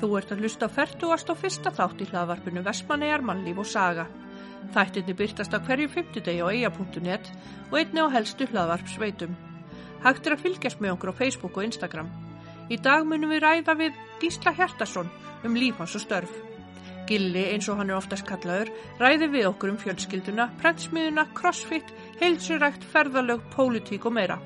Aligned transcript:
Þú 0.00 0.14
ert 0.16 0.30
að 0.32 0.38
hlusta 0.40 0.64
á 0.64 0.70
40. 0.72 1.28
og 1.28 1.36
fyrsta 1.36 1.70
þátt 1.76 1.98
í 2.00 2.06
hlaðvarpinu 2.08 2.62
Vestmannegar 2.64 3.20
mannlíf 3.20 3.58
og 3.60 3.66
saga. 3.68 4.06
Þættinni 4.72 5.12
byrtast 5.18 5.52
á 5.52 5.60
hverju 5.60 5.90
fymtudegi 5.92 6.40
á 6.40 6.48
eia.net 6.48 7.28
og 7.68 7.76
einni 7.76 8.00
á 8.00 8.08
helstu 8.14 8.48
hlaðvarpsveitum. 8.48 9.36
Hægt 10.00 10.26
er 10.26 10.36
að 10.38 10.44
fylgjast 10.46 10.80
með 10.80 10.94
okkur 10.94 11.12
á 11.12 11.18
Facebook 11.20 11.60
og 11.60 11.68
Instagram. 11.68 12.08
Í 12.72 12.80
dag 12.80 13.04
munum 13.04 13.34
við 13.34 13.44
ræða 13.44 13.76
við 13.76 14.00
Gísla 14.22 14.56
Hjartarsson 14.56 15.12
um 15.44 15.60
líf 15.60 15.76
hans 15.76 15.98
og 15.98 16.06
störf. 16.06 16.32
Gilli, 17.10 17.44
eins 17.52 17.68
og 17.68 17.76
hann 17.76 17.90
er 17.92 18.00
oftast 18.00 18.24
kallaður, 18.24 18.70
ræði 19.02 19.28
við 19.34 19.48
okkur 19.50 19.74
um 19.74 19.80
fjölskylduna, 19.82 20.48
prentsmiðuna, 20.62 21.26
crossfit, 21.36 21.92
heilsurækt, 22.22 22.88
ferðalög, 22.88 23.44
pólitík 23.52 24.08
og 24.08 24.16
meira. 24.16 24.38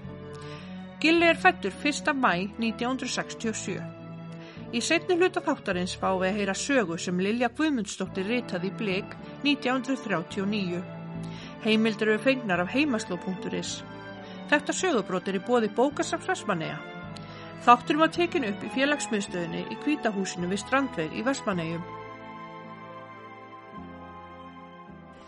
Gilli 0.98 1.28
er 1.30 1.38
fættur 1.38 1.70
1. 1.84 2.10
mæ 2.16 2.48
1967. 2.58 4.03
Í 4.74 4.80
setni 4.82 5.14
hluta 5.14 5.38
þáttarins 5.38 5.92
fá 5.94 6.08
við 6.18 6.28
að 6.32 6.38
heyra 6.40 6.54
sögu 6.58 6.96
sem 6.98 7.20
Lilja 7.22 7.46
Guðmundsdóttir 7.54 8.26
ritaði 8.26 8.72
í 8.72 8.76
Blik 8.80 9.12
1939. 9.46 10.80
Heimildur 11.62 12.10
eru 12.10 12.22
fengnar 12.24 12.64
af 12.64 12.72
heimasló.is. 12.74 13.76
Þetta 14.50 14.74
sögubrót 14.74 15.30
er 15.30 15.38
í 15.38 15.42
bóði 15.46 15.70
bókasaf 15.76 16.26
Vestmanneja. 16.26 16.80
Þátturum 17.64 18.02
var 18.02 18.10
tekin 18.16 18.48
upp 18.48 18.64
í 18.66 18.72
félagsmiðstöðinni 18.74 19.62
í 19.70 19.78
Kvítahúsinu 19.84 20.50
við 20.50 20.64
Strandveg 20.64 21.14
í 21.14 21.22
Vestmannegjum. 21.24 21.84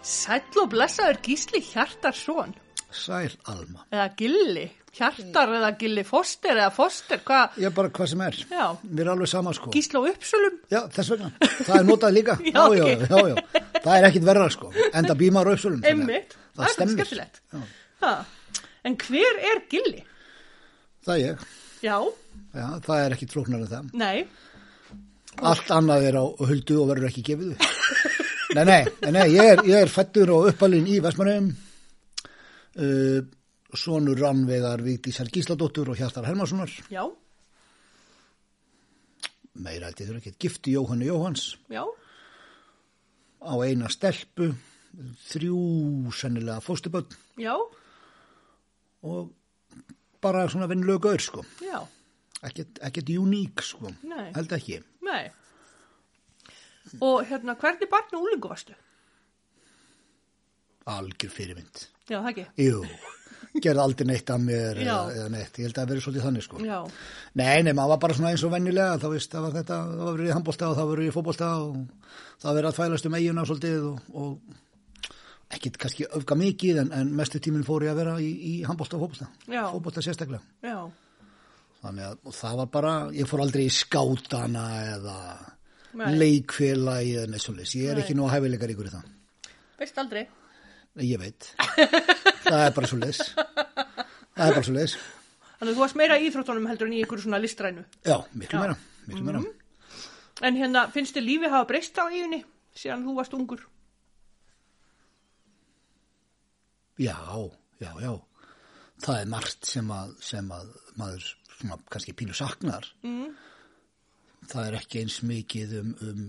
Sæll 0.03 0.59
og 0.59 0.73
blessaður 0.75 1.23
Gísli 1.23 1.63
Hjartarsson. 1.71 2.53
Sæl 2.91 3.31
Alma. 3.47 3.87
Eða 3.95 4.11
Gilli. 4.19 4.67
Hjartar 4.97 5.51
eða 5.59 5.71
Gilli 5.81 6.03
Foster 6.09 6.57
eða 6.57 6.71
Foster, 6.73 7.21
hvað? 7.27 7.57
Já, 7.61 7.69
bara 7.77 7.91
hvað 7.93 8.09
sem 8.13 8.23
er. 8.25 8.39
Já. 8.49 8.65
Mér 8.89 9.03
er 9.05 9.11
alveg 9.13 9.29
sama 9.29 9.53
sko. 9.57 9.71
Gísla 9.75 10.01
á 10.01 10.09
Uppsölum. 10.09 10.55
Já, 10.73 10.79
þess 10.95 11.13
vegna. 11.13 11.29
Það 11.67 11.75
er 11.77 11.87
notað 11.91 12.15
líka. 12.17 12.37
Já, 12.55 12.63
já, 12.79 12.87
ok. 12.87 13.05
já, 13.11 13.21
já. 13.29 13.63
Það 13.85 13.93
er 13.99 14.07
ekkit 14.09 14.27
verra 14.31 14.47
sko. 14.55 14.71
Enda 14.97 15.17
bímar 15.21 15.51
og 15.51 15.59
uppsölum. 15.59 15.83
Einmitt. 15.85 16.37
Það 16.57 16.65
er 16.71 16.75
stemmir. 16.79 16.97
skemmtilegt. 16.97 17.43
Já. 18.01 18.15
En 18.87 18.97
hver 19.05 19.41
er 19.53 19.61
Gilli? 19.71 20.03
Það 21.07 21.15
er 21.19 21.23
ég. 21.27 21.47
Já, 21.85 21.97
Já, 22.57 22.67
það 22.87 23.03
er 23.05 23.15
ekkit 23.19 23.33
flóknar 23.37 23.61
en 23.67 23.69
það. 23.71 23.89
nei, 24.01 24.27
Allt 25.45 25.69
annað 25.77 26.07
er 26.09 26.17
á 26.17 26.25
huldu 26.49 26.79
og 26.81 26.87
verður 26.89 27.11
ekki 27.11 27.23
gefið. 27.27 27.51
Nei, 28.57 28.63
nei, 28.65 28.79
nei, 29.05 29.11
nei 29.13 29.25
ég, 29.35 29.51
er, 29.53 29.61
er 29.83 29.91
fættur 29.93 30.31
og 30.33 30.47
uppalinn 30.49 30.87
í 30.89 30.97
Vestmanneum. 31.05 31.51
Uh, 32.77 33.21
sonur 33.77 34.19
Rannvegar 34.21 34.83
Vigdísar 34.85 35.29
Gísladóttur 35.33 35.89
og 35.93 35.97
Hjartar 36.01 36.25
Hermanssonar. 36.27 36.71
já, 36.91 37.05
Meira 39.57 39.89
ég 39.89 39.97
þurfa 40.11 40.21
ekki. 40.21 40.35
Gifti 40.39 40.73
Jóhannu 40.77 41.07
Jóhans 41.09 41.57
já, 41.73 41.85
á 43.41 43.53
eina 43.65 43.89
stelpu. 43.89 44.51
Þrjú 45.29 46.11
sennilega 46.13 46.61
fóstuböld. 46.65 47.17
já, 47.37 47.53
og 49.03 49.33
bara 50.23 50.47
svona 50.49 50.67
vinnlög 50.69 51.01
gaur 51.05 51.21
sko 51.21 51.43
já, 51.61 51.83
ekkert 52.83 53.11
uník 53.13 53.61
sko 53.63 53.91
Nei. 54.03 54.33
held 54.35 54.53
ekki 54.57 54.79
nei. 55.05 55.31
Og 57.01 57.27
hérna, 57.29 57.55
hvernig 57.61 57.89
barn 57.91 58.15
og 58.17 58.23
úlingu 58.25 58.49
varstu? 58.49 58.73
algjör 60.87 61.31
fyrirmynd 61.31 61.87
Já, 62.09 62.21
það 62.23 62.29
ekki. 62.31 62.47
jú, 62.57 62.85
gerði 63.65 63.83
aldrei 63.83 64.07
neitt 64.11 64.33
að 64.35 64.45
mér 64.47 64.81
eða, 64.83 64.99
eða 65.15 65.31
neitt, 65.33 65.59
ég 65.61 65.69
held 65.69 65.77
að 65.77 65.81
það 65.81 65.91
verið 65.93 66.05
svolítið 66.07 66.27
þannig 66.27 66.47
sko 66.47 66.61
Já, 66.67 66.79
nei, 67.41 67.63
nei, 67.63 67.73
maður 67.73 67.93
var 67.95 68.03
bara 68.05 68.19
svona 68.19 68.35
eins 68.35 68.45
og 68.47 68.53
vennilega 68.57 68.99
þá 69.03 69.09
veist, 69.15 69.33
það 69.33 69.47
var 69.47 69.57
þetta, 69.61 69.81
það 69.93 70.05
var 70.05 70.19
verið 70.19 70.31
í 70.31 70.37
handbólta 70.37 70.69
og 70.69 70.77
það 70.77 70.87
var 70.91 70.95
verið 70.97 71.09
í 71.11 71.17
fótbólta 71.17 71.51
og 71.63 72.13
það 72.45 72.61
verið 72.61 72.71
að 72.71 72.79
þvælast 72.81 73.09
um 73.11 73.19
eiguna 73.21 73.47
svolítið 73.51 73.89
og, 73.91 74.13
og 74.23 75.57
ekkert 75.57 75.81
kannski 75.83 76.07
öfga 76.21 76.39
mikið 76.43 76.83
en, 76.85 76.95
en 77.01 77.17
mestu 77.17 77.41
tíminn 77.43 77.67
fór 77.67 77.87
ég 77.87 77.95
að 77.95 78.01
vera 78.03 78.17
í, 78.21 78.31
í 78.35 78.55
handbólta 78.67 78.99
og 78.99 79.07
fótbólta 79.07 79.67
fótbólta 79.75 80.05
sérstaklega 80.05 80.43
já, 80.67 80.79
Þannig 81.87 82.07
að 82.09 82.33
það 82.35 82.57
var 82.61 82.71
bara, 82.73 82.95
ég 83.15 83.29
fór 83.31 83.43
aldrei 83.45 83.67
í 83.69 83.75
skátana 83.75 84.65
eða 84.97 85.19
Nei. 85.97 86.09
leikfélagi 86.19 87.13
eða 87.21 87.31
neitt 87.33 87.45
svolítið. 87.45 87.77
Ég 87.79 87.93
er 87.93 87.99
Nei. 87.99 88.03
ekki 88.05 88.17
nú 88.17 88.27
að 88.27 88.35
hæfileikar 88.37 88.73
ykkur 88.75 88.89
í 88.89 88.95
það. 88.97 89.13
veist 89.81 90.01
aldrei. 90.03 90.25
Ég 91.05 91.21
veit. 91.21 91.51
það 92.47 92.65
er 92.65 92.75
bara 92.77 92.91
svolítið. 92.91 93.21
Það 93.37 94.49
er 94.49 94.59
bara 94.59 94.67
svolítið. 94.69 94.97
Þannig 95.57 95.71
að 95.71 95.77
þú 95.77 95.83
varst 95.85 95.99
meira 96.01 96.19
í 96.21 96.27
íþróttunum 96.29 96.67
heldur 96.71 96.91
en 96.91 96.97
í 96.97 97.01
ykkur 97.05 97.23
svona 97.23 97.41
listrænu. 97.41 97.87
Já, 98.05 98.17
miklu 98.33 98.59
Já. 98.59 98.63
meira. 98.63 98.77
Miklu 99.07 99.25
meira. 99.25 99.41
En 100.45 100.59
hérna, 100.61 100.85
finnst 100.93 101.17
þið 101.17 101.29
lífið 101.31 101.55
hafa 101.55 101.69
breyst 101.71 101.97
á 101.97 102.05
eiginni 102.11 102.43
síðan 102.77 103.07
þú 103.07 103.15
varst 103.17 103.37
ungur? 103.37 103.63
Já, 107.01 107.17
já, 107.81 107.91
já. 108.01 108.13
Það 109.05 109.19
er 109.21 109.33
margt 109.33 109.69
sem 109.69 109.91
að, 109.93 110.13
sem 110.25 110.53
að 110.53 110.71
maður 110.97 111.27
svona 111.57 111.81
kannski 111.93 112.15
pínu 112.17 112.37
saknar. 112.37 112.89
Mm. 113.05 113.35
Það 114.47 114.69
er 114.69 114.79
ekki 114.79 115.03
eins 115.03 115.19
mikið 115.27 115.75
um, 115.81 115.91
um 116.05 116.23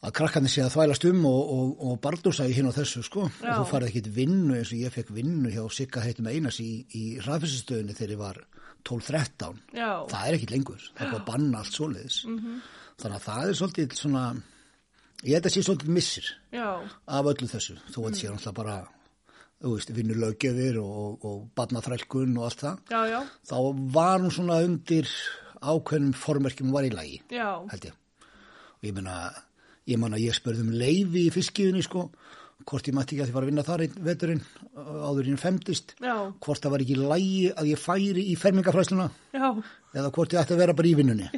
að 0.00 0.14
krakkarnir 0.16 0.52
sé 0.52 0.62
að 0.64 0.74
þvælast 0.76 1.06
um 1.10 1.24
og, 1.28 1.40
og, 1.54 1.72
og 1.86 1.98
bardúsa 2.04 2.46
í 2.48 2.54
hinn 2.56 2.70
og 2.70 2.76
þessu 2.76 3.02
sko. 3.04 3.26
Já. 3.40 3.50
Og 3.52 3.58
þú 3.60 3.66
farið 3.72 3.90
ekkit 3.90 4.12
vinnu 4.16 4.56
eins 4.56 4.72
og 4.72 4.80
ég 4.80 4.94
fekk 4.94 5.12
vinnu 5.16 5.52
hjá 5.52 5.64
Sigga 5.76 6.04
heitum 6.04 6.30
Einars 6.30 6.60
í, 6.64 6.70
í 6.96 7.04
ræðfæsistöðinni 7.24 7.96
þegar 7.98 8.14
ég 8.14 8.22
var 8.22 8.40
12-13. 8.88 9.58
Já. 9.76 9.90
Það 10.12 10.22
er 10.28 10.38
ekkit 10.38 10.54
lengur. 10.54 10.86
Það 10.96 11.18
að 11.18 11.26
banna 11.26 11.60
allt 11.60 11.76
svoleiðis. 11.76 12.22
-hmm. 12.24 12.62
Þannig 13.00 13.18
að 13.18 13.26
það 13.26 13.50
er 13.50 13.60
svolítið 13.60 13.98
svona, 14.00 14.24
ég 15.24 15.36
held 15.36 15.50
að 15.50 15.54
sé 15.54 15.62
svolítið 15.64 15.92
missir 15.96 16.32
Já, 16.52 16.70
af 17.06 17.28
öllu 17.34 17.48
þessu 17.48 17.76
þó 17.92 17.98
að 18.00 18.06
þetta 18.06 18.20
sé 18.20 18.32
náttúrulega 18.32 18.56
bara 18.56 18.78
þú 19.60 19.92
vinnur 19.92 20.20
löggjöfir 20.20 20.78
og, 20.80 20.92
og, 21.00 21.24
og 21.28 21.40
barnaþrælkun 21.58 22.38
og 22.38 22.48
allt 22.48 22.64
það 22.64 22.78
já, 22.94 23.00
já, 23.12 23.20
þá 23.50 23.56
var 23.92 24.22
hún 24.22 24.32
svona 24.32 24.60
undir 24.64 25.10
ákveðnum 25.60 26.16
formerkjum 26.16 26.72
var 26.72 26.88
í 26.88 26.92
lagi 26.94 27.18
já, 27.28 27.60
held 27.68 27.90
ég 27.90 27.96
og 28.80 28.88
ég 28.88 28.96
meina, 28.96 29.16
ég 29.90 30.00
man 30.00 30.14
að 30.16 30.26
ég 30.26 30.36
spurði 30.36 30.66
um 30.66 30.74
leifi 30.80 31.26
í 31.26 31.32
fiskiðunni 31.34 31.82
sko 31.86 32.08
hvort 32.68 32.88
ég 32.88 32.94
mætti 32.94 33.16
ekki 33.16 33.24
að 33.24 33.30
ég 33.30 33.34
var 33.36 33.44
að 33.44 33.50
vinna 33.50 33.64
þar 33.64 33.82
einn 33.84 33.94
veturinn 34.04 34.40
áður 34.76 35.26
en 35.28 35.32
ég 35.32 35.40
femdist 35.40 35.94
já, 35.96 36.14
hvort 36.44 36.62
það 36.62 36.74
var 36.74 36.84
ekki 36.84 36.96
lagi 36.98 37.50
að 37.54 37.70
ég 37.70 37.80
færi 37.80 38.24
í 38.32 38.34
fermingafræsluna 38.38 39.06
já, 39.32 39.46
eða 39.94 40.10
hvort 40.16 40.34
ég 40.34 40.42
ætti 40.42 40.54
að 40.56 40.62
vera 40.62 40.76
bara 40.76 40.90
í 40.90 40.94
vinnunni. 40.98 41.28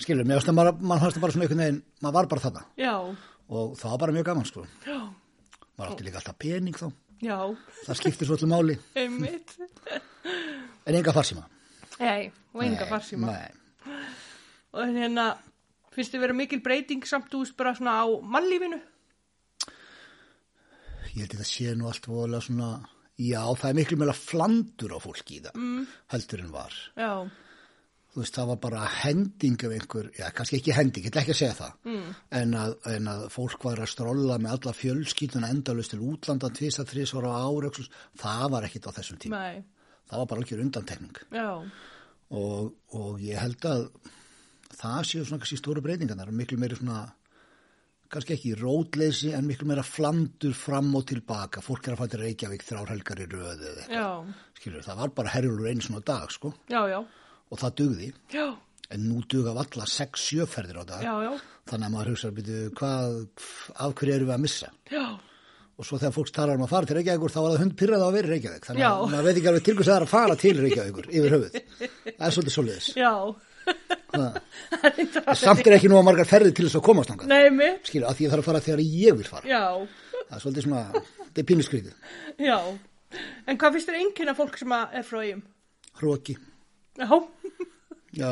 Skilur, 0.00 0.26
mér 0.26 0.40
fannst 0.40 0.52
að 0.52 0.58
maður 0.80 1.02
fannst 1.04 1.22
bara 1.22 1.34
svona 1.34 1.46
einhvern 1.46 1.62
veginn 1.64 1.80
maður 2.04 2.16
var 2.18 2.28
bara 2.32 2.44
þarna. 2.44 2.62
Já, 2.80 2.94
og 3.50 3.74
það 3.80 3.94
var 3.94 4.02
bara 4.04 4.16
mjög 4.16 4.28
gaman 4.30 4.48
sko. 4.50 4.66
Já, 4.86 5.00
maður 5.74 5.90
átti 5.94 6.06
líka 6.06 6.20
alltaf 6.22 6.38
pening 6.44 6.78
þá. 6.78 6.86
Já, 7.24 7.38
það 7.86 8.00
skiptir 8.00 8.30
svolítið 8.30 8.52
máli. 8.52 8.78
Einmitt. 9.00 9.56
en 10.86 11.00
enga 11.00 11.16
farsíma. 11.16 11.44
Nei, 12.00 12.30
og 12.54 12.64
enga 12.66 12.88
farsíma. 12.90 13.34
Og 14.74 14.96
hérna, 14.96 15.28
finnst 15.94 16.14
þið 16.14 16.26
vera 16.26 16.36
mikil 16.36 16.60
breyting 16.64 17.06
samt 17.08 17.32
veist 17.34 17.56
bara 17.58 17.74
svona 17.78 18.00
á 18.02 18.06
mannlífinu? 18.22 18.80
ég 21.14 21.22
held 21.22 21.38
að 21.38 21.48
sé 21.48 21.72
nú 21.78 21.88
allt 21.90 22.08
voðalega 22.10 22.48
svona 22.48 22.68
já 23.20 23.40
það 23.54 23.70
er 23.70 23.78
miklu 23.78 23.98
meira 24.00 24.16
flandur 24.18 24.94
á 24.96 24.98
fólki 25.02 25.38
í 25.38 25.42
það 25.44 25.58
mm. 25.60 25.82
heldur 26.14 26.42
en 26.42 26.54
var 26.54 26.78
Já, 26.98 27.10
þú 28.14 28.22
veist 28.22 28.38
það 28.38 28.50
var 28.50 28.58
bara 28.64 28.88
hending 29.02 29.66
af 29.68 29.76
einhver, 29.76 30.08
já 30.18 30.26
kannski 30.34 30.58
ekki 30.58 30.74
hending, 30.74 31.06
ég 31.06 31.12
ætla 31.12 31.22
ekki 31.22 31.36
að 31.36 31.40
segja 31.42 31.58
það 31.60 31.92
mm. 31.92 32.08
en, 32.40 32.56
að, 32.64 32.74
en 32.96 33.12
að 33.14 33.22
fólk 33.36 33.68
var 33.68 33.84
að 33.84 33.92
strolla 33.94 34.40
með 34.42 34.56
alla 34.56 34.74
fjölskylduna 34.80 35.52
endalust 35.54 35.94
til 35.94 36.02
útlanda 36.02 36.50
tvisa, 36.58 36.86
þrís 36.90 37.14
ára 37.20 37.36
á 37.38 37.46
ára 37.46 37.72
það 38.24 38.44
var 38.56 38.68
ekkit 38.68 38.90
á 38.90 38.96
þessum 38.98 39.22
tíma 39.22 39.44
nei, 39.44 39.62
það 40.10 40.22
var 40.24 40.30
bara 40.32 40.44
algjör 40.44 40.66
undantekning 40.66 41.22
já, 41.38 41.48
og, 42.42 42.74
og 42.98 43.22
ég 43.22 43.38
held 43.38 43.70
að 43.70 43.88
það 44.78 45.02
séu 45.08 45.24
svona 45.24 45.42
kannski 45.42 45.60
stóru 45.60 45.82
breytingarnar 45.84 46.32
miklu 46.34 46.58
meiri 46.60 46.78
svona 46.78 47.04
kannski 48.14 48.36
ekki 48.36 48.52
rótleysi 48.60 49.32
en 49.34 49.46
miklu 49.48 49.66
meira 49.68 49.84
flandur 49.86 50.54
fram 50.56 50.92
og 50.98 51.06
tilbaka. 51.10 51.62
Fólk 51.64 51.88
er 51.88 51.96
að 51.96 52.04
fæta 52.04 52.20
Reykjavík 52.20 52.64
þrjár 52.66 52.92
helgar 52.92 53.22
í 53.24 53.26
röðu 53.30 53.70
eða 53.70 53.84
eitthvað, 53.84 53.98
já, 53.98 54.54
skilur, 54.60 54.86
það 54.86 55.00
var 55.00 55.14
bara 55.18 55.34
herjulur 55.34 55.70
einu 55.70 55.86
svona 55.86 56.04
dag 56.06 56.34
sko. 56.34 56.54
Já, 56.70 56.80
já, 56.92 57.00
og 57.50 57.60
það 57.62 57.76
dugði. 57.80 58.10
Já, 58.34 58.46
en 58.94 59.06
nú 59.08 59.22
duga 59.30 59.54
valla 59.56 59.88
6-7 59.90 60.48
ferðir 60.50 60.82
á 60.82 60.84
dag. 60.92 61.06
Já, 61.06 61.14
já, 61.26 61.32
þannig 61.70 61.88
að 61.88 61.94
maður 61.96 62.12
hugsa 62.14 62.34
byrju, 62.38 62.58
hvað, 62.80 63.16
af 63.74 63.96
hverju 63.98 64.18
erum 64.18 64.30
við 64.30 64.36
að 64.36 64.44
missa? 64.44 64.70
Já, 64.92 65.06
og 65.74 65.88
svo 65.88 65.98
þegar 65.98 66.14
fólk 66.14 66.30
talar 66.30 66.60
um 66.60 66.68
að 66.68 66.70
fara 66.70 66.86
til 66.86 66.96
Reykjavíkur 67.00 67.32
þá 67.34 67.40
var 67.40 67.54
það 67.56 67.62
hund 67.64 67.76
pyrrað 67.80 68.04
á 68.04 68.06
að 68.06 68.16
vera 68.20 68.30
Reykjavík. 68.30 68.68
Þannig 68.68 68.84
að 68.86 69.08
maður 69.10 69.26
veit 69.26 69.38
ekki 69.40 69.50
alveg 69.50 69.64
til 69.66 69.74
hvers 69.74 69.88
það 69.90 69.96
er 69.96 70.04
að 70.04 70.12
fara 70.12 70.36
til 70.38 70.52
Reykjavíkur 70.60 71.08
yfir 71.10 71.34
höfuð. 71.34 71.56
Það 72.14 72.28
er 72.28 72.36
svolítið 72.36 72.54
Það 72.94 73.53
er 73.64 75.38
samt 75.38 75.66
er 75.66 75.76
ekki 75.78 75.90
nú 75.90 75.98
að 75.98 76.06
margar 76.08 76.28
ferðir 76.28 76.54
til 76.56 76.66
þess 76.68 76.80
að 76.80 76.86
komast 76.86 77.14
mitt, 77.14 77.86
skilja, 77.88 78.10
að 78.10 78.18
því 78.18 78.26
ég 78.26 78.34
þarf 78.34 78.44
að 78.44 78.48
fara 78.50 78.64
þegar 78.64 78.84
ég 78.84 79.18
vil 79.20 79.28
fara. 79.28 79.48
Já, 79.48 79.64
það 80.20 80.36
er 80.36 80.44
svolítið 80.44 80.66
svona, 80.66 81.04
þetta 81.22 81.42
er 81.42 81.48
pínuskrítið 81.50 81.94
já. 82.50 82.58
En 83.46 83.58
hvað 83.60 83.76
finnst 83.76 83.90
þér 83.90 84.00
einnkynna 84.00 84.34
fólk 84.38 84.58
sem 84.58 84.74
er 84.74 85.06
frá 85.06 85.20
eigum? 85.22 85.42
hróki, 86.00 86.36
Já, 86.98 87.06
já. 88.22 88.30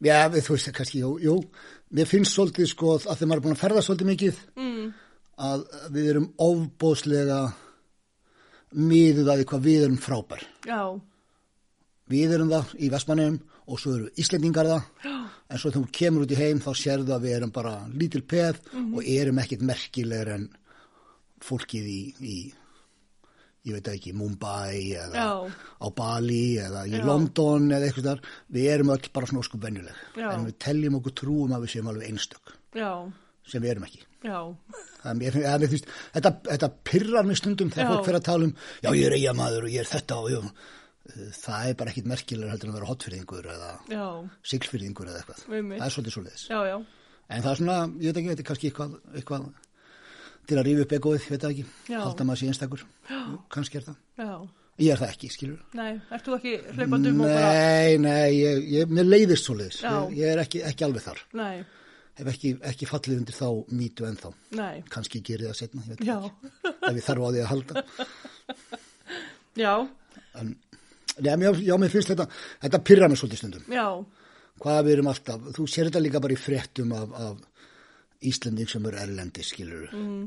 Já, 0.00 0.16
við, 0.32 0.44
þú 0.46 0.54
veist, 0.56 0.70
kannski, 0.76 1.02
jú, 1.02 1.10
jú, 1.20 1.36
mér 1.96 2.08
finnst 2.08 2.32
svolítið 2.32 2.70
sko 2.70 2.94
að 2.96 3.10
þegar 3.10 3.28
maður 3.28 3.40
er 3.40 3.44
búin 3.44 3.56
að 3.56 3.60
ferða 3.60 3.82
svolítið 3.84 4.08
mikið 4.08 4.38
mm. 4.56 4.86
að 5.50 5.64
við 5.92 6.08
erum 6.14 6.28
ofbóðslega 6.40 7.40
miðuð 8.80 9.28
að 9.28 9.42
því 9.42 9.48
hvað 9.50 9.66
við 9.66 9.84
erum 9.84 9.98
frábær. 10.00 10.44
Já, 10.64 10.80
Við 12.10 12.32
erum 12.36 12.48
það 12.50 12.72
í 12.82 12.88
Vestmannum 12.90 13.36
og 13.70 13.78
svo 13.78 13.92
eru 13.96 14.08
Íslendingar 14.18 14.66
það, 14.66 14.86
já, 15.04 15.16
en 15.50 15.58
svo 15.62 15.70
þegar 15.70 15.84
þú 15.84 15.92
kemur 15.98 16.24
út 16.26 16.32
í 16.34 16.38
heim 16.40 16.62
þá 16.64 16.70
sérðu 16.80 17.12
að 17.14 17.26
við 17.26 17.36
erum 17.36 17.52
bara 17.54 17.74
lítil 17.94 18.22
peð 18.26 18.58
Mhm. 18.72 18.94
og 18.96 19.04
erum 19.06 19.38
ekkit 19.44 19.62
merkilegur 19.62 20.32
en 20.34 20.48
fólkið 21.40 21.86
í, 21.86 22.00
í 22.20 22.36
ég 23.68 23.76
veit 23.76 23.84
það 23.86 23.96
ekki, 23.98 24.12
Mumbai 24.16 24.96
eða 24.96 25.14
Já. 25.14 25.52
á 25.84 25.86
Bali 25.96 26.56
eða 26.64 26.82
í 26.88 26.94
Já. 26.96 27.04
London 27.04 27.68
eða 27.76 27.86
eitthvað 27.90 28.08
þar, 28.10 28.22
við 28.56 28.68
erum 28.74 28.92
öll 28.94 29.10
bara 29.12 29.26
svona 29.30 29.44
sko 29.44 29.58
venjuleg, 29.60 29.98
Já. 30.16 30.30
en 30.34 30.46
við 30.48 30.56
teljum 30.64 30.96
okkur 31.00 31.14
trúum 31.20 31.52
að 31.56 31.66
við 31.66 31.74
séum 31.76 31.90
alveg 31.92 32.08
einstök, 32.10 32.54
sem 33.46 33.62
við 33.62 33.70
erum 33.74 33.84
ekki. 33.84 34.02
Það 34.20 35.10
er 35.10 35.14
mér, 35.16 35.36
eða, 35.40 35.58
mér 35.62 35.70
finnst, 35.72 35.86
þetta, 36.14 36.32
þetta 36.44 36.68
pirrar 36.84 37.24
mig 37.24 37.36
stundum 37.40 37.70
þegar 37.72 37.88
fólk 37.94 38.04
fyrir 38.04 38.18
að 38.20 38.26
tala 38.28 38.44
um 38.44 38.54
já 38.84 38.90
ég 38.92 39.06
er 39.06 39.16
eigamæður 39.16 39.64
og 39.64 39.70
ég 39.72 39.80
er 39.80 39.88
þetta 39.88 40.18
og 40.20 40.30
jú, 40.34 40.40
það 41.08 41.70
er 41.70 41.76
bara 41.80 41.92
ekkit 41.92 42.08
merkilegur 42.10 42.52
heldur 42.52 42.68
en 42.68 42.74
að 42.74 42.78
vera 42.78 42.90
hotfyrðingur 42.90 43.50
eða 43.54 43.70
siglfyrðingur 44.52 45.10
eða 45.10 45.22
eitthvað. 45.22 45.44
Það 45.48 45.86
er 45.86 45.94
svolítið 45.96 46.16
svolítið 46.16 46.88
en 47.30 47.44
það 47.44 47.50
er 47.50 47.60
svona, 47.60 47.80
ég 48.02 48.10
veit 48.10 48.20
ekki, 48.20 48.30
þetta 48.32 48.42
er 48.42 48.48
kannski 48.48 48.70
eitthvað, 48.70 48.94
eitthvað 49.14 49.44
til 50.50 50.56
að 50.58 50.64
rífa 50.66 50.84
upp 50.84 50.94
egoið, 50.96 51.26
veit 51.30 51.42
það 51.44 51.52
ekki. 51.54 51.66
Já. 51.90 51.98
halda 52.02 52.26
maður 52.26 52.40
sér 52.40 52.52
einstakur, 52.52 52.86
kannski 53.54 53.80
er 53.80 53.84
það. 53.86 53.98
Já, 54.18 54.32
ég 54.82 54.94
er 54.94 55.02
það 55.02 55.12
ekki, 55.14 55.30
skilur. 55.34 55.60
Nei, 55.78 55.90
ert 56.10 56.26
þú 56.26 56.38
ekki 56.38 56.54
hlaupandi 56.78 57.12
um 57.12 57.20
og 57.22 57.30
bara, 57.30 57.52
nei, 57.54 58.00
nei, 58.02 58.30
ég, 58.34 58.64
ég, 58.74 58.96
mér 58.98 59.10
leiðist 59.10 59.46
svolítið 59.46 59.84
ég, 59.84 60.16
ég 60.18 60.32
er 60.34 60.42
ekki, 60.42 60.64
ekki 60.72 60.86
alveg 60.88 61.06
þar. 61.06 61.22
Nei, 61.38 61.62
hef 62.18 62.32
ekki, 62.34 62.54
ekki 62.72 62.90
fallið 62.90 63.22
undir 63.22 63.38
þá 63.38 63.48
mýtu 63.78 64.10
ennþá. 64.10 64.34
Nei, 64.58 64.82
kannski 64.90 65.22
gerir 65.26 65.52
það 65.52 65.60
setna, 65.62 65.86
ég 65.86 65.94
veit 65.94 66.10
já, 66.10 66.18
ekki. 66.18 66.74
Ef 66.90 66.98
ég 66.98 67.06
þarf 67.06 67.22
á 67.22 67.28
því 67.30 67.44
að 67.44 67.50
halda. 67.54 67.84
Já, 69.58 69.72
en, 69.82 69.88
já, 71.24 71.36
mér, 71.40 71.60
já, 71.66 71.76
mér 71.80 71.92
finnst 71.92 72.12
þetta 72.14 72.26
þetta 72.64 72.82
pyrra 72.90 73.08
mig 73.10 73.20
svolítið 73.20 73.42
stundum. 73.42 73.68
Já, 73.74 73.86
hvað 74.60 74.82
við 74.86 74.96
erum 74.96 75.10
alltaf, 75.12 75.48
þú 75.56 75.66
sér 75.70 75.88
þetta 75.88 76.04
líka 76.04 76.22
bara 76.22 76.36
í 76.36 76.40
fréttum 76.40 76.94
af, 76.96 77.16
af 77.28 77.46
Íslanding 78.30 78.68
sem 78.68 78.86
er 78.90 78.98
erlendi, 79.00 79.44
skilur 79.46 79.92
mm. 79.96 80.24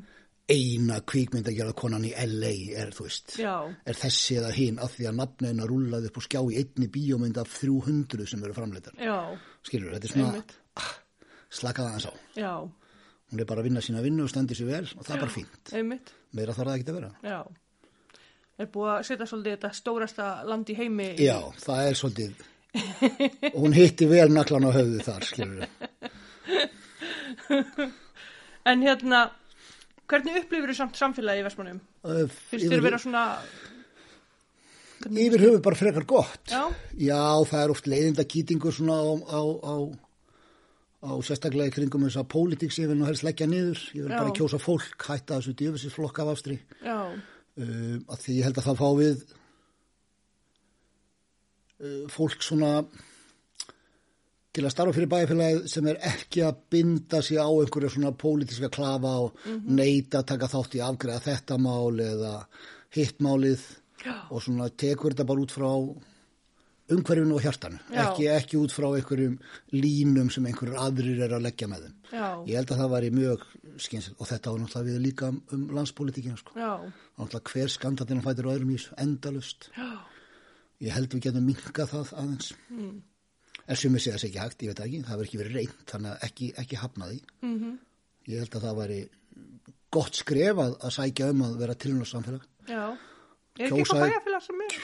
eina 0.49 0.99
kvikmyndagjara 1.05 1.75
konan 1.77 2.05
í 2.07 2.13
LA 2.25 2.53
er, 2.81 2.93
þú 2.95 3.07
veist, 3.07 3.35
já, 3.41 3.53
er 3.61 3.99
þessi 3.99 4.39
eða 4.41 4.53
hinn 4.55 4.79
af 4.81 4.95
því 4.95 5.09
að 5.09 5.19
nafnina 5.19 5.67
rúlaði 5.69 6.09
upp 6.09 6.21
og 6.21 6.25
skjá 6.25 6.39
í 6.41 6.61
einni 6.63 6.89
bíómynd 6.93 7.37
af 7.41 7.53
300 7.59 8.29
sem 8.31 8.45
eru 8.45 8.57
framleitar 8.57 8.97
já, 8.97 9.17
skilur, 9.65 9.93
þetta 9.93 10.09
er 10.09 10.15
svona 10.15 10.45
ah, 10.81 10.93
slakaða 11.53 11.93
hans 11.93 12.09
á. 12.09 12.13
Já, 12.39 12.53
hún 12.63 13.43
er 13.43 13.49
bara 13.49 13.61
að 13.61 13.69
vinna 13.69 13.85
sína 13.85 14.01
vinnu 14.05 14.25
og 14.25 14.33
standi 14.33 14.57
sér 14.57 14.71
vel 14.71 14.87
og 14.87 15.03
það 15.05 15.15
er 15.15 15.25
bara 15.27 15.35
fínt, 15.37 15.75
einmitt, 15.77 16.15
meira 16.33 16.57
þarf 16.57 16.71
það 16.71 16.79
ekki 16.79 16.89
að 16.89 16.99
vera. 17.01 17.13
Já. 17.21 17.39
Er 18.61 18.67
búið 18.69 18.89
að 18.93 19.05
setja 19.07 19.25
svolítið 19.25 19.55
þetta 19.55 19.69
stórasta 19.73 20.25
land 20.45 20.67
í 20.69 20.75
heimi 20.77 21.07
í- 21.15 21.23
já, 21.25 21.39
það 21.63 21.87
er 21.89 21.95
svolítið 21.97 22.33
og 23.53 23.59
hún 23.63 23.73
hitti 23.77 24.05
vel 24.09 24.29
naklan 24.33 24.65
á 24.65 24.71
höfðu 24.73 24.99
þar, 25.05 25.25
skilur 25.29 25.61
En 28.65 28.79
hérna, 28.85 29.19
hvernig 30.07 30.37
upplifir 30.43 30.71
þú 30.71 30.75
samt 30.77 30.95
samfélagi 30.99 31.41
í 31.41 31.45
Vestmannum? 31.47 31.79
Finnst 32.49 32.69
þér 32.71 32.83
vera 32.85 32.99
svona, 33.01 33.23
yfir 35.03 35.43
höfu 35.43 35.59
bara 35.65 35.75
frekar 35.79 36.05
gott 36.07 36.53
já, 36.53 36.61
Já, 36.95 37.19
það 37.49 37.63
er 37.65 37.73
oft 37.75 37.89
leiðinda 37.91 38.23
kýtingur 38.31 38.71
svona 38.77 38.95
á, 39.03 39.11
á, 39.27 39.41
á, 39.43 39.75
á 41.03 41.11
sérstaklega 41.27 41.73
í 41.73 41.75
kringum 41.75 42.05
þess 42.07 42.21
að 42.23 42.29
pólitík 42.37 42.71
sem 42.71 42.85
ég 42.85 42.93
vil 42.93 42.99
nú 43.01 43.09
helst 43.09 43.25
leggja 43.27 43.49
niður. 43.51 43.79
Ég 43.97 44.05
vil 44.07 44.13
Já. 44.13 44.19
bara 44.21 44.35
kjósa 44.37 44.59
fólk, 44.63 44.95
hætta 45.09 45.41
þessu 45.41 45.57
djöfisins 45.59 45.97
flokk 45.97 46.17
af 46.23 46.31
ástri. 46.37 46.55
já, 46.79 46.97
Uh, 47.53 48.01
að 48.09 48.21
því 48.23 48.35
ég 48.39 48.47
held 48.47 48.57
að 48.57 48.67
það 48.67 48.79
fá 48.79 48.89
við 48.97 49.19
uh, 51.83 52.05
fólk 52.09 52.41
svona 52.41 52.71
til 54.53 54.63
að 54.65 54.73
starfa 54.73 54.95
fyrir 54.95 55.11
bæjarfélagið 55.11 55.67
sem 55.69 55.89
er 55.89 55.99
ekki 56.09 56.41
að 56.45 56.63
binda 56.73 57.21
sig 57.25 57.37
á 57.41 57.49
einhverja 57.49 57.91
svona 57.93 58.13
pólitíska 58.23 58.69
klafa 58.73 59.13
og 59.27 59.45
neita 59.65 60.21
að 60.21 60.27
taka 60.33 60.49
þátt 60.49 60.77
í 60.77 60.81
afgreða 60.85 61.25
þetta 61.27 61.59
mál 61.61 62.01
eða 62.01 62.33
hitt 62.93 63.21
málið 63.21 63.61
Já. 64.03 64.15
og 64.29 64.43
svona 64.45 64.69
tekur 64.69 65.13
þetta 65.13 65.29
bara 65.29 65.45
út 65.45 65.53
frá 65.53 65.69
umhverfinu 66.93 67.35
og 67.37 67.43
hjartanu. 67.43 67.79
Ekki, 68.03 68.27
ekki 68.33 68.59
út 68.59 68.73
frá 68.75 68.87
einhverjum 68.89 69.37
línum 69.75 70.31
sem 70.33 70.45
einhverjur 70.49 70.79
aðrir 70.83 71.23
er 71.25 71.35
að 71.37 71.45
leggja 71.47 71.69
með 71.71 71.87
þeim. 71.87 71.95
Já, 72.13 72.27
ég 72.49 72.59
held 72.59 72.73
að 72.73 72.83
það 72.83 72.93
væri 72.93 73.13
mjög 73.17 73.47
skynsilt 73.85 74.19
og 74.19 74.29
þetta 74.29 74.53
var 74.53 74.61
náttúrulega 74.63 74.89
við 74.89 75.05
líka 75.07 75.29
um, 75.31 75.39
um 75.55 75.63
landspólitíkina 75.77 76.41
sko. 76.41 76.57
Já, 76.59 76.73
náttúrulega 77.19 77.53
hver 77.53 77.73
skandatinn 77.73 78.21
fætur 78.25 78.49
og 78.49 78.57
öðrum 78.57 78.73
í 78.73 78.77
þessu 78.77 78.99
endalust 79.05 79.69
já, 79.73 79.89
ég 80.83 80.95
held 80.97 81.17
við 81.17 81.25
getum 81.27 81.49
minkað 81.49 81.91
það 81.95 82.13
aðeins. 82.21 82.53
Mm. 82.69 83.01
en 83.63 83.79
sumir 83.79 84.03
sé 84.03 84.13
þess 84.13 84.27
ekki 84.27 84.41
hægt, 84.43 84.63
ég 84.63 84.73
veit 84.73 84.85
ekki. 84.85 85.01
Það 85.07 85.17
verður 85.17 85.29
ekki 85.29 85.41
verið 85.41 85.59
reynd, 85.59 85.83
þannig 85.89 86.13
að 86.13 86.25
ekki, 86.27 86.53
ekki 86.63 86.79
hafna 86.81 87.09
því. 87.09 87.19
Mhm, 87.41 87.59
-hmm. 87.59 87.75
ég 88.29 88.43
held 88.43 88.57
að 88.57 88.65
það 88.67 88.79
væri 88.83 89.01
gott 89.93 90.17
skref 90.17 90.61
að, 90.61 90.77
að 90.81 90.95
sækja 90.97 91.29
um 91.33 91.43
að 91.47 91.57
vera 91.61 91.75
tilhjóðan 91.77 92.09
samfélag 92.09 92.47
já. 92.69 92.83
Er 93.59 93.67
ekki 93.67 93.83
eitthvað 93.83 94.07
bæjarfélag 94.07 94.45
sem 94.47 94.61
er? 94.65 94.77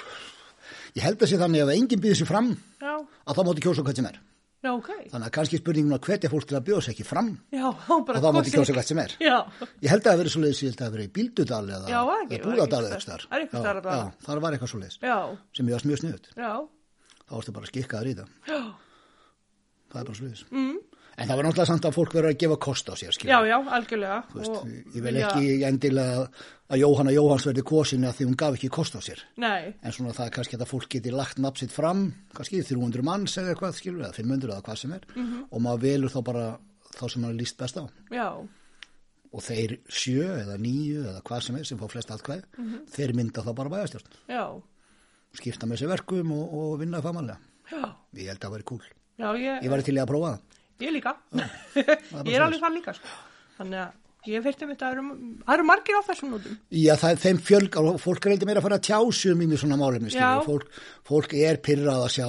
Ég 1.00 1.06
held 1.08 1.24
að 1.24 1.32
sé 1.32 1.40
þannig 1.42 1.64
að 1.64 1.72
ef 1.72 1.80
enginn 1.80 2.02
býður 2.04 2.20
sér 2.22 2.30
fram 2.30 2.50
Já, 2.84 2.94
að 3.00 3.40
þá 3.40 3.42
mátti 3.50 3.64
kjósa 3.66 3.86
hvað 3.88 4.00
sem 4.02 4.10
er. 4.12 4.20
Já, 4.60 4.74
ok. 4.76 4.90
þannig 5.08 5.24
að 5.30 5.34
kannski 5.38 5.58
spurningum 5.62 5.94
að 5.96 6.02
hvetja 6.10 6.30
fólk 6.34 6.46
til 6.50 6.58
að 6.60 6.66
bjóða 6.68 6.82
sér 6.84 6.92
ekki 6.92 7.06
fram 7.08 7.30
Já, 7.56 7.64
og 7.96 8.10
þá 8.10 8.26
kosið. 8.36 8.56
kjósa 8.58 8.74
hvað 8.76 8.88
sem 8.90 9.00
er. 9.06 9.14
Já, 9.24 9.36
ég 9.86 9.94
held 9.94 10.02
að 10.04 10.10
það 10.10 10.20
verið 10.20 10.34
svo 10.34 10.42
leiðis, 10.44 10.60
ég 10.60 10.68
held 10.74 10.82
að 10.82 10.84
það 10.84 10.96
verið 10.98 11.08
í 11.08 11.14
Bíldudal 11.16 11.62
eða, 11.70 11.86
ekki- 12.20 12.36
eða 12.36 13.40
eitthvað 13.40 13.64
það 14.28 14.42
var 14.44 14.58
eitthvað 14.58 14.72
svo 14.74 14.82
leiðis 14.84 15.00
sem 15.56 15.72
ég 15.72 15.78
var 15.80 15.88
mjög 15.90 16.02
sniðut 16.04 16.28
þá 16.36 17.32
varstu 17.40 17.56
bara 17.56 17.72
skikkaður 17.72 18.10
í 18.12 18.16
það. 18.20 18.30
Já, 18.52 18.60
það 19.94 20.02
er 20.04 20.10
bara 20.12 20.20
svo 20.20 20.28
leiðis 20.28 20.44
mm. 20.52 20.78
En 21.20 21.28
það 21.28 21.36
var 21.40 21.46
náttúrulega 21.50 21.70
samt 21.70 21.86
að 21.90 21.96
fólk 21.98 22.14
verður 22.16 22.32
að 22.34 22.38
gefa 22.44 22.58
kost 22.66 22.90
á 22.90 22.94
sér 23.00 23.12
skilur. 23.16 23.32
já, 23.34 23.40
já, 23.50 23.58
algjörlega. 23.78 24.20
Veist, 24.34 24.50
Og 24.50 24.96
ég 24.96 25.02
vil 25.04 25.16
ekki 25.20 25.64
endilega 25.68 26.30
að 26.70 26.78
Jóhanna 26.84 27.12
Jóhans 27.16 27.46
verði 27.50 27.64
kosin 27.66 28.06
að 28.06 28.16
því 28.20 28.28
hún 28.30 28.38
gaf 28.38 28.54
ekki 28.60 28.70
kost 28.70 28.96
á 28.96 29.02
sér. 29.02 29.20
Nei, 29.38 29.74
en 29.84 29.92
svona 29.92 30.14
það 30.14 30.32
kannski 30.38 30.56
að 30.60 30.68
fólk 30.70 30.88
geti 30.90 31.12
lagt 31.12 31.38
nafn 31.42 31.58
sitt 31.64 31.72
fram 31.76 32.14
kannski 32.34 32.62
300 32.64 33.04
manns 33.04 33.38
eða 33.38 33.54
eitthvað 33.56 33.76
skilur 33.80 34.06
eða 34.06 34.14
500 34.16 34.54
eða 34.54 34.64
hvað 34.64 34.78
sem 34.78 34.94
er. 34.94 35.02
Mhm. 35.16 35.44
og 35.52 35.62
maður 35.62 35.82
velur 35.82 36.10
þá 36.14 36.24
bara 36.24 36.46
þá 36.96 37.06
sem 37.12 37.22
maður 37.22 37.40
líst 37.40 37.58
best 37.58 37.78
á. 37.78 37.84
Já, 38.12 38.30
og 39.34 39.42
þeir 39.46 39.78
sjö 39.90 40.26
eða 40.42 40.58
níu 40.58 41.04
eða 41.06 41.22
hvað 41.22 41.44
sem 41.46 41.56
er 41.60 41.64
sem 41.64 41.78
fá 41.78 41.88
flest 41.90 42.10
atkvæð 42.10 42.44
Mhm. 42.58 42.86
þeir 42.90 43.14
mynda 43.14 43.44
þá 43.46 43.54
bara 43.56 43.70
bæjastjórn 43.70 44.08
já, 44.30 44.62
skipta 45.38 45.68
með 45.70 45.78
sér 45.84 45.92
verkum 45.94 46.32
og, 46.34 46.54
og 46.54 46.80
vinna 46.80 47.02
já, 47.70 47.84
ég 48.16 48.28
held 48.28 48.40
að 48.40 48.48
það 48.48 48.54
væri 48.56 48.64
kúl. 48.66 48.82
Já, 49.20 49.30
ég, 49.38 49.64
ég 49.64 49.70
var 49.70 49.82
til 49.86 49.94
að 50.00 50.08
prófa 50.10 50.30
það 50.34 50.49
ég 50.86 50.94
líka. 50.96 51.16
ég 51.76 52.36
er 52.36 52.46
alveg 52.46 52.62
það 52.64 52.78
líka, 52.78 52.94
sko. 52.98 53.12
Þannig 53.60 53.82
að 53.84 54.32
ég 54.34 54.44
veit 54.46 54.64
um 54.64 54.72
þetta, 54.74 54.90
það 54.90 55.54
eru- 55.56 55.68
margir 55.70 56.00
á 56.00 56.02
þessum 56.10 56.34
nótum. 56.36 56.58
Já, 56.76 56.94
það 57.00 57.12
er 57.16 57.22
þeim 57.26 57.44
fjölg 57.50 57.78
fólk 58.04 58.26
er 58.26 58.34
eitthvað 58.36 58.50
meira 58.52 58.62
að 58.64 58.68
fara 58.68 58.80
að 58.80 58.88
tjásu 58.90 59.32
um 59.34 59.44
í 59.46 59.50
mjög 59.52 59.62
svona 59.64 59.80
málefni. 59.80 60.16
Fólk, 60.48 60.82
fólk 61.08 61.38
er 61.40 61.62
pyrrað 61.64 62.04
að 62.08 62.12
sjá 62.18 62.28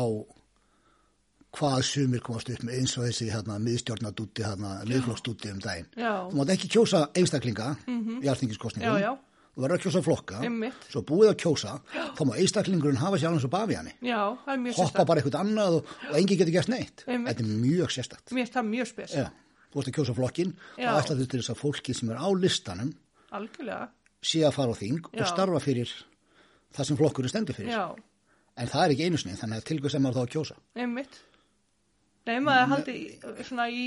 hvað 1.58 1.80
sumir 1.82 2.22
komast 2.22 2.50
upp 2.52 2.62
með 2.62 2.76
eins 2.78 2.92
og 2.98 3.08
þessi 3.08 3.26
hérna, 3.32 3.56
miðstjórnadúti, 3.58 4.44
hérna, 4.46 4.76
miðflokksdúti 4.86 5.50
um 5.50 5.58
daginn. 5.64 5.88
Já. 5.98 6.12
Þú 6.30 6.38
mátt 6.38 6.52
ekki 6.54 6.70
kjósa 6.70 7.00
einstaklinga 7.18 7.72
í 7.90 8.30
alþingiskostningum. 8.30 9.00
Já, 9.00 9.08
já. 9.10 9.12
Þú 9.50 9.62
verður 9.64 9.76
að 9.76 9.82
kjósa 9.84 10.00
flokka. 10.06 10.40
Einmitt. 10.46 10.84
Svo 10.92 11.00
búið 11.04 11.30
að 11.32 11.38
kjósa, 11.42 11.72
þá 12.16 12.20
má 12.28 12.32
einstaklingurinn 12.38 13.00
hafa 13.00 13.18
sér 13.18 13.28
alveg 13.32 13.42
svo 13.44 13.50
bafi 13.52 13.74
hann. 13.76 13.88
Já, 14.06 14.20
er 14.54 14.76
Hoppa 14.78 15.04
bara 15.08 15.20
eitthvað 15.20 15.40
annað 15.40 15.78
og, 15.80 15.94
og 16.10 16.18
engi 16.20 16.36
getur 16.38 16.54
gert 16.54 16.70
neitt. 16.70 17.02
Einmitt. 17.10 17.32
Þetta 17.34 17.44
er 17.44 17.62
mjög 17.64 17.90
sérstakt. 17.96 18.30
Mér 18.30 18.44
finnst 18.46 18.56
það 18.56 18.68
mjög 18.70 18.90
spes. 18.92 19.16
Já. 19.18 19.26
Þú 19.70 19.82
ert 19.82 19.90
að 19.90 19.96
kjósa 19.98 20.14
flokkin 20.16 20.52
Já. 20.78 20.86
og 20.92 21.00
ætla 21.02 21.16
þetta 21.18 21.30
til 21.34 21.40
þess 21.42 21.52
að 21.54 21.58
fólki 21.60 21.94
sem 21.98 22.08
er 22.14 22.18
á 22.22 22.28
listanum 22.34 22.88
Algjörlega. 23.38 23.88
sé 24.22 24.40
að 24.46 24.54
fara 24.56 24.72
á 24.74 24.76
þing 24.80 24.96
Já. 25.02 25.20
og 25.22 25.28
starfa 25.30 25.60
fyrir 25.66 25.92
það 26.74 26.88
sem 26.88 26.98
flokkurinn 27.02 27.30
stendur 27.34 27.54
fyrir. 27.58 27.74
Já, 27.74 27.84
En 28.60 28.66
það 28.68 28.82
er 28.84 28.92
ekki 28.94 29.04
einu 29.06 29.16
sinni, 29.18 29.36
þannig 29.38 29.60
að 29.60 29.68
til 29.70 29.78
hvers 29.80 29.92
sem 29.94 30.02
maður 30.02 30.18
þá 30.18 30.22
að 30.26 30.32
kjósa. 30.34 30.56
einmitt. 30.76 31.20
Nei, 32.26 32.40
maður 32.44 32.66
haldi 32.74 32.96
svona 33.46 33.68
í, 33.72 33.84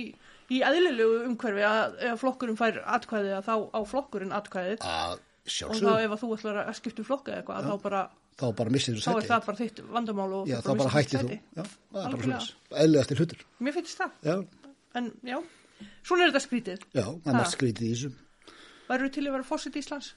í 0.50 0.62
eðlilegu 0.66 1.20
umhverfi 1.28 1.66
að 1.68 2.00
ef 2.10 2.24
flokkurinn 2.24 2.58
fær 2.58 2.80
atkvæði 2.96 3.36
að 3.38 3.46
þá 3.48 3.54
á 3.76 3.80
flokkurinn 3.92 4.34
atkvæðið 4.34 4.88
Að 4.88 5.20
og 5.44 5.76
þá 5.76 5.90
ef 6.06 6.14
þú 6.22 6.30
ætlar 6.38 6.60
að 6.64 6.76
skipta 6.80 7.04
um 7.04 7.08
flokka 7.10 7.32
eða 7.34 7.42
eitthvað, 7.44 7.66
þá 7.68 7.82
bara, 7.84 8.02
þá 8.40 8.46
bara 8.60 8.74
missir 8.74 8.96
þú 8.96 9.04
þá 9.04 9.12
er 9.20 9.28
það 9.28 9.46
bara 9.50 9.60
þitt 9.60 9.82
vandamál 9.98 10.28
og 10.40 10.48
Já, 10.48 10.58
þú 10.64 10.68
þá 10.70 10.78
bara 10.82 10.94
hættir 10.96 11.20
þitt 11.20 11.30
þú. 11.34 11.38
Já, 11.60 11.64
það 11.64 11.68
er 11.68 11.94
bara 11.94 12.08
Algjörlega. 12.14 12.40
svona. 12.48 12.82
Eðliðastir 12.84 13.22
hlutur. 13.24 13.44
Mér 13.68 13.76
finnst 13.78 14.00
það, 14.00 14.12
Já, 14.24 14.36
en 15.02 15.10
já, 15.34 15.38
svona 16.08 16.24
er 16.24 16.32
þetta 16.34 16.44
skrítið. 16.48 16.86
já, 16.96 17.04
það 17.04 17.32
er 17.34 17.40
margt 17.40 17.56
skrítið 17.58 17.88
í 17.88 17.94
þessu. 17.94 18.12
Værið 18.88 19.14
til 19.18 19.26
að 19.28 19.36
vera 19.38 19.48
fósitt 19.52 19.80
Íslands? 19.84 20.14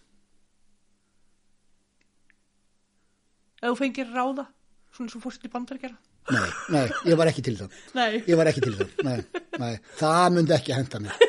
Ef 3.62 3.70
þú 3.72 3.76
fengir 3.80 4.10
ráða, 4.12 4.44
svona 4.94 5.10
svo 5.12 5.20
fósitt 5.24 5.46
í 5.48 5.52
bandar 5.52 5.78
gera, 5.82 5.96
Nei, 6.26 6.48
nei, 6.74 6.86
ég 7.06 7.14
var 7.18 7.28
ekki 7.30 7.42
til 7.46 7.52
það. 7.54 7.74
Nei. 7.94 8.16
Ég 8.26 8.34
var 8.38 8.48
ekki 8.50 8.62
til 8.64 8.72
það. 8.74 8.88
Nei, 9.06 9.20
nei, 9.62 9.74
það 10.00 10.24
myndi 10.34 10.54
ekki 10.56 10.74
henda 10.74 10.98
mér. 11.04 11.20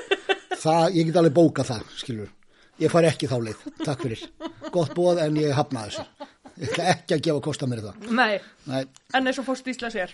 Það, 0.57 0.95
ég 0.97 1.05
get 1.11 1.19
alveg 1.21 1.35
bókað 1.37 1.67
það, 1.69 1.83
skilur. 2.01 2.31
Ég 2.77 2.91
far 2.93 3.07
ekki 3.09 3.27
þá 3.29 3.37
leið, 3.41 3.61
takk 3.83 4.03
fyrir. 4.05 4.23
Gott 4.73 4.91
bóð 4.97 5.23
en 5.23 5.37
ég 5.41 5.53
hafnaði 5.57 5.95
þessu. 5.95 6.29
Ég 6.57 6.71
ætla 6.71 6.85
ekki 6.93 7.15
að 7.17 7.23
gefa 7.27 7.41
kosta 7.47 7.67
mér 7.69 7.81
það. 7.85 8.07
Nei, 8.17 8.39
Nei, 8.69 8.83
en 9.17 9.29
eins 9.29 9.39
og 9.41 9.45
fórst 9.47 9.67
Ísla 9.69 9.89
sér. 9.93 10.13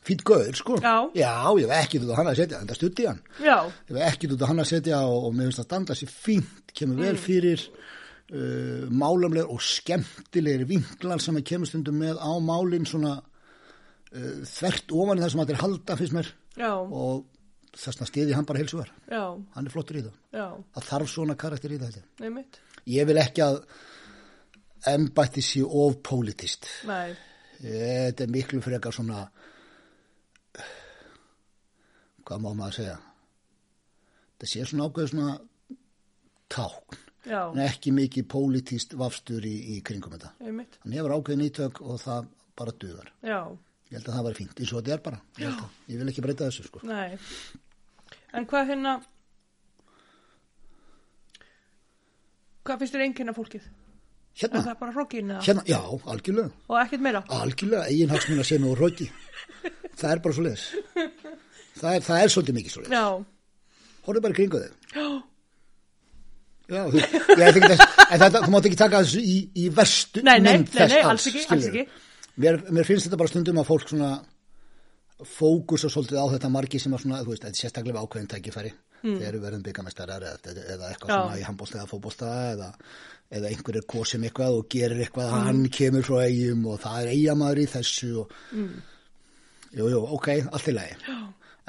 fýtt 0.00 0.22
gauður, 0.24 0.56
sko. 0.56 0.78
Já. 0.80 0.94
Já, 1.14 1.32
ég 1.60 1.68
hef 1.68 1.84
ekki 1.84 1.98
út 2.00 2.10
á 2.10 2.18
hann 2.18 2.30
að 2.30 2.38
setja, 2.40 2.60
þetta 2.62 2.76
stutti 2.78 3.04
hann. 3.06 3.18
Já, 3.44 3.56
Ég 3.90 3.96
hef 4.00 4.06
ekki 4.14 4.30
út 4.32 4.42
á 4.42 4.48
hann 4.48 4.62
að 4.64 4.70
setja 4.72 5.00
og, 5.06 5.26
og 5.28 5.34
mér 5.36 5.50
finnst 5.50 5.60
að 5.62 5.68
standa 5.68 5.96
sér 5.98 6.12
fínt, 6.14 6.72
kemur 6.74 7.02
vel 7.04 7.18
fyrir 7.20 7.66
uh, 7.68 8.86
málamlegur 8.88 9.52
og 9.54 9.60
skemmtilegir 9.62 10.64
vinklar 10.70 11.20
sem 11.22 11.36
að 11.36 11.44
kemur 11.52 11.68
stundum 11.68 12.00
með 12.00 12.16
á 12.16 12.30
málin 12.40 12.88
svona 12.88 13.18
uh, 13.20 14.40
þvert 14.48 14.96
ofan 14.96 15.20
í 15.20 15.24
það 15.26 15.34
sem 15.36 15.44
að 15.44 15.52
þeir 15.52 15.62
halda 15.66 15.98
fyrst 16.00 16.16
mér 16.16 16.32
já, 16.64 16.72
og 16.80 17.20
þess 17.76 17.86
vegna 17.92 18.06
stiði 18.10 18.34
hann 18.34 18.46
bara 18.48 18.58
heilsugar. 18.62 18.90
já, 19.10 19.22
Hann 19.54 19.66
er 19.66 19.70
flottur 19.74 19.96
í 20.00 20.02
það. 20.06 20.16
já, 20.32 20.46
Það 20.74 20.88
þarf 20.90 21.10
svona 21.12 21.36
karakter 21.36 21.70
í 21.74 21.78
það. 21.78 21.96
ég. 21.96 22.04
vil 23.06 23.18
ekki 23.18 23.42
að 23.44 23.60
embætti 24.94 25.42
sé 25.44 25.62
of 25.62 26.00
politist. 26.02 26.66
Nei, 26.88 27.14
Þetta 27.60 28.24
er 28.24 28.30
miklu 28.32 28.60
frekar 28.64 28.92
svona, 28.96 29.26
hvað 32.24 32.40
má 32.44 32.50
maður 32.56 32.76
segja? 32.78 32.98
Það 34.40 34.48
sé 34.52 34.64
svona 34.70 34.86
ákveð 34.88 35.10
svona 35.12 35.32
tákn, 36.50 36.96
já, 37.28 37.40
en 37.52 37.60
ekki 37.66 37.92
mikið 37.94 38.26
politist 38.32 38.94
vafstur 38.98 39.44
í, 39.44 39.54
í 39.76 39.80
kringum 39.84 40.14
þetta. 40.16 40.30
einmitt. 40.40 40.78
Hann 40.84 40.96
hefur 40.96 41.14
ákveðin 41.18 41.44
ítök 41.50 41.82
og 41.84 42.00
það 42.00 42.30
bara 42.56 42.72
dugar. 42.80 43.12
Já, 43.22 43.40
Ég 43.90 43.98
held 43.98 44.08
að 44.08 44.14
það 44.16 44.26
var 44.28 44.36
fínt, 44.38 44.60
eins 44.62 44.70
og 44.72 44.80
þetta 44.84 44.94
er 44.96 45.00
bara. 45.02 45.20
Ég, 45.42 45.62
ég 45.90 45.98
vil 45.98 46.10
ekki 46.12 46.22
breyta 46.22 46.46
þessu, 46.46 46.66
sko. 46.68 46.82
nei. 46.86 47.18
En 48.38 48.44
hvað 48.46 48.68
hérna, 48.70 48.92
hvað 52.66 52.82
finnst 52.84 52.94
þér 52.96 53.04
enginn 53.08 53.32
af 53.32 53.38
fólkið? 53.40 53.64
Er 54.30 54.44
Hérna, 54.44 54.60
það 54.64 54.76
bara 54.80 54.94
eða? 55.34 55.40
hérna, 55.44 55.62
já, 55.68 55.78
algjörlega. 56.14 56.52
Og 56.70 56.76
ekkert 56.80 57.02
meira? 57.04 57.20
Algjörlega, 57.34 57.88
eigin 57.90 58.12
hagsmuna 58.14 58.44
sem 58.46 58.64
og 58.68 58.76
hróki. 58.78 59.08
Það 59.98 60.12
er 60.14 60.22
bara 60.24 60.36
svo 60.36 60.44
leiðis. 60.46 60.68
Það 61.80 61.96
er, 61.96 62.04
það 62.06 62.22
er 62.22 62.32
svolítið 62.34 62.56
mikið 62.60 62.74
svo 62.76 62.84
leiðis. 62.84 62.94
Hóruð 64.06 64.22
bara 64.24 64.32
í 64.32 64.38
kringu 64.38 64.62
þig. 64.62 64.78
já, 64.94 65.08
Já, 66.70 66.84
þú, 66.86 67.00
ég 67.02 67.40
þetta, 68.22 68.40
þú 68.46 68.50
mátt 68.54 68.66
ekki 68.70 68.78
taka 68.78 69.00
þessu 69.02 69.20
í, 69.26 69.36
í 69.58 69.64
verstu 69.74 70.22
Nei, 70.22 70.36
nei, 70.38 70.52
nei, 70.62 70.86
nei, 70.86 71.00
alls, 71.02 71.24
ekki, 71.26 71.42
alls 71.50 71.66
ekki. 71.66 71.82
Mér, 72.36 72.60
mér 72.70 72.86
finnst 72.86 73.08
þetta 73.08 73.18
bara 73.20 73.32
stundum 73.32 73.58
að 73.60 73.70
fólk 73.72 73.88
svona 73.90 74.12
fókusa 75.26 75.90
svolítið 75.92 76.22
á 76.22 76.26
þetta 76.36 76.52
margi 76.52 76.78
sem 76.80 76.94
að 76.96 77.02
svona, 77.04 77.24
þú 77.24 77.34
veist, 77.34 77.42
þetta 77.44 77.56
er 77.56 77.62
sérstaklega 77.64 78.04
ákveðin 78.04 78.30
tækifæri. 78.30 78.72
Mm. 79.00 79.16
þegar 79.16 79.36
við 79.36 79.44
verðum 79.46 79.62
byggamestarar 79.64 80.24
eða, 80.28 80.52
eða 80.74 80.88
eitthvað 80.90 81.08
Já. 81.08 81.14
svona 81.14 81.38
í 81.40 81.44
handbólta 81.46 81.78
eða 81.78 81.88
fótbólta 81.88 82.30
eða, 82.50 82.66
eða 83.38 83.48
einhver 83.48 83.78
er 83.80 83.86
kosim 83.88 84.26
eitthvað 84.28 84.56
og 84.58 84.66
gerir 84.74 85.00
eitthvað, 85.00 85.30
hann 85.46 85.62
kemur 85.72 86.04
frá 86.04 86.18
eigum 86.26 86.66
og 86.68 86.82
það 86.82 86.98
er 87.00 87.12
eigamæður 87.14 87.62
í 87.62 87.66
þessu 87.74 88.10
og, 88.20 88.34
jú, 89.78 89.88
jú, 89.94 90.02
ok, 90.18 90.28
allt 90.50 90.68
í 90.68 90.76
lagi. 90.76 91.16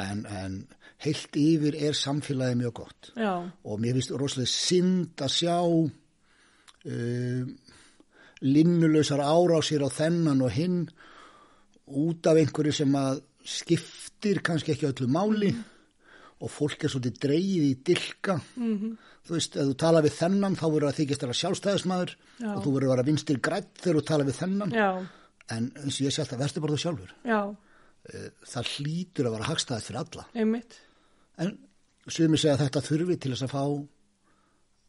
En, 0.01 0.25
en 0.27 0.59
heilt 1.05 1.39
yfir 1.39 1.77
er 1.87 1.97
samfélagið 1.97 2.59
mjög 2.65 2.75
gott. 2.81 3.11
Já, 3.15 3.33
og 3.39 3.81
mér 3.81 3.95
finnst 3.97 4.11
rosalega 4.17 4.51
synd 4.51 5.23
að 5.23 5.35
sjá 5.37 5.55
uh, 5.61 7.43
linnulausar 8.41 9.21
árásir 9.21 9.83
á 9.85 9.89
þennan 9.91 10.41
og 10.45 10.51
hinn 10.55 10.79
út 11.87 12.27
af 12.27 12.39
einhverju 12.39 12.73
sem 12.73 12.95
að 12.97 13.21
skiptir 13.45 14.41
kannski 14.45 14.73
ekki 14.73 14.89
öllu 14.89 15.07
máli 15.11 15.51
og 16.41 16.49
fólk 16.49 16.85
er 16.85 16.93
svolítið 16.93 17.19
dreigið 17.21 17.65
í 17.65 17.73
dilka. 17.85 18.39
-hmm. 18.57 18.93
þú 19.25 19.33
veist, 19.37 19.55
ef 19.55 19.65
þú 19.69 19.75
tala 19.77 20.01
við 20.01 20.17
þennan 20.17 20.55
þá 20.57 20.65
verður 20.73 20.89
að 20.89 20.99
þykist 20.99 21.23
að 21.23 21.39
sjálfstæðismæður 21.41 22.15
Já. 22.41 22.53
og 22.55 22.63
þú 22.63 22.69
verður 22.73 22.87
að 22.87 22.93
vera 22.95 23.09
vinstir 23.09 23.39
grætt 23.39 23.73
þegar 23.77 23.97
þú 23.99 24.05
tala 24.05 24.23
við 24.23 24.39
þennan. 24.41 24.71
Já, 24.71 24.89
en 25.49 25.71
eins 25.75 25.99
og 25.99 26.05
ég 26.07 26.13
sé 26.13 26.21
alltaf, 26.21 26.39
verður 26.39 26.61
bara 26.61 26.73
þú 26.73 26.81
sjálfur. 26.81 27.13
Já, 27.25 27.41
Eh, 28.09 28.29
það 28.49 28.69
hlýtur 28.75 29.27
að 29.27 29.35
vera 29.35 29.47
hagstæðið 29.51 29.87
fyrir 29.87 30.01
alla. 30.01 30.23
Einmitt. 30.33 30.77
En 31.41 31.51
sumir 32.09 32.41
segja 32.41 32.55
að 32.55 32.63
þetta 32.65 32.81
þurfi 32.87 33.17
til 33.21 33.33
þess 33.33 33.45
að 33.45 33.51
fá 33.53 33.63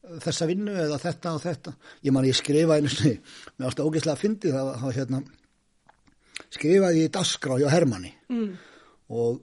þessa 0.03 0.49
vinnu 0.51 0.75
eða 0.85 0.99
þetta 1.03 1.33
og 1.37 1.43
þetta. 1.45 1.75
Ég 2.03 2.15
man 2.17 2.27
ég 2.27 2.37
skrifa 2.39 2.77
einu 2.79 2.91
sinni, 2.91 3.19
mér 3.59 3.69
ástu 3.71 3.87
ógeðslega 3.87 4.17
að 4.17 4.23
fyndi 4.25 4.53
það, 4.55 4.71
það 4.83 4.97
hérna, 4.99 5.23
skrifaði 6.53 7.03
ég 7.03 7.11
í 7.11 7.13
dasgrá 7.19 7.59
hjá 7.61 7.69
Hermanni 7.73 8.15
Mm. 8.33 8.57
og 9.13 9.43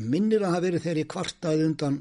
minnir 0.00 0.42
að 0.42 0.54
það 0.56 0.64
verið 0.66 0.82
þegar 0.86 1.00
ég 1.02 1.10
kvartaði 1.10 1.66
undan 1.66 2.00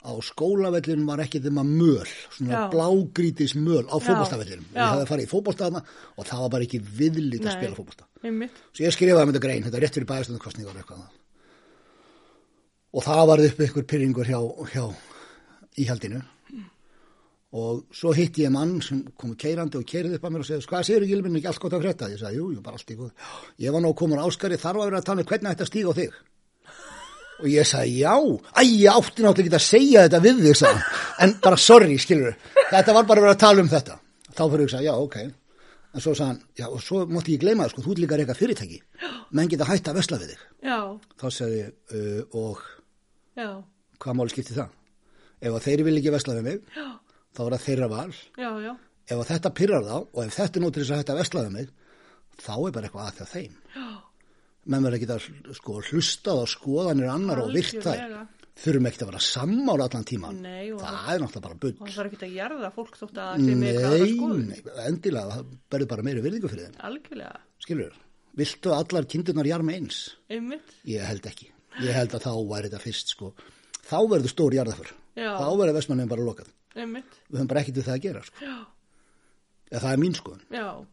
á 0.00 0.12
skólavellinum 0.24 1.06
var 1.10 1.20
ekki 1.20 1.42
þeim 1.44 1.60
að 1.60 1.72
möl, 1.76 2.10
svona 2.32 2.60
blágrítis 2.72 3.52
möl 3.54 3.84
á 3.84 3.96
fótboltavellinum. 4.00 4.64
Já. 4.72 4.80
Ég 4.80 4.92
hafði 4.94 5.08
farið 5.10 5.26
í 5.26 5.30
fótboltaðna 5.30 5.82
og 6.16 6.24
það 6.26 6.40
var 6.40 6.52
bara 6.54 6.64
ekki 6.64 6.80
viðlít 6.80 7.44
að 7.44 7.56
spila. 7.58 8.06
Einmitt. 8.24 8.62
Svo 8.72 8.84
ég 8.86 8.94
skrifaði 8.96 9.26
með 9.28 9.34
þetta 9.34 9.44
grein, 9.44 9.64
þetta 9.66 9.76
er 9.76 9.84
rétt 9.84 9.98
fyrir 9.98 10.08
bæðastundakostningar 10.08 10.84
og 12.90 13.04
það 13.06 13.26
varði 13.30 13.50
upp 13.50 13.60
einhver 13.60 13.86
pyrringur 13.92 14.30
hjá, 14.30 14.40
hjá 14.72 14.84
íhaldinu. 15.78 16.22
Og 17.50 17.80
svo 17.90 18.12
hitti 18.14 18.44
ég 18.44 18.52
mann 18.54 18.76
sem 18.84 19.00
kom 19.18 19.32
keirandi 19.34 19.78
og 19.80 19.86
keirði 19.90 20.18
upp 20.20 20.26
að 20.28 20.34
mér 20.36 20.42
og 20.44 20.46
segði, 20.46 20.66
hvað 20.70 20.84
segir 20.86 21.06
Gilvin 21.10 21.38
ekki 21.40 21.48
allt 21.50 21.62
gott 21.64 21.72
að 21.74 21.82
frétta? 21.82 22.10
Ég 22.12 22.20
sagði, 22.20 22.36
jú, 22.38 22.50
jú, 22.54 22.60
bara 22.62 22.78
allt 22.78 22.92
í 22.94 22.98
góð. 23.00 23.08
Ég 23.64 23.74
var 23.74 23.82
nú 23.82 23.90
komin 23.98 24.20
áskari, 24.22 24.58
þarf 24.60 24.78
að 24.84 24.86
vera 24.90 25.00
að 25.00 25.08
tala 25.08 25.24
um 25.24 25.30
hvernig 25.32 25.50
þetta 25.56 25.66
stíga 25.66 25.90
á 25.90 25.94
þig. 25.98 26.20
Og 27.40 27.48
ég 27.50 27.66
sagði, 27.66 27.96
já, 28.04 28.14
æ, 28.54 28.62
ég 28.68 28.92
átti 28.92 29.24
náttúrulega 29.24 29.48
ekki 29.48 29.58
að 29.58 29.66
segja 29.66 30.04
þetta 30.06 30.20
við 30.28 30.40
þig, 30.44 30.56
sagði. 30.60 30.86
En 31.26 31.34
bara 31.42 31.58
sorry, 31.58 31.98
skilur 31.98 32.36
þetta 32.70 32.94
var 32.94 33.06
bara 33.10 33.22
að 33.22 33.26
vera 33.26 33.34
að 33.34 33.42
tala 33.42 33.64
um 33.64 33.70
þetta. 33.74 33.98
Þá 34.30 34.42
fyrir 34.46 34.62
ég 34.62 34.70
að 34.70 34.74
segja, 34.76 34.86
já, 34.86 34.94
ok. 35.08 35.18
En 35.90 36.04
svo 36.04 36.12
sagði 36.14 36.28
hann, 36.30 36.40
já, 36.60 36.66
og 36.70 36.82
svo 36.86 37.02
mátti 37.10 37.34
ég 37.34 37.42
gleyma 37.42 37.64
það, 37.66 37.72
sko, 37.74 37.82
þú 37.88 37.94
ert 37.96 38.02
líka 38.04 38.14
að 38.14 38.20
reyka 38.22 38.38
fyrirtæki. 38.38 38.80
Menn 39.34 39.50
geta 39.50 39.66
hætt 39.66 39.88
að 39.90 39.98
vesla 39.98 40.20
við 40.20 40.34
þig. 40.36 40.44
Já, 40.68 40.78
Þá 41.18 41.26
sagði 41.34 41.58
ég, 41.64 41.72
uh, 41.98 42.20
og 42.44 42.60
já, 43.40 43.48
hvað 44.04 44.18
máli 44.20 44.34
skipti 44.36 44.54
það? 44.60 44.76
Ef 45.40 45.56
að 45.56 45.64
þeir 45.66 45.82
vil 45.88 45.96
ekki 45.98 46.12
vesla 46.14 46.36
við 46.36 46.46
mig, 46.46 46.60
já, 46.76 46.86
þá 47.36 47.40
er 47.46 47.54
það 47.56 47.64
þeirra 47.66 47.88
val. 47.92 48.12
já, 48.38 48.50
já, 48.66 48.72
Ef 49.10 49.18
að 49.18 49.28
þetta 49.32 49.50
pyrrar 49.58 49.82
þá, 49.88 49.94
og 50.14 50.20
ef 50.22 50.34
þetta 50.36 50.58
er 50.58 50.62
nú 50.62 50.68
til 50.70 50.82
þess 50.84 50.92
að 50.94 51.00
hætta 51.00 51.14
að 51.16 51.20
vesla 51.24 51.40
við 51.46 51.54
mig, 51.56 51.70
þá 52.40 52.52
er 52.56 52.74
bara 52.76 52.86
eitthvað 52.86 53.06
að 53.08 53.16
það 53.20 53.30
þeim. 53.34 53.54
Menn 54.70 54.84
verður 54.84 54.98
ekki 55.00 55.08
að 55.10 55.56
sko, 55.56 55.78
hlusta 55.88 56.34
á 56.36 56.44
skoðanir 56.52 57.08
annar 57.10 57.40
og 57.42 57.50
virt 57.54 57.80
þær. 57.82 58.12
Þurfum 58.60 58.86
ekki 58.90 59.00
að 59.02 59.08
vera 59.08 59.22
sammála 59.24 59.86
allan 59.88 60.04
tíman. 60.04 60.38
Nei, 60.44 60.68
það 60.76 61.08
er 61.14 61.22
náttúrulega 61.22 61.44
bara 61.46 61.58
bull. 61.62 61.72
og 61.80 61.86
það 61.88 61.96
þarf 61.96 62.10
ekki 62.12 62.26
að 62.26 62.34
jarða 62.36 62.70
fólk 62.76 62.98
þótt 63.00 63.20
að 63.24 63.40
Nei, 63.40 64.58
endilega, 64.84 65.38
það 65.38 65.54
verður 65.72 65.90
bara 65.94 66.04
meiri 66.06 66.24
virðingu 66.26 66.50
fyrir 66.52 66.66
þeim. 66.68 66.76
Algjörlega, 66.90 67.40
Skilur, 67.64 67.94
viltu 68.36 68.70
að 68.74 68.82
allar 68.84 69.08
kindurnar 69.14 69.48
jarma 69.48 69.74
eins? 69.78 70.02
einmitt, 70.28 70.74
Ég 70.84 71.06
held 71.08 71.26
ekki. 71.30 71.48
Ég 71.80 71.96
held 71.96 72.14
að 72.18 72.26
þá 72.26 72.32
væri 72.52 72.68
þetta 72.68 72.82
fyrst, 72.84 73.14
sko. 73.16 73.32
Þá 73.86 73.98
verður 74.12 74.34
stór 74.34 74.58
jarðaför. 74.60 74.92
Þá 75.16 75.48
verður 75.56 75.78
vestmannum 75.80 76.10
bara 76.12 76.26
lokað. 76.26 76.52
Einmitt, 76.76 77.18
Við 77.30 77.38
höfum 77.40 77.48
bara 77.50 77.60
ekkert 77.64 77.76
við 77.80 77.86
það 77.88 77.96
að 77.98 78.02
gera, 78.06 78.22
sko. 78.22 78.48
Eða 79.70 79.80
það 79.84 79.92
er 79.92 80.02
mín 80.02 80.16
já, 80.50 80.86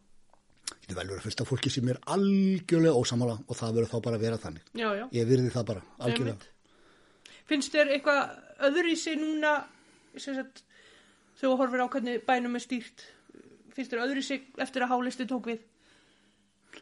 Þetta 0.68 0.94
vel 0.98 1.06
verður 1.08 1.24
fyrst 1.24 1.40
af 1.40 1.48
fólki 1.48 1.70
sem 1.72 1.88
er 1.88 1.98
algjörlega 2.12 2.96
ósamála 3.00 3.38
og 3.48 3.56
það 3.56 3.74
verður 3.78 3.90
þá 3.92 4.02
bara 4.04 4.16
að 4.18 4.24
vera 4.26 4.38
þannig. 4.42 4.62
já, 4.74 4.88
já, 4.98 5.04
Ég 5.12 5.26
virði 5.28 5.50
það 5.54 5.64
bara, 5.70 5.82
algjörlega. 5.98 6.36
einmitt. 6.36 6.48
Finnst 7.48 7.72
þér 7.72 7.92
eitthvað 7.94 8.22
öðru 8.68 8.92
í 8.92 8.96
sig 8.96 9.16
núna, 9.16 9.52
þegar 10.16 10.50
þú 11.40 11.54
horfir 11.56 11.84
á 11.84 11.88
hvernig 11.88 12.24
bænum 12.26 12.56
er 12.58 12.64
stýrt, 12.64 13.04
finnst 13.72 13.92
þér 13.92 14.04
öðru 14.04 14.18
í 14.20 14.26
sig 14.26 14.44
eftir 14.58 14.84
að 14.84 14.92
hálisti 14.92 15.26
tók 15.28 15.46
við? 15.48 15.62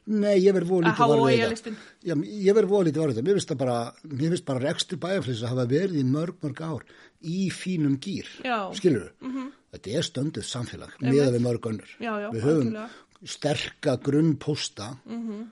Nei, 0.06 0.36
ég 0.44 0.54
verð 0.54 0.66
Að 0.66 0.72
volítið 0.74 0.98
háa 1.00 1.08
varfið 1.10 1.32
eiginlistin. 1.32 1.76
Já, 2.04 2.14
ég 2.46 2.54
verð 2.54 2.68
þetta. 3.16 3.24
Mér 3.26 3.36
finnst 3.38 3.50
það 3.52 3.58
bara, 3.62 3.76
mér 4.04 4.30
finnst 4.34 4.44
bara 4.46 4.62
rekstur 4.64 4.98
bæjarflis 5.02 5.42
að 5.42 5.48
hafa 5.54 5.66
verið 5.72 5.96
í 6.00 6.04
mörg, 6.04 6.36
mörg 6.42 6.60
ár 6.62 6.84
í 7.22 7.50
fínum 7.50 7.96
gýr. 7.98 8.28
Skilur 8.76 9.08
þú? 9.08 9.26
Mhm. 9.30 9.50
Þetta 9.76 9.96
er 9.98 10.02
stönduð 10.02 10.46
samfélag, 10.46 10.92
miða 11.02 11.30
við 11.34 11.42
mörg 11.44 11.60
önnur. 11.72 11.90
Já, 12.00 12.12
já, 12.22 12.30
Við 12.32 12.42
höfum 12.46 12.66
algjörlega. 12.66 12.88
sterka 13.24 13.96
grunnposta 14.02 14.98
Mhm. 15.06 15.42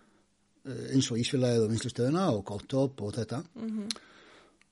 eh, 0.66 0.94
eins 0.94 1.10
og 1.10 1.18
Ísfélagið 1.18 1.64
og 1.64 1.70
vinslustöðuna 1.72 2.28
og 2.32 2.44
Góttop 2.44 3.00
og 3.02 3.12
þetta. 3.14 3.44
Mhm. 3.54 3.88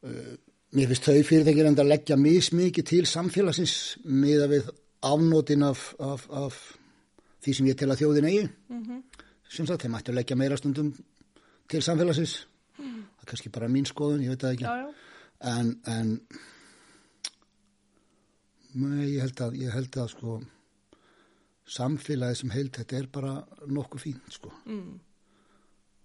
Eh, 0.04 0.36
Mér 0.74 0.86
finnst 0.88 1.04
þau 1.04 1.22
fyrirtækir 1.22 1.66
enda 1.66 1.82
að 1.82 1.88
leggja 1.92 2.16
mismikið 2.16 2.84
til 2.86 3.02
samfélagsins 3.04 3.98
miða 4.06 4.46
við 4.48 4.70
afnótin 5.02 5.62
af, 5.68 5.94
af, 6.00 6.26
af 6.30 6.78
því 7.44 7.54
sem 7.54 7.66
ég 7.66 7.76
tel 7.76 7.88
að 7.90 8.00
þjóðin 8.00 8.24
eigi. 8.30 8.50
Sem 9.52 9.68
sagt, 9.68 9.84
þeir 9.84 9.92
mættu 9.92 10.14
leggja 10.16 10.38
meira 10.38 10.56
stundum 10.56 10.92
til 11.68 11.82
samfélagsins. 11.84 12.38
Það 12.78 13.24
er 13.24 13.30
kannski 13.30 13.52
bara 13.52 13.68
mín 13.70 13.86
skoðun, 13.88 14.24
ég 14.24 14.32
veit 14.32 14.44
það 14.44 14.56
ekki. 14.56 14.64
Já, 14.64 14.76
já, 14.86 15.10
En, 15.42 15.72
en 15.90 16.10
nei, 18.78 19.08
ég 19.10 19.22
held 19.24 19.40
að, 19.42 19.56
ég 19.58 19.74
held 19.74 19.96
að 19.98 20.10
sko 20.12 20.36
samfélagið 21.72 22.40
sem 22.42 22.52
held 22.54 22.76
þetta 22.78 22.98
er 22.98 23.08
bara 23.12 23.32
nokkuð 23.66 24.04
fínt 24.04 24.36
sko. 24.36 24.52
mm. 24.66 24.92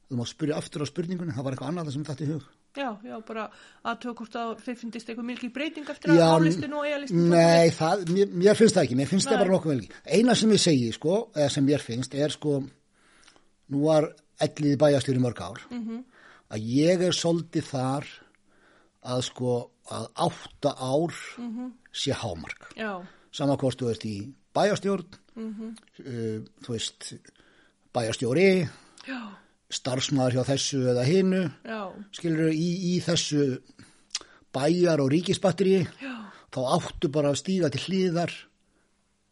þú 0.10 0.20
mátt 0.20 0.32
spyrja 0.32 0.58
aftur 0.58 0.86
á 0.86 0.88
spurningunni, 0.90 1.36
það 1.36 1.46
var 1.46 1.56
eitthvað 1.56 1.74
annað 1.74 1.92
sem 1.96 2.08
þetta 2.08 2.26
í 2.26 2.32
hug. 2.32 2.48
Já, 2.78 2.90
já, 3.02 3.16
bara 3.26 3.48
aðtöku 3.90 4.22
hvort 4.22 4.36
að 4.38 4.52
þeir 4.62 4.76
finnist 4.78 5.08
eitthvað 5.10 5.28
mikil 5.32 5.50
breyting 5.54 5.88
eftir 5.90 6.14
að 6.14 6.36
álistinu 6.38 6.78
og 6.78 6.86
eigalistinu. 6.86 7.30
Nei, 7.32 7.72
það, 7.74 8.04
mér, 8.14 8.36
mér 8.44 8.60
finnst 8.60 8.78
það 8.78 8.86
ekki, 8.86 8.98
mér 9.00 9.10
finnst 9.10 9.30
það 9.32 9.42
bara 9.42 9.54
nokkuð 9.56 9.74
vel 9.74 9.80
ekki. 9.82 10.02
Eina 10.18 10.36
sem 10.38 10.54
ég 10.54 10.62
segi, 10.62 10.92
sko, 10.94 11.16
eða 11.34 11.50
sem 11.56 11.66
mér 11.66 11.84
finnst, 11.84 12.18
er 12.18 12.36
sko, 12.36 12.60
nú 13.70 13.84
var 13.88 14.12
ellið 14.44 14.78
bæjastjóri 14.78 15.20
mörg 15.20 15.42
ár, 15.42 15.62
mm 15.70 15.84
-hmm. 15.84 16.04
að 16.50 16.60
ég 16.60 17.02
er 17.02 17.14
soldið 17.14 17.64
þar 17.64 18.06
að 19.04 19.22
sko, 19.22 19.72
að 19.90 20.06
átta 20.16 20.72
ár 20.78 21.14
mm 21.38 21.50
-hmm. 21.52 21.72
sé 21.94 22.12
hámark. 22.12 22.74
Já. 22.76 23.06
Saman 23.32 23.58
hvort 23.58 23.82
þú 23.82 23.86
veist 23.86 24.06
í 24.06 24.34
bæjastjórn, 24.54 25.08
mm 25.36 25.54
-hmm. 25.54 25.72
uh, 26.00 26.46
þú 26.64 26.70
veist, 26.72 27.14
bæjastjóri, 27.94 28.70
Já 29.08 29.38
starfsmaður 29.74 30.38
hjá 30.38 30.44
þessu 30.54 30.82
eða 30.94 31.04
hinnu 31.08 31.42
skilur 32.16 32.54
í, 32.54 32.68
í 32.92 33.00
þessu 33.04 33.60
bæjar 34.56 35.04
og 35.04 35.12
ríkisbatteri 35.12 35.82
þá 36.54 36.60
áttu 36.78 37.12
bara 37.12 37.34
að 37.34 37.42
stíga 37.42 37.72
til 37.74 37.84
hlýðar 37.84 38.32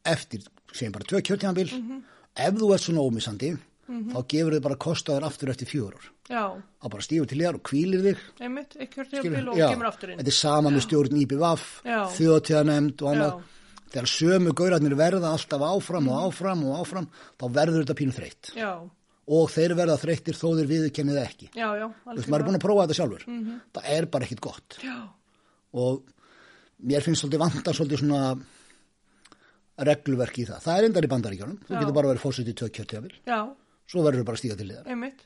eftir, 0.06 0.44
segjum 0.74 0.98
bara 0.98 1.08
tvö 1.08 1.22
kjörtjánabil 1.24 1.72
mm 1.72 1.86
-hmm. 1.88 2.02
ef 2.36 2.54
þú 2.60 2.74
ert 2.74 2.84
svona 2.84 3.06
ómissandi 3.08 3.56
mm 3.88 3.96
-hmm. 3.96 4.14
þá 4.14 4.28
gefur 4.34 4.54
þau 4.54 4.66
bara 4.68 4.76
kostaður 4.76 5.28
aftur 5.30 5.50
eftir 5.50 5.68
fjóður 5.68 6.12
þá 6.28 6.88
bara 6.90 7.08
stígur 7.08 7.28
til 7.28 7.38
hlýðar 7.40 7.60
og 7.60 7.64
kvílir 7.64 8.02
þig 8.08 8.18
einmitt, 8.40 8.76
ekki 8.76 8.94
kjörtjánabil 8.96 9.50
og 9.50 9.58
kemur 9.58 9.88
aftur 9.88 10.10
inn 10.10 10.20
þetta 10.20 10.34
er 10.34 10.42
sama 10.42 10.70
með 10.70 10.86
stjórn 10.88 11.22
IPVAF 11.22 11.64
þjóðtjánanemnd 12.18 13.02
og 13.02 13.12
annað 13.12 13.42
þegar 13.92 14.10
sömu 14.12 14.52
gaurarnir 14.54 14.96
verða 14.96 15.32
alltaf 15.32 15.62
áfram 15.62 16.10
og 16.10 16.28
áfram 16.28 16.64
og 16.66 16.80
áfram 16.82 17.08
þá 17.40 17.46
verður 17.50 17.84
þetta 17.86 18.00
pínu 18.02 18.12
þreytt 18.12 18.54
já 18.56 18.90
og 19.26 19.48
þeir 19.50 19.74
verða 19.78 19.98
þreyttir 20.00 20.38
þó 20.38 20.48
þeir 20.60 20.68
viðkennið 20.70 21.22
ekki. 21.22 21.48
Já, 21.58 21.68
já. 21.80 21.86
Þú 22.06 22.18
veist, 22.18 22.30
maður 22.30 22.44
er 22.44 22.48
búin 22.50 22.60
að 22.60 22.66
prófa 22.66 22.86
þetta 22.86 22.98
sjálfur. 23.00 23.24
Mm 23.28 23.40
-hmm. 23.44 23.62
Það 23.74 23.88
er 23.96 24.06
bara 24.06 24.26
ekkit 24.26 24.42
gott. 24.42 24.78
Já. 24.84 24.98
Og 25.74 26.04
mér 26.84 27.02
finnst 27.02 27.22
svolítið 27.22 27.40
vantar 27.40 27.74
svolítið 27.74 28.00
svona 28.00 28.38
regluverk 29.78 30.40
í 30.40 30.46
það. 30.46 30.60
Það 30.62 30.78
er 30.78 30.86
endar 30.86 31.04
í 31.04 31.12
bandaríkjónum. 31.14 31.60
Þú 31.68 31.80
getur 31.80 31.94
bara 31.94 32.08
verið 32.08 32.22
fórsett 32.22 32.48
í 32.48 32.54
tök 32.54 32.72
kjöttjafil. 32.72 33.14
Já. 33.26 33.56
Svo 33.88 34.04
verður 34.06 34.24
þau 34.24 34.30
bara 34.32 34.42
stíða 34.42 34.58
til 34.58 34.68
liðar. 34.72 34.88
Einmitt. 34.90 35.26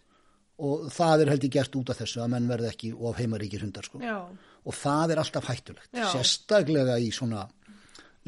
Og 0.59 0.89
það 0.91 1.21
er 1.23 1.29
held 1.31 1.43
ég 1.47 1.51
gert 1.55 1.75
út 1.79 1.89
af 1.93 1.99
þessu 2.01 2.19
að 2.23 2.31
menn 2.33 2.47
verði 2.51 2.67
ekki 2.73 2.89
of 2.99 3.15
heimaríkir 3.21 3.61
hundar, 3.63 3.83
sko. 3.87 4.01
Og 4.67 4.73
það 4.75 5.13
er 5.15 5.21
alltaf 5.23 5.47
hættulegt. 5.47 5.89
Já. 5.95 6.09
Sérstaklega 6.11 6.97
í 6.99 7.07
svona 7.15 7.45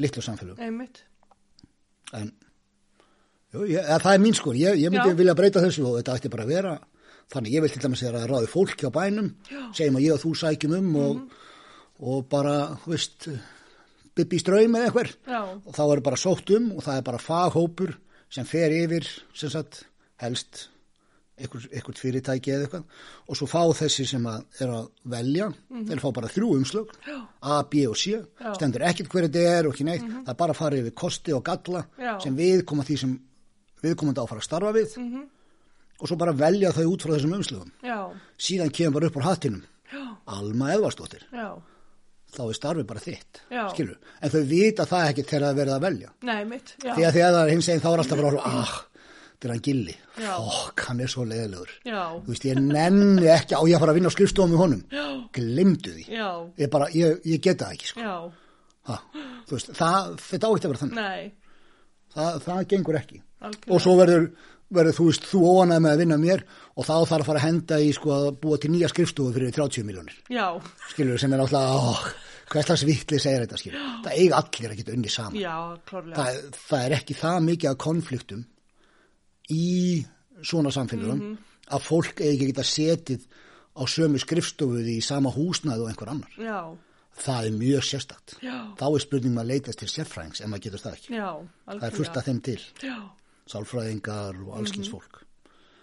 litlu 0.00 0.22
samfélög. 0.24 0.58
Einmitt. 0.64 1.02
En 2.16 2.32
Jú, 3.52 3.66
ég, 3.68 3.84
það 3.84 4.14
er 4.14 4.20
mín 4.22 4.32
sko, 4.32 4.54
ég, 4.56 4.78
ég 4.80 4.88
myndi 4.88 5.10
Já. 5.12 5.16
vilja 5.18 5.34
breyta 5.36 5.60
þessu 5.60 5.82
og 5.84 5.98
þetta 5.98 6.14
ætti 6.16 6.30
bara 6.32 6.44
að 6.46 6.52
vera 6.54 6.70
þannig 7.34 7.52
ég 7.52 7.60
vil 7.60 7.70
til 7.74 7.82
dæmis 7.84 8.02
að 8.08 8.14
ráði 8.30 8.48
fólk 8.48 8.78
hjá 8.80 8.88
bænum 8.94 9.26
Já. 9.50 9.60
segjum 9.76 9.98
að 10.00 10.04
ég 10.06 10.14
og 10.14 10.22
þú 10.22 10.30
sækjum 10.40 10.76
um 10.78 10.96
og, 10.96 11.16
Mhm. 11.16 11.28
og 12.00 12.28
bara, 12.32 12.54
þú 12.80 12.94
veist 12.94 13.28
bibbi 14.16 14.38
ströym 14.40 14.72
eða 14.72 14.88
eitthvað 14.88 15.12
og 15.66 15.74
þá 15.76 15.82
er 15.92 16.00
bara 16.00 16.16
sótt 16.16 16.56
um 16.56 16.72
og 16.72 16.80
það 16.82 16.96
er 16.96 17.02
bara 17.02 17.18
faghópur 17.18 17.92
sem 18.30 18.44
fer 18.48 18.70
yfir 18.72 19.04
sem 19.34 19.50
sagt, 19.50 19.84
helst 20.22 20.68
eitthvað 21.42 21.98
fyrirtæki 21.98 22.52
eða 22.54 22.66
eitthvað 22.66 22.84
og 23.32 23.38
svo 23.38 23.46
fá 23.50 23.62
þessi 23.74 24.04
sem 24.06 24.26
að 24.28 24.60
er 24.62 24.70
að 24.76 24.88
velja 25.14 25.46
þeir 25.88 26.02
fá 26.02 26.08
bara 26.14 26.28
þrjú 26.30 26.50
umslög. 26.58 26.92
Já. 27.08 27.16
A, 27.42 27.56
B 27.72 27.86
og 27.88 27.96
C, 27.98 28.12
Já. 28.20 28.52
stendur 28.54 28.84
ekkert 28.86 29.08
hver 29.10 29.26
þetta 29.26 29.44
er 29.56 29.66
og 29.68 29.74
ekki 29.74 29.86
neitt, 29.88 30.04
það 30.04 30.28
er 30.34 30.38
bara 30.42 30.54
að 30.54 30.60
fara 30.60 30.78
yfir 30.82 30.94
kosti 31.02 31.32
og 31.34 31.42
galla 31.48 31.84
Já. 31.98 32.18
sem 32.22 32.36
við 32.36 32.62
koma 32.68 32.84
því 32.86 32.98
sem 33.02 33.16
viðkomandi 33.82 34.20
á 34.20 34.24
að 34.26 34.30
fara 34.34 34.42
að 34.44 34.48
starfa 34.50 34.72
við 34.76 34.96
Mhm. 35.00 35.24
og 36.02 36.08
svo 36.08 36.16
bara 36.20 36.32
velja 36.36 36.70
þau 36.72 36.86
út 36.92 37.02
frá 37.02 37.12
þessum 37.16 37.34
umslögum 37.40 37.72
Já. 37.82 37.98
síðan 38.38 38.70
kemur 38.70 38.92
bara 39.00 39.06
upp 39.10 39.16
á 39.16 39.22
hattinum 39.32 39.64
Já. 39.92 40.04
Alma 40.26 40.70
Edvarsdóttir, 40.76 41.24
Já. 41.32 41.58
þá 42.36 42.40
er 42.48 42.54
starfið 42.60 42.86
bara 42.86 43.00
þitt 43.00 43.40
skilur, 43.74 43.96
en 44.22 44.30
þau 44.30 44.42
vita 44.46 44.84
það 44.86 45.08
ekki 45.10 45.24
þegar 45.26 45.48
það 45.48 45.56
verða 45.58 45.74
að 45.80 45.84
velja 45.88 46.08
Nei, 46.22 46.44
mitt. 46.44 46.76
Já. 46.84 46.94
því 46.94 47.02
að 47.08 47.12
það 47.18 47.42
er 47.42 47.50
hins 47.56 47.68
eginn 47.68 47.80
þá 47.82 47.90
er 47.92 47.98
alltaf 48.04 48.18
bara 48.22 48.42
ah, 48.44 48.84
þetta 49.42 49.48
er 49.48 49.54
hann 49.56 49.64
gilli, 49.66 49.94
fokk, 50.14 50.84
hann 50.86 51.00
er 51.02 51.10
svo 51.10 51.24
leiðilegur. 51.26 51.72
Þú 51.82 52.30
veist, 52.30 52.44
ég 52.46 52.60
nenni 52.62 53.26
ekki 53.32 53.58
á 53.58 53.62
ég 53.66 53.74
að 53.74 53.82
fara 53.82 53.94
að 53.94 53.98
vinna 53.98 54.12
á 54.12 54.14
skrifstofum 54.14 54.52
með 54.54 54.62
honum? 54.62 54.82
Glimdu 55.34 55.94
því, 55.96 56.04
ég 56.62 56.70
bara, 56.70 56.88
ég, 56.94 57.18
ég 57.26 57.42
geta 57.42 57.66
það 57.66 57.76
ekki 57.78 57.90
sko. 57.90 58.14
Ha, 58.86 58.98
þú 59.48 59.56
veist, 59.56 59.74
það, 59.78 60.14
þetta 60.28 60.46
á 60.46 60.50
ekki 60.52 60.68
að 60.68 60.72
vera 60.72 60.82
þannig. 60.84 61.02
Nei. 61.02 61.32
það, 62.14 62.64
gengur 62.70 62.98
ekki. 62.98 63.22
Algjörlega. 63.42 63.74
og 63.74 63.82
svo 63.82 63.94
verður, 63.98 64.26
verður 64.78 64.98
þú 65.00 65.06
veist, 65.08 65.24
þú 65.32 65.40
óanæð 65.50 65.80
með 65.82 65.92
að 65.92 66.02
vinna 66.04 66.18
mér 66.22 66.44
og 66.76 66.86
þá 66.86 66.92
þarf 66.94 67.16
að 67.16 67.26
fara 67.26 67.40
að 67.40 67.46
henda 67.48 67.78
í 67.82 67.88
sko 67.96 68.12
að 68.14 68.28
búa 68.44 68.58
til 68.62 68.70
nýja 68.70 68.90
skrifstofu 68.92 69.34
fyrir 69.34 69.56
30 69.56 69.88
miljónir 69.88 70.20
skilur 70.92 71.18
sem 71.18 71.34
er 71.34 71.42
ó, 71.42 71.46
hvers 72.52 72.68
slags 72.68 72.84
vittli 72.86 73.18
segir 73.18 73.42
þetta 73.42 73.58
skilur 73.58 73.82
það 74.04 74.20
eiga 74.20 74.38
allir 74.38 74.70
að 74.70 74.78
geta 74.78 74.94
unni 74.94 75.10
saman. 75.10 75.40
Já, 75.42 75.56
það, 75.90 76.40
það 76.60 76.86
er 76.86 76.96
ekki 77.00 77.18
það 77.18 77.38
mikið 77.48 77.72
af 77.72 77.80
konfliktum 77.82 78.46
í 79.52 80.04
svona 80.42 80.72
samfélagum 80.74 81.20
Mhm. 81.20 81.36
að 81.72 81.84
fólk 81.86 82.20
eigi 82.20 82.32
ekki 82.36 82.46
geta 82.52 82.64
setið 82.66 83.26
á 83.76 83.82
sömu 83.88 84.18
skrifstofuði 84.20 84.96
í 84.98 85.02
sama 85.04 85.30
húsnæðu 85.32 85.84
og 85.86 85.90
einhver 85.92 86.10
annar 86.12 86.32
Já. 86.38 86.76
það 87.16 87.46
er 87.46 87.52
mjög 87.60 87.82
sérstakt 87.88 88.34
Já. 88.42 88.56
þá 88.76 88.84
er 88.94 88.98
spurningum 89.04 89.38
að 89.42 89.50
leitast 89.52 89.78
til 89.78 89.88
sérfræðings 89.88 90.40
en 90.44 90.50
maður 90.50 90.64
getur 90.66 90.82
það 90.84 90.96
ekki 90.98 91.14
Já. 91.16 91.30
það 91.68 91.84
er 91.88 91.96
fullt 91.96 92.16
af 92.16 92.24
þeim 92.26 92.40
til 92.42 92.60
Já. 92.82 92.96
sálfræðingar 93.48 94.34
og 94.48 94.56
allskins 94.58 94.88
Mhm. 94.88 94.92
fólk 94.96 95.18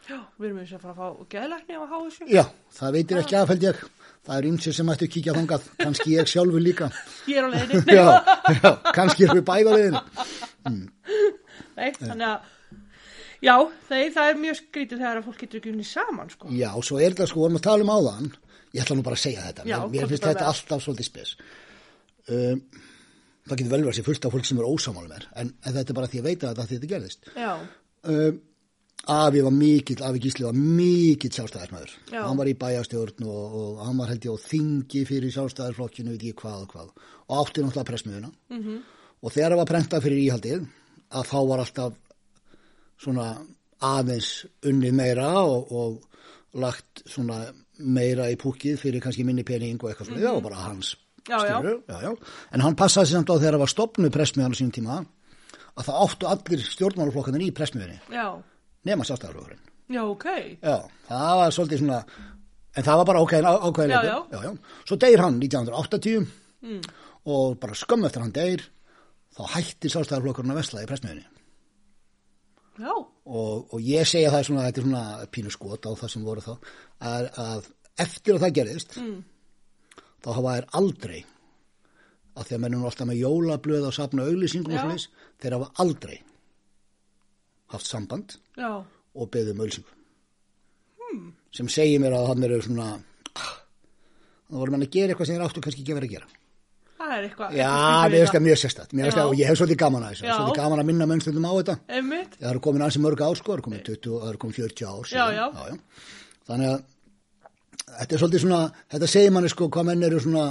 Já. 0.10 0.18
Við 0.40 0.46
erum 0.50 0.58
eins 0.60 0.72
að 0.74 0.82
fara 0.82 0.94
að 0.94 0.98
fá 0.98 1.28
geðlækni 1.30 1.76
á 1.78 1.84
háþessu. 1.86 2.28
já, 2.34 2.44
það 2.74 2.92
veitir 2.94 3.18
ekki 3.22 3.36
afheld 3.38 3.62
ég 3.64 3.76
það 4.26 4.38
er 4.38 4.44
ymsið 4.50 4.74
sem 4.74 4.88
ættu 4.90 5.06
að 5.06 5.12
kíkja 5.14 5.34
þangað 5.38 5.62
kannski 5.78 6.10
ég 6.18 6.26
sjálfur 6.28 6.62
líka 6.62 6.92
Ég 7.28 7.38
er 7.38 7.46
á 7.46 7.50
leiðinni. 7.54 7.94
já, 7.94 8.06
já, 8.64 8.72
kannski 8.94 9.24
erum 9.26 9.38
við 9.38 9.46
bæða 9.46 9.72
leiðin 9.78 10.00
Nei, 11.78 11.92
þannig 11.96 12.26
að, 12.28 12.40
já, 13.46 13.56
þeir, 13.90 14.12
það 14.18 14.32
er 14.32 14.44
mjög 14.44 14.60
skrítið 14.60 15.02
þegar 15.04 15.22
að 15.22 15.30
fólk 15.30 15.42
getur 15.44 15.62
ekki 15.62 15.74
unni 15.74 15.88
saman, 15.88 16.34
sko. 16.34 16.52
Já, 16.56 16.70
svo 16.86 17.00
er 17.00 17.16
þetta 17.16 17.30
sko, 17.32 17.44
vorum 17.46 17.60
að 17.60 17.66
tala 17.70 17.88
um 17.88 17.94
áðan, 17.96 18.30
ég 18.74 18.84
ætla 18.84 19.00
nú 19.00 19.06
bara 19.08 19.20
að 19.20 19.26
segja 19.26 19.48
þetta, 19.48 19.68
Já, 19.70 19.78
mér, 19.80 19.96
mér 19.96 20.12
finnst 20.12 20.28
þetta 20.28 20.46
með. 20.46 20.52
alltaf 20.54 20.86
svolítið 20.86 21.10
spes. 21.10 21.34
Um, 22.30 22.62
það 23.50 23.56
getur 23.62 23.72
vel 23.72 23.80
verið 23.80 23.94
að 23.94 23.98
sé 24.00 24.06
fullt 24.10 24.28
af 24.28 24.36
fólk 24.36 24.50
sem 24.50 24.62
er 24.62 24.70
ósamálum 24.70 25.16
er, 25.16 25.26
en, 25.42 25.56
en 25.66 25.80
þetta 25.80 25.94
er 25.94 26.00
bara 26.02 26.12
því 26.12 26.22
að 26.22 26.30
veita 26.30 26.52
að 26.54 26.64
þetta 26.74 26.94
gerðist. 26.94 27.34
Já. 27.36 27.52
Um, 28.10 28.46
Afi 29.10 29.42
var 29.42 29.54
mikill, 29.56 30.02
Afi 30.04 30.20
Gísli 30.22 30.44
var 30.46 30.58
mikill 30.58 31.32
sjálfstæðismæður. 31.32 31.94
Já. 32.12 32.20
Hann 32.26 32.38
var 32.38 32.50
í 32.52 32.56
bæjastjórn 32.60 33.24
og, 33.26 33.56
og 33.60 33.80
hann 33.86 34.02
var 34.02 34.12
held 34.12 34.28
ég 34.28 34.36
á 34.36 34.44
þingi 34.44 35.06
fyrir 35.08 35.34
sjálfstæðisflokkinu, 35.34 36.14
veit 36.14 36.26
ég 36.28 36.36
hvað 36.38 36.66
og 36.66 36.74
hvað. 36.76 36.92
Og 37.30 37.40
átti 37.40 37.64
náttúrulega 37.64 37.88
pressmiðuna. 37.88 38.32
Mm 38.52 38.62
-hmm. 38.66 38.84
Og 39.24 39.34
þegar 39.34 39.56
það 39.56 39.62
var 39.62 39.72
prentað 39.72 40.04
fyrir 40.04 40.24
íhaldið, 40.26 40.68
að 41.10 41.30
þá 41.32 41.40
var 41.48 41.64
alltaf 41.64 41.94
svona 43.00 43.30
aðeins 43.86 44.30
unnið 44.68 44.96
meira 45.00 45.30
og, 45.42 45.70
og 45.72 46.60
lagt 46.60 47.04
svona 47.08 47.42
meira 47.80 48.26
í 48.32 48.36
púkið 48.40 48.80
fyrir 48.82 49.04
kannski 49.04 49.24
minni 49.24 49.46
pening 49.48 49.78
og 49.80 49.92
eitthvað 49.94 50.10
svona, 50.10 50.24
það 50.26 50.36
var 50.40 50.46
bara 50.50 50.64
hans. 50.66 50.90
Já, 51.30 51.38
skilurðu, 51.46 51.76
já, 51.88 51.98
já. 52.04 52.12
En 52.56 52.64
hann 52.66 52.76
passaði 52.80 53.08
sér 53.12 53.20
samt 53.20 53.30
á 53.32 53.36
þegar 53.40 53.56
það 53.56 53.64
var 53.64 53.72
stopnuð 53.76 54.12
pressmiðan 54.16 54.56
á 54.56 54.60
sínum 54.60 54.74
tíma 54.76 54.98
að 55.80 55.86
það 55.88 56.00
áttu 56.04 56.28
allir 56.34 56.64
stjórnmálaflokkanir 56.66 57.46
í 57.46 57.52
pressmiðinni 57.56 58.00
nema 58.90 59.06
sjálfstæðarflokkurinn. 59.08 59.62
Já, 59.94 60.02
ok. 60.10 60.26
Já, 60.64 60.76
það 61.08 61.32
var 61.40 61.54
svolítið 61.56 61.82
svona, 61.84 62.00
en 62.76 62.86
það 62.90 63.00
var 63.00 63.08
bara 63.10 63.22
ákveðin. 63.70 64.60
Svo 64.90 64.98
deyr 65.06 65.24
hann 65.26 65.40
1980 65.40 66.28
Mm. 66.60 66.82
og 67.32 67.54
bara 67.62 67.72
skömm 67.80 68.04
eftir 68.04 68.20
hann 68.20 68.34
deyr, 68.36 68.60
þá 69.38 69.46
hættir 69.54 69.94
sjálfstæðarflokkurinn 69.94 70.52
að 70.52 70.58
vesla 70.60 70.82
í 70.84 70.88
pressmiðinni. 70.90 71.24
Og, 73.26 73.74
og 73.74 73.82
ég 73.84 74.08
segja 74.08 74.32
það 74.34 74.46
svona, 74.48 74.64
þetta 74.70 74.82
er 74.82 74.86
svona 74.88 75.28
pínu 75.36 75.52
skot 75.54 75.86
á 75.86 75.92
það 76.00 76.14
sem 76.14 76.24
voru 76.28 76.44
þá, 76.46 76.54
að, 77.10 77.28
að 77.44 77.68
eftir 78.06 78.36
að 78.38 78.44
það 78.46 78.56
gerðist, 78.60 78.98
Mm. 79.00 79.20
þá 80.24 80.30
hafa 80.38 80.56
þær 80.58 80.68
aldrei, 80.80 81.20
að 82.40 82.48
því 82.50 82.56
að 82.58 82.64
mennum 82.66 82.86
alltaf 82.88 83.08
með 83.10 83.22
jólablöð 83.24 83.88
og 83.90 83.94
safna 83.96 84.26
auglýsingum 84.30 84.74
og 84.76 84.80
svona 84.80 84.98
þeir 85.44 85.56
hafa 85.58 85.70
aldrei 85.84 86.18
haft 87.74 87.86
samband 87.86 88.38
Já. 88.58 88.72
og 89.16 89.30
beðið 89.34 89.52
um 89.54 89.62
auglýsingu. 89.66 89.96
Hmm. 91.00 91.32
Sem 91.56 91.68
segir 91.72 92.00
mér 92.02 92.16
að 92.18 92.28
hann 92.32 92.44
eru 92.48 92.62
svona, 92.66 92.88
ah, 93.36 93.54
það 94.50 94.60
voru 94.64 94.72
menn 94.76 94.86
að 94.88 94.92
gera 94.96 95.14
eitthvað 95.14 95.30
sem 95.30 95.38
þeir 95.38 95.46
áttu 95.48 95.64
kannski 95.66 95.84
ekki 95.84 95.98
vera 95.98 96.10
að 96.10 96.16
gera. 96.16 96.28
Það 97.00 97.16
er 97.16 97.26
eitthvað. 97.30 97.54
Já, 97.56 97.72
mér 98.12 98.16
finnst 98.18 98.36
það 98.36 98.46
mjög 98.46 98.58
sérstætt, 98.60 98.94
og 99.24 99.36
ég 99.40 99.48
hef 99.48 99.60
svolítið 99.60 99.80
gaman 99.80 100.04
að 100.04 100.16
þessu, 100.16 100.26
svolítið 100.28 100.58
gaman 100.60 100.82
að 100.82 100.90
minna 100.90 101.08
mönnstundum 101.08 101.48
á 101.48 101.54
þetta. 101.56 101.76
Einmitt. 101.96 102.34
Það 102.36 102.50
eru 102.52 102.64
komin 102.66 102.84
ansi 102.84 103.04
mörg 103.04 103.24
ár 103.24 103.40
sko, 103.40 103.54
það 103.54 103.58
eru 103.58 103.68
komin 103.70 103.84
20, 103.88 104.16
það 104.20 104.32
eru 104.34 104.42
komin 104.44 104.58
40 104.58 104.90
ár. 104.90 105.14
Já, 105.14 105.26
já. 105.38 105.46
já. 105.56 106.18
Þannig 106.50 106.74
að 106.74 106.82
þetta 108.00 108.16
er 108.16 108.22
svolítið 108.24 108.44
svona, 108.44 108.60
þetta 108.92 109.10
segir 109.14 109.34
manni 109.36 109.52
sko 109.54 109.70
hvað 109.72 109.88
menn 109.90 110.06
eru 110.10 110.20
svona 110.24 110.46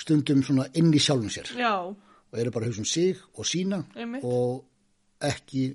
stundum 0.00 0.42
svona 0.46 0.66
inn 0.80 0.92
í 0.94 1.02
sjálfum 1.02 1.30
sér 1.32 1.50
Já. 1.58 1.74
og 1.84 2.38
eru 2.40 2.52
bara 2.54 2.68
hugsa 2.70 2.82
um 2.84 2.88
sig 2.88 3.18
og 3.36 3.48
sína 3.48 3.82
Einmitt. 3.96 4.24
og 4.24 4.64
ekki 5.20 5.74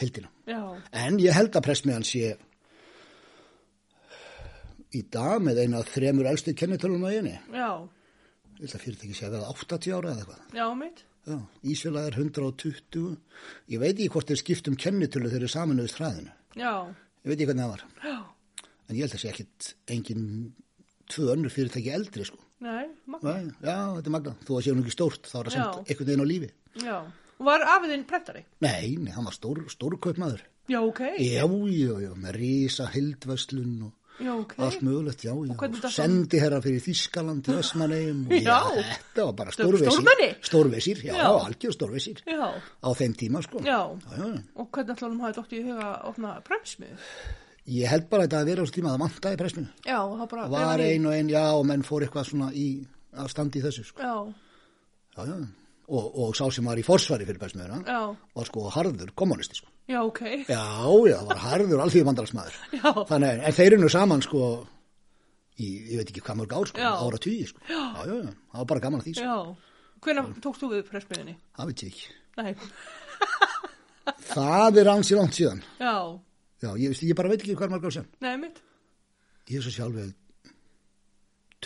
heldina. 0.00 0.30
Já. 0.46 0.60
En 0.92 1.20
ég 1.22 1.36
held 1.36 1.54
að 1.54 1.66
pressmiðan 1.68 2.06
sé 2.06 2.34
í 4.96 5.02
dag 5.12 5.42
með 5.42 5.62
eina 5.64 5.82
þremur 5.86 6.30
elstu 6.30 6.54
kennitölum 6.56 7.04
á 7.06 7.10
einu. 7.12 7.36
Já, 7.52 7.70
Að 8.56 8.78
fyrirtæki 8.82 9.14
sé 9.18 9.26
að 9.28 9.34
vera 9.36 9.50
80 9.52 9.92
ára 9.96 10.12
eða 10.14 10.22
eitthvað. 10.24 10.56
já, 10.56 10.66
mitt. 10.80 11.02
Já, 11.26 11.36
Ísfélag 11.66 12.06
er 12.06 12.16
120. 12.22 13.16
Ég 13.74 13.80
veit 13.82 13.96
ekki 13.98 14.08
hvort 14.14 14.28
þeir 14.30 14.38
skipt 14.40 14.68
um 14.70 14.76
kennitölu 14.78 15.28
þegar 15.32 15.44
þeir 15.46 15.54
saminuðist 15.56 15.98
hraðinu. 16.00 16.32
Já, 16.56 16.72
Ég 17.26 17.32
veit 17.32 17.40
ekki 17.40 17.48
hvernig 17.50 17.64
það 17.66 17.72
var. 17.74 17.82
já, 18.06 18.16
En 18.88 18.94
ég 18.96 19.02
held 19.02 19.14
að 19.16 19.22
sé 19.24 19.28
ekkit 19.32 19.68
engin 19.90 20.26
tvö 21.10 21.32
önnur 21.34 21.50
fyrirtæki 21.50 21.90
eldri, 21.90 22.24
sko. 22.24 22.38
nei, 22.62 22.86
magna. 23.06 23.32
Nei, 23.32 23.50
já, 23.66 23.76
þetta 23.98 24.06
er 24.06 24.14
magna. 24.14 24.34
Þú 24.46 24.56
að 24.56 24.62
séu 24.68 24.74
nú 24.78 24.84
ekki 24.86 24.94
stórt, 24.94 25.26
þá 25.26 25.36
er 25.40 25.48
það 25.50 25.56
samt 25.56 25.90
einhvern 25.90 26.06
veginn 26.06 26.22
á 26.22 26.26
lífi. 26.30 26.50
Já, 26.86 26.96
var 27.50 27.60
afiðinn 27.74 28.06
prentari? 28.06 28.44
Nei, 28.62 28.96
nei, 28.96 29.12
hann 29.12 29.26
var 29.26 29.34
stór, 29.34 29.64
stórkaupmaður. 29.74 30.44
Já, 30.70 30.78
ok. 30.86 31.00
Já, 31.18 31.42
já, 31.42 31.92
já, 32.06 32.12
með 32.14 32.38
rísa 32.38 32.86
hildvöslun 32.94 33.82
og 33.90 34.05
Já, 34.16 34.32
ok. 34.32 34.52
allt 34.64 34.82
mögulegt, 34.86 35.24
já, 35.26 35.32
já. 35.34 35.90
Sendi 35.92 36.38
herra 36.40 36.60
fyrir 36.64 36.80
Þískaland 36.80 37.42
til 37.44 37.58
Ösmanegum. 37.60 38.22
Já. 38.40 38.58
Þetta 38.72 39.24
var 39.28 39.34
bara 39.40 39.50
Stór- 39.52 39.76
stórvesir. 39.76 40.36
Stórvesir, 40.48 41.02
já, 41.04 41.12
Já. 41.12 41.26
algjör 41.44 41.74
stórvesir. 41.76 42.22
Á 42.24 42.88
þeim 42.96 43.16
tíma, 43.16 43.42
sko. 43.44 43.60
já. 43.60 43.80
Og 44.56 44.70
hvernig 44.72 44.96
ætlaðum 44.96 45.20
hafði 45.20 45.36
dótt 45.40 45.52
í 45.52 45.62
huga 45.66 45.90
að 45.90 46.08
opna 46.12 46.34
premsmið? 46.48 46.96
Ég 47.66 47.86
held 47.90 48.08
bara 48.08 48.24
að 48.24 48.28
þetta 48.30 48.40
að 48.40 48.46
vera 48.46 48.62
á 48.62 48.64
þessu 48.64 48.76
tíma 48.78 48.90
að 48.94 50.18
það 50.20 50.28
bara... 50.30 50.48
Var 50.48 50.80
ein 50.80 51.06
og 51.06 51.12
ein, 51.12 51.28
já, 51.28 51.44
og 51.52 51.66
menn 51.66 51.82
fór 51.82 52.06
eitthvað 52.06 52.28
svona 52.30 52.50
í, 52.54 52.68
að 53.12 53.28
standi 53.32 53.58
í 53.60 53.64
þessu, 53.68 53.84
sko. 53.84 54.00
Já, 54.02 54.34
Já, 55.16 55.24
já. 55.26 55.36
Og, 55.88 56.06
og 56.18 56.34
sá 56.36 56.48
sem 56.50 56.64
var 56.66 56.76
í 56.80 56.82
forsvari 56.82 57.24
fyrir 57.24 57.38
pressmiðuna 57.38 57.78
já, 57.86 58.00
var 58.34 58.48
sko 58.48 58.64
harður 58.74 59.12
kommunisti, 59.14 59.54
sko. 59.60 59.68
Já, 59.88 59.98
ok. 60.02 60.20
Já, 60.48 60.62
já, 61.10 61.16
það 61.20 61.28
var 61.30 61.42
harður 61.46 61.82
alþjóð 61.84 62.06
bandalsmaður. 62.10 62.56
Já. 62.80 62.90
Þannig, 63.10 63.42
en 63.50 63.56
þeir 63.58 63.68
eru 63.72 63.78
nú 63.84 63.90
saman, 63.92 64.22
sko, 64.26 64.42
í, 65.56 65.68
ég 65.92 66.00
veit 66.02 66.10
ekki 66.12 66.24
hvað 66.26 66.40
mörg 66.42 66.54
ár, 66.58 66.70
sko, 66.72 66.82
Já. 66.82 66.90
ára 67.06 67.20
tíu, 67.22 67.46
sko. 67.50 67.62
Já. 67.70 67.80
já, 68.02 68.14
já, 68.20 68.30
það 68.52 68.60
var 68.62 68.68
bara 68.74 68.84
gaman 68.86 69.00
að 69.02 69.08
því, 69.08 69.14
sko. 69.20 69.26
Já. 69.26 69.82
Hvenær 70.06 70.30
tókst 70.44 70.62
þú 70.62 70.68
við 70.74 70.82
premsmiðinni? 70.90 71.36
Það 71.56 71.70
veit 71.72 71.82
ég 71.86 71.94
ekki. 71.94 72.14
Nei. 72.36 72.52
Það 74.26 74.76
er 74.82 74.88
ansi 74.92 75.16
langt 75.18 75.34
síðan. 75.34 75.62
Já, 75.80 75.94
Já, 76.62 76.70
ég, 76.80 76.88
veist, 76.92 77.02
ég 77.04 77.16
bara 77.18 77.28
veit 77.32 77.42
ekki 77.42 77.56
hvað 77.58 77.72
mörg 77.74 77.84
ár 77.88 77.94
síðan. 77.96 78.06
nei, 78.24 78.36
mitt. 78.40 78.60
Ég 79.50 79.58
er 79.58 79.64
svo 79.66 79.72
sjálfið 79.74 80.12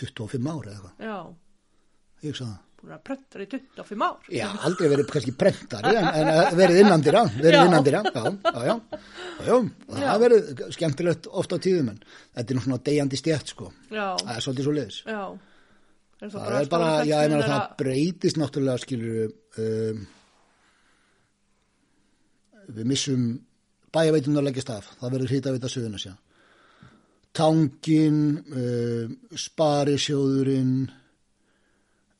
25 0.01 0.49
ára 0.51 0.73
eða 0.73 0.75
eitthvað. 0.75 1.05
Já, 1.05 1.17
Ég 2.21 2.33
hugsa 2.35 2.45
það. 2.47 2.57
Búin 2.81 2.95
að 2.97 3.03
prentari 3.07 3.45
25 3.51 4.03
ár. 4.07 4.29
Já, 4.33 4.47
aldrei 4.67 4.89
verið 4.91 5.09
kannski 5.13 5.33
prentari 5.37 5.93
en, 5.99 6.07
en 6.11 6.57
verið 6.59 6.79
innandira, 6.83 7.21
verið 7.45 7.57
Já. 7.59 7.65
innandira, 7.69 8.01
já, 8.07 8.23
já, 8.25 8.31
já, 8.41 8.63
já, 8.65 8.75
já, 9.47 9.55
og 9.59 9.95
það 9.95 10.07
Já. 10.07 10.15
verið 10.25 10.63
skemmtilegt 10.77 11.29
ofta 11.41 11.57
á 11.57 11.63
tíðum 11.67 11.93
en 11.93 12.01
þetta 12.07 12.47
er 12.47 12.57
nú 12.59 12.63
svona 12.65 12.81
deyjandi 12.89 13.19
stjætt 13.21 13.53
sko, 13.55 13.69
Já, 13.93 14.05
það 14.21 14.33
er 14.37 14.45
svolítið 14.47 14.67
svo 14.69 14.75
liðis. 14.79 14.99
já. 15.05 15.21
Er 16.21 16.29
Það 16.29 16.43
bara 16.45 16.57
er 16.61 16.67
bara, 16.69 16.89
já, 17.09 17.15
ég 17.25 17.31
meina 17.33 17.47
það 17.49 17.61
breytist 17.79 18.37
náttúrulega 18.37 18.81
skilur 18.83 19.31
um, 19.57 20.03
við 22.77 22.85
missum 22.91 23.23
bæjaveitunar 23.91 24.45
leggjast 24.45 24.69
af, 24.75 24.91
það 24.99 25.15
verður 25.15 25.31
hrita 25.33 25.53
veita 25.55 25.71
söðuna 25.73 25.99
sér. 26.03 26.13
Tangin, 27.35 28.19
um, 28.53 29.15
Sparisjóðurinn, 29.39 30.75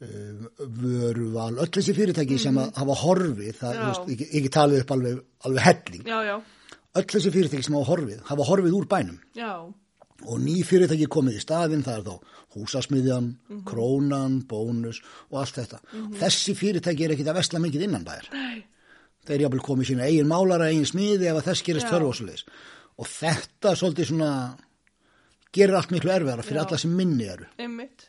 Vöruval, 0.02 1.60
öll 1.62 1.70
þessi 1.70 1.94
fyrirtæki 1.98 2.40
sem 2.42 2.58
að 2.58 2.72
hafa 2.80 2.96
horfið, 3.04 3.52
það, 3.60 3.82
veist, 3.86 4.08
ekki, 4.16 4.28
ekki 4.40 4.52
talið 4.56 4.82
upp 4.84 4.94
alveg, 4.96 5.20
alveg 5.46 5.66
helling, 5.68 6.08
Já, 6.10 6.18
já, 6.26 6.36
öll 6.98 7.06
þessi 7.14 7.34
fyrirtæki 7.36 7.68
sem 7.68 7.78
hafa 7.78 7.90
horfið, 7.92 8.24
hafa 8.32 8.48
horfið 8.50 8.78
úr 8.80 8.88
bænum 8.90 9.20
já, 9.38 9.52
og 10.26 10.42
ný 10.42 10.56
fyrirtæki 10.66 11.10
komið 11.12 11.38
í 11.38 11.44
staðinn, 11.44 11.86
það 11.86 12.00
er 12.00 12.08
þá 12.08 12.16
húsasmiðjan, 12.58 13.30
Mhm. 13.50 13.62
krónan, 13.66 14.42
bónus 14.48 15.02
og 15.32 15.40
allt 15.42 15.56
þetta. 15.56 15.80
Þessi 16.20 16.56
fyrirtæki 16.58 17.06
er 17.06 17.16
ekkit 17.16 17.30
að 17.32 17.40
vesla 17.40 17.60
mikið 17.60 17.86
innan 17.88 18.04
bæjar. 18.06 18.28
Þeir 19.22 19.36
eru 19.38 19.44
jafnvel 19.46 19.62
komið 19.62 19.86
sína 19.92 20.06
eigin 20.10 20.28
málara, 20.28 20.68
eigin 20.70 20.86
smiði 20.90 21.30
ef 21.30 21.38
að 21.38 21.48
þess 21.52 21.64
gerist 21.64 21.88
Já. 21.88 21.94
þörf 21.94 22.44
og 22.98 23.08
þetta 23.08 23.74
svolítið 23.78 24.10
svona 24.12 24.58
gerir 25.54 25.76
allt 25.78 25.92
miklu 25.94 26.12
erfiðara 26.14 26.44
fyrir 26.46 26.64
alla 26.66 26.78
sem 26.78 26.96
minni 26.96 27.28
eru. 27.28 27.46
einmitt. 27.58 28.08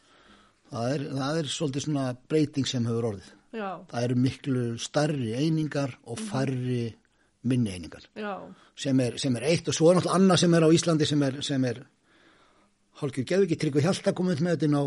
Það 0.72 0.92
er, 0.96 1.02
það 1.20 1.38
er 1.42 1.48
svolítið 1.52 1.84
svona 1.86 2.04
breyting 2.32 2.66
sem 2.70 2.86
hefur 2.88 3.10
orðið. 3.12 3.30
Já, 3.52 3.70
Það 3.92 4.04
eru 4.06 4.14
miklu 4.16 4.60
starri 4.80 5.32
einingar 5.36 5.90
og 6.08 6.16
Mhm. 6.18 6.28
færri 6.30 6.94
minni 7.44 7.70
einingar. 7.74 8.06
já, 8.16 8.38
sem 8.76 9.00
er, 9.00 9.18
sem 9.18 9.36
er 9.36 9.42
eitt 9.42 9.68
og 9.68 9.74
svo 9.74 9.90
er 9.90 9.96
náttúrulega 9.98 10.16
annað 10.16 10.38
sem 10.38 10.54
er 10.54 10.62
á 10.64 10.68
Íslandi 10.72 11.06
sem 11.06 11.22
er, 11.22 11.42
sem 11.42 11.64
er 11.64 11.82
hálfgjör 13.00 13.26
geðu 13.28 13.46
ekki 13.48 13.58
Tryggvi 13.60 13.82
Hjalta 13.82 14.12
komið 14.16 14.40
með 14.46 14.56
þetta 14.56 14.78
á 14.78 14.84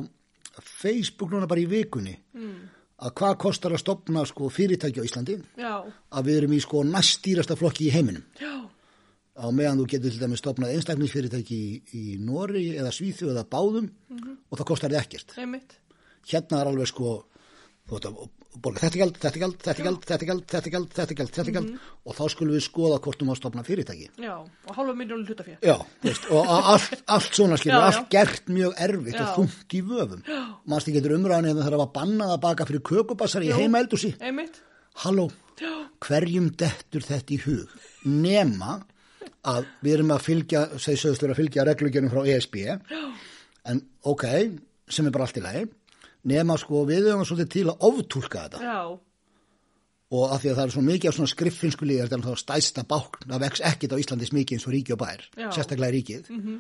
Facebook 0.62 1.32
núna 1.34 1.48
bara 1.48 1.62
í 1.62 1.67
vikunni 1.69 2.15
mm. 2.34 2.56
að 3.06 3.13
hvað 3.19 3.38
kostar 3.43 3.71
að 3.76 3.82
stopna 3.84 4.24
sko 4.26 4.50
fyrirtæki 4.50 5.02
á 5.04 5.08
Íslandi 5.08 5.36
já, 5.60 5.84
að 6.12 6.24
við 6.30 6.38
erum 6.39 6.54
í 6.56 6.62
sko 6.63 6.84
næstýrasta 6.88 7.58
flokki 7.60 7.89
í 7.89 7.91
heiminum 7.91 8.24
já, 8.39 8.54
á 9.36 9.45
meðan 9.52 9.82
þú 9.82 9.88
getur 9.91 10.13
til 10.15 10.21
dæmis 10.24 10.39
stopnað 10.43 10.74
einstaklingsfyrirtæki 10.78 11.56
í, 11.60 11.71
í 11.91 12.04
Nóri 12.24 12.69
eða 12.80 12.91
Svíþu 12.95 13.32
eða 13.34 13.43
Báðum 13.52 13.89
og 14.50 14.58
það 14.60 14.67
kostar 14.71 14.93
þið 14.93 15.02
ekkert 15.04 15.36
einmitt. 15.38 15.76
hérna 16.32 16.62
er 16.63 16.71
alveg 16.71 16.88
sko 16.91 17.17
borga 18.56 18.80
þetta 18.82 18.98
gjald, 19.02 19.17
þetta 19.19 19.39
gjald, 19.41 19.56
þetta 19.62 19.84
gjald, 19.86 20.06
þetta 20.08 20.26
gjald, 20.26 20.45
þetta 20.50 20.71
gjald, 20.71 20.88
þetta 20.95 21.15
gjald, 21.19 21.32
þetta 21.36 21.54
gjald 21.58 21.74
og 22.08 22.15
þá 22.15 22.21
skulum 22.32 22.56
við 22.56 22.63
skoða 22.65 23.00
hvort 23.04 23.19
þú 23.19 23.28
má 23.28 23.34
stopna 23.38 23.63
fyrirtæki 23.67 24.08
Já, 24.24 24.32
og 24.39 24.71
hálfa 24.78 24.95
miljónu 24.95 25.28
hlutafér. 25.28 25.58
Já, 25.62 25.76
veist, 26.06 26.30
og 26.32 26.48
allt, 26.56 27.04
allt 27.12 27.36
svona 27.36 27.60
skilur, 27.60 27.76
Já, 27.76 27.84
já. 27.84 27.89
allt 28.00 28.10
gert 28.15 28.48
mjög 28.56 28.80
erfitt 28.88 29.19
og 29.19 29.28
Já. 29.28 29.34
þungt 29.36 29.76
í 29.76 29.82
vöfum. 29.91 30.24
Manst 30.71 30.88
ekki 30.89 30.98
getur 31.02 31.17
umræðan 31.19 31.50
eða 31.52 31.67
það 31.67 31.78
var 31.84 31.91
bannað 32.00 32.34
að 32.38 32.41
baka 32.48 32.67
fyrir 32.71 32.84
kökubassar 32.89 33.43
í 33.45 33.52
Jú. 33.52 33.60
heima 33.60 33.84
eldúsi. 33.84 34.13
Einmitt. 34.24 34.62
Halló, 35.04 35.28
hverjum 36.08 36.50
dettur 36.56 37.04
þetta 37.06 37.36
í 37.36 37.41
hug? 37.43 37.76
Nema 38.08 38.80
að 39.45 39.65
við 39.86 39.93
erum 39.97 40.13
að 40.15 40.23
fylgja, 40.25 40.62
segir 40.81 41.01
sögustur 41.03 41.34
að 41.34 41.39
fylgja 41.41 41.65
reglugjörnum 41.67 42.12
frá 42.13 42.23
ESB, 42.34 42.55
en 43.71 43.81
ok, 44.03 44.23
sem 44.89 45.05
er 45.10 45.13
bara 45.15 45.27
allt 45.27 45.38
í 45.39 45.43
lagi, 45.45 45.65
nema 46.31 46.58
sko 46.58 46.84
við 46.89 47.10
höfum 47.12 47.25
svolítið 47.29 47.51
til 47.53 47.65
að 47.71 47.86
oftúlka 47.89 48.45
þetta. 48.47 48.62
Já, 48.65 48.79
og 50.15 50.31
af 50.31 50.41
því 50.43 50.51
að 50.51 50.55
það 50.60 50.65
er 50.67 50.73
svo 50.75 50.84
mikið 50.86 51.10
af 51.10 51.15
svona 51.17 51.31
skriffinsku 51.34 51.88
líðar 51.89 52.08
þetta 52.10 52.17
er 52.21 52.27
þá 52.29 52.41
stæsta 52.43 52.84
bákn, 52.89 53.25
það 53.31 53.43
vex 53.45 53.63
ekkit 53.71 53.93
á 53.97 54.01
Íslandi 54.01 54.29
smikið 54.29 54.58
eins 54.58 54.67
og 54.69 54.73
ríki 54.75 54.93
og 54.95 54.99
bær, 55.01 55.23
Já. 55.36 55.47
sérstaklega 55.55 55.91
ríkið. 55.97 56.29
Mhm. 56.29 56.55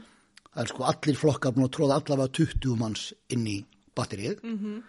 það 0.55 0.63
er 0.63 0.69
sko 0.71 0.83
allir 0.87 1.17
flokkar 1.19 1.51
búin 1.51 1.65
að 1.67 1.73
tróða 1.75 1.95
allavega 1.99 2.31
20 2.31 2.75
manns 2.79 3.13
inn 3.29 3.45
í 3.47 3.57
batterið. 3.95 4.39
Mhm. 4.43 4.83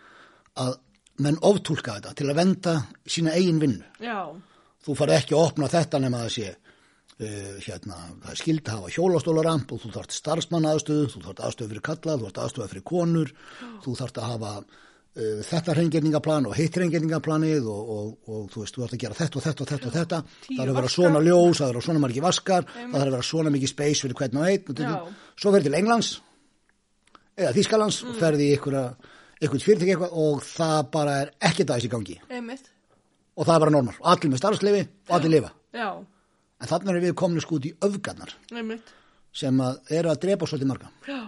að 0.57 0.77
menn 1.19 1.37
oftúlka 1.43 1.97
þetta 2.01 2.15
til 2.15 2.27
að 2.31 2.37
venda 2.37 2.87
sína 3.07 3.33
eigin 3.35 3.59
vinnu. 3.61 3.85
Já, 4.01 4.33
þú 4.85 4.95
farið 4.97 5.17
ekki 5.21 5.35
að 5.35 5.45
opna 5.47 5.69
þetta 5.69 6.01
nema 6.01 6.19
að 6.25 6.31
sé 6.37 6.55
uh, 7.21 7.53
hérna, 7.67 8.01
það 8.25 8.33
er 8.33 8.41
skild 8.43 8.67
að 8.69 8.81
hafa 8.81 8.95
hjólastólaramp 8.97 9.73
og 9.73 9.83
þú 9.85 9.93
þarft 9.97 10.17
starfsmann 10.17 10.69
aðstöðu 10.71 11.07
þú 11.13 11.23
þarft 11.29 11.45
aðstöðu 11.49 11.71
fyrir 11.73 11.87
kalla, 11.91 12.17
þú 12.19 12.27
þarft 12.29 12.43
aðstöðu 12.45 12.69
fyrir 12.75 12.87
konur 12.93 13.33
þú 13.85 13.95
þarft 14.01 14.21
að 14.21 14.29
hafa 14.33 14.53
uh, 14.61 15.41
þetta 15.51 15.77
reyngjörningaplan 15.81 16.49
og 16.51 16.57
hitt 16.61 16.77
reyngjörningaplanið 16.83 17.71
og, 17.73 17.91
og, 17.97 18.13
og 18.29 18.47
þú 18.53 18.63
veist, 18.65 18.77
þú 18.77 18.85
þarft 18.85 18.97
að 18.99 19.03
gera 19.07 19.19
þetta 19.23 19.41
og 19.41 19.47
þetta 19.47 19.65
og 19.65 19.73
þetta 19.73 19.89
og 19.91 19.97
þetta. 19.97 20.23
Það 20.51 20.63
er 20.65 20.71
að 20.73 20.79
vera 20.81 20.95
svona 20.97 21.25
ljós, 21.25 21.59
það 21.59 21.67
er 21.67 21.71
að 21.71 21.75
vera 21.79 21.87
svona 21.89 22.05
margi 22.07 22.25
vaskar 22.25 22.69
það 22.77 23.01
er 23.01 23.07
að 23.07 23.15
vera 23.17 23.29
svona 23.33 23.53
mikið 23.57 23.73
space 23.73 24.05
fyrir 24.05 24.19
hvern 24.21 24.41
og 24.43 24.49
einn. 24.53 25.13
Svo 25.37 25.53
verður 25.55 25.69
til 25.71 25.79
Englands 25.81 26.15
eða 27.37 27.53
Þískalands 27.57 28.03
Mm. 28.03 28.11
og 28.11 28.17
ferði 28.21 28.47
í 28.49 28.57
einhvern 28.57 29.61
fyrirtæki 29.61 29.93
eitthvað 29.93 30.15
og 30.17 30.39
það 30.47 30.79
bara 30.95 31.17
er 31.21 31.33
ekkert 31.45 31.69
aðeins 31.75 31.85
í 31.85 31.91
gangi. 31.93 32.15
Einmitt. 32.33 32.71
og 33.37 33.45
það 33.45 33.55
er 33.55 33.61
bara 33.67 33.73
normal, 33.75 33.95
og 34.01 34.07
allir 34.09 34.31
með 34.33 34.41
starfsleifi 34.41 34.85
og 35.11 35.11
allir 35.19 35.33
lifa. 35.35 35.51
Já, 35.77 35.89
En 36.61 36.71
þannig 36.71 36.93
erum 36.95 37.05
við 37.05 37.15
komin 37.21 37.43
sko 37.45 37.59
út 37.59 37.67
í 37.69 37.75
öfgarnar 37.85 38.33
einmitt. 38.53 38.95
sem 39.37 39.59
að 39.61 39.93
eru 39.99 40.09
að 40.13 40.21
drepa 40.25 40.47
svolítið 40.49 40.71
marga, 40.73 40.89
Já, 41.07 41.21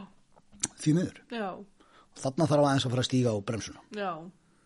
því 0.81 0.95
miður. 0.97 1.21
já, 1.31 1.49
Þannig 2.19 2.49
þarf 2.51 2.65
aðeins 2.67 2.87
að 2.89 2.91
fara 2.95 3.03
að 3.05 3.09
stíga 3.11 3.31
á 3.31 3.37
bremsuna. 3.45 3.81
já. 3.95 4.13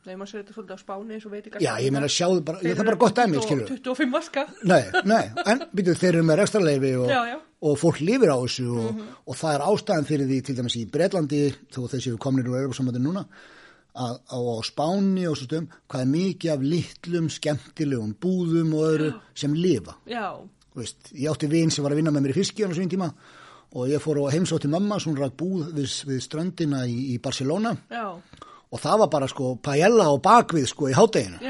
Nei, 0.02 0.16
maður 0.18 0.30
sér 0.32 0.40
þetta 0.42 0.54
svolítið 0.56 0.74
á 0.74 0.78
spáni 0.82 1.14
eins 1.14 1.24
og 1.26 1.30
veit 1.30 1.44
ekki 1.46 1.60
Já, 1.62 1.72
ég 1.78 1.92
meina 1.94 2.08
sjáðu 2.10 2.40
bara, 2.42 2.58
það 2.58 2.80
er 2.80 2.86
bara 2.88 2.98
gott 2.98 3.18
skilur. 3.44 3.68
25 3.70 4.10
vaska. 4.10 4.42
Nei, 4.66 4.82
nei, 5.06 5.30
en 5.46 5.60
byrjuð 5.70 6.00
þeir 6.00 6.08
eru 6.16 6.22
með 6.26 6.38
rekstrarleifi 6.40 6.90
og, 6.98 7.12
og 7.62 7.76
fólk 7.78 8.00
lifir 8.02 8.32
á 8.34 8.38
þessu 8.42 8.66
og, 8.82 8.98
og 9.30 9.36
það 9.38 9.54
er 9.54 9.64
ástæðan 9.68 10.08
fyrir 10.08 10.26
því 10.26 10.38
til 10.48 10.56
dæmis 10.58 10.76
í 10.80 10.82
Breitlandi, 10.90 11.42
þó 11.70 11.78
þessi 11.92 12.10
við 12.10 12.18
komnir 12.24 12.50
úr 12.50 12.58
Europasamöndin 12.64 13.06
núna, 13.06 13.22
að 13.92 14.16
á, 14.24 14.38
á 14.40 14.56
Spáni 14.64 15.26
og 15.28 15.36
svo 15.36 15.48
stöðum, 15.48 15.68
hvað 15.90 16.04
er 16.04 16.10
mikið 16.12 16.54
af 16.54 16.66
litlum, 16.72 17.28
skemmtilegum 17.32 18.14
búðum 18.22 18.74
og 18.78 18.88
öðru 18.88 19.12
sem 19.34 19.54
lifa. 19.56 19.96
Veist, 20.76 21.12
ég 21.12 21.28
átti 21.28 21.50
vin 21.52 21.70
sem 21.70 21.84
var 21.84 21.92
að 21.92 22.00
vinna 22.00 22.14
með 22.14 22.26
mér 22.26 22.34
í 22.34 22.38
fiski 22.40 22.64
á 22.64 22.72
svinn 22.72 22.88
tíma 22.92 23.10
og 23.76 23.90
ég 23.90 24.00
fór 24.04 24.22
á 24.24 24.32
heimsótti 24.32 24.70
mamma 24.72 24.98
sem 25.00 25.16
rak 25.16 25.36
búð 25.36 25.72
við, 25.76 25.92
við 26.08 26.22
ströndina 26.24 26.84
í, 26.88 27.12
í 27.12 27.18
Barcelona. 27.24 27.74
Já, 27.92 28.16
og 28.72 28.80
það 28.80 29.00
var 29.02 29.10
bara 29.12 29.28
sko 29.28 29.52
paella 29.60 30.08
og 30.14 30.22
bakvið 30.24 30.64
sko 30.70 30.88
í 30.88 30.94
hátteginu 30.96 31.40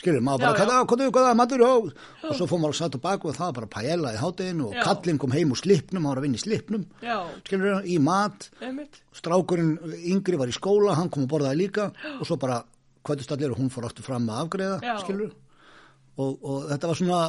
skilur, 0.00 0.20
maður 0.26 0.42
bara, 0.42 0.52
já. 0.52 0.58
hvað, 0.58 0.86
hvað, 0.90 1.12
hvað, 1.14 1.28
matur 1.38 1.64
og, 1.64 1.86
og 2.26 2.34
svo 2.34 2.48
fór 2.50 2.60
maður 2.60 2.74
að 2.74 2.80
satt 2.80 2.98
á 2.98 3.04
bakvið 3.06 3.30
og 3.30 3.38
það 3.38 3.46
var 3.46 3.56
bara 3.60 3.70
paella 3.76 4.12
í 4.12 4.20
hátteginu 4.20 4.66
og 4.68 4.74
Já. 4.74 4.82
kallinn 4.88 5.20
kom 5.22 5.36
heim 5.36 5.54
úr 5.54 5.60
slipnum, 5.60 6.02
hann 6.02 6.10
var 6.10 6.20
að 6.20 6.26
vinna 6.26 6.40
í 6.40 6.42
slipnum 6.42 6.84
Já. 7.04 7.16
skilur, 7.46 7.86
í 7.86 7.96
mat. 8.02 8.50
Einmitt. 8.60 9.00
strákurinn 9.14 9.72
yngri 10.02 10.40
var 10.40 10.50
í 10.50 10.56
skóla, 10.56 10.98
hann 10.98 11.12
kom 11.14 11.24
og 11.24 11.32
borðaði 11.32 11.62
líka. 11.62 11.88
Og 12.18 12.26
svo 12.26 12.36
bara 12.42 12.60
kvöldust 13.06 13.32
allir 13.32 13.54
og 13.54 13.60
hún 13.60 13.72
fór 13.72 13.86
aftur 13.88 14.06
fram 14.06 14.28
að 14.28 14.44
afgreða, 14.44 14.98
skilur 15.04 15.32
og, 16.18 16.30
og 16.42 16.70
þetta 16.70 16.90
var 16.90 17.00
svona 17.00 17.20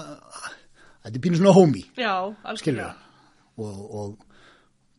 þetta 1.05 1.17
er 1.17 1.23
pínu 1.23 1.39
svona 1.39 1.55
homie, 1.55 1.89
Já, 1.97 2.13
skilur 2.59 2.93
og, 3.55 3.75
og 4.01 4.24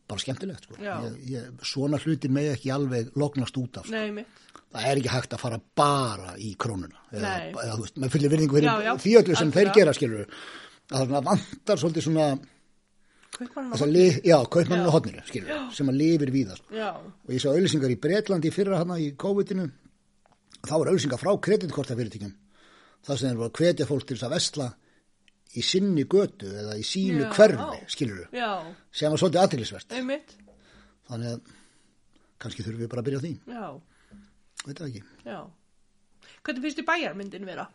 bara 0.07 0.23
skemmtilegt 0.23 0.67
sko. 0.67 0.77
Ég, 0.81 1.15
ég, 1.31 1.47
svona 1.67 1.99
hlutir 2.01 2.33
með 2.33 2.51
ekki 2.55 2.73
alveg 2.73 3.15
lognast 3.19 3.57
út 3.59 3.81
af 3.81 3.87
sko. 3.89 3.95
Nei, 3.95 4.25
það 4.73 4.89
er 4.91 5.01
ekki 5.01 5.13
hægt 5.13 5.35
að 5.35 5.43
fara 5.43 5.61
bara 5.81 6.35
í 6.39 6.53
krónuna. 6.59 7.01
Eða, 7.13 7.33
eða 7.63 7.79
veist, 7.81 7.97
með 8.03 8.13
fyllir 8.15 8.33
virðingu 8.35 8.59
fyrir 8.59 9.01
því 9.03 9.15
öllu 9.21 9.39
sem 9.39 9.55
þeir 9.55 9.73
gera 9.75 9.95
skilur 9.97 10.37
að 10.87 11.11
það 11.11 11.27
vantar 11.31 11.81
svolítið 11.81 12.07
svona 12.07 12.29
Kaupmann 13.37 13.73
þessa 13.73 13.85
li, 13.91 14.05
já, 14.25 14.37
kaupmannin 14.49 14.87
Já. 14.87 14.89
á 14.89 14.95
hotninu 14.95 15.23
skilur, 15.27 15.57
sem 15.75 15.89
að 15.91 15.97
lifir 15.99 16.31
víðast 16.33 16.71
Já. 16.73 16.87
og 16.95 17.33
ég 17.35 17.43
sá 17.43 17.51
auðlýsingar 17.51 17.91
í 17.93 17.97
Breitlandi 18.01 18.49
fyrra 18.55 18.79
hana 18.79 18.95
í 19.03 19.11
COVID-inu. 19.19 19.67
Þá 20.63 20.71
var 20.73 20.89
auðlýsingar 20.89 21.21
frá 21.21 21.35
kreditkortafyrirtækjum 21.45 22.31
það 23.05 23.19
sem 23.21 23.29
er 23.29 23.43
að 23.45 23.53
hvetja 23.59 23.87
fólk 23.89 24.07
til 24.07 24.17
þess 24.17 24.27
að 24.27 24.35
vesla 24.35 24.67
í 25.57 25.63
sinni 25.65 26.05
götu 26.09 26.49
eða 26.61 26.75
í 26.79 26.83
sínu 26.85 27.23
Já. 27.25 27.31
hverfi, 27.35 27.79
skilur 27.93 28.27
Já. 28.35 28.51
sem 28.91 29.13
var 29.13 29.21
svolítið 29.21 29.43
aðtilisvert 29.43 29.95
Einmitt. 29.97 30.35
þannig 31.09 31.33
að 31.33 31.55
kannski 32.37 32.65
þurfum 32.65 32.83
við 32.83 32.91
bara 32.93 33.03
að 33.03 33.09
byrja 33.09 33.19
á 33.19 33.25
því 33.25 33.33
Já. 33.57 33.65
veit 34.65 34.77
það 34.77 34.87
ekki 34.87 35.03
Já. 35.25 35.39
Hvernig 36.47 36.63
finnst 36.63 36.79
þið 36.79 36.89
bæjarmyndin 36.91 37.49
vera? 37.49 37.67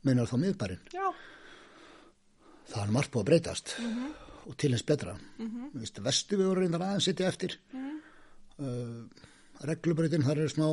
meinar 0.00 0.24
þá 0.24 0.38
miðbærin, 0.40 0.84
Já. 0.96 1.10
það 2.70 2.82
er 2.86 2.92
margt 2.94 3.10
búið 3.12 3.20
að 3.20 3.26
breytast 3.28 3.74
og 4.48 4.54
til 4.56 4.70
þess 4.72 4.86
betra 4.88 5.12
mm 5.12 5.48
-hmm. 5.50 5.98
vestu 6.06 6.38
við 6.38 6.46
voru 6.46 6.62
reyndar 6.62 6.86
aðeins 6.86 7.04
sitja 7.04 7.28
eftir 7.28 7.58
mm 7.72 7.90
uh, 8.60 9.04
reglubreytin 9.68 10.24
þar 10.24 10.44
er 10.44 10.52
smá 10.52 10.68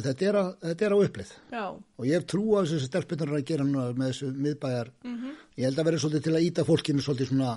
en 0.00 0.06
þetta 0.06 0.26
er, 0.26 0.38
að, 0.40 0.50
þetta 0.64 0.86
er 0.86 0.94
á 0.96 0.98
upplið 1.04 1.32
Já. 1.52 1.64
og 1.70 2.08
ég 2.08 2.16
hef 2.16 2.28
trú 2.32 2.44
á 2.56 2.60
þessu 2.64 2.86
stelpunar 2.86 3.34
að 3.36 3.46
gera 3.50 3.66
með 3.68 4.00
þessu 4.06 4.30
miðbæjar 4.46 4.92
ég 5.60 5.66
held 5.68 5.82
að 5.82 5.90
vera 5.90 6.02
svolítið 6.04 6.26
til 6.26 6.36
að 6.36 6.46
íta 6.48 6.66
fólkinu 6.68 7.04
svolítið 7.04 7.32
svona 7.32 7.54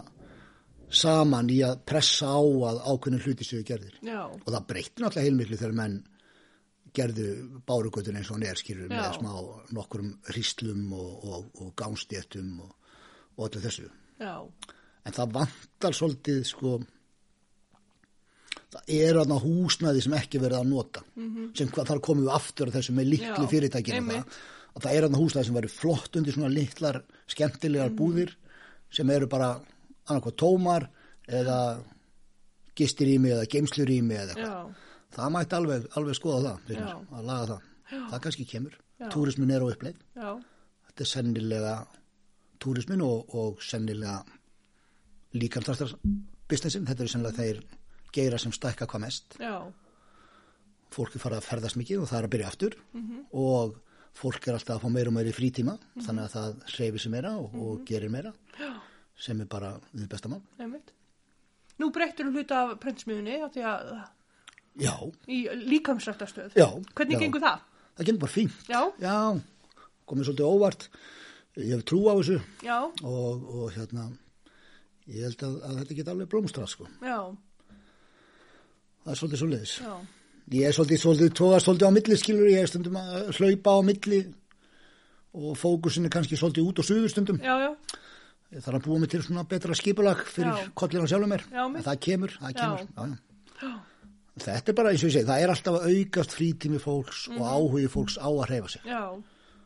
saman 0.93 1.49
í 1.49 1.59
að 1.65 1.79
pressa 1.89 2.29
á 2.29 2.41
að 2.69 2.81
ákveðin 2.91 3.23
hluti 3.23 3.47
séu 3.47 3.63
gerðir 3.65 3.95
Já. 4.05 4.27
og 4.29 4.49
það 4.49 4.67
breytti 4.69 5.01
náttúrulega 5.01 5.27
heilmiklu 5.27 5.59
þegar 5.61 5.77
menn 5.79 5.99
gerðu 6.93 7.27
bárugötun 7.65 8.19
eins 8.19 8.29
og 8.29 8.37
hann 8.37 8.47
er 8.51 8.59
skilur 8.59 8.91
með 8.91 9.15
smá 9.17 9.31
nokkurum 9.73 10.11
hristlum 10.29 10.91
og, 10.93 11.13
og, 11.25 11.47
og 11.63 11.71
gánstjéttum 11.79 12.59
og, 12.61 12.75
og 13.37 13.47
öllu 13.47 13.63
þessu 13.63 13.87
Já. 14.21 14.35
en 15.07 15.15
það 15.17 15.33
vantar 15.39 15.97
svolítið 15.97 16.43
sko 16.51 16.75
er 18.87 19.19
aðna 19.21 19.37
húsnæði 19.43 20.01
sem 20.03 20.13
ekki 20.17 20.39
verið 20.41 20.59
að 20.59 20.67
nota 20.69 21.01
sem 21.55 21.67
hvað 21.69 21.87
þar 21.91 21.99
komum 22.01 22.23
við 22.25 22.33
aftur 22.35 22.71
þessu 22.73 22.93
með. 22.93 23.13
Já, 23.43 23.47
fyrirtækinu 23.51 24.01
það, 24.11 24.25
að 24.75 24.81
það 24.85 24.95
er 24.97 25.03
aðna 25.07 25.17
húsnæði 25.21 25.45
sem 25.45 25.55
verið 25.59 25.75
flott 25.77 26.15
undir 26.19 26.33
svona 26.33 26.49
litlar 26.53 27.01
skemmtilegar 27.27 27.89
Mhm. 27.91 27.97
búðir 27.97 28.35
sem 28.91 29.09
eru 29.09 29.27
bara 29.27 29.59
annarkoð 30.07 30.35
tómar 30.35 30.87
eða 31.27 31.83
gistirými 32.75 33.29
eða 33.29 33.45
geimslurými 33.47 34.15
eða 34.17 34.33
eitthvað 34.33 34.49
Já. 34.49 34.75
það 35.15 35.31
mætti 35.35 35.55
alveg, 35.55 35.87
alveg 35.95 36.15
skoða 36.15 36.41
það 36.43 36.59
fyrir, 36.67 36.87
Já. 36.87 36.97
að 37.17 37.23
laga 37.25 37.45
það 37.47 38.09
það 38.11 38.21
kannski 38.23 38.45
kemur, 38.49 38.73
Já. 38.99 39.09
túrismin 39.13 39.51
er 39.51 39.61
á 39.61 39.67
uppleið 39.69 39.95
Já. 40.15 40.29
þetta 40.87 41.01
er 41.01 41.11
sennilega 41.13 41.87
túrismin 42.59 43.01
og, 43.03 43.35
og 43.35 43.61
sennilega 43.61 44.23
líkamtrastar 45.33 45.93
businessin, 46.49 46.85
þetta 46.85 47.03
eru 47.03 47.11
sennilega 47.11 47.37
þeir 47.41 47.61
geira 48.13 48.37
sem 48.41 48.51
stækka 48.55 48.87
hvað 48.87 49.01
mest 49.07 49.37
Já. 49.41 49.55
fólk 50.93 51.15
er 51.17 51.23
farið 51.23 51.39
að 51.41 51.47
ferðast 51.49 51.79
mikið 51.79 52.01
og 52.03 52.09
það 52.11 52.19
er 52.21 52.27
að 52.27 52.33
byrja 52.35 52.47
aftur 52.51 52.75
Mhm. 52.93 53.25
og 53.33 53.77
fólk 54.13 54.47
er 54.47 54.53
alltaf 54.53 54.77
að 54.77 54.83
fá 54.85 54.89
meira 54.93 55.09
og 55.09 55.13
meira 55.17 55.29
í 55.29 55.33
frítíma 55.33 55.77
þannig 55.97 56.23
að 56.27 56.33
það 56.35 56.75
hreyfir 56.75 56.99
sig 57.01 57.11
meira 57.11 57.31
og, 57.37 57.53
og 57.55 57.77
Mhm. 57.79 57.85
gerir 57.85 58.09
meira 58.09 58.33
sem 59.17 59.41
er 59.41 59.45
bara 59.45 59.79
við 59.95 60.07
besta 60.09 60.29
mál 60.29 60.41
Einmitt. 60.59 60.91
Nú 61.79 61.91
breyttur 61.91 62.25
þú 62.29 62.33
hluta 62.37 62.55
af 62.71 62.79
prentsmiðunni 62.79 63.41
af 63.43 63.51
því 63.53 63.63
að 63.65 64.07
já, 64.77 65.11
í 65.27 65.47
líkamsrættastöð. 65.69 66.53
já 66.53 66.69
Hvernig 66.95 67.17
já. 67.17 67.19
gengur 67.19 67.41
það? 67.41 67.59
það 67.97 68.05
gengur 68.05 68.19
bara 68.19 68.31
Já. 68.69 68.93
já, 68.99 69.41
komið 70.07 70.25
svolítið 70.25 70.51
óvart 70.53 70.87
ég 71.57 71.69
hef 71.75 71.83
trú 71.85 72.05
á 72.09 72.13
þessu 72.17 72.41
Já. 72.61 72.83
og, 73.03 73.43
og 73.55 73.71
hérna 73.73 74.11
ég 75.07 75.23
held 75.23 75.37
að, 75.37 75.61
að 75.63 75.77
þetta 75.81 75.95
geta 75.95 76.11
alveg 76.11 76.29
blómstrað 76.29 76.67
sko 76.69 76.87
Já. 77.01 77.35
Það 79.03 79.13
er 79.13 79.19
svolítið 79.21 79.41
svo 79.43 79.49
leiðis 79.51 79.77
ég 80.51 80.67
er 80.67 80.75
svolítið, 80.75 81.01
svolítið, 81.01 81.33
tóðast 81.37 81.67
svolítið 81.67 81.87
á 81.87 81.95
milli 81.95 82.17
skilur, 82.19 82.49
ég 82.51 82.63
er 82.63 82.71
stundum 82.71 82.97
að 82.99 83.29
hlaupa 83.37 83.75
á 83.75 83.79
milli 83.87 84.21
og 85.33 85.55
fókusin 85.57 86.07
er 86.07 86.13
kannski 86.13 86.37
svolítið 86.37 86.67
út 86.69 86.81
á 86.81 86.83
suður 86.85 87.09
stundum. 87.11 87.39
Já, 87.41 87.55
já. 87.63 87.71
ég 88.53 88.65
þarf 88.65 88.77
að 88.77 88.85
búa 88.87 89.01
mig 89.01 89.13
til 89.13 89.23
svona 89.25 89.45
betra 89.49 89.77
skipulag 89.77 90.21
fyrir 90.29 90.69
kollina 90.77 91.09
sjálfum 91.09 91.33
mér. 91.33 91.45
Það 91.87 91.99
kemur, 92.05 92.37
það 92.41 92.55
kemur. 92.59 92.83
Já. 92.83 93.07
Já. 93.63 93.73
þetta 94.43 94.73
er 94.73 94.77
bara 94.77 94.93
eins 94.93 95.03
og 95.03 95.09
ég 95.09 95.15
segi 95.15 95.29
það 95.29 95.45
er 95.45 95.53
alltaf 95.53 95.79
að 95.79 95.87
aukast 95.93 96.35
frítími 96.37 96.81
fólks 96.81 97.27
og 97.33 97.43
áhugi 97.47 97.89
fólks 97.93 98.19
á 98.19 98.29
að 98.29 98.47
hreyfa 98.51 98.73
sig. 98.75 98.89
Já. 98.89 99.03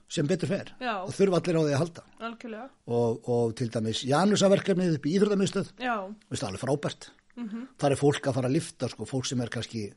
sem 0.07 0.27
betur 0.27 0.47
fer. 0.47 0.69
Og 1.03 1.11
þurfa 1.11 1.41
allir 1.41 1.57
á 1.59 1.63
því 1.65 1.73
að 1.73 1.81
halda. 1.81 2.03
Og, 2.87 3.27
og 3.27 3.55
til 3.59 3.67
dæmis 3.73 4.05
Janusaverkefnið 4.07 4.93
upp 4.95 5.07
í 5.09 5.15
Íþrótamistöð 5.17 5.73
það 6.39 6.47
alveg 6.47 6.63
frábært 6.63 7.09
Mhm. 7.37 7.67
þar 7.77 7.91
er 7.91 8.01
fólk 8.01 8.27
að 8.27 8.33
fara 8.33 8.49
að 8.49 8.57
lifta 8.57 8.89
sko, 8.89 9.05
fólk 9.05 9.25
sem 9.25 9.41
er 9.41 9.49
kannski 9.53 9.93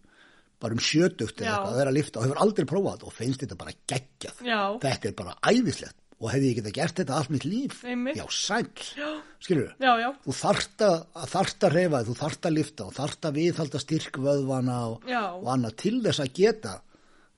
bara 0.61 0.77
um 0.77 0.83
sjötugt 0.85 1.41
eða 1.41 1.55
eitthvað 1.55 1.73
að 1.73 1.81
vera 1.81 1.91
að 1.91 1.97
lifta 1.97 2.21
og 2.21 2.27
hefur 2.27 2.43
aldrei 2.45 2.67
prófað 2.69 3.07
og 3.09 3.17
finnst 3.17 3.41
þetta 3.41 3.57
bara 3.57 3.73
geggjað 3.89 4.43
Já. 4.45 4.61
þetta 4.83 5.09
er 5.09 5.17
bara 5.17 5.37
æðislegt 5.41 5.97
og 6.21 6.29
hefði 6.29 6.51
ég 6.51 6.59
getað 6.59 6.77
gert 6.77 7.01
þetta 7.01 7.17
allt 7.17 7.33
mitt 7.33 7.47
líf 7.49 7.81
Einmitt. 7.89 8.19
já, 8.19 8.27
sæll, 8.29 8.69
Já. 8.99 9.09
skilur 9.41 9.73
já. 9.81 10.11
þú 10.27 10.35
þarft 10.37 10.85
að, 10.85 11.73
reyfa 11.73 12.03
þú 12.05 12.17
þarft 12.19 12.49
að 12.51 12.57
lifta 12.59 12.85
og 12.85 12.95
þarft 12.99 13.25
að 13.25 13.39
viðhalda 13.41 13.81
styrk 13.81 14.21
vöðvana 14.21 14.79
og, 14.91 15.09
og 15.09 15.49
annað 15.55 15.77
til 15.81 15.97
þess 16.05 16.21
að 16.21 16.33
geta 16.37 16.77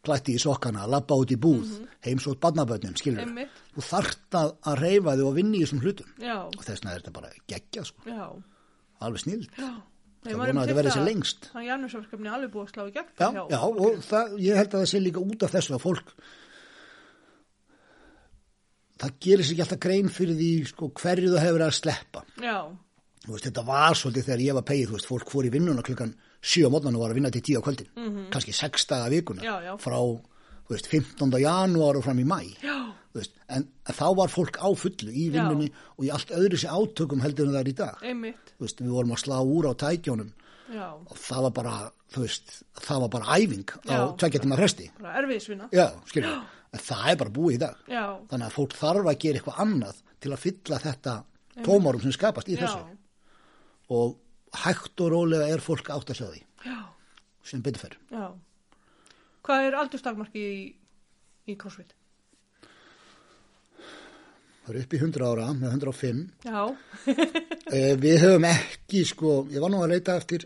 klætti 0.03 0.35
í 0.35 0.43
sokkana, 0.43 0.89
labba 0.91 1.15
út 1.15 1.31
í 1.31 1.39
búð 1.39 1.63
mm 1.63 1.77
-hmm. 1.79 1.99
heimsótt 2.03 2.41
barnabötnin, 2.43 2.97
skilur 2.99 3.23
Einmitt. 3.23 3.51
þú 3.77 3.87
þarft 3.87 4.35
að, 4.35 4.57
að 4.67 4.81
reyfa 4.83 5.15
þig 5.15 5.27
og 5.29 5.35
vinni 5.37 5.59
í 5.59 5.63
þessum 5.63 5.81
hlutum 5.81 6.11
Já. 6.19 6.39
og 6.43 6.59
þess 6.65 6.83
vegna 6.83 6.91
er 6.93 7.01
þetta 7.01 7.13
bara 7.13 7.31
geggjað 7.47 7.87
sko, 7.87 8.43
alveg 8.99 9.21
snild 9.21 9.49
Já. 9.57 9.71
Það 10.23 10.39
vona 10.39 10.53
að 10.53 10.69
þetta 10.69 10.79
verði 10.79 10.95
sér 10.95 11.09
lengst. 11.09 11.49
Það 11.51 11.65
er 11.67 12.35
alveg 12.37 12.53
búið 12.53 12.63
að 12.63 12.73
slá 12.73 12.83
í 12.87 12.93
gegn. 12.95 13.09
Já, 13.19 13.29
já, 13.51 13.59
og 13.63 14.05
það, 14.07 14.37
ég 14.45 14.61
held 14.61 14.71
að 14.71 14.81
það 14.85 14.91
sé 14.93 15.01
líka 15.03 15.23
út 15.23 15.43
af 15.43 15.55
þessu 15.57 15.75
að 15.75 15.83
fólk 15.83 16.13
það 19.03 19.15
gerir 19.25 19.47
sér 19.47 19.55
ekki 19.57 19.65
alltaf 19.65 19.83
grein 19.83 20.11
fyrir 20.13 20.39
því 20.39 20.51
sko, 20.71 20.91
hverju 21.01 21.31
það 21.33 21.45
hefur 21.45 21.57
verið 21.59 21.69
að 21.69 21.79
sleppa 21.79 22.25
Já. 22.43 22.57
Veist, 23.23 23.47
þetta 23.47 23.65
var 23.67 23.99
svolítið 23.99 24.29
þegar 24.29 24.43
ég 24.43 24.57
var 24.59 24.67
pegið, 24.67 24.89
þú 24.91 24.97
veist, 24.97 25.09
fólk 25.11 25.33
fór 25.33 25.47
í 25.47 25.53
vinnuna 25.55 25.85
klukkan 25.87 26.15
7 26.43 26.67
á 26.67 26.71
mótnan 26.75 26.99
og 26.99 27.05
var 27.05 27.15
að 27.15 27.19
vinna 27.21 27.33
til 27.35 27.43
10 27.43 27.59
á 27.59 27.67
kvöldin 27.67 27.91
kannski 28.35 28.55
6 28.59 28.89
daga 28.91 29.11
vikuna 29.13 29.59
frá, 29.83 29.99
þú 30.03 30.75
veist, 30.75 30.91
15. 30.91 31.37
janúar 31.43 31.99
og 32.01 32.07
fram 32.07 32.23
í 32.23 32.27
mæ 32.27 32.41
veist, 33.17 33.35
en, 33.49 33.67
þá 33.89 34.07
var 34.17 34.33
fólk 34.33 34.57
á 34.61 34.69
fullu 34.79 35.13
í 35.13 35.27
Já. 35.29 35.35
vinnunni 35.37 35.69
og 35.99 36.07
í 36.07 36.13
allt 36.15 36.33
öðru 36.37 36.61
sér 36.61 36.73
átökum 36.77 37.23
heldur 37.25 37.49
en 37.49 37.57
það 37.57 37.61
er 37.65 37.73
í 37.73 37.77
dag 37.83 38.07
veist, 38.63 38.81
við 38.81 38.95
vorum 38.95 39.13
að 39.17 39.23
slá 39.25 39.37
úr 39.41 39.69
á 39.69 39.73
tækjónum 39.83 40.33
Já. 40.73 40.89
og 40.97 41.19
það 41.21 41.43
var 41.47 41.55
bara, 41.59 41.75
veist, 42.17 42.55
það 42.81 43.05
var 43.05 43.13
bara 43.17 43.37
æfing 43.37 43.75
á 43.85 43.93
Já. 43.93 44.01
tveggja 44.23 44.41
tíma 44.41 44.57
fresti. 44.57 44.87
Já, 45.77 45.87
það 46.81 47.11
er 47.13 47.19
bara 47.21 47.35
búið 47.37 47.59
í 47.59 47.61
dag. 47.61 47.83
Já. 47.93 48.05
Þannig 48.31 48.47
að 48.47 48.57
fólk 48.57 48.77
þarf 48.79 49.11
að 49.11 49.19
gera 49.25 49.41
eitthvað 49.41 49.61
annað 49.67 50.03
til 50.23 50.33
að 50.33 50.43
fylla 50.47 50.79
þetta 50.81 51.17
tómarum 51.67 52.05
sem 52.05 52.15
skapast 52.17 52.49
í 52.49 52.57
þessu. 52.57 52.81
Já. 52.81 52.97
Og 53.93 54.17
hægt 54.63 55.03
og 55.05 55.13
rólega 55.13 55.51
er 55.53 55.65
fólk 55.65 55.91
átt 55.93 56.13
að 56.15 56.23
segja 56.23 56.33
því, 56.33 56.43
Já. 56.71 56.79
sem 57.45 57.65
betur 57.65 57.85
fer. 57.85 57.99
Já. 58.13 58.31
Hvað 59.43 59.67
er 59.67 59.77
aldurstakmarki 59.83 60.43
í, 60.47 60.63
í 61.51 61.57
CrossFit? 61.59 61.93
Er 64.73 64.79
upp 64.81 64.95
í 64.97 64.99
100 65.03 65.25
ára 65.29 65.51
með 65.53 65.77
105. 65.77 66.25
Já. 66.49 66.63
Eh, 67.73 67.95
við 67.97 68.19
höfum 68.21 68.45
ekki, 68.45 69.01
sko, 69.09 69.31
ég 69.49 69.63
var 69.63 69.71
nú 69.73 69.79
að 69.81 69.95
leita 69.95 70.13
eftir 70.21 70.43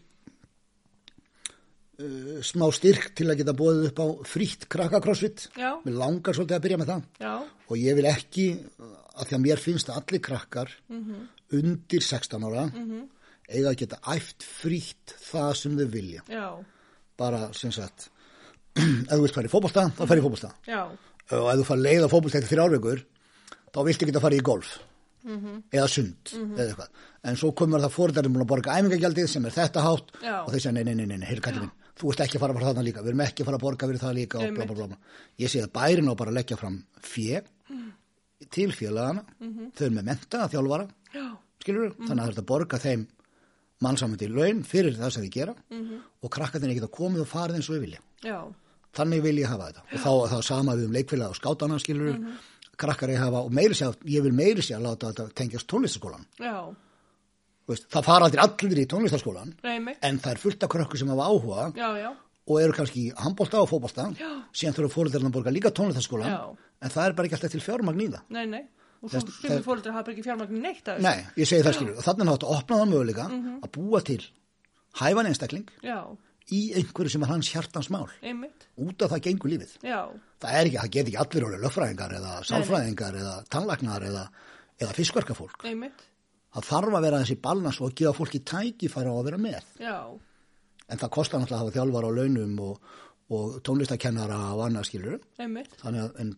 uh, 1.99 2.37
smá 2.47 2.69
styrk 2.75 3.09
til 3.19 3.27
að 3.33 3.41
geta 3.41 3.55
bóðið 3.57 3.89
upp 3.91 3.99
á 3.99 4.07
frítt 4.31 4.67
krakka 4.71 5.01
crossfit. 5.03 5.49
Já. 5.59 5.73
Mér 5.83 5.97
langar 6.03 6.37
svolítið 6.37 6.59
að 6.59 6.65
byrja 6.69 6.79
með 6.83 6.93
það. 6.93 7.03
Já. 7.25 7.33
og 7.67 7.81
ég 7.83 7.97
vil 7.99 8.07
ekki 8.07 8.45
að 9.17 9.25
því 9.27 9.35
að 9.39 9.43
mér 9.47 9.63
finnst 9.65 9.91
að 9.91 9.97
allir 10.03 10.23
krakkar 10.23 10.71
Mhm. 10.93 11.25
undir 11.59 12.03
16 12.07 12.45
ára 12.47 12.65
eiga 13.51 13.73
að 13.73 13.79
geta 13.83 13.99
æft 14.15 14.43
frítt 14.47 15.17
það 15.33 15.51
sem 15.57 15.77
þau 15.79 15.87
vilja. 15.97 16.23
Já, 16.31 16.47
Bara, 17.17 17.53
sem 17.57 17.73
sagt, 17.73 18.11
ef 18.77 19.11
þú 19.11 19.23
vilt 19.25 19.35
fara 19.35 19.49
í 19.49 19.51
fótbolta, 19.51 19.89
þá 19.97 20.07
fer 20.07 20.19
í 20.19 20.23
fótbolta. 20.23 20.51
já, 20.69 20.85
Og 21.33 21.51
ef 21.51 21.59
þú 21.59 21.65
fara 21.65 21.81
leið 21.81 22.05
á 22.07 22.09
fótbolta 22.13 22.39
eftir 22.39 22.55
þrjárveikur, 22.59 23.01
þá 23.77 23.81
viltu 23.91 24.09
geta 24.09 24.23
fara 24.25 24.39
í 24.39 24.45
golf. 24.45 24.79
Eða 25.75 25.87
sund, 25.91 26.31
eða 26.55 26.65
eitthvað. 26.71 26.99
En 27.27 27.37
svo 27.41 27.49
komur 27.59 27.83
það 27.83 27.95
fórðarinn 27.97 28.37
að 28.45 28.47
borga 28.53 28.77
æfingagjaldið 28.79 29.27
sem 29.33 29.47
er 29.49 29.55
þetta 29.57 29.83
hátt 29.83 30.13
Já. 30.23 30.37
og 30.45 30.53
þeir 30.55 30.63
segja, 30.63 30.73
nei, 30.77 30.85
nei, 30.87 30.95
nei, 31.03 31.17
nei, 31.19 31.41
kallið 31.43 31.65
minn, 31.65 31.73
þú 31.99 32.13
ert 32.13 32.21
ekki 32.23 32.39
að 32.39 32.45
fara 32.45 32.55
bara 32.55 32.69
þarna 32.69 32.85
líka, 32.87 33.03
við 33.03 33.11
erum 33.11 33.23
ekki 33.25 33.43
að 33.43 33.49
fara 33.49 33.59
að 33.59 33.65
borga 33.65 33.89
fyrir 33.91 34.03
það 34.05 34.15
líka 34.21 34.39
og 34.39 34.55
bla, 34.55 34.67
bla, 34.69 34.77
bla, 34.79 34.87
bla. 34.93 35.17
Ég 35.43 35.51
segi 35.51 35.65
að 35.67 35.73
bærin 35.75 36.07
á 36.07 36.15
bara 36.21 36.31
að 36.31 36.39
leggja 36.39 36.59
fram 36.61 36.77
fjö 37.03 37.41
til 38.55 38.69
félagana, 38.77 39.25
þau 39.75 39.85
eru 39.89 39.97
með 39.97 40.07
menta, 40.13 40.45
þjálfara, 40.53 40.87
já, 41.17 41.27
skilur 41.65 41.95
þannig 41.97 42.13
að 42.15 42.23
það 42.23 42.35
er 42.37 42.43
að 42.45 42.49
borga 42.53 42.81
þeim 42.87 43.07
mannsamandi 43.83 44.29
laun 44.31 44.63
fyrir 44.65 44.95
það 44.97 45.11
sem 45.17 45.27
þið 45.27 45.35
gera 45.41 45.55
og 46.23 46.31
krakkarnir 46.39 46.77
geta 46.79 46.93
komið 46.93 47.25
og 47.27 47.31
farið 47.35 47.59
eins 47.59 47.69
og 47.73 47.77
við 47.81 47.85
vilja. 47.89 48.05
já, 48.23 48.39
Þannig 48.97 49.21
vil 49.27 49.35
ég 49.43 49.51
hafa 49.51 49.67
þetta. 49.69 49.83
Og 49.93 49.99
þá, 50.01 50.13
þá 50.33 50.39
sama 50.47 50.73
við 50.79 50.87
um 50.87 50.95
leikfélag 50.95 51.33
og 51.35 51.37
skátana 51.37 51.77
skilur 51.83 52.15
krakkar 52.81 53.13
ég 53.13 53.21
hafa 53.23 53.45
og 53.47 53.55
meiri 53.57 53.77
sér, 53.79 53.97
ég 54.11 54.25
vil 54.27 54.35
meiri 54.37 54.65
sér 54.65 54.79
að 54.81 54.87
láta 54.91 55.13
þetta 55.13 55.27
tengjast 55.41 55.69
tónlistaskólan. 55.73 56.27
Veist, 57.67 57.89
það 57.91 58.07
fara 58.07 58.29
aldrei 58.29 58.43
allir 58.45 58.79
í 58.79 58.87
tónlistaskólan 58.91 59.51
nei 59.67 59.97
en 60.07 60.21
það 60.23 60.33
er 60.33 60.39
fullt 60.39 60.63
af 60.63 60.71
krökkur 60.71 61.01
sem 61.01 61.09
hafa 61.11 61.25
áhuga 61.27 61.65
já, 61.75 61.89
já, 61.99 62.11
og 62.47 62.61
eru 62.63 62.77
kannski 62.77 63.09
í 63.09 63.15
handbólta 63.19 63.59
og 63.59 63.71
fótbolta 63.73 64.05
Já. 64.15 64.29
síðan 64.55 64.77
þurfa 64.77 64.95
fóröldarinn 64.95 65.31
að 65.33 65.35
borga 65.35 65.55
líka 65.55 65.73
tónlistaskólan 65.75 66.31
en 66.31 66.93
það 66.95 67.09
er 67.09 67.17
bara 67.19 67.27
ekki 67.27 67.39
alltaf 67.41 67.55
til 67.57 67.63
fjármagn 67.65 68.05
í 68.05 68.09
það. 68.13 68.23
nei, 68.37 68.45
nei. 68.53 68.63
Og 69.03 69.11
svo 69.13 69.21
sumir 69.27 69.65
fóreldrar 69.67 69.99
hafa 69.99 70.13
ekki 70.15 70.23
fjármagn 70.25 70.63
neitt 70.63 70.85
þessu. 70.87 71.03
Nei, 71.05 71.27
ég 71.37 71.51
segi 71.51 71.67
það 71.67 71.77
skilur 71.77 71.99
og 71.99 72.07
þannig 72.07 72.25
er 72.27 72.31
hægt 72.31 72.47
að 72.47 72.55
opna 72.55 72.79
það 72.79 72.93
möguleika 72.93 73.27
að 73.67 73.73
búa 73.75 74.03
til 74.07 74.21
hæfan 75.01 75.29
einstakling 75.33 75.67
Já, 75.83 75.99
í 76.55 76.61
einhverju 76.79 77.11
sem 77.11 77.23
er 77.27 77.31
hans 77.33 77.49
hjartans 77.51 77.89
mál 77.91 78.07
einmitt, 78.23 78.67
út 78.79 79.03
af 79.03 79.11
það 79.15 79.23
gengur 79.27 79.51
lífið. 79.51 79.73
já, 79.83 80.01
Það 80.41 80.53
er 80.61 80.67
ekki, 80.69 80.77
það 80.83 80.91
get 80.95 81.07
ekki 81.11 81.19
allir 81.23 81.45
orðið 81.49 81.63
löffræðingar 81.65 82.13
eða 82.19 82.33
sálfræðingar 82.47 83.15
eða 83.23 83.35
tannlagnar 83.51 84.03
eða, 84.11 84.25
eða 84.81 84.95
fiskverkafólk. 85.01 85.65
einmitt, 85.65 86.05
Það 86.57 86.69
þarf 86.71 86.95
að 86.97 87.03
vera 87.07 87.19
þessi 87.23 87.37
balans 87.43 87.81
og 87.81 87.89
að 87.91 87.95
gefa 88.01 88.13
fólki 88.17 88.39
tækifæra 88.49 89.11
á 89.13 89.17
að 89.19 89.25
vera 89.31 89.39
með. 89.43 89.65
já, 89.81 89.97
En 90.89 90.99
það 91.03 91.11
kostar 91.17 91.41
náttúrulega 91.41 91.57
að 91.57 91.65
hafa 91.67 91.75
þjálfar 91.77 92.05
á 92.07 92.11
launum 92.17 92.61
og, 92.63 92.81
og 93.35 93.57
tónlistakennara 93.67 94.37
og 94.55 94.61
annað 94.69 94.85
skilur. 94.87 95.19
Þannig 95.37 96.03
að 96.05 96.21
en, 96.23 96.31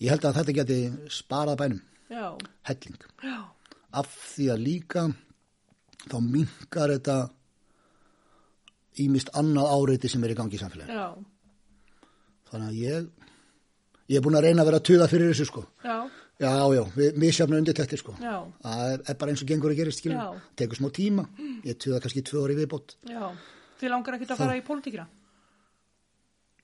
ég 0.00 0.08
held 0.14 0.24
að 0.24 0.38
þetta 0.40 0.54
geti 0.56 0.78
sparað 1.12 1.58
bænum, 1.60 1.82
já, 2.10 2.24
helling. 2.70 2.96
já, 3.22 3.36
Af 3.92 4.08
því 4.32 4.46
að 4.54 4.62
líka 4.64 5.02
þá 6.08 6.16
minkar 6.24 6.94
þetta 6.96 7.16
ímist 9.00 9.30
annað 9.38 9.70
áreiti 9.76 10.08
sem 10.12 10.24
er 10.24 10.30
í 10.34 10.34
gangi 10.36 10.56
í 10.56 10.60
samfélaginu. 10.60 10.92
já, 10.92 11.08
Þannig 12.52 12.68
að 12.68 12.80
ég, 12.82 13.06
ég 14.12 14.18
er 14.18 14.24
búin 14.26 14.36
að 14.36 14.44
reyna 14.44 14.62
að 14.62 14.68
vera 14.68 14.80
að 14.82 14.86
tuða 14.90 15.06
fyrir 15.08 15.30
þessu 15.32 15.46
sko. 15.48 15.64
já, 15.84 15.96
Já, 16.42 16.50
já, 16.74 16.82
við 16.96 17.16
misjafna 17.22 17.58
undirtektir 17.60 17.98
sko. 18.00 18.12
já, 18.20 18.34
Það 18.64 18.92
er, 18.92 19.02
er 19.08 19.14
bara 19.20 19.30
eins 19.30 19.42
og 19.44 19.48
gengur 19.48 19.70
að 19.70 19.76
gerist. 19.78 20.02
Tekur 20.58 20.76
smá 20.80 20.88
tíma, 20.90 21.24
ég 21.64 21.76
tuða 21.78 22.00
kannski 22.02 22.22
tvö 22.26 22.42
orði 22.42 22.56
viðbót. 22.64 22.96
já. 23.08 23.30
Þið 23.80 23.90
langar 23.90 24.14
ekki 24.18 24.26
að 24.30 24.36
fara 24.42 24.56
í 24.58 24.62
pólitíkina? 24.66 25.06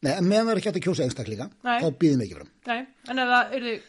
Nei, 0.03 0.13
en 0.15 0.27
meðan 0.31 0.47
það 0.47 0.53
er 0.53 0.59
ekki 0.61 0.69
hægt 0.71 0.79
að 0.79 0.85
kjósa 0.87 1.03
einstaklinga, 1.07 1.47
Nei. 1.67 1.79
þá 1.83 1.89
býðum 1.99 2.21
við 2.21 2.27
ekki 2.29 2.37
fram. 2.39 2.51
Nei, 2.67 2.81
en 3.11 3.17
það 3.19 3.55
er 3.57 3.65
þið, 3.69 3.81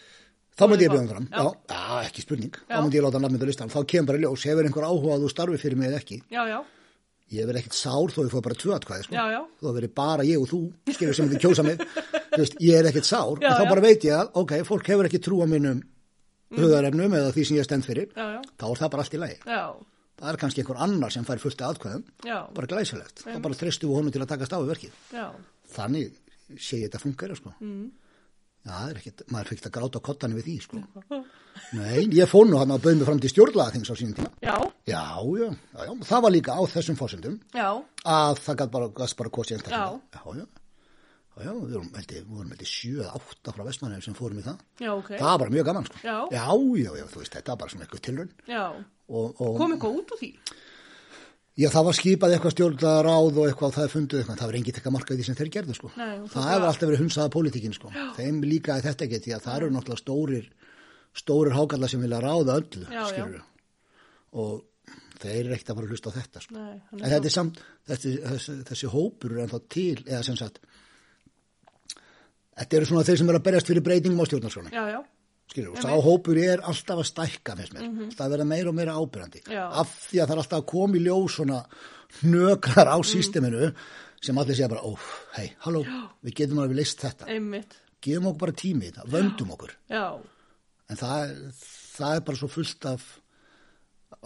Þá 0.60 0.64
myndi 0.68 0.84
ég 0.88 0.92
vilt 0.92 1.12
fram, 1.14 1.28
já. 1.32 1.44
já, 1.70 2.00
ekki 2.10 2.22
spurning. 2.26 2.56
Já. 2.68 2.74
Þá 2.76 2.82
myndi 2.84 2.98
ég 3.00 3.04
láta 3.06 3.20
nafnmynda 3.22 3.46
listan. 3.48 3.70
Þá 3.70 3.80
kemur 3.88 4.08
bara 4.10 4.20
ljós, 4.24 4.44
hefur 4.50 4.66
einhver 4.68 4.88
áhuga 4.90 5.14
að 5.16 5.22
þú 5.24 5.30
starfi 5.32 5.58
fyrir 5.62 5.78
mig 5.78 5.88
eða 5.92 6.00
ekki. 6.02 6.18
já, 6.34 6.42
já, 6.50 6.58
Ég 7.30 7.46
verð 7.46 7.60
ekkit 7.62 7.76
sár 7.78 8.10
þó 8.10 8.24
ég 8.26 8.32
fóð 8.34 8.42
bara 8.48 8.58
tvö 8.58 8.72
atkvæði, 8.74 9.04
sko. 9.06 9.26
Þó 9.62 9.68
verið 9.76 9.92
bara 10.00 10.24
ég 10.26 10.42
og 10.42 10.48
þú, 10.50 10.60
skilur 10.96 11.14
sem 11.18 11.30
þið 11.30 11.42
kjósa 11.44 11.66
mig. 11.68 11.84
Veist, 12.40 12.56
ég 12.64 12.80
er 12.80 12.88
ekkit 12.90 13.06
sár, 13.06 13.38
Já, 13.38 13.52
en 13.52 13.60
þá 13.60 13.64
já. 13.66 13.70
bara 13.70 13.84
veit 13.86 14.06
ég 14.08 14.16
að, 14.18 14.32
ok, 14.42 14.54
fólk 14.66 14.90
hefur 14.90 15.10
ekki 15.10 15.22
trú 15.22 15.38
á 15.44 15.48
mínum 15.50 15.84
hugarefnum 16.58 17.14
eða 17.20 17.32
því 17.36 17.44
sem 17.46 17.60
ég 17.60 17.68
stend 17.68 17.86
fyrir, 17.86 18.10
já, 18.18 18.42
þá 18.58 18.66
er 18.72 18.82
það 18.82 18.92
bara 18.96 19.06
allt 19.06 19.14
í 19.18 19.22
lagi. 19.22 19.38
já, 19.46 19.64
Það 20.20 20.30
er 20.34 20.38
kannski 20.42 20.60
einhver 20.66 20.80
annar 20.84 21.14
sem 21.16 21.24
fær 21.24 21.40
fullt 21.40 21.62
atkvæðum, 21.64 22.02
bara 22.58 22.68
glæsilegt. 22.68 23.22
Þá 23.24 23.38
bara 23.46 23.56
þristum 23.56 23.88
við 23.94 24.00
honum 24.02 24.12
til 24.12 24.20
að 24.26 24.32
takast 24.34 24.52
á 24.52 24.60
við 24.60 24.72
verkið. 24.74 24.98
já, 25.16 25.28
Þannig 25.78 26.18
sé 26.60 26.80
ég 26.82 26.90
þetta 26.90 27.00
funkar, 27.06 27.32
sko. 27.40 27.54
Mm. 27.64 27.86
Já, 28.68 28.72
það 28.76 28.90
er 28.92 28.98
ekkit, 29.00 29.22
maður 29.34 29.50
fikk 29.54 29.68
að 29.70 29.74
gráta 29.78 30.00
á 30.00 30.08
kottanum 30.10 30.38
við 30.40 30.48
því, 30.50 30.56
sko. 30.66 30.80
Nei, 31.80 32.02
ég 32.16 32.30
fór 32.30 32.46
nú 32.50 32.60
hann 32.60 32.74
að 32.76 32.84
bauð 32.86 32.98
mig 33.00 33.08
fram 33.08 33.20
til 33.24 33.32
stjórnlaða 33.32 33.74
þings 33.76 33.92
á 33.92 33.96
sínum 34.00 34.16
tíma. 34.18 34.32
já, 34.44 34.56
Já, 34.90 35.04
já, 35.40 35.48
já, 35.50 35.86
já, 35.88 35.92
það 36.10 36.24
var 36.26 36.34
líka 36.36 36.56
á 36.58 36.62
þessum 36.74 36.98
fórsendum 37.00 37.36
já, 37.56 37.70
að 38.06 38.42
það 38.46 38.60
gæti 38.62 38.74
bara, 38.76 38.90
gæti 39.00 39.18
bara 39.22 39.34
kosið 39.38 39.56
einstaklega. 39.58 39.80
Já. 39.80 40.20
Já, 40.20 40.46
já, 41.40 41.46
já, 41.46 41.52
við 41.56 41.74
vorum, 41.76 41.90
held 41.96 42.14
ég, 42.16 42.24
við 42.28 42.36
vorum 42.36 42.54
held 42.54 42.64
ég 42.66 42.72
sjö 42.74 42.96
eða 43.04 43.14
átta 43.20 43.54
frá 43.56 43.64
Vestmannheim 43.70 44.02
sem 44.04 44.18
fórum 44.18 44.40
í 44.42 44.46
það. 44.48 44.64
já, 44.84 44.92
ok, 44.96 45.12
Það 45.16 45.30
var 45.30 45.40
bara 45.44 45.56
mjög 45.56 45.68
gaman, 45.70 45.86
sko. 45.90 46.02
Já. 46.04 46.18
Já, 46.36 46.48
já, 46.84 46.92
já, 47.00 47.06
þú 47.14 47.22
veist, 47.24 47.36
þetta 47.38 47.54
var 47.56 47.62
bara 47.64 47.74
svona 47.76 47.86
eitthvað 47.88 48.04
tilraun. 48.10 48.34
já, 48.50 48.66
Og, 49.10 49.40
og, 49.42 49.56
kom 49.58 49.72
eitthvað 49.74 49.96
út 50.04 50.12
úr 50.14 50.20
því? 50.22 50.28
Já, 51.58 51.68
það 51.74 51.86
var 51.90 51.98
skipað 51.98 52.34
eitthvað 52.36 52.54
stjórnlaðaráð 52.56 53.40
og 53.42 53.50
eitthvað 53.50 53.74
það 53.76 53.86
er 53.88 53.94
fundið 53.96 54.20
eitthvað, 54.22 54.38
það 54.40 54.50
var 54.52 54.58
engin 54.60 54.76
tekka 54.78 54.94
marka 54.96 55.14
í 55.14 55.20
því 55.20 55.26
sem 55.30 55.38
þeir 55.40 55.52
gerðu, 55.56 55.76
sko. 55.80 55.92
Nei, 55.98 56.16
það 56.34 56.50
hefur 56.54 56.68
alltaf 56.70 56.88
verið 56.90 57.04
hunsaða 57.04 57.34
pólitíkin, 57.36 57.76
sko. 57.76 57.92
Þeim 58.18 58.42
líkaði 58.46 58.86
þetta 58.88 59.06
ekki 59.08 59.22
því 59.26 59.36
að 59.38 59.46
það 59.48 59.58
eru 59.60 59.70
náttúrulega 59.76 60.04
stórir, 60.04 60.50
stórir 61.24 61.56
hákallar 61.58 61.90
sem 61.94 62.02
vilja 62.06 62.22
ráða 62.24 62.58
öllu, 62.62 62.86
Já, 62.86 63.00
já. 63.02 63.06
skilurðu. 63.14 63.44
Og 64.40 64.66
þeir 65.20 65.40
eru 65.46 65.56
ekkert 65.58 65.72
að 65.74 65.80
fara 65.80 65.88
að 65.90 65.94
hlusta 65.96 66.12
á 66.14 66.18
þetta, 66.20 66.44
sko. 66.46 66.56
Nei, 66.56 66.76
En 67.04 67.08
þetta 67.12 67.28
er 67.32 67.36
samt, 67.36 67.62
þessi, 67.90 68.16
þessi, 68.24 68.58
þessi 68.70 68.92
hópur 68.94 69.34
er 69.36 69.42
ennþá 69.48 69.60
til, 69.76 69.96
eða 70.08 70.24
sem 70.30 70.38
sagt, 70.40 70.62
þetta 72.60 72.78
eru 72.80 72.88
svona 72.92 73.04
þeir 73.08 73.20
sem 73.20 73.32
eru 73.34 73.40
að 73.42 73.48
berjast 73.50 73.72
fyrir 73.72 73.84
breytingum 73.90 74.22
á 74.24 74.26
stjórnarskráni, 74.30 74.72
Já, 74.76 74.84
já, 74.96 75.00
skilur, 75.50 75.72
og 75.76 75.82
sá 75.84 75.90
hópur 76.06 76.38
er 76.38 76.62
alltaf 76.62 77.00
að 77.02 77.08
stækka, 77.10 77.56
finnst 77.58 77.74
mér, 77.74 78.12
það 78.16 78.26
að 78.28 78.34
vera 78.36 78.46
meira 78.46 78.70
og 78.70 78.76
meira 78.78 78.94
ábyrjandi, 79.00 79.42
Mhm. 79.48 79.54
Já. 79.56 79.66
af 79.82 79.94
því 80.10 80.18
að 80.22 80.28
það 80.28 80.36
er 80.36 80.42
alltaf 80.44 80.60
að 80.62 80.66
koma 80.74 80.96
í 80.96 81.04
ljós 81.06 81.36
svona 81.40 81.66
hnökrar 82.22 82.88
á 82.90 82.98
sísteminu 83.06 83.74
sem 84.22 84.38
allir 84.38 84.56
segja 84.56 84.70
bara, 84.70 84.82
ó, 84.84 84.94
hei, 85.38 85.54
halló, 85.66 85.84
við 86.24 86.34
getum 86.36 86.60
alveg 86.60 86.76
leist 86.76 87.00
þetta, 87.00 87.28
einmitt, 87.28 87.76
gefum 88.02 88.28
okkur 88.32 88.40
bara 88.40 88.52
tími 88.52 88.86
í 88.88 88.92
þetta, 88.92 89.08
vöndum 89.08 89.52
okkur, 89.56 89.72
já, 89.90 90.20
en 90.90 90.98
það, 90.98 91.54
það 91.98 92.16
er 92.16 92.22
bara 92.22 92.38
svo 92.38 92.48
fullt 92.50 92.86
af 92.86 93.20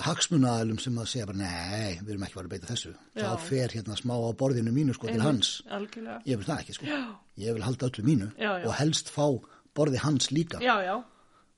hagsmunaðalum 0.04 0.80
sem 0.82 0.96
að 0.98 1.10
segja 1.12 1.28
bara, 1.30 1.38
nei, 1.44 1.98
við 2.02 2.14
erum 2.16 2.24
ekki 2.26 2.38
verið 2.40 2.48
að 2.48 2.54
beita 2.56 2.70
þessu, 2.72 2.94
Já. 3.14 3.24
þá 3.28 3.40
fer 3.46 3.74
hérna 3.76 3.98
smá 4.00 4.14
á 4.16 4.30
borðinu 4.40 4.72
mínu 4.74 4.96
sko 4.96 5.08
til 5.12 5.22
hans, 5.22 5.62
algjörlega, 5.70 6.22
ég 6.26 6.40
vil 6.40 6.48
það 6.48 6.62
ekki 6.64 6.76
sko, 6.78 6.86
Já. 6.90 7.02
ég 7.44 7.54
vil 7.58 7.66
halda 7.68 7.90
öllu 7.90 8.06
mínu 8.08 8.30
og 8.66 8.74
helst 8.80 9.12
fá 9.14 9.28
borði 9.76 10.00
hans 10.02 10.32
líka, 10.34 10.60
já, 10.64 10.76
já, 10.88 10.96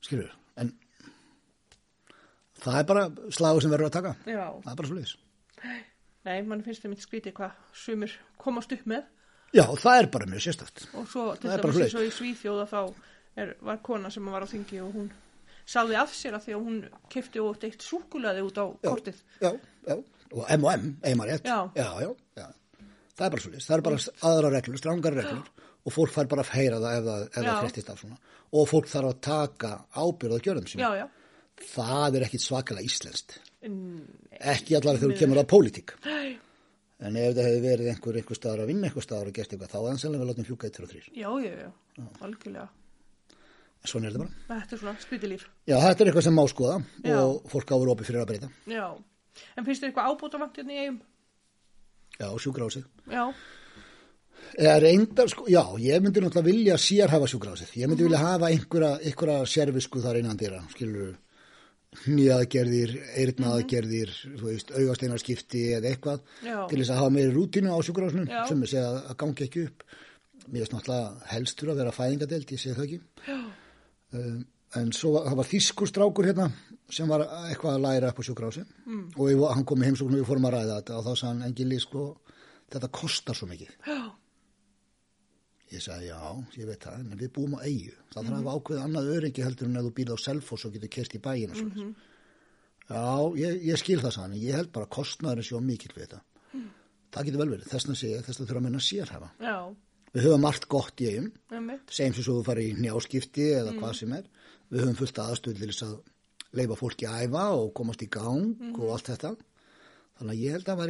skilur, 0.05 0.31
en 0.61 0.71
það 2.61 2.77
er 2.79 2.87
bara 2.89 3.03
slagur 3.35 3.63
sem 3.65 3.73
verður 3.73 3.89
að 3.89 3.95
taka, 3.97 4.13
já, 4.29 4.45
það 4.63 4.71
er 4.71 4.79
bara 4.79 4.89
svo 4.89 4.97
leiðis. 4.99 5.15
nei, 6.25 6.37
mann 6.47 6.63
finnst 6.65 6.85
þið 6.85 6.93
mitt 6.93 7.03
skrítið 7.05 7.35
hvað 7.39 7.59
sumir 7.85 8.15
komast 8.41 8.73
upp 8.75 8.87
með 8.89 9.11
Já, 9.55 9.63
það 9.79 9.97
er 10.01 10.07
bara 10.11 10.25
mjög 10.27 10.41
sérstakt. 10.43 10.81
og 10.99 11.05
svo 11.07 11.25
til 11.39 11.47
Það 11.51 11.61
dæmis 11.63 11.77
eins 11.85 11.93
og 11.95 12.03
í 12.07 12.09
Svíþjóða 12.11 12.65
þá 12.67 12.79
er, 13.39 13.53
var 13.63 13.77
kona 13.85 14.09
sem 14.11 14.25
var 14.33 14.43
á 14.43 14.47
þingi 14.51 14.81
og 14.83 14.89
hún 14.97 15.05
sáði 15.65 15.95
af 16.01 16.11
sér 16.17 16.35
að 16.35 16.43
því 16.47 16.55
að 16.57 16.65
hún 16.65 16.79
kefti 17.13 17.39
út 17.43 17.63
eitt 17.63 17.85
súkulaði 17.85 18.43
út 18.43 18.57
á 18.59 18.65
Já, 18.67 18.89
kortið 18.89 19.21
Já, 19.45 19.51
já, 19.87 19.95
og 20.35 20.43
M&M, 20.57 20.89
eigin 21.05 21.23
rétt. 21.29 21.47
Já. 21.47 21.59
já, 21.77 21.87
já, 22.03 22.09
já. 22.41 22.47
Það 23.15 23.25
er 23.29 23.31
bara 23.37 23.43
svo 23.45 23.51
leiðis, 23.53 23.69
það 23.69 23.77
er 23.77 23.85
bara 23.87 24.01
aðra 24.31 24.51
reglur, 24.57 24.81
strangari 24.81 25.21
reglur 25.21 25.64
og 25.85 25.93
fólk 25.93 26.11
fær 26.15 26.27
bara 26.31 26.41
að 26.45 26.53
heyra 26.57 26.79
það 26.81 26.97
ef 26.99 27.03
það, 27.05 27.25
ef 27.25 27.35
það 27.35 27.49
Já. 27.49 27.57
fréttist 27.63 27.89
af 27.93 27.99
svona. 28.01 28.17
Og 28.55 28.69
fólk 28.69 28.87
þarf 28.89 29.09
að 29.11 29.19
taka 29.27 29.71
ábyrð 29.95 30.35
á 30.37 30.43
gjörðum 30.45 30.69
sín. 30.71 30.85
Það 31.75 32.15
er 32.19 32.25
ekkit 32.27 32.43
svakalega 32.45 32.85
íslenskt. 32.89 33.37
Ekki 34.39 34.75
allar 34.77 34.97
þegar 34.99 35.13
þú 35.15 35.19
kemur 35.21 35.41
að 35.41 35.49
pólitík. 35.51 35.93
En 37.05 37.17
ef 37.19 37.33
það 37.35 37.43
hefði 37.49 37.61
verið 37.65 37.89
einhver 37.91 38.17
einhver 38.21 38.37
staðar 38.39 38.61
að 38.63 38.69
vinna 38.71 38.87
einhver 38.87 39.03
staðar 39.03 39.27
og 39.29 39.35
gert 39.35 39.51
eitthvað, 39.51 39.71
þá 39.73 39.77
er 39.81 39.87
hann 39.89 39.97
sennilega 39.99 40.23
vel 40.23 40.29
látum 40.31 40.45
fjúka 40.47 40.69
1 40.69 40.77
og 40.85 40.91
3. 40.93 41.01
já, 41.11 41.29
já, 41.43 41.51
já, 41.59 42.05
algjörlega 42.23 42.67
En 43.85 43.89
svona 43.91 44.07
er 44.07 44.13
þetta 44.15 44.21
bara. 44.23 44.61
þetta 44.61 44.75
er 44.75 44.79
svona 44.79 45.01
skrítið 45.03 45.29
líf 45.33 45.43
Já, 45.67 45.75
þetta 45.83 45.99
er 46.05 46.09
eitthvað 46.09 46.23
sem 46.29 46.37
má 46.39 46.43
skoða 46.47 46.77
Já. 47.03 47.17
og 47.19 47.49
fólk 47.51 47.73
áfur 47.75 47.91
opið 47.91 48.07
fyrir 48.09 48.21
að 48.23 48.29
breyta. 48.31 48.49
já, 48.71 48.85
en 49.59 49.65
finnst 49.67 49.83
þið 49.83 49.89
eitthvað 49.91 50.07
ábúta 50.15 50.39
Eða 54.55 54.75
reyndar, 54.83 55.29
sko, 55.31 55.45
já, 55.51 55.61
ég 55.81 56.01
myndi 56.03 56.23
náttúrulega 56.23 56.47
vilja 56.47 56.77
sérhafa 56.79 57.27
sjúkrahúsið. 57.27 57.73
Ég 57.81 57.91
myndi 57.91 58.07
vilja 58.07 58.21
hafa 58.21 58.51
einhverja, 58.53 58.91
einhverja 59.03 59.45
servisku 59.51 60.03
þar 60.03 60.21
innan 60.21 60.39
dýra, 60.39 60.61
skilur 60.71 61.13
nýjaðgerðir, 62.05 62.95
eyrnaðgerðir, 63.21 64.11
þú 64.39 64.49
veist, 64.49 64.71
augasteinarskipti 64.75 65.61
eða 65.77 65.91
eitthvað 65.91 66.23
Já. 66.43 66.57
til 66.71 66.79
þess 66.81 66.91
að 66.91 66.99
hafa 67.01 67.13
meiri 67.15 67.31
rútínu 67.35 67.71
á 67.71 67.79
sjúkrahúsinu 67.87 68.25
Já. 68.27 68.41
sem 68.49 68.63
er 68.63 68.71
segja 68.71 68.89
að, 68.89 69.13
gangi 69.21 69.47
ekki 69.47 69.63
upp. 69.69 69.85
Mér 70.45 70.65
finnst 70.65 70.75
náttúrulega 70.75 71.29
helstur 71.31 71.71
að 71.71 71.79
vera 71.81 71.95
fæðingadelt, 71.95 72.51
ég 72.51 72.61
segi 72.61 72.75
það 72.75 72.87
ekki. 72.89 73.37
Um, 74.15 74.43
en 74.79 74.91
svo 74.95 75.13
var, 75.15 75.29
það 75.29 75.39
var 75.39 75.49
þýskur 75.49 75.91
strákur 75.91 76.29
hérna 76.29 76.49
sem 76.91 77.09
var 77.09 77.23
eitthvað 77.47 77.77
að 77.77 77.85
læra 77.85 78.11
upp 78.11 78.21
á 78.21 78.27
sjúkrási 78.27 78.63
mm. 78.65 79.05
og 79.15 79.31
ég, 79.31 79.41
hann 79.55 79.65
kom 79.67 79.81
í 79.81 79.87
heimsókn 79.87 80.13
og 80.13 80.21
við 80.21 80.29
fórum 80.29 80.47
að 80.49 80.57
ræða 80.57 80.77
þetta 80.79 80.97
og 80.97 81.05
þá 81.05 81.11
sagði 81.11 81.31
hann 81.31 81.47
engili 81.47 81.79
sko 81.81 82.03
þetta 82.75 82.91
kostar 82.99 83.37
svo 83.39 83.49
mikið 83.49 83.71
Já. 83.87 83.99
Ég 85.75 85.83
sagði 85.83 86.09
já, 86.09 86.19
ég 86.59 86.69
veit 86.69 86.83
það 86.85 86.99
en 87.01 87.19
við 87.19 87.31
búum 87.35 87.55
á 87.55 87.59
eigu, 87.65 87.95
það 88.11 88.19
þarf 88.19 88.33
að 88.33 88.37
hafa 88.39 88.55
ákveðið 88.59 88.83
annað 88.85 89.09
öringi 89.15 89.45
heldur 89.45 89.69
en 89.69 89.79
ef 89.79 89.87
þú 89.87 89.93
býrð 89.99 90.15
á 90.15 90.17
selfos 90.25 90.65
og 90.65 90.75
getur 90.75 90.91
kerst 90.95 91.15
í 91.15 91.21
bæin 91.25 91.51
og 91.53 91.59
svo 91.59 91.87
já, 92.85 93.03
ég, 93.41 93.59
ég 93.65 93.81
skil 93.81 93.99
það 94.03 94.15
sann 94.17 94.37
ég 94.39 94.59
held 94.59 94.71
bara 94.75 94.87
að 94.87 94.95
kostnaður 94.97 95.41
er 95.41 95.47
svo 95.49 95.61
mikil 95.63 95.91
við 95.95 96.05
þetta. 96.05 96.21
Það 97.15 97.27
getur 97.29 97.41
vel 97.41 97.51
verið, 97.53 97.67
þessna 97.71 97.95
segja 97.95 98.23
þessna 98.25 98.45
þurfa 98.45 98.59
að 98.59 98.65
minna 98.65 98.81
sérhafa 98.83 99.29
Já. 99.39 99.57
við 100.11 100.25
höfum 100.27 100.43
margt 100.43 100.67
gott 100.71 101.01
í 101.01 101.09
eigum 101.13 101.29
segjum 101.87 102.17
sem 102.17 102.25
svo 102.25 102.39
þú 102.39 102.47
farið 102.49 102.71
í 102.71 102.83
njáskipti 102.83 103.45
eða 103.55 103.75
hvað 103.77 103.93
sem 104.01 104.15
er. 104.17 104.25
Við 104.69 104.83
höfum 104.83 104.97
fullt 104.99 105.21
aðstöð 105.23 105.61
til 105.61 105.69
þess 105.69 105.85
að 105.85 105.95
leifa 106.55 106.79
fólki 106.79 107.07
að 107.07 107.23
æfa 107.25 107.45
og 107.55 107.71
komast 107.77 108.03
í 108.03 108.09
gang 108.11 108.75
og 108.75 108.91
allt 108.95 109.11
þetta. 109.13 109.31
Þannig 110.19 110.35
að 110.35 110.43
ég 110.43 110.57
held 110.57 110.71
að 110.73 110.83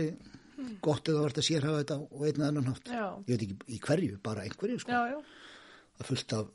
það 0.55 0.65
væri 0.65 0.77
gott 0.87 1.09
eða 1.11 1.23
verið 1.25 1.41
að 1.41 1.47
sérhafa 1.49 1.81
þetta 1.83 1.97
og 2.11 2.25
einn 2.29 2.41
annan 2.49 2.69
hátt 2.71 2.91
Já. 2.91 3.05
ég 3.27 3.31
veit 3.35 3.45
ekki 3.47 3.57
í 3.75 3.79
hverju, 3.87 4.19
bara 4.23 4.41
einhverju 4.47 4.79
sko. 4.79 4.91
Já, 4.91 5.01
já. 5.13 5.19
það 5.95 6.05
er 6.05 6.11
fullt 6.13 6.33
af 6.39 6.45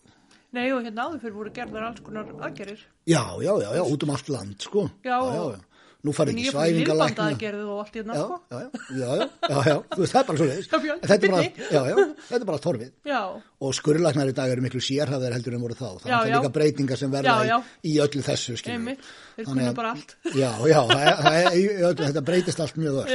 Nei, 0.51 0.67
og 0.75 0.83
hérna 0.83 1.05
áður 1.07 1.21
fyrir 1.23 1.35
voru 1.39 1.51
gerðar 1.55 1.85
alls 1.87 2.01
konar 2.03 2.27
aðgerir. 2.43 2.81
já, 3.07 3.23
já, 3.39 3.53
já, 3.63 3.69
já, 3.77 3.83
út 3.87 4.03
um 4.03 4.11
allt 4.11 4.29
land 4.35 4.57
sko. 4.61 4.89
Já, 5.07 5.19
já, 5.23 5.43
já. 5.55 5.61
nú 6.03 6.15
farið 6.17 6.33
En 6.33 6.39
ekki 6.41 6.51
svæfingalækna 6.51 7.25
aðgerðu 7.31 7.67
og 7.71 7.79
allt 7.85 7.95
hérna, 8.01 8.15
sko. 8.19 8.39
já, 8.51 8.59
já, 8.59 8.71
já, 8.99 9.29
já, 9.47 9.59
já, 9.71 9.77
þú 9.95 10.01
veist, 10.01 10.13
það 10.17 10.21
er 10.21 10.27
bara 10.31 10.39
svo 10.41 10.47
leiðis 10.49 10.69
þetta 10.73 11.15
er 11.15 11.31
bara, 11.31 11.45
byrni. 11.45 11.69
já, 11.71 11.83
já, 11.87 11.95
þetta 12.31 12.41
er 12.41 12.49
bara 12.51 12.63
torfið 12.67 12.91
Já, 13.13 13.21
og 13.61 13.75
skurðlæknar 13.79 14.33
í 14.33 14.37
dag 14.41 14.51
eru 14.57 14.65
miklu 14.67 14.83
sérhafðir 14.89 15.37
heldur 15.39 15.55
en 15.55 15.63
voru 15.69 15.77
þá 15.79 15.87
það 16.01 16.11
Já, 16.11 16.19
er 16.25 16.33
já. 16.33 16.37
líka 16.41 16.53
breytingar 16.59 16.99
sem 17.05 17.13
verða. 17.15 17.37
Í, 17.85 17.93
í 17.93 17.95
öllu 18.03 18.23
þessu 18.27 18.57
einmitt. 18.75 19.07
Þeir 19.37 19.45
Þannig 19.47 19.55
kunna 19.55 19.71
að- 19.71 19.77
bara 19.79 19.91
allt. 19.95 20.17
já, 20.35 20.51
já, 20.67 20.81
það 20.91 21.03
er, 21.07 21.17
það 21.21 21.39
er, 21.39 21.85
öllu, 21.93 22.07
þetta 22.11 22.25
breytist 22.33 22.61
allt 22.67 22.75
mjög 22.81 23.05
öll 23.05 23.13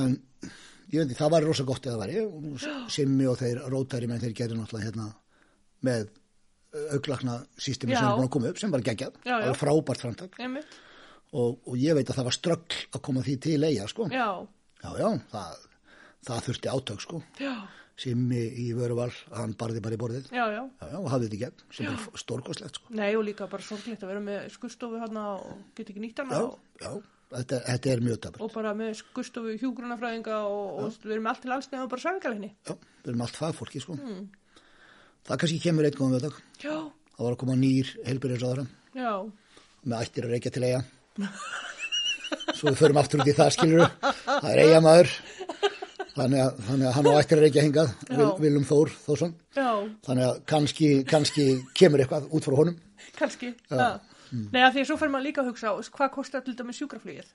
en 0.00 0.16
ég 0.92 0.98
veit 1.00 1.06
ekki, 1.08 1.18
það 1.20 1.32
var 1.34 1.46
rosa 1.48 1.66
gott 1.68 1.86
eða 1.88 2.00
væri. 2.02 2.24
Simmi 2.92 3.28
og 3.30 3.38
þeir 3.40 3.62
rótæri 3.72 4.10
menn 4.10 4.22
þeir 4.22 4.36
gerðu 4.40 4.60
náttúrulega 4.60 4.90
hérna 4.90 5.10
með 5.84 6.10
auglakna 6.94 7.38
sístemi 7.60 7.94
sem 7.94 8.06
er 8.06 8.16
búin 8.16 8.26
að 8.26 8.32
koma 8.34 8.50
upp 8.50 8.58
sem 8.58 8.72
bara 8.72 8.86
geggjað, 8.86 9.20
já. 9.22 9.36
alveg 9.36 9.60
frábært 9.60 10.02
framtak. 10.02 10.40
Og, 11.34 11.56
og 11.66 11.78
ég 11.78 11.96
veit 11.96 12.10
að 12.10 12.18
það 12.18 12.28
var 12.28 12.36
ströggl 12.36 12.82
að 12.94 13.02
koma 13.08 13.22
því 13.26 13.38
til 13.46 13.60
eiga 13.62 13.86
sko, 13.90 14.08
Já, 14.10 14.28
já, 14.82 14.90
já 15.00 15.08
það, 15.32 15.64
það 16.28 16.44
þurfti 16.48 16.74
átök 16.74 17.02
sko. 17.04 17.22
Já, 17.42 17.54
Simmi 17.94 18.40
í 18.58 18.72
vöruval, 18.74 19.12
hann 19.38 19.52
barði 19.58 19.80
bara 19.82 19.94
í 19.94 19.98
borðið. 20.02 20.30
Já, 20.34 20.48
já. 20.50 20.62
já, 20.66 20.94
og 20.98 21.04
hafði 21.12 21.28
þetta 21.28 21.40
gegn 21.44 21.60
sem 21.76 21.90
er 21.92 22.06
stórkoslegt 22.18 22.80
sko. 22.80 22.94
Nei, 22.98 23.12
og 23.14 23.22
líka 23.28 23.46
bara 23.50 23.62
sorglegt 23.62 24.02
að 24.02 24.10
vera 24.10 24.22
með 24.24 24.48
skurstofu 24.56 24.98
hérna 24.98 25.26
og 25.36 25.60
geta 25.78 25.94
ekki 25.94 26.02
nýtt 26.02 26.22
hana 26.24 26.40
já, 26.40 26.48
og, 26.48 26.72
já, 26.82 26.90
þetta, 27.32 27.60
þetta 27.68 27.92
er 27.94 28.02
mjög 28.04 28.20
dabur 28.26 28.44
og 28.46 28.52
bara 28.54 28.72
með 28.78 28.92
skurstofu 29.00 29.54
hjúgrunafræðinga 29.62 30.38
og, 30.48 30.80
og 30.84 30.98
við 31.04 31.16
erum 31.16 31.28
allt 31.32 31.42
til 31.44 31.54
alls 31.56 31.70
nefnum 31.72 31.90
bara 31.92 32.04
sæfingalegni. 32.04 32.50
já, 32.68 32.74
við 33.04 33.12
erum 33.12 33.24
allt 33.26 33.40
fagfólki 33.40 33.82
sko. 33.84 33.96
Mm. 33.98 34.24
það 35.28 35.42
kannski 35.44 35.60
kemur 35.64 35.88
eitt 35.88 35.98
góðum 36.00 36.16
vöðdag 36.18 36.40
Já, 36.62 36.76
það 37.16 37.24
var 37.26 37.36
að 37.36 37.40
koma 37.44 37.58
nýr 37.60 37.94
heilbyrðisraðara 38.08 38.66
já, 38.94 39.14
með 39.84 40.00
ættir 40.00 40.28
að 40.28 40.36
reykja 40.36 40.54
til 40.54 40.66
eiga 40.68 40.84
svo 42.54 42.70
við 42.70 42.80
förum 42.82 43.00
aftur 43.00 43.22
út 43.22 43.30
í 43.30 43.36
það 43.36 43.54
skilur 43.56 43.86
það 44.02 44.50
er 44.52 44.64
eiga 44.66 44.80
maður 44.84 45.12
þannig 46.14 46.40
að, 46.44 46.58
þannig 46.68 46.88
að 46.88 46.96
hann 46.96 47.08
á 47.10 47.12
ættir 47.18 47.38
að 47.38 47.44
reykja 47.44 47.62
hingað. 47.64 47.92
Vil, 48.10 48.26
Vilum 48.44 48.66
Þór 48.68 48.92
Þórsson. 49.04 49.32
Já, 49.56 49.70
þannig 50.06 50.26
að 50.28 50.36
kannski, 50.52 50.90
kannski 51.10 51.46
kemur 51.76 52.04
eitthvað 52.04 52.28
út 52.30 52.46
frá 52.46 52.56
honum. 52.60 52.76
Kannski. 53.18 53.50
Já. 53.70 53.88
Nei, 54.34 54.62
að 54.64 54.72
því 54.76 54.82
að 54.84 54.88
svo 54.90 54.96
fer 55.00 55.10
maður 55.14 55.26
líka 55.28 55.42
að 55.44 55.50
hugsa, 55.52 55.72
hvað 55.98 56.10
kostar 56.16 56.44
til 56.46 56.54
dæmis 56.58 56.78
sjúkraflugið? 56.80 57.28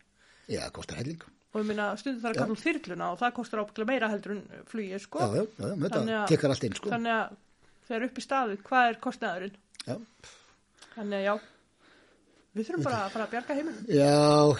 já, 0.49 0.59
það 0.65 0.71
kostar 0.79 0.97
helling 1.03 1.21
Og 1.49 1.61
ég 1.63 1.65
minna, 1.65 1.85
stundum 1.97 2.21
þarf 2.21 2.35
að 2.35 2.39
kalla 2.43 2.53
út 2.55 2.61
þyrluna 2.61 3.05
og 3.13 3.19
það 3.21 3.31
kostar 3.39 3.61
ábygglega 3.63 3.89
meira 3.89 4.09
heldur 4.11 4.33
en 4.35 4.41
flugið, 4.69 4.99
sko. 5.01 5.19
já, 5.19 5.29
já, 5.39 5.45
já, 5.57 5.75
þetta 5.83 6.19
tekkar 6.29 6.53
allt 6.53 6.65
inn 6.67 6.75
sko 6.77 6.91
Þannig 6.93 7.13
að 7.15 7.37
þegar 7.89 8.05
upp 8.09 8.19
í 8.19 8.25
staðu, 8.25 8.57
hvað 8.69 8.89
er 8.91 8.99
kostnaðurinn? 9.05 9.55
já, 9.87 9.95
Þannig 10.93 11.17
að 11.19 11.25
já, 11.25 11.33
við 12.55 12.65
þurfum 12.69 12.83
bara 12.87 12.99
að 13.05 13.11
fara 13.13 13.25
að 13.27 13.31
bjarga 13.33 13.55
heiminum. 13.59 13.83
já, 13.87 14.13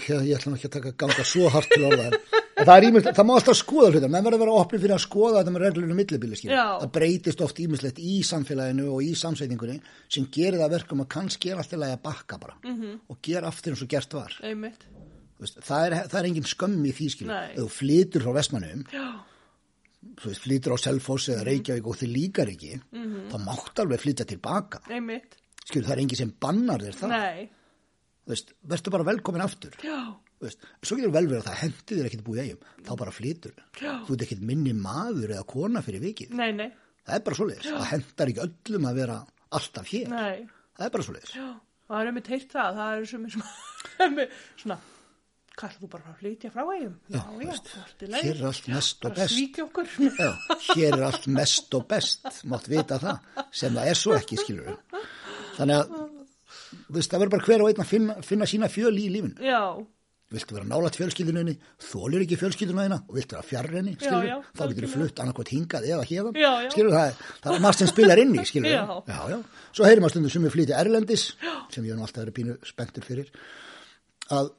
já, 0.08 0.16
ég 0.28 0.36
ætla 0.38 0.54
ekki 0.56 0.68
að 0.68 0.74
taka 0.76 0.92
ganga 1.02 1.24
svo 1.26 1.48
hart 1.50 1.68
til 1.72 1.84
orða 1.88 2.10
það 2.60 2.72
er 2.76 2.86
ímynd, 2.90 3.08
það 3.16 3.26
má 3.26 3.32
alltaf 3.34 3.56
skoða 3.58 3.90
hlutar 3.94 4.10
menn 4.12 4.24
verður 4.26 4.36
að 4.38 4.42
vera 4.44 4.58
opnið 4.62 4.82
fyrir 4.84 4.94
að 4.96 5.02
skoða 5.06 5.40
þetta 5.40 5.52
með 5.54 5.62
reglunum 5.64 5.96
millibíli 6.00 6.36
skilur. 6.38 6.54
Já. 6.54 6.66
það 6.84 6.92
breytist 6.96 7.40
oft 7.46 7.60
ímislegt 7.64 7.98
í 7.98 8.14
samfélaginu 8.30 8.86
og 8.94 9.00
í 9.02 9.10
samsetningunni 9.16 9.78
sem 10.12 10.26
gerir 10.30 10.60
það 10.60 10.74
verkum 10.76 11.02
að 11.04 11.08
kannski 11.16 11.50
er 11.50 11.56
alltaf 11.62 11.80
að 11.88 11.96
bakka 12.04 12.38
bara 12.38 12.54
Mhm. 12.62 12.76
-hmm. 12.82 12.98
og 13.08 13.18
gera 13.22 13.48
aftur 13.48 13.72
eins 13.72 13.82
og 13.82 13.88
gert 13.88 14.12
var 14.14 14.32
Einmitt. 14.42 14.84
Það, 15.40 15.86
er, 15.86 15.92
það 16.08 16.18
er 16.20 16.24
engin 16.28 16.44
skömm 16.44 16.84
í 16.84 16.92
því 16.92 17.06
ef 17.30 17.56
þú 17.58 17.68
flytur 17.68 18.20
frá 18.22 18.32
Vestmannum 18.34 18.84
Já, 18.92 19.06
þú 20.20 20.26
veist, 20.28 20.42
flytur 20.44 20.72
á 20.72 20.78
Selfoss 20.78 21.28
Mhm. 21.28 21.34
eða 21.36 21.44
Reykjavík 21.48 21.86
og 21.86 21.96
þið 21.96 22.12
líkar 22.16 22.48
ekki 22.52 22.80
þá 23.32 23.36
mátt 23.44 23.76
alveg 23.80 24.00
flytja 24.00 24.26
tilbaka 24.26 24.80
skilur, 25.64 25.86
það 25.86 25.92
er 25.92 25.98
engin 26.00 26.16
sem 26.16 26.32
bannar 26.40 26.78
þér 26.78 26.94
það 26.94 27.08
Nei, 27.08 27.48
veist, 28.28 28.52
verður 28.68 28.94
bara 28.96 29.08
velkomin 29.10 29.44
aftur. 29.44 29.74
Já, 29.84 29.98
veist, 30.42 30.68
svo 30.84 30.98
getur 30.98 31.14
vel 31.14 31.26
verið 31.30 31.40
að 31.40 31.48
það 31.48 31.58
hendi 31.64 31.96
þér 31.96 32.10
ekkert 32.10 32.26
búið 32.26 32.42
eigum. 32.44 32.70
Þá 32.86 32.92
bara 33.02 33.16
flytur. 33.16 33.56
Já. 33.80 33.90
þú 34.06 34.16
ert 34.16 34.24
ekkert 34.26 34.46
minni 34.52 34.76
maður 34.76 35.34
eða 35.36 35.48
kona 35.54 35.82
fyrir 35.86 36.04
vikið. 36.04 36.36
Nei, 36.38 36.50
nei, 36.56 36.70
það 37.06 37.18
er 37.18 37.26
bara 37.26 37.40
svoleiðis, 37.40 37.72
það 37.72 37.90
hendar 37.94 38.32
ekki 38.32 38.46
öllum 38.46 38.88
að 38.90 39.02
vera 39.02 39.18
alltaf 39.58 39.90
hér, 39.90 40.14
nei. 40.14 40.46
það 40.78 40.86
er 40.86 40.94
bara 40.96 41.08
svoleiðis. 41.08 41.34
Já, 41.40 41.50
og 41.50 41.92
það 41.92 42.00
er 42.00 42.10
einmitt 42.12 42.32
heilt 42.34 42.56
það, 42.56 42.80
það 42.80 42.94
er 43.00 43.10
sem, 43.10 43.28
svona, 44.62 44.78
hvað 45.56 45.70
ætlar 45.70 45.80
þú 45.80 45.90
bara 45.92 46.12
að 46.12 46.20
flytja 46.20 46.52
frá 46.54 46.62
eigum? 46.64 46.94
Já, 47.10 47.18
já, 47.18 47.24
veist, 47.40 47.72
lagi. 48.06 48.22
hér 48.28 48.38
er 48.38 48.46
allt 48.50 48.70
mest 48.70 49.08
og 49.08 49.18
best. 49.18 49.58
Já, 50.20 50.30
hér 50.70 50.94
er 50.94 51.04
allt 51.08 51.26
mest 51.40 51.76
og 51.76 51.88
best. 51.90 52.30
Mátt 52.52 52.70
vita 52.70 53.00
það, 53.02 53.26
sem 53.62 53.76
það 53.76 53.92
er 53.92 54.00
svo 54.00 54.16
ekki 54.16 54.40
skilur 54.40 54.78
þannig 55.58 55.76
að 55.82 56.19
veist, 56.90 57.10
það 57.10 57.20
verður 57.24 57.32
bara 57.36 57.46
hver 57.48 57.62
og 57.64 57.70
einn 57.72 57.82
að 57.84 57.88
finna, 57.94 58.14
finna 58.26 58.46
sína 58.50 58.68
fjöl 58.72 58.92
í 58.98 59.08
lífinu 59.14 59.46
Já, 59.48 59.62
viltu 60.30 60.54
vera 60.54 60.68
nálat 60.70 60.94
fjölskyldunni, 60.94 61.56
þólir 61.82 62.22
ekki 62.22 62.36
fjölskylduna 62.38 62.84
þína 62.86 62.98
og 63.08 63.16
viltu 63.16 63.34
vera 63.34 63.46
fjarr 63.48 63.72
henni, 63.74 63.96
skilur, 63.98 64.26
já, 64.28 64.36
þá 64.38 64.60
getur 64.60 64.66
algjörlega. 64.68 64.92
flutt 64.92 65.22
annarkot 65.24 65.48
hingað 65.50 65.88
eða 65.90 66.04
hérðan, 66.06 66.36
Já, 66.38 66.50
já. 66.62 66.68
skilur, 66.70 66.92
það 66.94 67.08
er, 67.08 67.16
það 67.42 67.56
er 67.56 67.64
margt 67.64 67.80
sem 67.82 67.90
spilar 67.90 68.22
inn 68.22 68.36
í, 68.38 68.44
skilur, 68.52 68.70
Já. 68.70 68.84
já, 69.10 69.18
já. 69.34 69.40
Svo 69.74 69.88
heyrir 69.88 70.04
maður 70.04 70.14
stundum 70.14 70.30
sem 70.36 70.46
við 70.46 70.54
flytja 70.54 70.78
erlendis, 70.84 71.24
sem 71.74 71.82
ég 71.82 71.90
hef 71.90 71.98
nú 71.98 72.06
alltaf 72.06 72.22
verið 72.22 72.36
pínu 72.38 72.54
spenntur 72.70 73.08
fyrir, 73.08 73.32
að, 74.38 74.52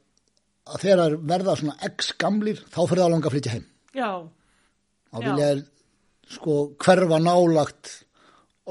að 0.75 0.83
þegar 0.83 1.15
verða 1.31 1.55
svona 1.63 1.77
x 1.93 2.11
gamlir, 2.19 2.59
þá 2.67 2.79
fyrir 2.81 2.99
það 2.99 3.07
að 3.07 3.15
langa 3.15 3.31
að 3.31 3.37
flytja 3.37 3.55
heim. 3.55 3.65
já, 3.95 4.11
Þá 5.11 5.17
Já. 5.19 5.23
vilja 5.29 5.47
er, 5.55 5.63
sko, 6.35 6.53
hverfa 6.83 7.17
nálagt 7.23 7.95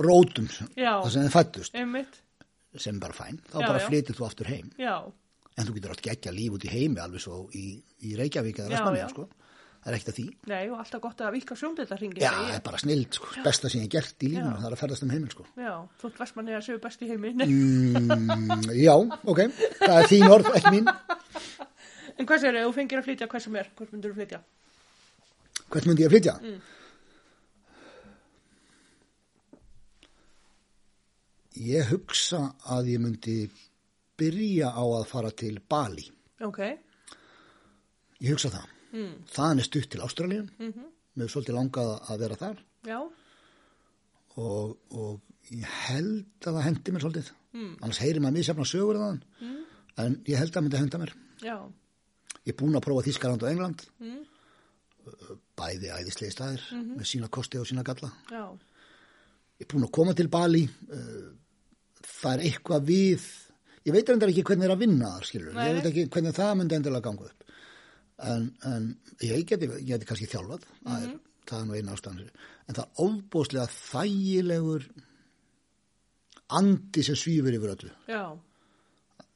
rótum, 0.01 0.47
Já. 0.77 0.99
það 1.01 1.11
sem 1.17 1.25
þeir 1.27 1.35
fættust, 1.35 1.75
einmitt, 1.81 2.21
sem 2.77 2.95
er 2.97 3.01
bara 3.01 3.17
fæn, 3.17 3.41
þá 3.51 3.59
Já, 3.61 3.67
bara 3.67 3.81
já. 3.81 3.89
flyttir 3.89 4.15
þú 4.21 4.27
aftur 4.29 4.47
heim. 4.53 4.71
já, 4.79 4.97
En 5.59 5.67
þú 5.67 5.75
getur 5.77 5.91
átt 5.93 6.01
geggja 6.07 6.33
líf 6.33 6.53
út 6.57 6.65
í 6.65 6.71
heimi 6.73 7.01
alveg 7.03 7.21
svo 7.21 7.49
í, 7.59 7.83
í 8.07 8.15
Reykjavík 8.17 8.59
eða 8.63 8.97
já. 8.97 9.09
sko. 9.11 9.27
Það 9.81 9.91
er 9.91 9.97
ekkert 9.97 10.11
að 10.13 10.17
því. 10.21 10.25
nei, 10.47 10.69
og 10.71 10.79
alltaf 10.79 11.01
gott 11.01 11.21
að 11.25 11.33
vika 11.33 11.55
sjóndildarringin. 11.57 12.21
Já, 12.21 12.31
það 12.37 12.55
er 12.55 12.63
bara 12.65 12.79
snild, 12.79 13.15
sko. 13.17 13.27
Besta 13.45 13.69
sem 13.73 13.81
ég 13.81 13.87
hef 13.87 13.93
gert 13.95 14.23
í 14.25 14.29
lífinu, 14.29 14.51
Já. 14.51 14.57
það 14.61 14.67
er 14.69 14.75
að 14.77 14.81
ferðast 14.83 15.03
um 15.07 15.11
heimil, 15.15 15.31
sko. 15.33 15.45
Já, 15.57 15.73
þótt 16.03 16.19
vestmanni 16.21 16.53
að 16.53 16.65
séu 16.67 16.79
best 16.85 17.01
í 17.03 17.09
heimi. 17.09 17.31
Mm, 17.33 18.67
já, 18.77 18.93
ok. 19.25 19.41
Það 19.81 19.97
er 20.03 20.09
þín 20.13 20.27
orð, 20.31 20.51
ekki 20.61 20.73
mín. 20.77 20.91
En 22.21 22.27
hvað 22.29 22.43
sér, 22.45 22.59
ef 22.61 22.69
þú 22.69 22.75
fengir 22.77 23.01
að 23.01 23.07
flytja 23.09 23.29
hvað 23.33 23.45
sem 23.47 23.57
er, 23.57 23.71
hvort 23.79 23.93
myndur 23.97 24.13
þú 24.13 24.19
flytja? 24.21 24.41
Hvert 25.71 25.87
myndi 25.89 26.05
ég 26.05 26.11
að 26.11 26.15
flytja? 26.17 26.35
Mm. 26.45 26.61
Ég 31.59 31.89
hugsa 31.91 32.55
að 32.71 32.93
ég 32.93 33.01
myndi 33.03 33.51
byrja 34.21 34.71
á 34.71 34.85
að 34.85 35.07
fara 35.11 35.31
til 35.35 35.59
Bali. 35.69 36.07
Ok, 36.47 36.61
Ég 38.21 38.31
hugsa 38.35 38.51
það. 38.53 38.67
mm. 38.93 39.59
Er 39.59 39.65
stutt 39.65 39.91
til 39.91 40.01
Ástralíu. 40.01 40.47
Mm 40.59 40.87
Mér 41.17 41.25
er 41.27 41.33
svolítið 41.33 41.57
langað 41.57 41.89
að 42.07 42.19
vera 42.23 42.37
þar 42.39 42.59
já, 42.87 42.99
og, 44.39 44.77
og 44.95 45.21
ég 45.51 45.67
held 45.89 46.47
að 46.47 46.55
það 46.55 46.63
hendi 46.69 46.93
mér 46.95 47.03
svolítið. 47.03 47.31
Mm. 47.53 47.73
Annars 47.83 47.99
heyrir 47.99 48.23
maður 48.23 48.37
misjafna 48.39 48.67
sögur 48.71 49.01
þaðan. 49.01 49.19
En 49.99 50.15
ég 50.31 50.39
held 50.39 50.55
að 50.57 50.63
myndi 50.65 50.79
henda 50.81 51.01
mér. 51.03 51.13
já, 51.43 51.57
Ég 52.47 52.55
er 52.55 52.59
búinn 52.63 52.79
að 52.79 52.85
prófa 52.87 53.03
Þískaland 53.09 53.43
og 53.43 53.51
England. 53.51 53.83
Mm. 53.99 54.23
Bæði 55.59 55.91
æðislegi 55.99 56.33
staðir 56.33 56.63
með 56.95 57.05
sína 57.11 57.29
kosti 57.29 57.59
og 57.59 57.67
sína 57.69 57.83
galla. 57.85 58.13
já, 58.31 58.45
Ég 59.59 59.67
er 59.67 59.71
búinn 59.75 59.85
að 59.89 59.93
koma 59.99 60.15
til 60.15 60.29
Bali. 60.29 60.63
eh, 60.95 61.31
Það 62.11 62.33
er 62.37 62.43
eitthvað 62.51 62.85
við... 62.91 63.27
Ég 63.89 63.95
veit 63.97 64.11
reyndar 64.13 64.29
ekki 64.33 64.43
hvernig 64.45 64.67
það 64.67 64.71
er 64.71 64.75
að 64.77 64.83
vinna 64.85 65.11
þar, 65.15 65.27
skilur. 65.31 65.55
Nei, 65.57 65.67
Ég 65.71 65.77
veit 65.79 65.87
ekki 65.91 66.07
hvernig 66.13 66.35
það 66.37 66.51
myndi 66.61 66.77
endilega 66.77 67.07
ganga 67.09 67.29
upp. 67.31 67.45
En, 68.31 68.43
en 68.69 68.89
ég 69.25 69.47
geti, 69.49 69.69
ég 69.79 69.87
geti 69.89 70.09
kannski 70.11 70.29
þjálfað. 70.29 70.67
Það, 70.85 70.99
Mhm. 71.01 71.07
er, 71.15 71.15
það 71.49 71.61
er 71.63 71.69
nú 71.71 71.79
eina 71.79 71.95
ástæðan. 71.97 72.27
En 72.69 72.75
það 72.77 72.85
er 72.85 73.05
ofbóðslega 73.07 73.69
þægilegur 73.77 74.85
andi 76.59 77.03
sem 77.07 77.17
svífur 77.19 77.57
yfir 77.57 77.75
öllu. 77.77 77.91
já, 78.09 78.23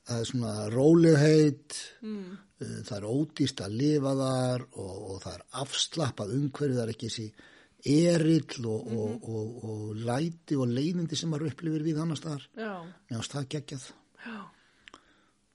Það 0.04 0.18
er 0.20 0.26
svona 0.28 0.52
rólegheit, 0.68 1.74
mm, 2.04 2.32
uh, 2.60 2.72
það 2.84 2.96
er 2.98 3.04
ódýst 3.08 3.60
að 3.64 3.76
lifa 3.80 4.10
þar 4.18 4.64
og, 4.76 4.96
og 5.14 5.22
það 5.22 5.34
er 5.38 5.44
afslappað 5.62 6.34
umhverfið, 6.36 6.74
það 6.76 6.82
er 6.84 6.92
ekki 6.92 7.08
þessi 7.08 7.24
erill 7.84 8.64
og, 8.66 8.86
og, 8.96 9.28
og, 9.28 9.64
og 9.68 9.96
læti 10.06 10.56
og 10.56 10.70
leiðindi 10.72 11.16
sem 11.18 11.28
maður 11.32 11.50
upplifir 11.52 11.84
við 11.84 12.00
annars 12.00 12.22
já, 12.56 12.70
Mér 13.10 13.28
það 13.28 13.48
geggjað. 13.54 13.88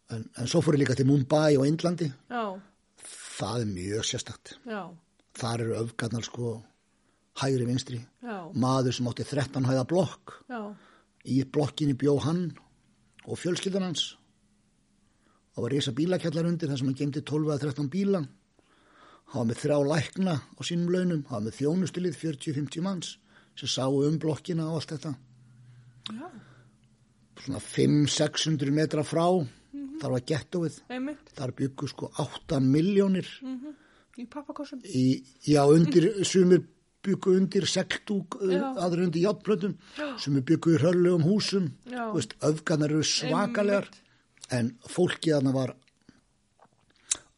En, 0.10 0.24
en 0.38 0.48
svo 0.50 0.62
fór 0.66 0.78
ég 0.78 0.84
líka 0.84 0.96
til 0.98 1.08
Mumbai 1.10 1.58
og 1.58 1.68
Indlandi. 1.70 2.10
já, 2.30 2.44
Það 3.40 3.62
er 3.62 3.70
mjög 3.72 4.04
sérstakt. 4.06 4.56
já, 4.66 4.82
Þar 5.40 5.62
eru 5.64 5.76
öfgarnar 5.84 6.24
sko 6.26 6.64
hægri 7.42 7.66
vinstri. 7.66 8.00
já, 8.22 8.52
Maður 8.54 8.92
sem 8.94 9.08
átti 9.08 9.24
13 9.24 9.66
hæða 9.66 9.86
blokk. 9.88 10.40
já, 10.50 10.76
Í 11.26 11.44
blokkinni 11.46 11.94
bjó 11.94 12.18
hann 12.24 12.52
og 13.26 13.38
fjölskyldan 13.38 13.84
hans. 13.84 14.16
Það 15.56 15.62
var 15.64 15.72
risa 15.72 15.92
bílakjallar 15.92 16.46
undir 16.48 16.70
þar 16.70 16.78
sem 16.80 16.88
hann 16.88 16.96
gemdi 16.96 17.22
12 17.22 17.50
eða 17.50 17.60
13 17.60 17.90
bíla. 17.90 18.22
Var 19.34 19.46
með 19.46 19.62
þrjá 19.64 19.78
lækna 19.86 20.36
á 20.42 20.62
sínum 20.66 20.92
launum. 20.94 21.24
Var 21.30 21.44
með 21.46 21.58
þjónustulið 21.60 22.18
40-50 22.18 22.86
manns 22.86 23.18
sem 23.60 23.70
sáu 23.70 24.00
um 24.08 24.18
blokkina 24.22 24.70
og 24.70 24.80
allt 24.80 24.96
þetta. 24.96 25.16
já, 26.10 26.28
Svona 27.40 27.60
500-600 27.64 28.74
metra 28.76 29.04
frá. 29.08 29.28
Þar 30.00 30.16
var 30.16 30.24
einmitt, 30.90 31.32
Þar 31.36 31.52
byggu 31.60 31.88
sko 31.92 32.10
8 32.24 32.60
miljónir 32.64 33.28
í 34.20 34.26
pappakossum, 34.32 34.82
í, 34.84 35.24
já, 35.48 35.62
undir, 35.68 36.08
sumir 36.28 36.64
byggu 37.04 37.36
undir 37.40 37.68
sektúk, 37.70 38.40
aðra 38.40 39.06
undir 39.06 39.24
játplötum, 39.24 39.76
sumir 40.20 40.44
byggu 40.48 40.76
í 40.76 40.80
hörlegum 40.82 41.24
húsum, 41.28 41.70
veist, 42.16 42.36
öfgarnar 42.44 42.92
eru 42.96 43.04
svakalegar, 43.08 43.88
en 44.56 44.74
fólkið 44.88 45.38
þarna 45.38 45.56
var 45.56 45.76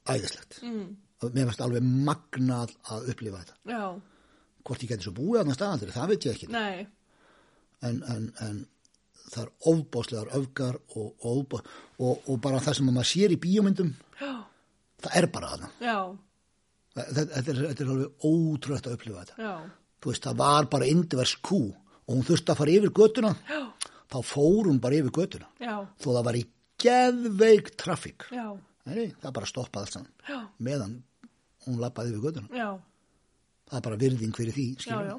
æðislegt. 0.09 0.61
mm, 0.65 0.87
Mér 1.29 1.45
fannst 1.51 1.61
alveg 1.61 1.83
magnað 1.85 2.71
að 2.95 3.09
upplifa 3.13 3.43
þetta. 3.43 3.55
já, 3.69 3.83
Hvort 4.65 4.83
ég 4.85 4.89
geti 4.91 5.03
svo 5.07 5.13
búið 5.17 5.39
þarna 5.41 5.53
staðandur, 5.57 5.91
það 5.95 6.07
veit 6.11 6.25
ég 6.27 6.35
ekki. 6.35 6.47
En, 7.81 7.95
en, 8.13 8.25
en 8.45 8.59
það 9.31 9.43
er 9.43 9.51
ofbáslegar 9.71 10.33
öfgar 10.37 10.75
og, 10.95 11.13
og, 11.25 11.55
og, 11.97 12.27
og 12.29 12.41
bara 12.43 12.59
það 12.61 12.77
sem 12.77 12.89
maður 12.91 13.09
sér 13.09 13.33
í 13.33 13.39
bíómyndum, 13.41 13.93
já, 14.21 14.31
það 15.01 15.17
er 15.21 15.27
bara 15.33 15.49
þarna. 15.55 15.71
Þetta, 16.91 17.25
þetta, 17.35 17.51
er, 17.55 17.61
þetta 17.71 17.83
er 17.85 17.91
alveg 17.95 18.25
ótrúlega 18.27 18.89
að 18.91 18.97
upplifa 18.97 19.23
þetta. 19.25 19.37
já, 19.41 19.53
þú 20.01 20.11
veist, 20.11 20.25
það 20.27 20.39
var 20.43 20.69
bara 20.75 20.89
indivers 20.91 21.35
kú 21.41 21.61
og 21.71 22.11
hún 22.15 22.25
þurfti 22.27 22.51
að 22.53 22.59
fara 22.61 22.75
yfir 22.77 22.93
götuna. 23.01 23.31
Já, 23.49 23.61
þá 24.11 24.17
fór 24.27 24.67
hún 24.69 24.81
bara 24.83 24.97
yfir 24.99 25.13
götuna. 25.15 25.47
Þó 26.01 26.07
það 26.11 26.25
var 26.27 26.37
í 26.41 26.43
geðveik 26.81 27.69
trafík. 27.79 28.25
Það 29.21 29.33
bara 29.37 29.49
stoppaði 29.49 29.85
allt 29.87 29.95
saman. 29.95 30.11
Meðan 30.59 30.99
hún 31.67 31.81
lappaði 31.81 32.13
yfir 32.13 32.25
götuna. 32.27 32.47
Já, 32.55 32.69
það 33.69 33.77
er 33.79 33.85
bara 33.87 34.01
virðing 34.01 34.35
fyrir 34.37 34.55
því 34.55 34.67
já, 34.85 34.97
já, 35.07 35.17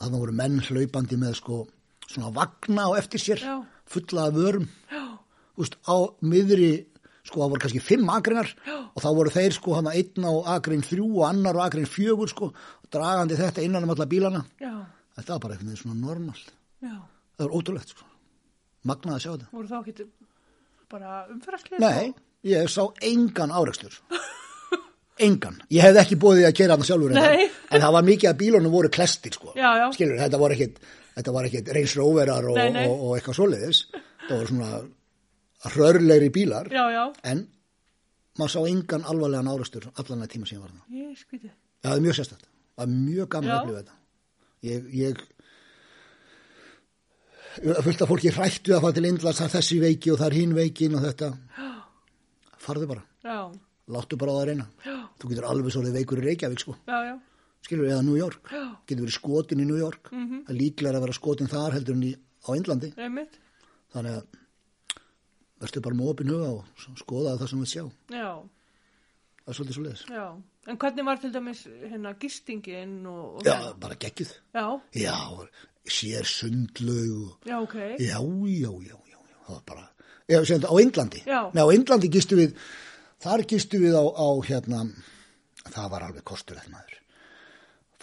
að 0.00 0.10
það 0.10 0.18
voru 0.20 0.36
menn 0.40 0.60
hlaupandi 0.68 1.20
með 1.20 1.38
sko 1.40 1.60
svona 2.08 2.32
vagna 2.34 2.88
á 2.88 2.90
eftir 2.98 3.22
sér 3.22 3.40
Já. 3.42 3.54
fulla 3.88 4.28
af 4.28 4.34
þú 5.54 5.62
veist, 5.62 5.76
á 5.86 5.96
miðri 6.26 6.72
sko 7.24 7.40
það 7.40 7.52
voru 7.52 7.62
kannski 7.62 7.82
fimm 7.82 8.10
agrinar 8.10 8.50
Já. 8.66 8.76
og 8.90 9.00
þá 9.00 9.08
voru 9.16 9.32
þeir 9.32 9.54
sko 9.56 9.76
hann 9.78 9.90
einn 9.92 10.26
á 10.26 10.32
agrin 10.56 10.84
þrjú 10.84 11.06
og 11.14 11.28
annar 11.28 11.56
á 11.56 11.64
agrin 11.66 11.88
fjögur 11.88 12.28
sko 12.32 12.50
dragandi 12.92 13.38
þetta 13.38 13.64
innan 13.64 13.86
um 13.86 13.94
alla 13.94 14.06
bílana. 14.06 14.44
Já, 14.60 14.74
þetta 15.16 15.32
var 15.36 15.40
bara 15.44 15.54
einhvern 15.54 15.70
veginn 15.70 15.82
svona 15.82 16.00
normal. 16.00 16.42
Já, 16.82 16.94
það 17.38 17.46
var 17.46 17.56
ótrúlegt 17.58 17.94
sko. 17.94 18.06
Magnað 18.84 19.16
að 19.16 19.22
sjá 19.24 19.30
þetta. 19.32 19.48
Voru 19.54 19.70
þá 19.70 19.78
ekki 19.80 20.08
bara 20.92 21.12
umferðarslið? 21.32 21.80
nei, 21.80 22.14
ég 22.44 22.68
sá 22.70 22.82
engan 23.02 23.54
áreikstur 23.54 23.96
engan, 25.22 25.60
ég 25.70 25.84
hefði 25.86 26.02
ekki 26.02 26.18
búið 26.20 26.48
að 26.48 26.56
kera 26.58 26.76
hann 26.76 26.86
sjálfur 26.86 27.14
en 27.14 27.80
það 27.84 27.94
var 27.96 28.06
mikið 28.10 28.30
að 28.30 28.38
bílunum 28.42 28.74
voru 28.74 28.90
klestir 28.90 29.34
sko 29.36 29.54
Já, 29.54 29.70
já. 29.78 29.86
skilur, 29.94 30.18
þetta 30.18 30.40
voru 30.42 30.56
ekkit 30.56 30.80
þetta 31.14 31.34
var 31.36 31.48
ekkit 31.48 31.72
reyns 31.76 31.96
róverar 31.98 32.48
og, 32.50 32.58
nei. 32.58 32.86
og, 32.88 33.04
og 33.08 33.16
eitthvað 33.18 33.38
svoleiðis 33.38 33.84
það 33.94 34.34
voru 34.34 34.50
svona 34.50 34.70
hrörlegri 35.74 36.32
bílar 36.34 36.72
Já, 36.74 36.84
já, 36.90 37.04
en 37.30 37.46
maður 38.38 38.56
sá 38.56 38.60
engan 38.66 39.06
alvarlegan 39.06 39.52
áreikstur 39.52 39.86
allan 39.94 40.26
að 40.26 40.32
tíma 40.34 40.50
síðan 40.50 40.66
var 40.66 40.74
það 40.74 40.98
ég 40.98 41.20
skviti, 41.20 41.52
það 41.84 41.98
er 41.98 42.04
mjög 42.04 42.18
sérstætt. 42.18 42.48
Það 42.74 42.84
er 42.84 42.92
mjög 42.94 43.34
Já. 43.34 43.38
að 43.38 43.56
upplifa 43.58 43.80
þetta. 43.80 43.96
Ég, 44.64 44.86
ég, 44.96 45.20
fullt 47.84 48.02
af 48.02 48.10
fólki 48.10 48.32
hrættu 48.34 48.74
að 48.74 48.82
fara 48.86 48.96
til 48.96 49.08
Indlands, 49.10 49.42
þessi 49.52 49.78
veiki 49.82 50.12
og 50.14 50.18
það 50.20 50.30
er 50.30 50.38
hinn 50.40 50.56
veikin 50.56 50.96
og 50.98 51.04
þetta. 51.04 51.28
Farðu 52.64 52.88
bara, 52.88 53.04
já, 53.20 53.38
láttu 53.88 54.16
bara 54.16 54.32
á 54.32 54.34
það 54.34 54.42
að 54.42 54.48
reyna. 54.50 54.66
já, 54.84 54.96
Þú 55.20 55.28
getur 55.30 55.44
alveg 55.50 55.72
svolítið 55.74 55.96
veikur 55.98 56.18
í 56.22 56.24
Reykjavík, 56.28 56.60
sko. 56.64 56.76
Skilur, 57.64 57.86
eða 57.88 58.04
New 58.04 58.16
York. 58.18 58.48
Já. 58.52 58.64
Getur 58.86 59.04
verið 59.06 59.16
skotin 59.18 59.60
í 59.60 59.66
New 59.66 59.78
York. 59.80 60.10
Mhm. 60.12 60.44
Það 60.44 60.50
er 60.54 60.58
líklega 60.60 60.96
að 60.98 61.00
vera 61.06 61.12
skotin 61.16 61.48
þar 61.48 61.72
heldur 61.72 61.94
en 61.96 62.02
í, 62.02 62.14
á 62.44 62.48
einmitt, 62.98 63.38
Þannig 63.94 64.16
að 64.18 64.24
verður 65.64 65.82
bara 65.86 65.94
með 65.94 66.08
opin 66.10 66.28
huga 66.28 66.48
og 66.50 66.64
skoða 66.98 67.38
það 67.38 67.48
sem 67.48 67.60
við 67.62 67.70
sjá. 67.72 67.84
já, 68.10 68.42
Það 69.44 69.48
er 69.52 69.56
svolítið 69.58 69.76
svolítið. 69.78 70.42
En 70.66 70.78
hvernig 70.78 71.04
var 71.04 71.16
til 71.20 71.30
dæmis 71.32 71.66
hérna 71.68 72.14
gistingin 72.18 73.06
og, 73.06 73.36
og 73.36 73.42
Já, 73.44 73.72
bara 73.78 73.94
geggjuð. 73.94 74.30
já, 74.54 74.80
Já, 74.94 75.48
sér 75.84 76.24
sundlaug 76.24 77.28
og 77.28 77.38
já, 77.44 77.58
ok, 77.60 77.74
Já, 78.00 78.18
já, 78.20 78.72
já, 78.88 78.96
já, 79.12 79.60
bara, 79.66 79.90
á. 81.28 81.52
Nei, 81.52 81.62
á 81.62 81.68
Indlandi 81.74 82.08
gistu 82.08 82.36
við, 82.36 82.54
þar 83.24 83.44
gistu 83.48 83.80
við 83.80 83.96
á, 83.96 84.04
á 84.04 84.28
hérna, 84.44 84.84
það 85.64 85.90
var 85.94 86.06
alveg 86.06 86.26
kostur 86.28 86.60
eftir 86.60 86.74
maður. 86.74 87.00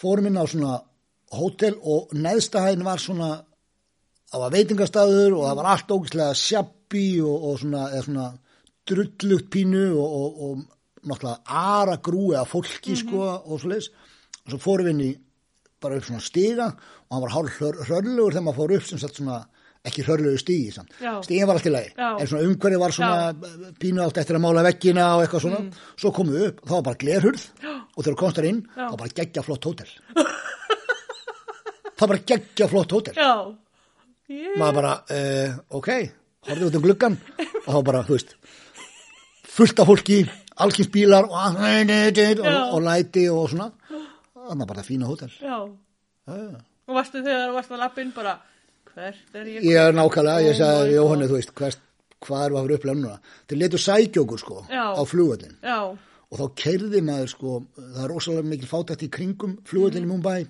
Fórum 0.02 0.28
inn 0.28 0.40
á 0.40 0.44
svona 0.50 0.76
hótel 1.32 1.76
og 1.78 2.12
neðstahæðin 2.18 2.86
var 2.86 3.02
svona, 3.02 3.30
það 4.32 4.44
var 4.44 4.54
veitingastæður 4.56 5.36
og 5.38 5.44
það 5.46 5.58
var 5.60 5.70
allt 5.72 5.94
ógislega 5.96 6.38
sjabbi 6.38 7.06
og, 7.22 7.48
og 7.48 7.60
svona, 7.62 7.84
svona 8.02 8.28
drullugt 8.88 9.50
pínu 9.52 9.84
og, 9.94 10.16
og, 10.18 10.40
og 10.46 11.08
náttúrulega 11.08 11.60
ara 11.62 11.98
grúi 12.02 12.34
af 12.38 12.50
fólki, 12.50 12.96
sko, 12.98 13.22
og 13.46 13.62
svo 13.62 13.70
leis. 13.72 13.92
Og 14.42 14.54
svo 14.54 14.62
fórum 14.62 14.88
við 14.88 14.96
inn 14.96 15.06
í 15.06 15.12
bara 15.82 15.98
upp 15.98 16.06
svona 16.06 16.22
stiga 16.22 16.68
og 16.72 17.14
hann 17.14 17.24
var 17.24 17.34
hálf 17.36 17.58
hrörlugur 17.58 18.34
þegar 18.34 18.46
maður 18.46 18.58
fór 18.60 18.74
upp 18.76 18.86
sem 18.86 19.00
sagt 19.02 19.18
svona 19.18 19.40
ekki 19.88 20.04
hrörlugur 20.06 20.38
stigi 20.38 20.70
samt. 20.74 20.92
Já. 21.02 21.16
Stigin 21.26 21.46
var 21.50 21.58
allt 21.58 21.66
í 21.66 21.72
lagi. 21.74 21.90
Já. 21.98 22.10
En 22.22 22.28
svona 22.30 22.44
umhverfið 22.46 22.78
var 22.82 22.94
svona 22.94 23.72
pínu 23.82 24.04
átt 24.04 24.20
eftir 24.22 24.38
að 24.38 24.44
mála 24.44 24.62
veggina 24.68 25.08
og 25.16 25.24
eitthvað 25.24 25.42
svona. 25.46 25.62
Svo 25.98 26.12
komum 26.14 26.36
við 26.36 26.44
upp, 26.52 26.60
þá 26.68 26.74
var 26.76 26.84
bara 26.90 27.00
glerhurð 27.02 27.46
og 27.96 28.04
þegar 28.06 28.18
komst 28.22 28.38
þar 28.38 28.48
inn, 28.52 28.60
Já. 28.76 28.84
þá 28.86 28.90
var 28.94 29.00
bara 29.02 29.16
geggja 29.18 29.42
flott 29.48 29.66
hótel. 29.68 29.90
það 31.92 32.04
var 32.04 32.12
bara 32.14 32.24
geggja 32.32 32.68
flott 32.70 32.94
hótel. 32.96 33.14
já, 33.16 33.32
ég, 34.32 34.54
Maður 34.58 34.76
bara, 34.80 34.92
uh, 35.12 35.58
ok, 35.78 35.90
horfði 36.48 36.68
út 36.70 36.78
um 36.78 36.84
gluggan 36.86 37.18
og 37.66 37.68
þá 37.74 37.80
bara, 37.90 38.02
þú 38.06 38.16
veist, 38.16 38.36
fullt 39.52 39.82
af 39.82 39.90
fólki, 39.90 40.18
alkins 40.62 40.88
bílar 40.94 41.26
og, 41.28 41.34
og, 41.34 42.16
Já. 42.46 42.56
og 42.72 42.80
læti 42.86 43.26
og 43.30 43.50
svona. 43.52 43.70
Þannig 44.42 44.68
bara 44.72 44.82
fína 44.86 45.06
hótel. 45.10 45.30
já, 45.40 45.58
Já, 46.26 46.34
já. 46.38 46.62
og 46.88 46.94
varstu 46.96 47.20
þegar 47.22 47.48
þú 47.50 47.54
varst 47.58 47.70
að 47.74 47.78
lappin 47.84 48.10
bara, 48.14 48.38
hvert 48.94 49.36
er 49.40 49.50
ég? 49.50 49.66
Ég 49.66 49.80
er 49.80 49.96
nákvæmlega, 49.96 50.46
ég 50.46 50.56
sagði 50.58 50.96
God. 51.00 51.26
þú 51.26 51.36
veist, 51.38 51.52
hvers, 51.58 51.78
hvað 52.22 52.46
er 52.46 52.56
að 52.56 52.66
fyrir 52.66 52.78
upplega 52.78 52.98
núna? 53.00 53.18
Þeir 53.50 53.60
letu 53.62 53.82
sækjókur, 53.82 54.42
sko, 54.42 54.64
Já. 54.70 54.84
á 54.94 55.02
flugvöllin 55.08 55.56
Já, 55.62 55.78
og 56.32 56.40
þá 56.40 56.46
kerði 56.62 57.04
maður, 57.04 57.30
sko, 57.34 57.54
það 57.76 58.02
er 58.04 58.12
rosalega 58.12 58.50
mikil 58.52 58.70
fátætt 58.70 59.06
í 59.06 59.12
kringum 59.12 59.56
flugvöllin 59.68 60.06
í 60.06 60.10
Mumbai 60.10 60.40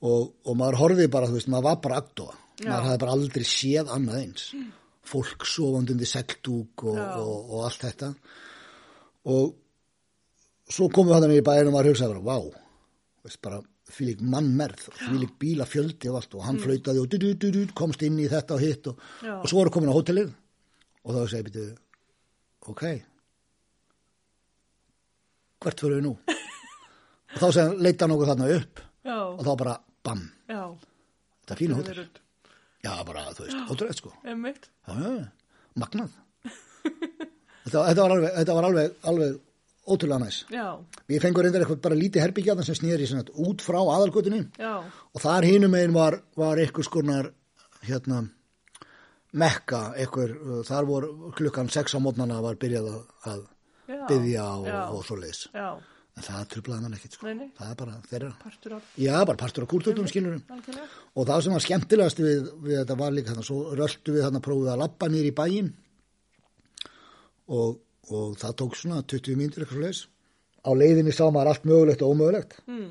og, 0.00 0.30
og 0.46 0.54
maður 0.56 0.80
horfið 0.80 1.10
bara, 1.12 1.28
þú 1.28 1.38
veist, 1.38 1.50
maður 1.52 1.66
var 1.68 1.80
bara 1.84 1.98
agdóa. 2.00 2.36
Já. 2.60 2.68
Maður 2.68 2.86
hafði 2.86 3.00
bara 3.04 3.16
aldrei 3.16 3.48
séð 3.48 3.90
annað 3.94 4.20
eins. 4.20 4.46
Fólk 5.10 5.46
sofandi 5.48 5.94
undir 5.96 6.08
segltúk 6.08 6.84
og, 6.86 6.98
og, 6.98 7.50
og 7.50 7.66
allt 7.66 7.84
þetta. 7.86 8.10
Og 9.32 9.54
svo 10.70 10.88
komum 10.92 11.12
við 11.12 11.18
hann 11.18 11.36
í 11.36 11.44
bæinn 11.44 11.70
og 11.70 11.76
maður 11.76 11.92
hugsaði 11.92 12.16
bara, 12.16 12.26
vá, 12.28 12.64
veist, 13.26 13.40
bara 13.44 13.60
fylg 13.94 14.22
mannmerð, 14.32 14.86
fylg 14.98 15.34
bílafjöldi 15.40 16.10
og 16.10 16.20
allt 16.20 16.36
og 16.38 16.44
hann 16.46 16.60
flautaði 16.62 17.02
og 17.02 17.10
du, 17.10 17.18
du, 17.20 17.32
du, 17.34 17.48
du, 17.54 17.62
komst 17.76 18.02
inn 18.06 18.18
í 18.22 18.28
þetta 18.30 18.56
og 18.56 18.64
hitt 18.64 18.90
og, 18.90 19.02
og 19.36 19.46
svo 19.50 19.60
voru 19.60 19.74
komin 19.74 19.92
á 19.92 19.96
hótelið 19.96 20.32
og 21.04 21.16
þá 21.16 21.20
segi 21.32 21.54
ég, 21.56 21.74
ok, 22.70 22.84
hvert 25.64 25.84
fyrir 25.84 25.98
við 25.98 26.06
nú? 26.08 26.14
og 27.34 27.42
þá 27.42 27.48
segi 27.56 27.84
leita 27.86 28.06
hann 28.06 28.16
okkur 28.16 28.32
þarna 28.32 28.50
upp 28.56 28.82
já, 28.84 29.18
og 29.18 29.44
þá 29.44 29.52
bara, 29.64 29.76
bam, 30.06 30.24
já, 30.50 30.62
þetta 31.42 31.56
er 31.56 31.62
fína 31.64 31.78
hótel. 31.80 32.02
Já, 32.80 32.94
bara, 33.04 33.26
þú 33.36 33.44
veist, 33.44 33.60
ótrúlega 33.68 33.96
sko. 33.98 34.10
Já, 34.24 34.34
magnað. 35.76 36.14
þetta, 37.66 37.82
þetta 37.90 38.04
var 38.06 38.14
alveg, 38.14 38.30
þetta 38.38 38.54
var 38.56 38.68
alveg, 38.70 38.94
alveg 39.10 39.38
ótrúlega 39.94 40.24
næs. 40.24 40.40
já, 40.50 40.66
Við 41.08 41.22
fengum 41.22 41.42
reyndar 41.44 41.64
eitthvað 41.64 41.82
bara 41.86 41.98
lítið 42.00 42.24
herbyggjaðan 42.24 42.66
sem 42.68 42.78
snýri 42.78 43.08
út 43.34 43.62
frá 43.64 43.78
aðalgötunni 43.82 44.42
já, 44.58 44.74
og 45.14 45.20
þar 45.22 45.48
hinum 45.48 45.70
megin 45.74 45.94
var, 45.96 46.20
var 46.36 46.56
eitthvað 46.62 46.88
skonar 46.88 47.32
hérna 47.82 48.24
Mekka, 49.30 49.92
einhver, 49.94 50.32
uh, 50.42 50.62
þar 50.66 50.86
voru 50.88 51.30
klukkan 51.38 51.68
sex 51.70 51.94
á 51.94 51.98
mótnana 52.02 52.40
var 52.42 52.56
byrjað 52.58 52.88
að, 53.30 53.44
Já. 53.86 54.00
byggja 54.08 54.44
og, 54.58 54.66
og 54.96 55.04
svo 55.06 55.18
leiðis. 55.20 55.44
En 56.18 56.24
það 56.26 56.48
trublaði 56.50 56.82
mann 56.82 56.96
ekkert, 56.96 57.14
sko. 57.14 57.26
Nei, 57.28 57.34
nei. 57.38 57.50
Það 57.54 57.70
er 57.70 57.76
bara 57.78 57.94
þeirra. 58.10 58.30
partur 58.42 58.74
af 58.74 58.88
Já, 58.98 59.14
bara 59.24 59.38
partur 59.38 59.62
af 59.64 59.70
kúltutum, 59.70 60.08
skilurum. 60.10 60.42
algjörlega. 60.50 60.88
Og 61.14 61.28
það 61.30 61.44
sem 61.46 61.54
var 61.54 61.64
skemmtilegast 61.64 62.22
við, 62.24 62.50
við 62.66 62.80
þetta 62.80 62.96
var 62.98 63.14
líka 63.14 63.30
þannig, 63.30 63.46
svo 63.46 63.60
röltu 63.78 64.16
við 64.16 64.26
þannig 64.26 64.42
að 64.42 64.46
prófið 64.48 64.72
að 64.74 64.82
lappa 64.82 65.08
nýr 65.14 65.30
í 65.30 65.32
bæinn 65.38 65.70
og, 67.50 67.78
og 68.08 68.38
það 68.40 68.56
tók 68.62 68.78
svona 68.80 69.02
20 69.04 69.36
mínútur 69.38 69.64
eitthvað 69.66 69.84
leis. 69.84 70.00
Á 70.64 70.70
leiðinni 70.76 71.12
sá 71.16 71.24
maður 71.32 71.52
allt 71.52 71.64
mögulegt 71.68 72.02
og 72.04 72.14
ómögulegt 72.16 72.58
Mm. 72.66 72.90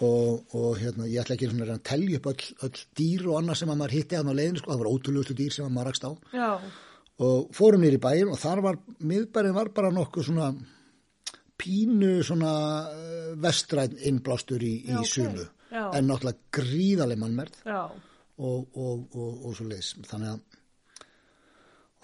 og, 0.00 0.44
og 0.56 0.78
hérna, 0.80 1.04
ég 1.08 1.20
ætla 1.20 1.36
ekki 1.36 1.48
að 1.50 1.70
að 1.74 1.82
telja 1.84 2.16
upp 2.20 2.26
öll, 2.32 2.44
öll 2.64 2.82
dýr 2.96 3.26
og 3.28 3.38
annað 3.40 3.58
sem 3.60 3.68
að 3.72 3.80
maður 3.82 3.94
hitti 3.98 4.16
hann 4.16 4.30
á 4.32 4.34
leiðinni, 4.38 4.58
sko, 4.62 4.72
það 4.72 4.80
var 4.82 4.90
ótrúlegustu 4.94 5.34
dýr 5.36 5.52
sem 5.52 5.66
að 5.66 5.74
maður 5.76 5.90
rakst 5.90 6.06
á 6.08 6.12
Já, 6.32 6.50
og 7.20 7.50
fórum 7.52 7.82
nýr 7.84 7.98
í 7.98 8.00
bæinn 8.00 8.30
og 8.32 8.38
þar 8.40 8.62
var, 8.64 8.78
miðbærin 9.04 9.56
var 9.56 9.68
bara 9.76 9.90
nokkuð 9.92 10.24
svona 10.30 10.46
pínu 11.60 12.12
svona 12.24 12.52
uh, 12.88 13.32
vestræn 13.40 13.96
innblástur 14.08 14.62
í, 14.64 14.74
í 14.88 14.94
Já, 14.94 15.00
ok. 15.02 15.10
sumu, 15.12 15.44
Já. 15.70 15.82
en 15.98 16.08
náttúrulega 16.08 16.56
gríðaleg 16.56 17.20
mannmerð 17.20 17.58
og, 18.40 18.64
og, 18.72 19.02
og, 19.12 19.44
og 19.50 19.56
svo 19.58 19.68
leis 19.68 19.92
þannig 20.08 20.32
að 20.32 20.49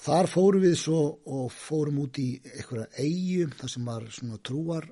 þar 0.01 0.29
fórum 0.31 0.65
við 0.65 0.77
svo 0.81 1.01
og 1.25 1.51
fórum 1.53 2.03
út 2.05 2.19
í 2.21 2.29
einhverja 2.53 2.89
eigu 3.01 3.51
þar 3.57 3.73
sem 3.73 3.89
var 3.89 4.09
svona 4.13 4.41
trúar 4.45 4.89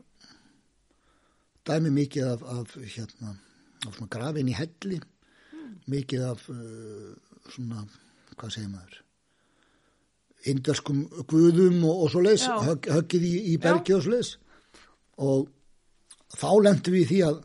dæmi 1.64 1.92
mikið 1.94 2.30
af, 2.32 2.42
af 2.42 2.76
hérna 2.80 3.34
af 3.84 3.96
svona 3.96 4.10
grafin 4.10 4.48
í 4.48 4.56
helli 4.56 5.00
mikið 5.90 6.28
af 6.30 6.44
uh, 6.52 7.14
svona 7.52 7.84
hvað 8.34 8.54
segir 8.56 8.70
maður 8.72 9.00
indverskum 10.50 11.04
guðum 11.28 11.82
og, 11.88 12.04
og 12.04 12.12
svo 12.12 12.22
leis 12.24 12.44
Já. 12.44 12.56
högg, 12.66 12.88
höggið 12.92 13.26
í, 13.28 13.34
í 13.52 13.58
bergi 13.60 13.96
og 13.96 14.04
svo 14.04 14.14
leis 14.16 14.34
og 15.24 15.50
þá 16.34 16.48
lendum 16.66 16.96
við 16.96 17.04
í 17.04 17.10
því 17.12 17.20
að 17.28 17.42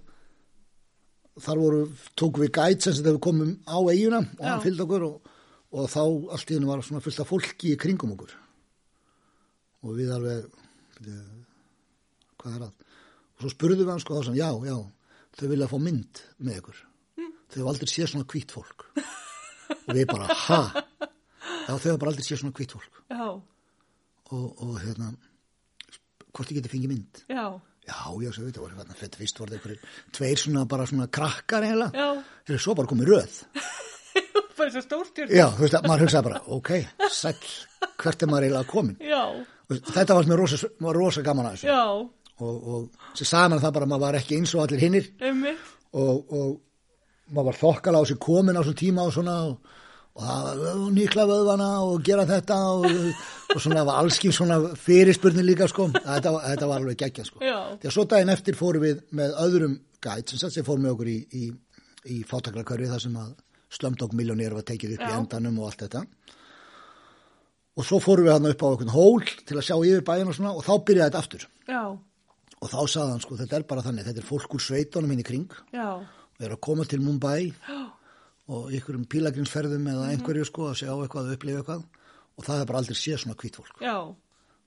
þar 1.39 1.61
voru, 1.61 1.83
tókum 2.19 2.43
við 2.43 2.53
gæt 2.57 2.83
sem 2.83 2.95
þetta 2.97 3.13
við 3.15 3.21
komum 3.23 3.53
á 3.63 3.77
eiguna 3.79 4.23
og 4.23 4.43
hann 4.43 4.57
Já. 4.57 4.63
fylgdi 4.65 4.85
okkur 4.85 5.05
og, 5.07 5.35
og 5.69 5.89
þá 5.91 6.01
allt 6.35 6.51
í 6.51 6.57
hennu 6.57 6.69
var 6.69 6.83
svona 6.85 7.03
fullt 7.05 7.21
af 7.23 7.29
fólki 7.29 7.73
í 7.73 7.79
kringum 7.79 8.15
okkur. 8.15 8.33
Og 9.85 9.95
við 9.95 10.11
alveg 10.15 10.47
byrju, 10.99 11.19
hvað 12.39 12.55
er 12.55 12.63
það 12.65 12.87
og 13.39 13.43
svo 13.45 13.53
spurðum 13.53 13.85
við 13.85 13.93
hann 13.93 14.01
sko 14.03 14.17
þá 14.17 14.25
sem 14.27 14.35
já, 14.35 14.49
já, 14.67 14.75
þau 15.39 15.47
vilja 15.47 15.69
fá 15.71 15.77
mynd 15.79 16.21
með 16.43 16.57
ykkur. 16.59 16.81
Þau 17.49 17.59
hafa 17.61 17.71
aldrei 17.71 17.89
séð 17.89 18.09
svona 18.11 18.27
hvít 18.33 18.51
fólk. 18.51 18.89
Og 19.79 19.93
við 19.95 20.09
bara, 20.09 20.35
ha? 20.49 20.59
Já, 20.99 21.71
þau 21.71 21.87
hafa 21.87 22.01
bara 22.01 22.11
aldrei 22.11 22.27
séð 22.27 22.41
svona 22.41 22.57
hvít 22.57 22.75
fólk. 22.75 22.99
Já, 23.07 23.29
og, 24.35 24.47
og 24.65 24.75
hérna 24.83 25.13
hvort 26.33 26.51
ég 26.51 26.59
geti 26.59 26.71
fengið 26.71 26.91
mynd? 26.93 27.21
Já, 27.31 27.45
já, 27.87 27.97
já, 28.23 28.31
svo 28.35 28.45
veit, 28.45 28.57
það 28.59 28.75
hérna 28.75 28.97
fett 28.99 29.17
fyrst 29.19 29.39
voru 29.41 29.53
það 29.53 29.59
einhverjir 29.59 30.01
tveir 30.15 30.41
svona 30.43 30.65
bara 30.69 30.87
svona 30.89 31.07
krakkar 31.11 31.65
þeir 31.65 32.61
svo 32.61 32.75
bara 32.77 32.91
komið 32.91 33.13
röð 33.13 33.39
bara 34.59 34.73
svo 34.75 34.83
stórstjörn. 34.85 35.33
já, 35.33 35.45
þú 35.55 35.65
veist 35.65 35.77
að 35.79 35.89
maður 35.89 36.05
hugsaði 36.05 36.27
bara, 36.29 36.41
ok, 36.59 36.71
sæll 37.15 37.49
hvert 38.03 38.23
er 38.23 38.31
maður 38.31 38.47
eiginlega 38.47 38.69
komin 38.69 38.97
Já, 39.03 39.23
þetta 39.89 40.17
var 40.17 40.29
mér 40.31 40.41
rosa, 40.43 40.71
rosa 40.99 41.25
gaman 41.25 41.49
að 41.49 41.57
þessu. 41.57 41.69
Já, 41.69 41.83
og, 42.39 42.55
og 42.73 43.17
sem 43.17 43.27
sagði 43.27 43.53
maður 43.53 43.65
það 43.67 43.75
bara 43.77 43.87
að 43.89 43.93
maður 43.93 44.05
var 44.07 44.19
ekki 44.21 44.39
eins 44.39 44.55
og 44.55 44.63
allir 44.65 44.83
hinnir 44.85 45.11
og, 45.93 46.33
og 46.39 46.49
maður 47.29 47.49
var 47.51 47.59
þokkala 47.59 48.01
á 48.01 48.03
sig 48.09 48.19
komin 48.21 48.57
á 48.57 48.61
svona 48.63 48.79
tíma 48.79 49.05
og 49.05 49.13
svona 49.15 49.35
og, 49.49 49.57
og 50.19 50.87
nýkla 50.95 51.25
vöðvana 51.29 51.67
og 51.85 52.01
gera 52.05 52.25
þetta 52.27 52.57
og, 52.75 52.87
og 53.53 53.61
svona 53.61 53.85
var 53.87 54.01
allskinn 54.01 54.35
svona 54.35 54.57
fyrirspurnin 54.75 55.47
líka 55.47 55.67
sko. 55.69 55.89
Þetta, 55.93 56.33
þetta 56.47 56.71
var 56.71 56.81
alveg 56.81 56.99
geggja 56.99 57.27
sko. 57.27 57.43
Því 57.43 57.87
að 57.91 57.95
svo 57.95 58.07
daginn 58.09 58.33
eftir 58.33 58.57
fórum 58.59 58.83
við 58.83 59.03
með 59.15 59.37
öðrum 59.45 59.77
gæt 60.03 60.33
sem 60.35 60.65
fórum 60.65 60.87
með 60.87 60.95
okkur 60.95 61.11
í, 61.11 61.19
í, 61.35 61.45
í 62.15 62.19
fátaklarkörfi 62.27 62.89
þar 62.91 63.05
sem 63.05 63.19
að 63.19 63.31
slömdók 63.73 64.13
miljónir 64.17 64.55
var 64.57 64.65
tekið 64.67 64.97
upp 64.97 65.05
í 65.05 65.09
Já. 65.11 65.17
endanum 65.19 65.59
og 65.61 65.69
allt 65.69 65.83
þetta. 65.85 66.03
Og 67.79 67.85
svo 67.87 67.99
fórum 68.03 68.27
við 68.27 68.35
hann 68.35 68.49
upp 68.49 68.63
á 68.65 68.67
einhvern 68.69 68.93
hól 68.93 69.25
til 69.47 69.57
að 69.57 69.67
sjá 69.69 69.75
yfir 69.77 70.05
bæinn 70.07 70.31
og 70.31 70.35
svona 70.35 70.55
og 70.57 70.65
þá 70.65 70.73
byrjaði 70.87 71.09
þetta 71.09 71.21
aftur. 71.23 71.45
Já, 71.69 71.83
og 72.59 72.67
þá 72.67 72.79
sagði 72.91 73.13
hann 73.13 73.23
sko 73.23 73.37
þetta 73.39 73.59
er 73.59 73.67
bara 73.69 73.83
þannig, 73.85 74.07
þetta 74.09 74.23
er 74.23 74.27
fólk 74.27 74.55
úr 74.57 74.63
sveitunum 74.63 75.13
hinn 75.13 75.21
í 75.21 75.27
kring 75.27 75.53
já, 75.71 75.87
og 76.01 76.43
er 76.43 76.55
að 76.55 76.63
koma 76.65 76.85
til 76.89 76.99
Mumbai 77.03 77.53
og 78.49 78.73
ykkur 78.75 78.97
um 78.97 79.05
pílagrinsferðum 79.07 79.87
eða 79.93 80.09
einhverju 80.15 80.47
sko 80.49 80.71
að 80.71 80.81
sjá 80.81 80.91
eitthvað, 80.95 81.29
að 81.29 81.37
upplifa 81.37 81.61
eitthvað. 81.61 81.85
Og 82.39 82.47
það 82.47 82.61
er 82.61 82.67
bara 82.69 82.81
aldrei 82.81 82.97
séð 82.97 83.21
svona 83.21 83.37
hvít 83.39 83.59
fólk. 83.59 83.81
Já, 83.83 83.95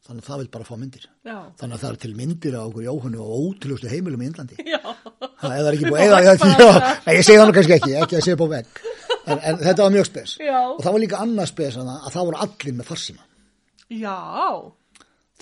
þannig 0.03 0.23
að 0.25 0.29
það 0.29 0.41
vil 0.43 0.51
bara 0.57 0.69
fá 0.69 0.73
myndir 0.79 1.05
já, 1.07 1.37
þannig 1.61 1.77
að 1.77 1.83
það 1.83 1.91
er 1.91 2.01
til 2.05 2.13
myndir 2.19 2.57
á 2.59 2.63
okkur 2.63 2.87
Jóhannu 2.89 3.23
og 3.23 3.35
ótrúlustu 3.39 3.93
heimilum 3.93 4.25
í 4.25 4.31
það 5.43 5.69
er 5.69 5.77
ekki 5.77 5.91
búið 5.91 6.05
eða, 6.07 6.19
ég 7.19 7.25
segi 7.27 7.39
það 7.39 7.47
nú 7.49 7.55
kannski 7.57 7.77
ekki, 7.77 7.95
ekki 8.03 8.19
að 8.19 8.27
segja 8.27 8.39
á 8.39 8.47
vegg 8.53 8.83
en, 9.23 9.39
en 9.39 9.63
þetta 9.63 9.87
var 9.87 9.95
mjög 9.95 10.09
spes 10.11 10.37
Já. 10.43 10.59
og 10.67 10.83
það 10.83 10.97
var 10.97 11.03
líka 11.05 11.23
annað 11.23 11.51
spes 11.53 11.79
að, 11.79 11.95
að 11.95 12.15
það 12.17 12.29
voru 12.31 12.43
allir 12.47 12.77
með 12.79 12.91
farsíma 12.91 13.25
já, 13.93 14.19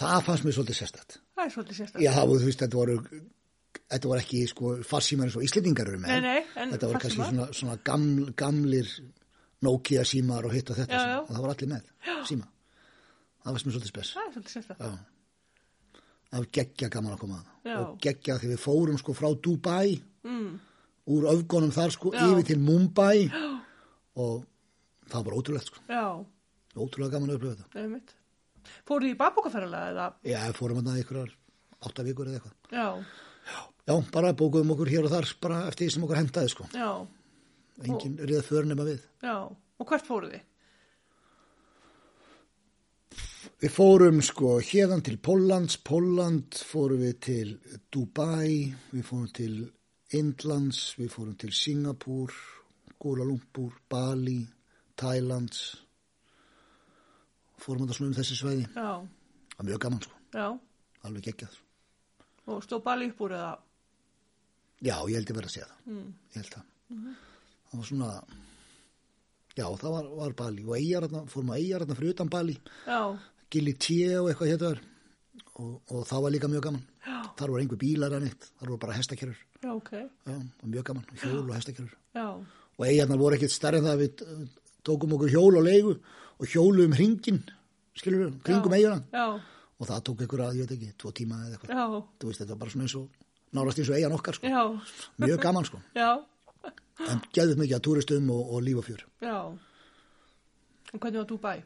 það 0.00 0.24
fannst 0.28 0.48
mér 0.48 0.56
svolítið 0.56 0.80
sérstætt 0.80 1.20
það 1.40 1.48
er 1.48 1.54
svolítið. 1.54 2.02
Já, 2.04 2.11
það 2.14 2.30
voru, 2.30 2.40
þú 2.40 2.48
veist, 2.50 2.62
þetta 2.64 2.78
voru, 2.80 2.96
þetta 3.94 4.11
voru 4.11 4.22
ekki, 4.22 4.42
sko, 4.50 4.72
farsímar 4.86 5.28
eins 5.28 5.38
og 5.38 5.46
Íslendingar 5.46 5.90
eru 5.90 6.00
með. 6.02 6.12
Nei, 6.12 6.20
nei, 6.26 6.70
Þetta 6.74 6.90
voru 6.90 7.02
kannski 7.04 7.26
svona, 7.26 7.48
svona 7.56 7.76
gaml, 7.90 8.30
gamlir 8.38 8.94
Nokia 9.66 10.06
símar 10.08 10.46
og 10.48 10.54
hitt 10.56 10.70
og 10.72 10.78
þetta. 10.80 10.96
Já, 10.96 11.14
já. 11.14 11.18
Og 11.26 11.32
það 11.34 11.44
voru 11.44 11.54
allir 11.54 11.72
með, 11.74 11.88
síma. 12.28 12.48
Það 13.51 13.57
var 13.57 13.62
sem 13.64 13.72
svolítið 13.74 13.90
spes. 13.90 14.11
Það 14.14 14.26
er 14.28 14.32
svolítið 14.34 14.53
sérstaklega. 14.55 14.90
Já. 14.90 16.03
Það 16.30 16.38
var 16.38 16.46
geggja 16.55 16.88
gaman 16.94 17.12
að 17.16 17.18
koma 17.24 17.38
að 17.40 17.46
Já. 17.66 17.76
Og 17.80 17.96
geggja 18.05 18.36
því 18.38 18.51
við 18.53 18.61
fórum, 18.62 18.98
sko, 19.03 19.12
frá 19.18 19.28
Dubai, 19.42 20.01
Mm. 20.22 20.61
úr 21.11 21.24
öfgonum 21.32 21.72
þar, 21.74 21.90
sko, 21.90 22.12
Já. 22.14 22.20
yfir 22.30 22.46
til 22.46 22.59
Mumbai. 22.61 23.30
Og 24.20 24.44
það 25.09 25.24
var 25.24 25.34
ótrúlegt, 25.40 25.66
sko. 25.66 25.80
Já, 25.88 26.24
Ótrúlega 26.76 27.11
gaman 27.16 27.30
að 27.30 27.40
upplifa 27.40 27.57
þetta. 27.57 28.14
Fóruð 28.86 29.09
þið 29.09 29.14
í 29.14 29.18
babbókaferðalega 29.18 29.90
eða? 29.90 30.07
Já, 30.30 30.53
fórum 30.55 30.78
að 30.78 30.86
það 30.92 31.01
ykkur 31.03 31.32
átta 31.82 32.05
vikur 32.07 32.26
eða 32.30 32.38
eitthvað. 32.38 32.55
Já, 32.70 33.05
Já, 33.90 33.96
bara 34.12 34.32
bókuðum 34.36 34.70
okkur 34.76 34.86
hér 34.92 35.05
og 35.09 35.11
þar, 35.11 35.26
bara 35.40 35.66
eftir 35.66 35.88
því 35.88 35.92
sem 35.96 36.05
okkur 36.07 36.20
hentaði, 36.20 36.51
sko. 36.53 36.68
já, 36.70 37.07
Engin 37.82 38.16
riða 38.20 38.42
för 38.44 38.62
nema 38.68 38.84
við. 38.86 39.01
já. 39.24 39.34
Og 39.80 39.86
hvert 39.88 40.05
fóruð 40.07 40.30
þið? 40.36 40.42
Við 43.61 43.72
fórum 43.74 44.22
sko 44.24 44.54
hérðan 44.64 45.02
til 45.04 45.18
Póllands, 45.20 45.74
Pólland 45.84 46.56
fórum 46.64 47.02
við 47.02 47.16
til 47.26 47.48
Dubai, 47.92 48.70
við 48.88 49.02
fórum 49.04 49.26
til 49.36 49.56
Indlands, 50.16 50.78
við 50.96 51.11
fórum 51.12 51.34
til 51.36 51.50
Singapúr, 51.52 52.32
Kuala 52.96 53.26
Lumpur, 53.28 53.74
Bali, 53.92 54.38
Thailands, 54.96 55.61
fórum 57.61 57.84
þetta 57.84 57.98
svona 57.98 58.08
um 58.14 58.16
þessi 58.16 58.38
sveiði. 58.38 58.64
Já, 58.72 58.94
Það 59.50 59.58
var 59.61 59.68
mjög 59.68 59.82
gaman 59.84 60.00
sko, 60.06 60.20
já. 60.32 60.46
alveg 61.04 61.26
geggjað. 61.28 61.58
Og 62.48 62.62
stóð 62.64 62.80
bali 62.86 63.08
upp 63.11 63.20
úr 63.26 63.34
eða? 63.36 63.50
Já, 64.80 64.94
ég 65.04 65.18
held 65.18 65.34
ég 65.34 65.36
verið 65.36 65.50
að 65.50 65.56
segja 65.58 65.68
það, 65.68 65.82
mm. 65.92 66.06
ég 66.32 66.40
held 66.40 66.54
það. 66.54 66.70
Það 67.68 67.82
var 67.82 67.90
svona, 67.90 68.08
já 69.61 69.66
það 69.84 69.94
var, 69.98 70.08
var 70.22 70.38
Bali 70.40 70.64
og 70.64 70.78
eigararna, 70.78 71.22
fórum 71.28 71.52
að 71.52 71.61
eigararna 71.61 71.98
fyrir 72.00 72.16
utan 72.16 72.32
Bali, 72.32 72.56
Já, 72.88 73.02
Gili 73.51 73.74
Tje 73.82 74.14
og 74.20 74.28
eitthvað 74.30 74.51
hétt 74.53 74.64
var 74.64 74.80
og, 75.61 75.72
og 75.90 76.05
það 76.09 76.22
var 76.24 76.30
líka 76.34 76.48
mjög 76.48 76.62
gaman. 76.68 76.82
já, 77.07 77.16
Þar 77.36 77.48
voru 77.53 77.61
einhver 77.62 77.80
bílar 77.80 78.14
en 78.16 78.26
eitt, 78.28 78.46
þar 78.61 78.68
voru 78.70 78.78
bara 78.80 78.96
hestakerur. 78.96 79.36
já, 79.62 79.70
ok. 79.74 79.90
Já, 79.92 80.34
var 80.62 80.70
mjög 80.74 80.84
gaman, 80.90 81.05
hjól 81.22 81.42
og 81.51 81.55
hestakerur. 81.57 81.94
Já, 82.14 82.26
Og 82.80 82.86
eigarnar 82.86 83.18
voru 83.20 83.36
ekkert 83.36 83.53
stærri 83.53 83.76
en 83.80 83.84
það 83.84 83.96
að 83.96 84.03
við 84.05 84.22
tókum 84.88 85.12
okkur 85.16 85.28
hjól 85.34 85.59
og 85.61 85.64
leigu 85.66 85.90
og 86.40 86.46
hjólum 86.48 86.94
hringin, 86.96 87.42
skilur 87.98 88.22
við, 88.24 88.38
kringum 88.46 88.72
eiguna. 88.72 89.03
já, 89.12 89.26
Og 89.80 89.88
það 89.88 90.01
tók 90.05 90.22
ykkur 90.24 90.40
að, 90.44 90.57
ég 90.61 90.66
veit 90.68 90.72
ekki, 90.78 90.92
tvo 91.01 91.11
tíma 91.12 91.36
eða 91.46 91.57
eitthvað. 91.59 91.92
Þú 92.20 92.26
veist, 92.30 92.40
þetta 92.40 92.53
var 92.55 92.59
bara 92.62 92.70
svona 92.70 92.84
eins 92.86 92.94
og, 92.96 93.07
nárast 93.57 93.78
eins 93.80 93.90
og 93.90 93.96
eigan 93.96 94.12
okkar, 94.16 94.34
sko. 94.36 94.46
Mjög 95.24 95.40
gaman, 95.42 95.64
sko. 95.64 95.80
já, 95.96 96.11
En 97.09 97.20
gæðið 97.32 97.57
mikið 97.57 97.76
að 97.78 97.84
túristum 97.86 98.26
og, 98.30 98.42
og 98.55 98.62
líf 98.62 98.76
og 98.76 98.84
fjör. 98.84 99.05
já. 99.24 99.36
Og 100.92 100.98
hvernig 101.01 101.18
var 101.22 101.24
Dubai? 101.30 101.62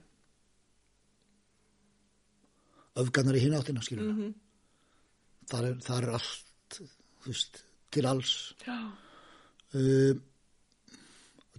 Öfgarnar 3.03 3.37
í 3.39 3.43
hinn 3.43 3.57
áttina, 3.59 3.83
skilur 3.83 4.07
við. 4.07 4.15
Mhm. 4.15 4.35
Þar, 5.51 5.65
er, 5.69 5.75
þar 5.85 6.07
er 6.07 6.13
allt, 6.19 6.79
veist, 7.27 7.59
til 7.93 8.07
alls. 8.09 8.35
Uh, 9.75 10.15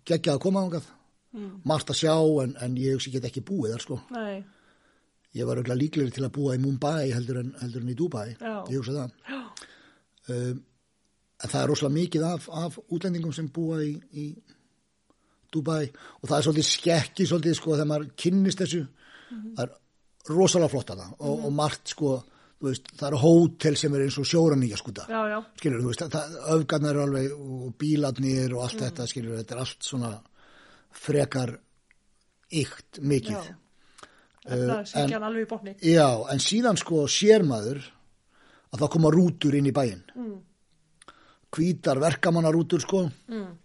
geggjað 0.07 0.37
að 0.37 0.43
koma 0.45 0.63
ángað. 0.65 0.87
mm. 1.35 1.49
Margt 1.67 1.89
að 1.91 1.99
sjá, 1.99 2.15
en, 2.43 2.55
en 2.63 2.77
ég 2.79 2.95
hugsi 2.95 3.11
get 3.13 3.25
ekki 3.27 3.43
búið 3.45 3.75
þar, 3.75 3.83
sko. 3.83 3.99
nei, 4.15 4.43
Ég 5.35 5.43
var 5.43 5.59
auðvitað 5.59 5.81
líklegri 5.81 6.13
til 6.15 6.23
að 6.23 6.31
búa 6.37 6.53
í 6.55 6.59
Mumbai 6.63 7.09
heldur 7.11 7.41
en, 7.41 7.49
heldur 7.59 7.81
en 7.83 7.89
í 7.91 7.95
Dubai. 7.99 8.29
Já. 8.39 8.53
Ég 8.71 8.77
hugsa 8.79 8.93
það. 8.95 9.09
Um, 10.31 10.61
en 11.43 11.51
það 11.51 11.57
er 11.61 11.67
rosalega 11.67 11.95
mikið 11.99 12.23
af, 12.23 12.45
af 12.49 12.77
útlendingum 12.87 13.33
sem 13.35 13.49
búa 13.51 13.81
í, 13.83 13.91
í 14.15 14.29
Dubai 15.51 15.83
og 15.91 16.29
það 16.29 16.37
er 16.37 16.45
svolítið 16.47 16.67
skekki 16.69 17.27
svolítið 17.27 17.57
sko 17.59 17.75
þegar 17.75 17.89
maður 17.91 18.07
kynnist 18.23 18.61
þessu 18.63 18.79
það 19.27 19.61
er 19.65 19.75
rosalega 20.29 20.71
flott 20.73 20.93
að 20.95 21.01
það 21.03 21.11
og, 21.19 21.43
og 21.45 21.51
margt 21.53 21.91
sko, 21.93 22.13
veist, 22.65 22.87
það 22.97 23.07
eru 23.11 23.19
hótel 23.21 23.75
sem 23.77 23.93
er 23.97 24.05
eins 24.05 24.17
og 24.21 24.25
sjóraníja 24.29 24.77
skuta 24.79 25.05
skilur, 25.59 25.83
þú 25.83 25.91
veist, 25.91 26.05
öfgarnar 26.55 27.01
alveg 27.03 27.35
og 27.35 27.75
bílarnir 27.81 28.55
og 28.55 28.63
allt 28.65 28.79
þetta, 28.85 29.05
skilur 29.11 29.37
þetta 29.41 29.55
er 29.57 29.61
allt 29.65 29.85
svona 29.85 30.13
frekar 30.95 31.53
ykt 32.55 33.01
mikið 33.03 33.35
Já. 33.41 33.55
Í 35.41 35.45
botni. 35.49 35.71
Já, 35.81 36.07
en 36.29 36.41
síðan 36.43 36.77
sko 36.77 37.07
sér 37.09 37.41
maður 37.47 37.79
að 38.69 38.83
það 38.83 38.91
koma 38.93 39.09
rútur 39.09 39.55
inn 39.57 39.65
í 39.65 39.73
bæinn. 39.73 40.03
Mm. 40.13 40.35
Hvítar 41.55 41.97
verkamannarútur 42.03 42.83
sko 42.83 43.05
Mm. 43.25 43.55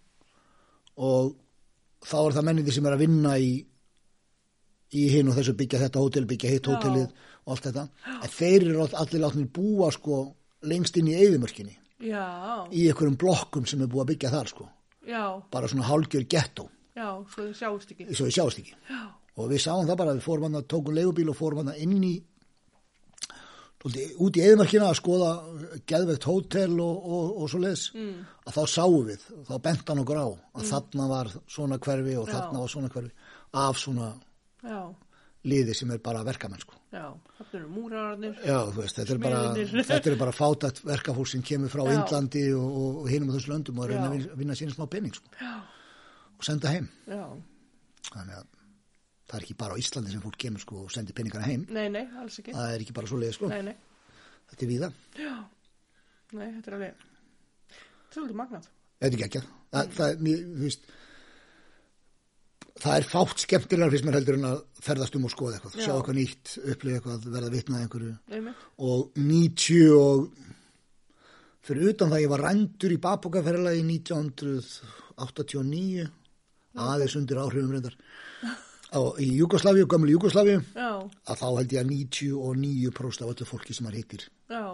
og 0.97 1.35
þá 2.01 2.15
er 2.25 2.33
það 2.37 2.47
mennindi 2.47 2.73
sem 2.73 2.85
er 2.89 2.95
að 2.95 3.03
vinna 3.05 3.35
í, 3.37 3.51
í 4.91 5.05
hinn 5.13 5.29
og 5.31 5.37
þessu 5.37 5.53
byggja 5.57 5.79
þetta 5.85 6.01
hótel, 6.03 6.25
byggja 6.27 6.51
hitt 6.51 6.67
hótelið 6.67 7.07
og 7.45 7.53
allt 7.53 7.67
þetta. 7.69 7.87
En 8.17 8.33
þeir 8.35 8.65
eru 8.67 8.81
all- 8.83 8.97
allir 9.03 9.23
látnir 9.23 9.47
búa 9.55 9.91
sko 9.91 10.23
lengst 10.67 10.97
inn 10.97 11.07
í 11.07 11.15
eyðimörkinni 11.17 11.77
Já, 12.01 12.65
í 12.73 12.87
einhverjum 12.89 13.17
blokkum 13.17 13.65
sem 13.69 13.81
er 13.81 13.87
búið 13.87 14.03
að 14.03 14.11
byggja 14.11 14.31
þar 14.33 14.47
sko. 14.51 14.67
já, 15.07 15.23
Bara 15.51 15.67
svona 15.67 15.85
hálgjör 15.87 16.25
gettó, 16.27 16.67
já, 16.95 17.07
svo 17.29 17.43
þið 17.47 17.55
sjáist 17.59 17.91
ekki. 17.93 18.07
svo 18.15 18.25
við 18.25 18.35
sjást 18.35 18.59
ekki. 18.59 18.73
Já, 18.89 19.01
og 19.37 19.49
við 19.49 19.61
sáum 19.61 19.87
það 19.87 19.97
bara, 19.97 20.13
við 20.13 20.25
fórum 20.25 20.43
hann 20.43 20.59
að 20.61 20.67
tókum 20.67 20.93
leigubíl 20.97 21.29
og 21.29 21.37
fórum 21.37 21.63
hann 21.63 21.75
inn 21.77 22.03
í 22.03 22.23
út 23.81 24.37
í 24.37 24.41
eðmarkina 24.45 24.91
að 24.91 24.97
skoða 24.99 25.29
geðvegt 25.89 26.25
hótel 26.29 26.75
og, 26.83 26.97
og, 27.01 27.29
og 27.41 27.49
svo 27.49 27.61
leis 27.63 27.87
mm. 27.95 28.19
að 28.45 28.57
þá 28.59 28.61
sáum 28.69 29.07
við, 29.07 29.23
þá 29.47 29.55
bent 29.65 29.87
hann 29.89 30.01
okkur 30.03 30.19
á 30.21 30.27
að 30.29 30.67
þarna 30.69 31.07
var 31.09 31.31
svona 31.49 31.79
hverfi 31.81 32.17
og 32.21 32.29
þarna 32.29 32.61
var 32.61 32.73
svona 32.75 32.91
hverfi 32.93 33.11
af 33.57 33.79
svona 33.81 34.11
já, 34.63 34.79
liði 35.51 35.73
sem 35.75 35.91
er 35.95 35.97
bara 36.05 36.21
verkamenn 36.27 36.61
sko. 36.61 36.75
já, 36.93 37.05
þannig 37.37 37.55
eru 37.59 37.69
múrararnir. 37.73 38.35
Já, 38.45 38.57
þú 38.71 38.81
veist, 38.83 38.95
þetta 38.99 39.13
er 39.15 39.21
bara, 39.23 39.41
þetta 39.91 40.11
er 40.11 40.17
bara 40.19 40.31
fátætt 40.37 40.81
verkafólk 40.85 41.27
sem 41.31 41.41
kemur 41.45 41.71
frá 41.73 41.83
Já. 41.87 41.93
Indlandi 41.97 42.43
og, 42.53 42.79
og, 43.01 43.09
hinum 43.09 43.31
á 43.31 43.35
þessu 43.37 43.51
löndum 43.53 43.79
og 43.81 43.85
að 43.87 43.93
reyna 43.93 44.07
að 44.09 44.15
vinna- 44.17 44.39
vinna 44.43 44.57
sína 44.59 44.75
smá 44.75 44.85
penning 44.91 45.15
sko, 45.17 45.31
og 46.37 46.45
senda 46.45 46.73
heim. 46.75 46.89
já, 47.07 47.23
Þannig 48.11 48.35
að 48.41 48.45
það 49.31 49.37
er 49.39 49.43
ekki 49.45 49.55
bara 49.61 49.75
á 49.77 49.81
Íslandi 49.81 50.11
sem 50.11 50.21
fólk 50.21 50.37
kemur 50.41 50.59
sko, 50.61 50.81
og 50.83 50.91
sendir 50.91 51.15
penningana 51.15 51.45
heim. 51.47 51.65
nei, 51.71 51.87
nei, 51.89 52.01
alls 52.19 52.39
ekki. 52.41 52.51
Það 52.57 52.73
er 52.75 52.81
ekki 52.83 52.93
bara 52.97 53.07
svo 53.07 53.19
leið 53.21 53.35
sko. 53.37 53.47
Nei, 53.53 53.61
nei, 53.69 53.75
Þetta 54.51 54.65
er 54.65 54.69
víða. 54.73 54.89
já, 55.15 55.35
nei, 56.35 56.47
þetta 56.57 56.67
er 56.71 56.75
alveg, 56.75 57.03
þetta 57.71 58.09
er 58.11 58.17
svolítið 58.17 58.39
magnað. 58.41 58.65
Þetta 58.99 59.07
er 59.07 59.15
ekki 59.15 59.27
ekki. 59.29 59.41
Það, 59.71 59.93
það, 59.95 60.09
er 60.11 60.25
mjög, 60.27 60.41
þú 60.57 60.65
veist, 60.67 60.89
það 62.81 62.95
er 62.97 63.05
fátt 63.11 63.37
skemmtilegar 63.45 63.91
fyrst 63.93 64.05
mér 64.07 64.17
heldur 64.17 64.37
en 64.39 64.49
að 64.51 64.59
ferðast 64.81 65.15
um 65.17 65.27
og 65.27 65.33
skoða 65.33 65.53
eitthvað, 65.57 65.73
Já. 65.77 65.83
sjá 65.85 65.93
eitthvað 65.95 66.17
nýtt, 66.17 66.45
upplifa 66.73 66.95
eitthvað, 66.97 67.19
verða 67.35 67.53
vitnað 67.53 67.83
einhverju. 67.85 68.13
Einmitt. 68.31 68.57
og 68.87 69.01
90 69.19 69.89
og 69.97 70.17
fyrir 71.67 71.89
utan 71.91 72.11
það 72.11 72.23
ég 72.23 72.31
var 72.31 72.41
rændur 72.47 72.91
í 72.95 73.03
Babokaferðalagi 73.03 73.81
1989 73.85 76.07
aðeins 76.81 77.15
undir 77.19 77.37
áhrifum 77.41 77.73
reyndar 77.75 77.95
í 79.21 79.23
Júgoslavíu, 79.37 79.85
gömlu 79.87 80.11
Júgoslavíu 80.15 80.59
Já, 80.75 80.91
að 80.99 81.35
þá 81.39 81.47
held 81.47 81.71
ég 81.75 81.81
að 81.83 81.91
99% 81.93 83.23
af 83.23 83.29
öllu 83.35 83.45
fólki 83.47 83.73
sem 83.77 83.83
maður 83.87 83.99
hittir 84.01 84.21
já, 84.51 84.65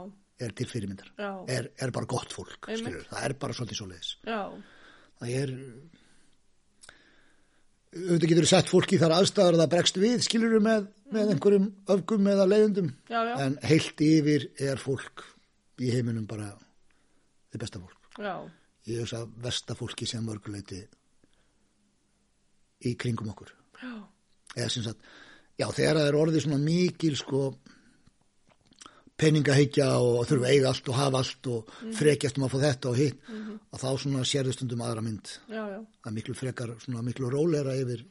er 0.42 0.50
til 0.58 0.68
fyrirmyndar, 0.70 1.10
er, 1.52 1.64
er 1.78 1.90
bara 1.94 2.10
gott 2.10 2.32
fólk 2.34 2.62
það 2.72 3.22
er 3.22 3.34
bara 3.38 3.54
svolítið 3.58 3.78
svoleiðis. 3.82 4.10
Já, 4.26 4.42
það 5.20 5.30
er 5.44 5.50
auðvitað 7.96 8.30
getur 8.34 8.50
sett 8.50 8.70
fólki 8.72 9.00
þar 9.00 9.16
aðstæður 9.22 9.58
að 9.58 9.64
það 9.64 9.74
bregst 9.74 10.00
við 10.02 10.24
skilur 10.26 10.60
með, 10.64 10.88
með 11.16 11.34
einhverjum 11.34 11.68
öfgum 11.96 12.30
eða 12.34 12.48
leiðundum. 12.52 12.90
Já, 13.08 13.20
já. 13.30 13.34
en 13.46 13.58
heilt 13.64 14.04
yfir 14.04 14.48
er 14.68 14.82
fólk 14.82 15.24
í 15.84 15.92
heiminum 15.94 16.26
bara 16.30 16.52
þið 17.52 17.62
besta 17.64 17.82
fólk 17.82 18.20
já, 18.22 18.34
ég 18.90 19.04
hugsa 19.04 19.22
að 19.24 19.34
versta 19.46 19.78
fólki 19.78 20.08
sem 20.10 20.26
mörguleiti 20.26 20.82
í 22.88 22.94
kringum 23.00 23.32
okkur 23.34 23.54
já, 23.82 23.94
eða 24.56 24.70
sem 24.74 24.86
sagt, 24.86 25.02
já 25.58 25.68
þegar 25.70 26.02
það 26.02 26.10
er 26.12 26.20
orðið 26.22 26.46
svona 26.46 26.62
mikil 26.64 27.14
sko 27.20 27.42
peningahyggja 29.18 29.88
og 29.98 30.28
þurfa 30.30 30.46
að 30.46 30.52
eiga 30.54 30.68
allt 30.72 30.90
og 30.92 30.96
hafa 30.96 31.18
allt 31.24 31.48
og 31.48 31.72
Mhm. 31.82 31.94
frekjast 31.98 32.38
um 32.38 32.44
að 32.46 32.52
fá 32.54 32.60
þetta 32.68 32.90
og 32.92 32.96
hitt 32.98 33.18
að 33.74 33.80
þá 33.82 33.90
svona 33.98 34.22
sérðu 34.30 34.54
stundum 34.54 34.82
aðra 34.86 35.02
mynd 35.04 35.26
já, 35.50 35.64
já, 35.74 35.80
að 36.06 36.14
miklu 36.14 36.36
frekar, 36.38 36.76
svona 36.84 37.02
miklu 37.02 37.30
róleira 37.34 37.74
yfir 37.76 38.06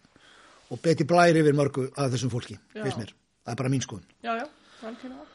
og 0.71 0.81
beti 0.83 1.05
blær 1.07 1.37
yfir 1.39 1.55
mörgu 1.55 1.89
af 1.97 2.11
þessum 2.11 2.31
fólki, 2.31 2.59
finnst 2.75 2.99
mér 2.99 3.13
það 3.47 3.53
er 3.53 3.57
bara 3.63 3.69
mín 3.71 3.83
skoðun 3.87 4.05
já, 4.23 4.33
já, 4.43 4.47
algjörlega. 4.83 5.27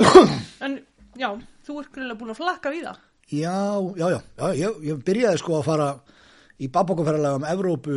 En, 0.60 0.78
já, 1.16 1.30
þú 1.66 1.80
ert 1.80 1.92
grunlega 1.92 2.18
búin 2.20 2.30
að 2.34 2.36
flakka 2.42 2.70
við 2.70 2.84
það. 2.84 2.98
já, 3.30 3.56
já, 3.96 4.06
já, 4.10 4.20
já 4.36 4.46
ég, 4.60 4.80
ég 4.84 5.04
byrjaði 5.04 5.38
sko 5.38 5.58
að 5.60 5.64
fara 5.64 5.88
í 6.60 6.68
babbokaferðalega 6.68 7.36
um 7.40 7.44
Evrópu 7.48 7.96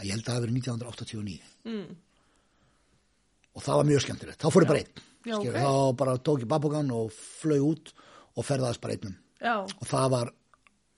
að 0.00 0.06
ég 0.08 0.14
held 0.16 0.24
að 0.26 0.34
það 0.34 0.42
verið 0.46 0.56
1989 0.58 1.40
Mm. 1.64 1.96
Og 3.54 3.62
það 3.64 3.76
var 3.80 3.88
mjög 3.90 4.04
skemmtilegt, 4.06 4.40
þá 4.42 4.50
fór 4.54 4.62
ég 4.66 4.68
bara 4.74 4.82
einn 4.84 5.06
Já, 5.20 5.34
Skilur, 5.36 5.54
ok. 5.54 5.60
þá 5.60 5.96
bara 6.00 6.12
tók 6.24 6.40
ég 6.44 6.48
babbokan 6.48 6.90
og 6.96 7.10
flög 7.12 7.64
út 7.66 7.90
og 8.36 8.44
ferðaðist 8.46 8.80
bara 8.80 8.94
einnum 8.96 9.16
Já, 9.40 9.54
og 9.64 9.86
það 9.88 10.10
var 10.10 10.30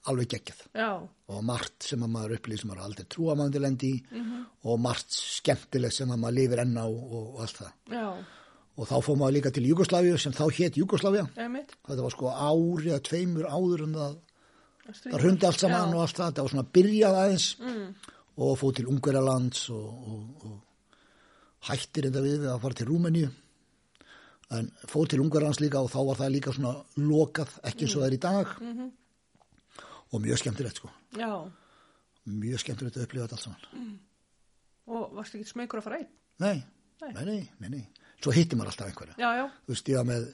alveg 0.03 0.27
geggjað. 0.33 0.61
Já, 0.75 0.87
og 1.31 1.43
margt 1.47 1.83
sem 1.87 2.01
að 2.03 2.09
maður 2.11 2.33
upplýði 2.37 2.59
sem 2.59 2.69
maður 2.73 2.81
aldrei 2.83 3.05
trúa 3.07 3.35
maður 3.39 3.51
til 3.55 3.61
lendi 3.63 3.91
í 3.93 3.99
Mhm. 4.11 4.45
og 4.67 4.79
margt 4.83 5.11
skemmtilegt 5.15 5.93
sem 5.95 6.09
að 6.11 6.19
maður 6.19 6.35
lifir 6.41 6.59
enn 6.59 6.75
á 6.75 6.83
og, 6.83 7.13
og 7.13 7.41
allt 7.41 7.55
það. 7.61 7.71
Já, 7.91 8.07
og 8.77 8.87
þá 8.89 8.95
fór 9.05 9.15
maður 9.21 9.35
líka 9.37 9.53
til 9.53 9.63
Jugosláfíu 9.69 10.19
sem 10.19 10.33
þá 10.33 10.43
hétt 10.51 10.75
Jugosláfía 10.75 11.29
einmitt. 11.37 11.71
þetta 11.87 12.01
var 12.03 12.11
sko 12.11 12.27
ári 12.35 12.91
eða 12.91 12.99
tveimur 13.07 13.47
áður 13.47 13.83
en 13.87 13.93
það, 13.95 14.17
það 15.03 15.19
hrundi 15.23 15.45
allt 15.47 15.59
saman 15.59 15.93
og 15.95 16.01
allt 16.03 16.15
það, 16.19 16.31
þetta 16.33 16.41
var 16.43 16.51
svona 16.51 16.71
byrjað 16.73 17.19
aðeins 17.23 17.47
Mm. 17.59 17.95
og 18.37 18.57
fór 18.59 18.75
til 18.75 18.85
Ungverjalands 18.87 19.69
og, 19.69 19.87
og, 20.07 20.45
og 20.45 20.62
hættir 21.69 22.07
þetta 22.09 22.21
við 22.25 22.45
að 22.51 22.61
fara 22.63 22.73
til 22.79 22.87
Rúmeníu 22.89 23.29
en 24.53 24.67
fór 24.91 25.07
til 25.09 25.21
Ungverjalands 25.23 25.61
líka 25.63 25.79
og 25.81 25.89
þá 25.89 25.99
var 26.09 26.19
það 26.19 26.33
líka 26.35 26.51
svona 26.53 26.73
lokað, 26.99 27.53
ekki 27.63 27.85
eins 27.87 27.95
og 27.95 28.01
það 28.03 28.07
er 28.11 28.17
í 28.17 28.21
dag 28.27 28.47
Mhm. 28.61 28.91
og 30.13 30.21
mjög 30.21 30.37
skemmtilegt 30.43 30.77
sko 30.77 30.89
Já, 31.17 31.31
mjög 32.27 32.59
skemmtilegt 32.61 32.97
að 32.97 33.03
upplifa 33.07 33.25
þetta 33.27 33.37
allt 33.37 33.47
saman 33.47 33.99
og 34.87 35.13
varst 35.15 35.35
ekki 35.35 35.47
smegur 35.49 35.79
að 35.79 35.83
fara 35.83 35.97
einn? 35.97 36.07
nei, 36.39 36.63
Nei. 37.01 37.11
nei, 37.13 37.25
nei, 37.25 37.49
nei, 37.59 37.69
nei. 37.69 37.87
svo 38.21 38.31
hitti 38.31 38.55
maður 38.55 38.73
alltaf 38.73 38.87
einhverja 38.91 39.15
Já, 39.17 39.29
já, 39.39 39.45
þú 39.65 39.73
veist, 39.73 39.89
ég 39.89 39.95
var 39.97 40.05
með 40.11 40.33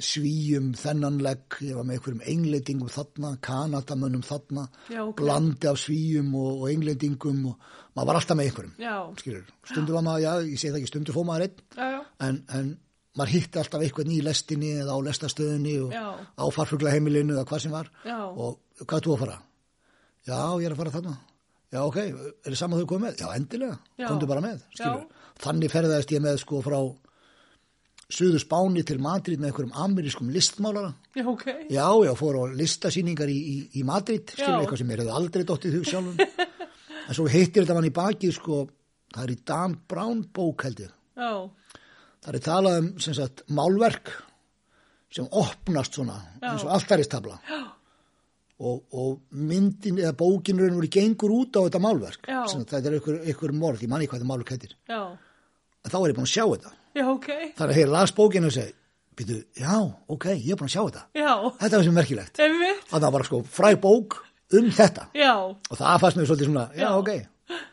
svíjum 0.00 0.70
þennan 0.78 1.18
legg, 1.22 1.58
ég 1.66 1.76
var 1.76 1.84
með 1.84 1.98
einhverjum 1.98 2.22
englendingum 2.32 2.90
þarna, 2.90 3.34
kanadamönnum 3.44 4.22
þarna 4.24 4.64
Já, 4.88 5.02
ok. 5.04 5.18
blandi 5.20 5.68
af 5.68 5.80
svíjum 5.82 6.30
og, 6.34 6.62
og 6.62 6.70
englendingum 6.72 7.42
og 7.52 7.72
maður 7.94 8.08
var 8.10 8.20
alltaf 8.20 8.38
með 8.38 8.48
einhverjum 8.48 9.18
skilur, 9.20 9.50
stundu 9.68 9.96
var 9.96 10.06
maður, 10.06 10.24
já, 10.24 10.32
ég 10.48 10.62
segi 10.62 10.72
það 10.72 10.80
ekki 10.80 10.92
stundu 10.94 11.16
fór 11.16 11.28
maður 11.28 11.46
einn, 11.46 11.60
já, 11.76 11.90
já, 11.92 12.00
en, 12.28 12.40
en 12.56 12.70
maður 13.20 13.34
hitti 13.34 13.60
alltaf 13.60 13.84
eitthvað 13.84 14.12
í 14.14 14.20
lestinni 14.24 14.70
eða 14.80 14.96
á 14.96 14.98
lestastöðinni 15.10 15.76
og 15.84 15.92
á 15.92 16.44
farfugla 16.54 16.94
heimilinu 16.94 17.34
eða 17.36 17.46
hvað 17.50 17.64
sem 17.64 17.74
var. 17.74 17.90
Og 18.06 18.84
hvað 18.86 18.96
er 19.00 19.06
þú 19.06 19.14
að 19.16 19.22
fara? 19.24 19.36
Já, 20.30 20.38
ég 20.62 20.66
er 20.68 20.74
að 20.76 20.80
fara 20.80 20.92
þarna. 20.94 21.14
Já, 21.70 21.80
ok, 21.84 21.98
er 22.00 22.46
það 22.46 22.58
saman 22.62 22.80
þau 22.80 22.88
komið 22.92 23.04
með? 23.08 23.18
Já, 23.20 23.28
endilega, 23.34 23.76
komdu 24.06 24.28
bara 24.30 24.44
með, 24.44 24.62
skilur. 24.72 25.04
Þannig 25.42 25.74
ferðaðist 25.74 26.14
ég 26.14 26.22
með 26.24 26.38
sko 26.44 26.62
frá 26.64 26.78
Suður 28.10 28.42
Spáni 28.42 28.82
til 28.86 28.98
Madrid 29.02 29.38
með 29.38 29.52
einhverjum 29.52 29.76
amerískum 29.84 30.30
listmálara 30.34 30.90
já, 31.14 31.22
ok. 31.30 31.44
Já, 31.70 31.86
já, 32.06 32.10
fór 32.18 32.40
á 32.42 32.44
listasýningar 32.58 33.30
í, 33.30 33.36
í, 33.38 33.56
í 33.78 33.84
Madrid, 33.86 34.32
skilur, 34.34 34.64
eitthvað 34.64 34.80
sem 34.82 34.90
hefði 34.96 35.14
aldrei 35.14 35.44
dottið 35.46 35.76
hug 35.78 35.86
sjálfum. 35.86 36.18
en 37.06 37.14
svo 37.16 37.28
hittir 37.30 37.62
þetta 37.62 37.76
mann 37.78 37.86
í 37.86 37.94
bakið, 37.94 38.34
sko, 38.36 38.58
það 39.14 39.24
er 39.28 39.32
í 39.34 39.38
Dan 39.52 39.76
Brown 39.90 40.24
bók, 40.34 40.66
held 40.66 40.82
ég. 40.88 40.92
Já, 41.20 41.32
Það 42.20 42.36
er 42.36 42.42
talað 42.44 42.74
um, 42.82 42.88
sem 43.00 43.14
sagt, 43.16 43.38
málverk 43.56 44.10
sem 45.10 45.24
opnast 45.40 45.94
svona, 45.96 46.18
Já. 46.42 46.50
eins 46.50 46.64
og 46.66 46.74
alltaristabla. 46.74 47.38
Og, 48.60 48.82
og 48.92 49.38
myndin 49.40 50.02
eða 50.02 50.12
bókin 50.20 50.58
raun 50.60 50.74
og 50.74 50.82
verið 50.82 50.92
gengur 50.98 51.32
út 51.32 51.56
á 51.56 51.64
þetta 51.64 51.80
málverk. 51.80 52.28
Sem 52.50 52.66
þetta 52.68 52.90
er 52.90 52.98
einhver, 52.98 53.22
einhver 53.24 53.54
morð, 53.56 53.86
ég 53.86 53.88
manni 53.88 54.04
hvað 54.10 54.20
þetta 54.20 54.28
málverk 54.34 54.52
heitir. 54.52 54.74
já, 54.90 55.00
En 55.80 55.88
þá 55.94 55.96
er 56.02 56.10
ég 56.12 56.18
búin 56.18 56.28
að 56.28 56.34
sjá 56.34 56.44
þetta. 56.44 56.74
Já, 56.94 57.04
ok. 57.08 57.28
Það 57.56 57.64
er 57.66 57.72
að 57.74 57.78
hér 57.80 57.88
las 57.94 58.12
bókinu 58.16 58.46
og 58.50 58.54
segi, 58.56 58.72
býtu, 59.16 59.38
já, 59.60 59.74
ok, 60.08 60.26
ég 60.36 60.52
er 60.54 60.60
búin 60.60 60.70
að 60.70 60.74
sjá 60.76 60.82
þetta. 60.86 61.02
Já, 61.20 61.32
Þetta 61.60 61.76
var 61.76 61.84
sem 61.88 61.94
merkilegt. 62.00 62.40
einmitt, 62.40 62.86
að 62.92 63.00
það 63.04 63.12
var 63.16 63.24
sko 63.28 63.42
fræ 63.58 63.74
bók 63.80 64.16
um 64.58 64.70
þetta 64.74 65.04
já, 65.14 65.34
og 65.46 65.76
það 65.78 66.00
fannst 66.02 66.16
mér 66.18 66.26
svolítið 66.30 66.48
svona, 66.50 66.64
já, 66.74 66.88
Já. 66.88 66.90
ok 66.98 67.10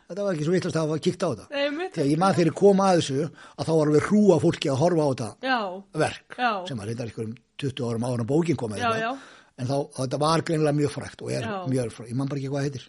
þetta 0.08 0.24
var 0.26 0.34
ekki 0.34 0.44
svo 0.46 0.52
vittlust 0.54 0.76
að 0.78 0.84
hafa 0.88 0.98
kíkt 1.02 1.22
á 1.22 1.28
þetta 1.30 1.46
einmitt. 1.62 1.92
þegar 1.94 2.08
ég 2.10 2.18
maður 2.22 2.36
þeirri 2.38 2.52
koma 2.58 2.86
að 2.92 2.98
þessu 3.00 3.18
að 3.58 3.66
þá 3.68 3.72
var 3.78 3.90
við 3.94 4.06
hrúa 4.08 4.36
fólki 4.42 4.70
að 4.72 4.78
horfa 4.82 5.02
á 5.02 5.08
þetta 5.10 5.28
Já, 5.48 5.58
verk 6.02 6.36
Já. 6.38 6.50
sem 6.70 6.78
að 6.82 6.86
reyndar 6.90 7.10
ykkur 7.12 7.26
um 7.28 7.34
20 7.62 7.84
árum 7.88 8.06
en 8.08 8.26
bókin 8.26 8.56
kom 8.58 8.74
Já, 8.74 8.78
já. 8.78 8.90
eitthvað. 8.94 9.18
en 9.58 9.66
þá, 9.70 9.76
þetta 9.98 10.20
var 10.22 10.42
greinilega 10.46 10.78
mjög 10.78 10.94
frækt 10.94 11.22
og 11.26 11.30
er 11.34 11.42
Já. 11.46 11.56
mjög 11.70 11.92
frækt, 11.94 12.10
ég 12.10 12.18
man 12.18 12.28
bara 12.30 12.38
ekki 12.42 12.52
hvað 12.54 12.66
heitir 12.68 12.88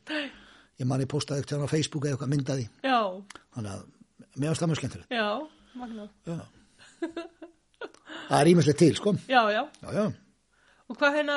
ég 0.80 0.86
man 0.90 1.02
ég 1.02 1.10
postaði 1.10 1.46
hann 1.50 1.66
á 1.66 1.70
Facebook 1.74 2.06
eða 2.06 2.14
eitthvað 2.18 2.34
myndaði, 2.34 2.66
Já, 2.86 3.00
þannig 3.58 3.72
að 3.74 3.82
mér 4.38 4.50
varst 4.54 4.62
það 4.62 4.70
mjög 4.74 4.82
skemmtilegt 4.84 5.10
já, 5.18 5.28
magnað. 5.82 6.10
Já. 6.30 6.38
það 8.30 8.40
er 8.42 8.52
ímestlega 8.54 8.80
til, 8.82 8.96
sko. 9.00 9.14
Já, 9.30 9.42
já. 9.54 9.64
já, 9.84 9.90
já, 9.96 10.06
Og 10.90 10.98
hvað 10.98 11.18
hérna, 11.20 11.36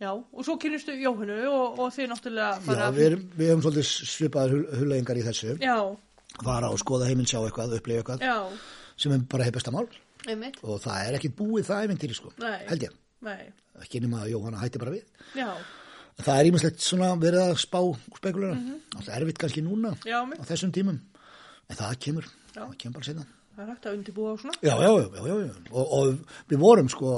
já, 0.00 0.10
og 0.14 0.44
svo 0.46 0.54
kynnistu 0.62 0.94
Jóhannu 0.94 1.38
og, 1.50 1.80
og 1.82 1.88
þið 1.96 2.10
náttúrulega 2.12 2.50
já 2.54 2.60
fara... 2.68 2.90
við, 2.94 3.06
erum, 3.08 3.24
við 3.40 3.50
hefum 3.50 3.64
svolítið 3.66 3.88
svipaðar 4.12 4.54
hul- 4.54 4.68
hulleggingar 4.80 5.18
í 5.20 5.24
þessu. 5.26 5.56
Já, 5.64 5.76
fara 6.44 6.70
og 6.70 6.78
skoða 6.82 7.08
heiminn, 7.10 7.26
sjá 7.28 7.40
eitthvað, 7.42 7.74
upplifa 7.80 8.04
eitthvað 8.04 8.24
já, 8.28 8.36
sem 9.00 9.16
er 9.16 9.26
bara 9.32 9.48
hefðbesta 9.48 9.74
mál. 9.74 9.88
Einmitt, 10.28 10.58
og 10.62 10.80
það 10.84 11.08
er 11.08 11.18
ekki 11.18 11.32
búið 11.32 11.68
það 11.70 11.84
eventýri, 11.88 12.14
sko 12.16 12.30
Nei. 12.42 12.58
held 12.68 12.82
ég, 12.84 12.96
nei, 13.24 13.46
ekki 13.80 14.02
nema 14.04 14.22
að 14.26 14.34
Jóhanna 14.34 14.60
hætti 14.62 14.82
bara 14.82 14.92
við. 14.98 15.06
Já, 15.38 15.50
Það 16.20 16.36
er 16.52 16.74
svona 16.76 17.06
verið 17.16 17.40
að 17.46 17.54
spá 17.62 17.78
spekulera. 18.18 18.56
Það 18.92 19.06
er 19.08 19.22
erfitt 19.22 19.38
kannski 19.40 19.62
núna 19.64 19.94
já, 20.04 20.18
á 20.20 20.42
þessum 20.44 20.72
tímum. 20.76 20.98
En 21.70 21.76
það 21.78 21.98
kemur, 22.04 22.30
Já. 22.54 22.62
það 22.66 22.78
kemur 22.82 22.94
bara 23.00 23.08
setna. 23.10 23.26
það 23.56 23.64
er 23.66 23.68
hægt 23.74 23.86
að 23.90 23.98
undirbúa 23.98 24.30
og 24.32 24.40
svona. 24.40 24.54
Já, 24.62 24.74
já, 24.74 24.90
já, 24.90 25.26
já, 25.28 25.36
já. 25.46 25.52
Og, 25.70 25.92
og 25.98 26.40
við 26.50 26.58
vorum 26.64 26.88
sko 26.90 27.10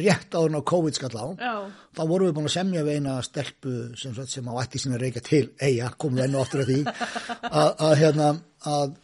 rétt 0.00 0.32
áður 0.32 0.54
á 0.56 0.62
COVID 0.64 0.96
skall 0.96 1.12
á. 1.20 1.26
Já, 1.36 1.54
Þá 1.94 2.00
vorum 2.08 2.28
við 2.30 2.34
búin 2.38 2.48
að 2.48 2.54
semja 2.54 2.82
við 2.86 2.94
eina 2.98 3.14
stelpu 3.22 3.72
sem, 4.00 4.14
sem 4.32 4.46
á 4.48 4.52
ætti 4.62 4.80
sína 4.80 4.96
reykja 5.02 5.20
til 5.26 5.42
eiga, 5.60 5.90
komum 6.00 6.16
við 6.18 6.24
enn 6.24 6.38
og 6.38 6.46
aftur 6.46 6.62
að 6.64 6.70
því, 6.72 6.78
að, 7.60 7.68
að 7.84 7.92
hérna, 8.00 8.28
að 8.64 8.94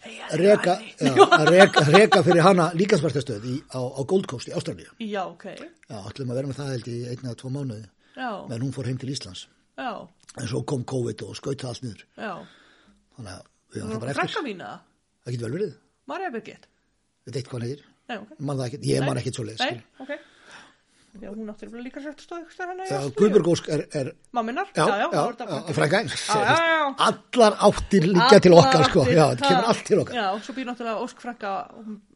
reka, 0.41 0.76
já, 1.05 1.12
að 1.36 1.51
reka 1.93 2.22
fyrir 2.24 2.43
hana 2.49 2.70
líkansvartastöð 2.80 3.45
á, 3.76 3.80
á 3.93 4.01
Gold 4.09 4.26
Coast 4.32 4.49
í 4.49 4.55
Ástralíu. 4.57 4.88
já, 5.05 5.20
ok, 5.28 5.45
Já, 5.91 5.99
ætlum 6.09 6.32
að 6.32 6.41
vera 6.41 6.49
með 6.49 6.61
það 6.62 6.72
held 6.72 6.88
í 6.88 6.99
einn 7.12 7.26
eða 7.28 7.36
tvo 7.45 7.53
mánuði, 7.59 7.84
já, 8.16 8.30
meðan 8.49 8.64
hún 8.64 8.72
fór 8.78 8.88
heim 8.88 8.99
til 9.05 9.12
Íslands. 9.12 9.45
já, 9.76 9.93
En 10.41 10.47
svo 10.49 10.62
kom 10.64 10.84
COVID 10.88 11.26
og 11.28 11.36
skaut 11.36 11.61
það 11.61 11.74
allt 11.74 11.84
niður. 11.84 12.03
já. 12.16 12.32
Þannig 13.18 13.32
að 13.36 13.47
frækka 13.75 14.25
eftir. 14.25 14.43
mína, 14.49 14.71
Það 15.25 15.33
getur 15.37 15.47
vel 15.51 15.55
verið. 15.59 15.73
Marja 16.11 16.31
Birgit. 16.35 16.66
Við 17.27 17.35
veit 17.35 17.47
hvað 17.49 17.53
hann 17.61 17.68
heitir. 17.68 17.85
Nei, 18.11 18.16
ok. 18.18 18.31
Man 18.41 18.57
það 18.59 18.66
ekkert. 18.71 18.85
Ég 18.91 19.07
man 19.07 19.16
ekkert 19.21 19.35
svo 19.39 19.45
leiðis. 19.45 19.61
Nei, 19.61 19.83
ok. 20.01 20.12
Já, 21.21 21.27
hún 21.35 21.43
náttúrulega 21.43 21.83
líka 21.83 22.01
sætt 22.05 22.21
stóð 22.23 22.45
Ástralíu. 22.47 23.14
Guðbjörg 23.18 23.49
Ósk 23.51 23.68
er, 23.75 23.81
er 23.99 24.12
Mamminar? 24.33 24.68
já, 24.77 24.85
já, 24.87 25.07
er 25.11 25.33
þetta 25.35 25.47
já, 25.51 25.75
frænka. 25.75 26.01
Já, 26.07 26.39
já, 26.47 26.59
já. 26.71 26.95
Allar 27.07 27.57
áttir 27.66 28.05
líka 28.07 28.39
til 28.41 28.53
okkar, 28.55 28.85
sko. 28.91 29.05
Já, 29.11 29.25
þetta 29.35 29.49
kemur 29.49 29.64
allt 29.73 29.85
til 29.89 29.99
okkar. 30.05 30.14
Já, 30.21 30.27
svo 30.47 30.55
býr 30.55 30.68
náttúrulega 30.71 31.03
Ósk 31.03 31.18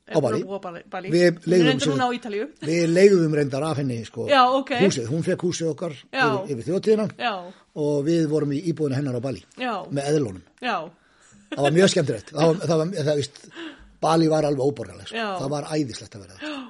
er 0.06 0.14
Á 0.14 0.20
Bali. 0.22 0.44
að. 2.06 2.48
Við 2.62 2.82
er 2.84 2.92
leigðum 2.94 3.34
reyndar 3.34 3.62
af 3.66 3.78
henni, 3.82 3.98
sko, 4.06 4.28
Já, 4.30 4.42
ok. 4.46 4.70
húsið. 4.84 5.06
Hún 5.10 5.22
fekk 5.26 5.42
húsið 5.42 5.70
okkar 5.74 5.92
yfir, 6.12 6.28
yfir 6.54 6.64
þjóttíðina 6.70 7.08
og 7.74 8.04
við 8.06 8.28
vorum 8.30 8.52
í 8.54 8.62
íbúinu 8.70 8.94
hennar 8.94 9.16
á 9.18 9.20
Bali 9.24 9.42
já, 9.58 9.74
með 9.90 10.04
eðlunum. 10.12 10.42
já, 10.62 10.76
Það 11.54 11.66
var 11.66 11.76
mjög 11.78 11.92
skemmtilegt. 11.92 12.34
Það 12.34 12.50
var, 12.50 12.60
það 12.64 12.80
var, 12.80 12.92
það, 13.08 13.20
víst, 13.20 13.40
Bali 14.04 14.28
var 14.32 14.48
alveg 14.48 14.64
óborgarleg, 14.64 15.08
sko. 15.10 15.30
Það 15.40 15.54
var 15.54 15.70
æðislegt 15.70 16.18
að 16.18 16.26
vera 16.26 16.38
það. 16.40 16.60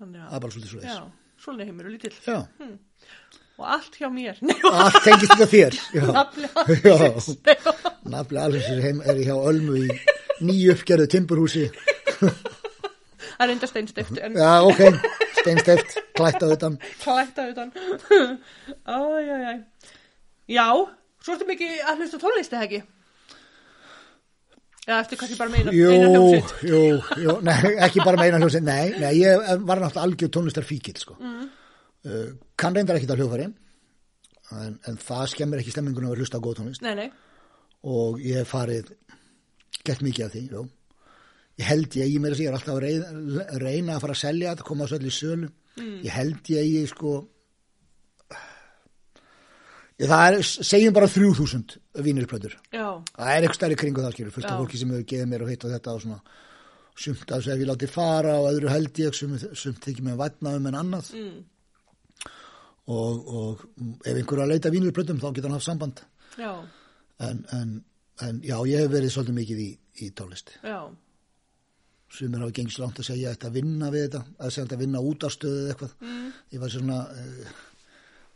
Það 0.00 0.14
að, 0.20 0.30
er 0.36 0.44
bara 0.44 0.54
svolítið 0.54 0.70
svo 0.70 0.80
leiðis. 0.80 1.18
svona 1.40 1.66
heimur 1.68 1.88
er 1.88 1.94
lítill. 1.96 2.14
Já. 2.24 2.38
Og 3.60 3.66
allt 3.68 3.96
hjá 4.00 4.08
mér. 4.08 4.38
Allt 4.84 5.02
tengist 5.04 5.34
þetta 5.36 5.48
þér. 5.52 5.72
Nafli 8.14 8.40
alveg 8.40 8.68
heim 8.86 9.02
er 9.04 9.20
hjá 9.20 9.34
Ölmu 9.36 9.76
í 9.82 9.88
nýju 10.40 10.72
uppgerðu 10.76 11.10
timburhúsi. 11.12 11.66
Það 12.20 13.44
er 13.44 13.52
enda 13.54 13.68
steinstift 13.68 14.16
en 14.20 14.36
Já, 14.36 14.52
ok, 14.64 14.80
steinsteft, 15.40 15.98
klætt 16.16 16.40
klætta 17.00 17.46
utan. 17.52 17.70
Æj, 18.84 19.28
æj, 19.28 19.44
æj. 19.52 19.60
Já, 20.50 20.66
svo 21.24 21.36
ertu 21.36 21.48
mikið 21.48 21.76
að 21.84 22.00
hlusta 22.02 22.20
á 22.20 22.22
tónlist 22.24 22.56
eða 22.56 22.66
ekki? 22.68 22.80
Já, 24.88 24.94
eftir 25.02 25.18
kannski 25.20 25.36
bara 25.38 25.52
með 25.52 25.60
eina, 25.60 25.72
Jú, 25.76 25.88
eina 25.92 26.08
hljómsveit. 26.10 26.52
jú, 26.70 26.78
jú, 27.24 27.34
nei, 27.46 27.72
ekki 27.86 28.00
bara 28.04 28.16
með 28.18 28.30
eina 28.30 28.38
hljómsveit, 28.40 28.64
nei, 28.66 28.92
nei, 29.02 29.10
ég 29.20 29.42
var 29.68 29.82
náttúrulega 29.82 30.04
algjör 30.06 30.30
tónlistar 30.36 30.66
fíkil, 30.66 30.96
sko. 30.98 31.16
Mm. 31.20 31.48
Uh, 32.08 32.30
kann 32.58 32.74
reyndar 32.74 32.96
ekki 32.96 33.06
það 33.10 33.20
hljóðfæri, 33.20 33.48
en, 34.56 34.78
en 34.88 34.96
það 35.04 35.26
skemmir 35.34 35.60
ekki 35.62 35.74
stemmingunum 35.74 36.14
að 36.14 36.22
hlusta 36.24 36.40
á 36.40 36.44
góð 36.46 36.56
tónlist 36.62 36.82
Nei, 36.86 36.94
nei, 36.96 37.08
og 37.92 38.18
ég 38.24 38.40
hef 38.40 38.54
farið, 38.56 38.94
gett 39.84 40.00
mikið 40.06 40.26
af 40.26 40.32
því, 40.34 40.44
jú. 40.56 40.64
Ég 41.60 41.68
held 41.68 41.98
ég, 42.00 42.08
ég 42.14 42.22
meira 42.24 42.38
segja, 42.38 42.48
ég 42.48 42.54
er 42.54 42.56
alltaf 42.56 42.78
að 42.78 42.84
reyna, 42.86 43.44
reyna 43.60 43.94
að 43.98 44.04
fara 44.06 44.16
að 44.16 44.22
selja 44.24 44.54
þetta, 44.54 44.66
koma 44.70 44.86
þessu 44.88 44.96
öll 44.96 45.10
í 45.10 45.12
sölu. 45.12 45.48
Ég 46.06 46.14
held 46.16 46.50
ég, 46.54 46.70
ég, 46.80 46.88
sko, 46.88 47.12
það 50.08 50.26
er, 50.26 50.42
segjum 50.64 50.94
bara 50.96 51.08
3000 51.12 51.74
vínilplötur. 52.06 52.54
já, 52.72 52.86
Það 53.16 53.32
er 53.34 53.42
eitthvað 53.42 53.58
stærri 53.58 53.76
kringu 53.76 54.00
það 54.04 54.14
skilur, 54.14 54.32
fullt 54.36 54.46
af 54.48 54.60
fólki 54.62 54.78
sem 54.80 54.92
hefur 54.94 55.08
geðið 55.12 55.28
mér 55.32 55.44
og 55.44 55.50
hitt 55.52 55.64
og 55.66 55.74
þetta 55.74 55.94
og 55.96 56.00
svona 56.04 56.20
sumt 57.00 57.30
af 57.32 57.40
þessu 57.40 57.52
ef 57.54 57.60
ég 57.60 57.68
láti 57.68 57.88
fara 57.90 58.34
og 58.40 58.48
öðru 58.52 58.70
held 58.72 58.98
ég, 59.00 59.14
sumt, 59.16 59.80
þykir 59.84 60.06
mér 60.06 60.16
vatnaðum 60.20 60.66
en 60.70 60.78
annað. 60.80 61.12
Mm, 61.16 61.38
og, 62.90 63.28
og 63.40 63.64
ef 64.04 64.16
einhver 64.16 64.40
er 64.40 64.44
að 64.46 64.52
leita 64.54 64.72
vínilplötum 64.74 65.20
þá 65.22 65.28
getur 65.34 65.48
hann 65.50 65.58
haft 65.58 65.68
samband. 65.68 66.02
Já, 66.40 66.52
en, 67.20 67.44
en, 67.56 67.76
en 68.24 68.40
já, 68.44 68.56
ég 68.68 68.84
hef 68.84 68.92
verið 68.92 69.14
svolítið 69.14 69.38
mikið 69.40 69.62
í, 69.64 69.70
í 70.06 70.10
tónlist. 70.16 70.52
Já, 70.64 70.80
sumir 72.10 72.42
hafa 72.42 72.56
gengist 72.56 72.80
langt 72.82 72.98
að 72.98 73.10
segja 73.12 73.34
að 73.36 73.56
vinna 73.60 73.90
við 73.94 74.08
þetta 74.08 74.22
að 74.42 74.54
segja 74.56 74.74
að 74.74 74.80
vinna 74.82 75.02
út 75.06 75.26
á 75.26 75.28
stöðu 75.30 75.60
eða 75.62 75.74
eitthvað. 75.74 75.92
Mm, 76.02 76.30
ég 76.56 76.62
var 76.64 76.72
svona 76.74 77.00
uh, 77.14 77.58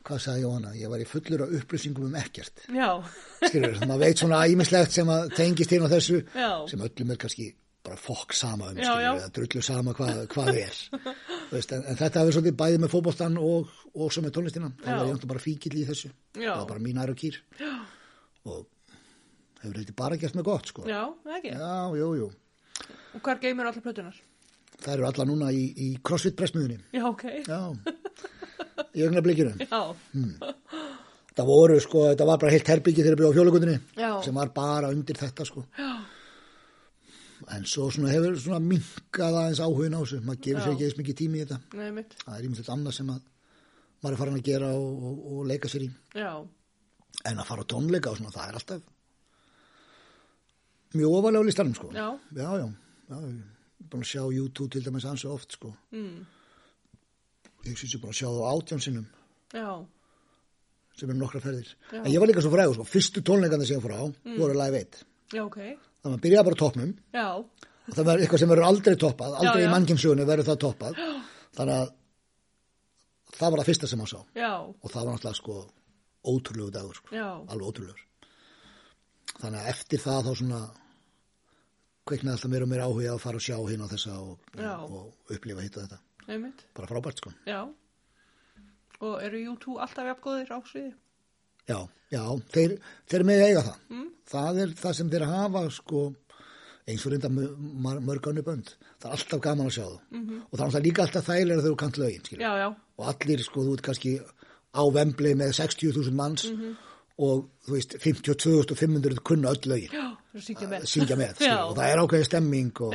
hvað 0.05 0.19
sagði 0.21 0.43
Jóhanna, 0.45 0.71
ég 0.77 0.91
var 0.93 1.01
í 1.01 1.09
fullur 1.09 1.43
af 1.47 1.53
upplýsingum 1.61 2.07
um 2.11 2.17
ekkert 2.21 2.65
skilur, 3.49 3.79
maður 3.89 4.03
veit 4.05 4.21
svona 4.23 4.41
ímislegt 4.53 4.93
sem 4.97 5.09
að 5.13 5.31
tengist 5.39 5.73
inn 5.73 5.85
á 5.87 5.89
þessu 5.95 6.19
Já. 6.37 6.51
sem 6.69 6.83
öllum 6.85 7.13
er 7.15 7.21
kannski 7.23 7.47
bara 7.85 7.97
fokk 8.01 8.33
sama 8.37 8.71
um 8.73 8.77
Já, 8.81 8.85
skilur, 8.89 9.03
já. 9.05 9.11
eða 9.21 9.33
drullu 9.39 9.63
sama 9.65 9.93
hvað, 9.97 10.21
hvað 10.33 10.51
er 10.61 10.77
veist, 11.53 11.73
en, 11.77 11.83
en 11.89 11.99
þetta 12.01 12.23
hefur 12.23 12.37
svolítið 12.39 12.57
bæði 12.63 12.79
með 12.85 12.93
fótboltan 12.95 13.37
og, 13.41 13.73
og 13.95 14.13
svo 14.13 14.23
með 14.25 14.37
tónlistina 14.39 14.71
Já. 14.73 14.85
var 14.95 15.05
ég 15.09 15.13
náttúrulega 15.17 15.33
bara 15.35 15.45
fíkill 15.45 15.75
í 15.81 15.87
þessu 15.89 16.13
það 16.37 16.55
var 16.63 16.69
bara 16.75 16.85
mín 16.87 17.01
ær 17.05 17.13
og 17.13 17.19
kýr 17.21 17.41
og 18.45 18.63
hefur 19.65 19.81
þetta 19.81 19.97
bara 20.01 20.17
gert 20.21 20.37
með 20.37 20.49
gott 20.49 20.69
sko. 20.73 20.85
já, 20.89 21.03
það 21.25 21.37
ekki. 21.41 21.53
já, 21.57 21.75
jú, 22.01 22.09
jú 22.23 22.31
Og 23.15 23.21
hvar 23.23 23.39
geymir 23.41 23.69
allar 23.69 23.85
plötunar? 23.85 24.17
það 24.85 24.93
eru 24.97 25.05
alla 25.09 25.25
núna 25.29 25.53
í, 25.55 25.61
í 25.79 25.89
CrossFit 26.05 26.35
pressmiðunni 26.37 26.81
Já, 26.93 27.05
ok. 27.09 27.25
já 27.47 27.61
í 28.95 29.05
ögna 29.07 29.23
blikinu 29.25 29.53
Já, 29.65 29.81
það 31.35 31.51
voru 31.51 31.79
sko, 31.83 32.09
þetta 32.13 32.27
var 32.29 32.41
bara 32.43 32.55
heilt 32.55 32.71
herbyggi 32.71 33.03
þegar 33.03 33.17
ég 33.17 33.21
byrjaði 33.21 33.35
á 33.35 33.39
fjólugundinni 33.39 33.79
sem 34.27 34.41
var 34.41 34.53
bara 34.55 34.91
undir 34.95 35.19
þetta 35.19 35.47
sko. 35.49 35.65
Já, 35.79 35.93
en 37.57 37.67
svo 37.69 37.91
svona 37.93 38.13
hefur 38.15 38.37
svona 38.41 38.61
minkað 38.63 39.39
aðeins 39.41 39.63
áhugin 39.65 39.97
á 39.99 40.01
þessu. 40.01 40.21
Maður 40.25 40.43
gefur 40.47 40.65
sér 40.65 40.75
ekki 40.77 40.87
eins 40.89 40.99
mikið 41.01 41.19
tími 41.21 41.41
í 41.41 41.45
þetta. 41.45 41.59
Nei 41.75 42.05
það 42.25 42.37
er 42.39 42.47
ímyndilegt 42.49 42.75
annað 42.77 42.99
sem 42.99 43.11
að 43.13 43.23
maður 44.05 44.15
er 44.15 44.21
farin 44.23 44.39
að 44.39 44.47
gera 44.49 44.71
og, 44.79 45.09
og, 45.11 45.25
og 45.33 45.49
leika 45.51 45.71
sér 45.73 45.87
í. 45.89 45.91
Já, 46.15 46.33
en 47.25 47.41
að 47.43 47.49
fara 47.51 47.67
á 47.67 47.71
tónleika 47.75 48.13
og 48.13 48.21
svona 48.21 48.35
það 48.35 48.49
er 48.49 48.61
alltaf 48.61 48.91
mjög 50.95 51.19
ofalega 51.19 51.43
á 51.43 51.49
listanum 51.49 51.75
sko. 51.75 51.91
Já. 51.91 52.07
já, 52.39 52.49
já, 52.63 52.67
já 53.11 53.19
búin 53.91 54.05
að 54.05 54.11
sjá 54.11 54.23
YouTube 54.33 54.71
til 54.73 54.85
dæmis 54.85 55.07
ansi 55.09 55.29
oft 55.31 55.57
sko. 55.57 55.73
Mm, 55.95 56.25
ég 57.65 57.79
syns 57.81 57.95
ég 57.97 58.03
búin 58.03 58.13
að 58.13 58.19
sjá 58.21 58.29
það 58.29 58.45
á 58.45 58.51
átjánsinnum 58.55 59.07
já, 59.55 59.69
sem 60.95 61.11
eru 61.11 61.19
nokkra 61.19 61.43
ferðir. 61.45 61.71
Já. 61.91 62.01
en 62.03 62.11
ég 62.13 62.23
var 62.23 62.31
líka 62.31 62.45
svo 62.45 62.53
frægur 62.55 62.79
sko, 62.79 62.87
fyrstu 62.89 63.25
tónleikandi 63.27 63.69
sem 63.69 63.79
ég 63.79 63.85
fór 63.85 63.97
á 63.97 64.03
voru 64.39 64.57
live 64.59 64.83
1 64.85 65.03
já, 65.35 65.43
ok. 65.45 65.59
þannig 65.59 66.05
að 66.05 66.13
maður 66.13 66.25
byrjaði 66.27 66.49
bara 66.51 66.61
toppnum. 66.63 66.95
Já, 67.15 67.29
og 67.85 67.93
það 67.93 68.09
verður 68.09 68.25
eitthvað 68.25 68.43
sem 68.43 68.53
verður 68.53 68.69
aldrei 68.69 68.97
toppað. 69.01 69.37
Aldrei 69.41 69.61
Já, 69.61 69.65
já. 69.65 69.69
í 69.69 69.73
mannkynnsögunni 69.75 70.27
verður 70.29 70.49
það 70.51 70.61
toppað. 70.65 71.03
Þannig 71.55 71.75
að 71.81 71.91
það 73.35 73.51
var 73.51 73.61
það 73.61 73.69
fyrsta 73.71 73.91
sem 73.91 74.01
maður 74.01 74.13
sá. 74.15 74.21
Já, 74.39 74.53
og 74.65 74.93
það 74.93 75.01
var 75.01 75.17
náttúrulega 75.17 75.41
sko 75.41 75.59
ótrúlegu 76.25 76.71
dagur 76.73 77.01
sko, 77.01 77.21
alveg 77.21 77.69
ótrúlegur. 77.69 78.07
Þannig 79.35 79.61
að 79.61 79.71
eftir 79.75 80.03
það 80.05 80.29
þá 80.29 80.33
svona 80.41 80.63
kveiknaði 82.05 82.35
alltaf 82.37 82.53
meira 82.53 82.67
og 82.67 82.71
meira 82.73 82.89
áhuga 82.89 83.13
að 83.15 83.23
fara 83.25 83.41
og 83.41 83.45
sjá 83.45 83.57
þessa 83.95 84.17
og, 84.21 84.51
og, 84.61 84.97
og 84.99 85.37
upplifa 85.37 85.65
hitt 85.65 85.79
og 85.79 85.87
þetta 85.87 86.01
nei 86.29 86.39
mitt. 86.39 86.65
bara 86.75 86.87
frábært 86.89 87.19
sko 87.23 87.33
Já. 87.47 87.69
Og 89.05 89.23
eru 89.23 89.39
YouTube 89.43 89.81
alltaf 89.83 90.07
jafngóðir 90.07 90.51
á 90.55 90.59
sviði? 90.65 90.93
já, 91.69 91.79
já, 92.13 92.23
þeir, 92.53 92.79
þeir 93.11 93.25
með 93.25 93.43
eiga 93.49 93.63
það 93.63 93.79
Mm. 93.91 94.09
það 94.31 94.61
er 94.63 94.69
það 94.83 94.93
sem 94.95 95.11
þeir 95.11 95.25
hafa 95.27 95.63
sko 95.71 96.15
eins 96.89 97.07
og 97.07 97.13
reynda 97.13 97.29
mörg 98.05 98.27
önnu 98.29 98.43
bönd 98.45 98.75
það 99.01 99.09
er 99.09 99.15
alltaf 99.17 99.41
gaman 99.41 99.67
að 99.67 99.77
sjá 99.77 99.85
það 99.85 100.01
-hmm. 100.13 100.41
og 100.53 100.59
það 100.59 100.75
er 100.77 100.83
líka 100.87 101.03
alltaf 101.03 101.25
þægilega 101.29 101.61
þegar 101.61 101.73
þú 101.73 101.77
kant 101.77 101.97
lögin. 101.99 102.23
Já, 102.41 102.53
já, 102.63 102.69
og 102.99 103.07
allir 103.09 103.43
sko, 103.43 103.61
þú 103.65 103.73
ert 103.75 103.83
kannski 103.83 104.21
á 104.75 104.83
vembli 104.93 105.35
með 105.35 105.53
60.000 105.53 106.13
manns 106.13 106.45
Mhm. 106.51 106.77
og 107.19 107.49
þú 107.67 107.73
veist 107.73 107.97
52.500 107.99 109.19
kunna 109.25 109.49
öll 109.49 109.65
lögin 109.67 109.91
já, 109.93 110.17
þú 110.35 110.41
syngja 110.41 110.69
með. 110.69 110.81
syngja 110.87 111.17
með, 111.17 111.35
og 111.69 111.77
það 111.77 111.89
er 111.93 111.99
ákveðin 111.99 112.25
stemming 112.25 112.81
og, 112.81 112.95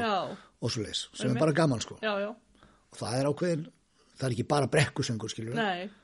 og 0.62 0.72
svo 0.72 0.82
leis, 0.84 1.08
sem 1.14 1.28
Einmitt. 1.30 1.36
er 1.36 1.40
bara 1.40 1.52
gaman 1.54 1.80
sko 1.82 1.98
já, 2.02 2.14
já, 2.20 2.36
og 2.90 3.00
það 3.02 3.18
er 3.20 3.30
ákveðin 3.30 3.66
það 4.20 4.28
er 4.28 4.36
ekki 4.36 4.48
bara 4.52 4.70
brekkusöngur 4.74 5.32
skilur 5.32 5.56
við, 5.56 5.96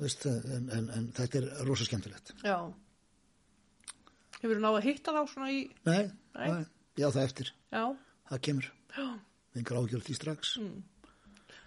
veist, 0.00 0.26
en, 0.28 0.68
en, 0.76 0.86
en 0.96 1.08
þetta 1.16 1.40
er 1.40 1.48
rosa 1.68 1.86
skemmtilegt. 1.88 2.34
Já. 2.44 2.56
Hefur 4.40 4.56
þú 4.56 4.62
náðu 4.64 4.78
að 4.80 4.86
hitta 4.88 5.12
þá 5.16 5.20
svona 5.28 5.50
í, 5.52 5.64
nei, 5.88 6.06
Nei. 6.36 6.62
já 7.00 7.08
það 7.10 7.26
eftir, 7.26 7.50
já, 7.72 7.82
það 8.30 8.44
kemur. 8.48 8.70
Já. 8.96 9.08
engar 9.60 9.80
ágjörð 9.82 10.06
því 10.06 10.16
strax. 10.16 10.54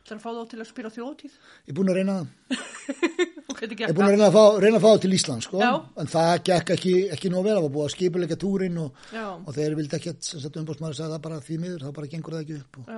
Það 0.03 0.11
er 0.13 0.17
að 0.17 0.23
fá 0.23 0.31
þá 0.35 0.41
til 0.51 0.59
að 0.59 0.67
spila 0.67 0.89
þjóðtíð. 0.91 1.35
ég 1.63 1.69
er 1.71 1.77
búin 1.77 1.91
að 1.93 1.99
reyna 2.01 2.15
það. 2.19 2.31
Ég 3.63 3.79
er 3.85 3.93
búin 3.95 4.09
að 4.09 4.15
reyna 4.15 4.25
að 4.27 4.33
fá, 4.35 4.57
reyna 4.59 4.79
að 4.79 4.83
fá 4.83 4.87
það 4.89 5.01
til 5.03 5.13
Ísland 5.15 5.43
sko. 5.45 5.59
Já. 5.61 5.69
en 6.01 6.09
það 6.11 6.31
gekk 6.49 6.71
ekki, 6.73 6.93
ekki 7.15 7.29
nóg 7.31 7.45
vel. 7.45 7.53
Það 7.53 7.63
var 7.63 7.73
búið 7.77 7.85
að 7.85 7.93
skipuleika 7.93 8.37
túrin 8.41 8.79
og, 8.81 8.97
og 9.21 9.51
þeir 9.55 9.75
vildi 9.77 9.95
ekki 9.99 10.11
að 10.11 10.57
umbóðsmaður 10.59 10.97
sagði 10.97 11.13
það 11.13 11.21
bara 11.27 11.37
því 11.45 11.59
miður, 11.61 11.85
þá 11.85 11.95
bara 11.99 12.09
gengur 12.11 12.35
það 12.35 12.43
ekki 12.43 12.57
upp 12.59 12.79
og, 12.81 12.89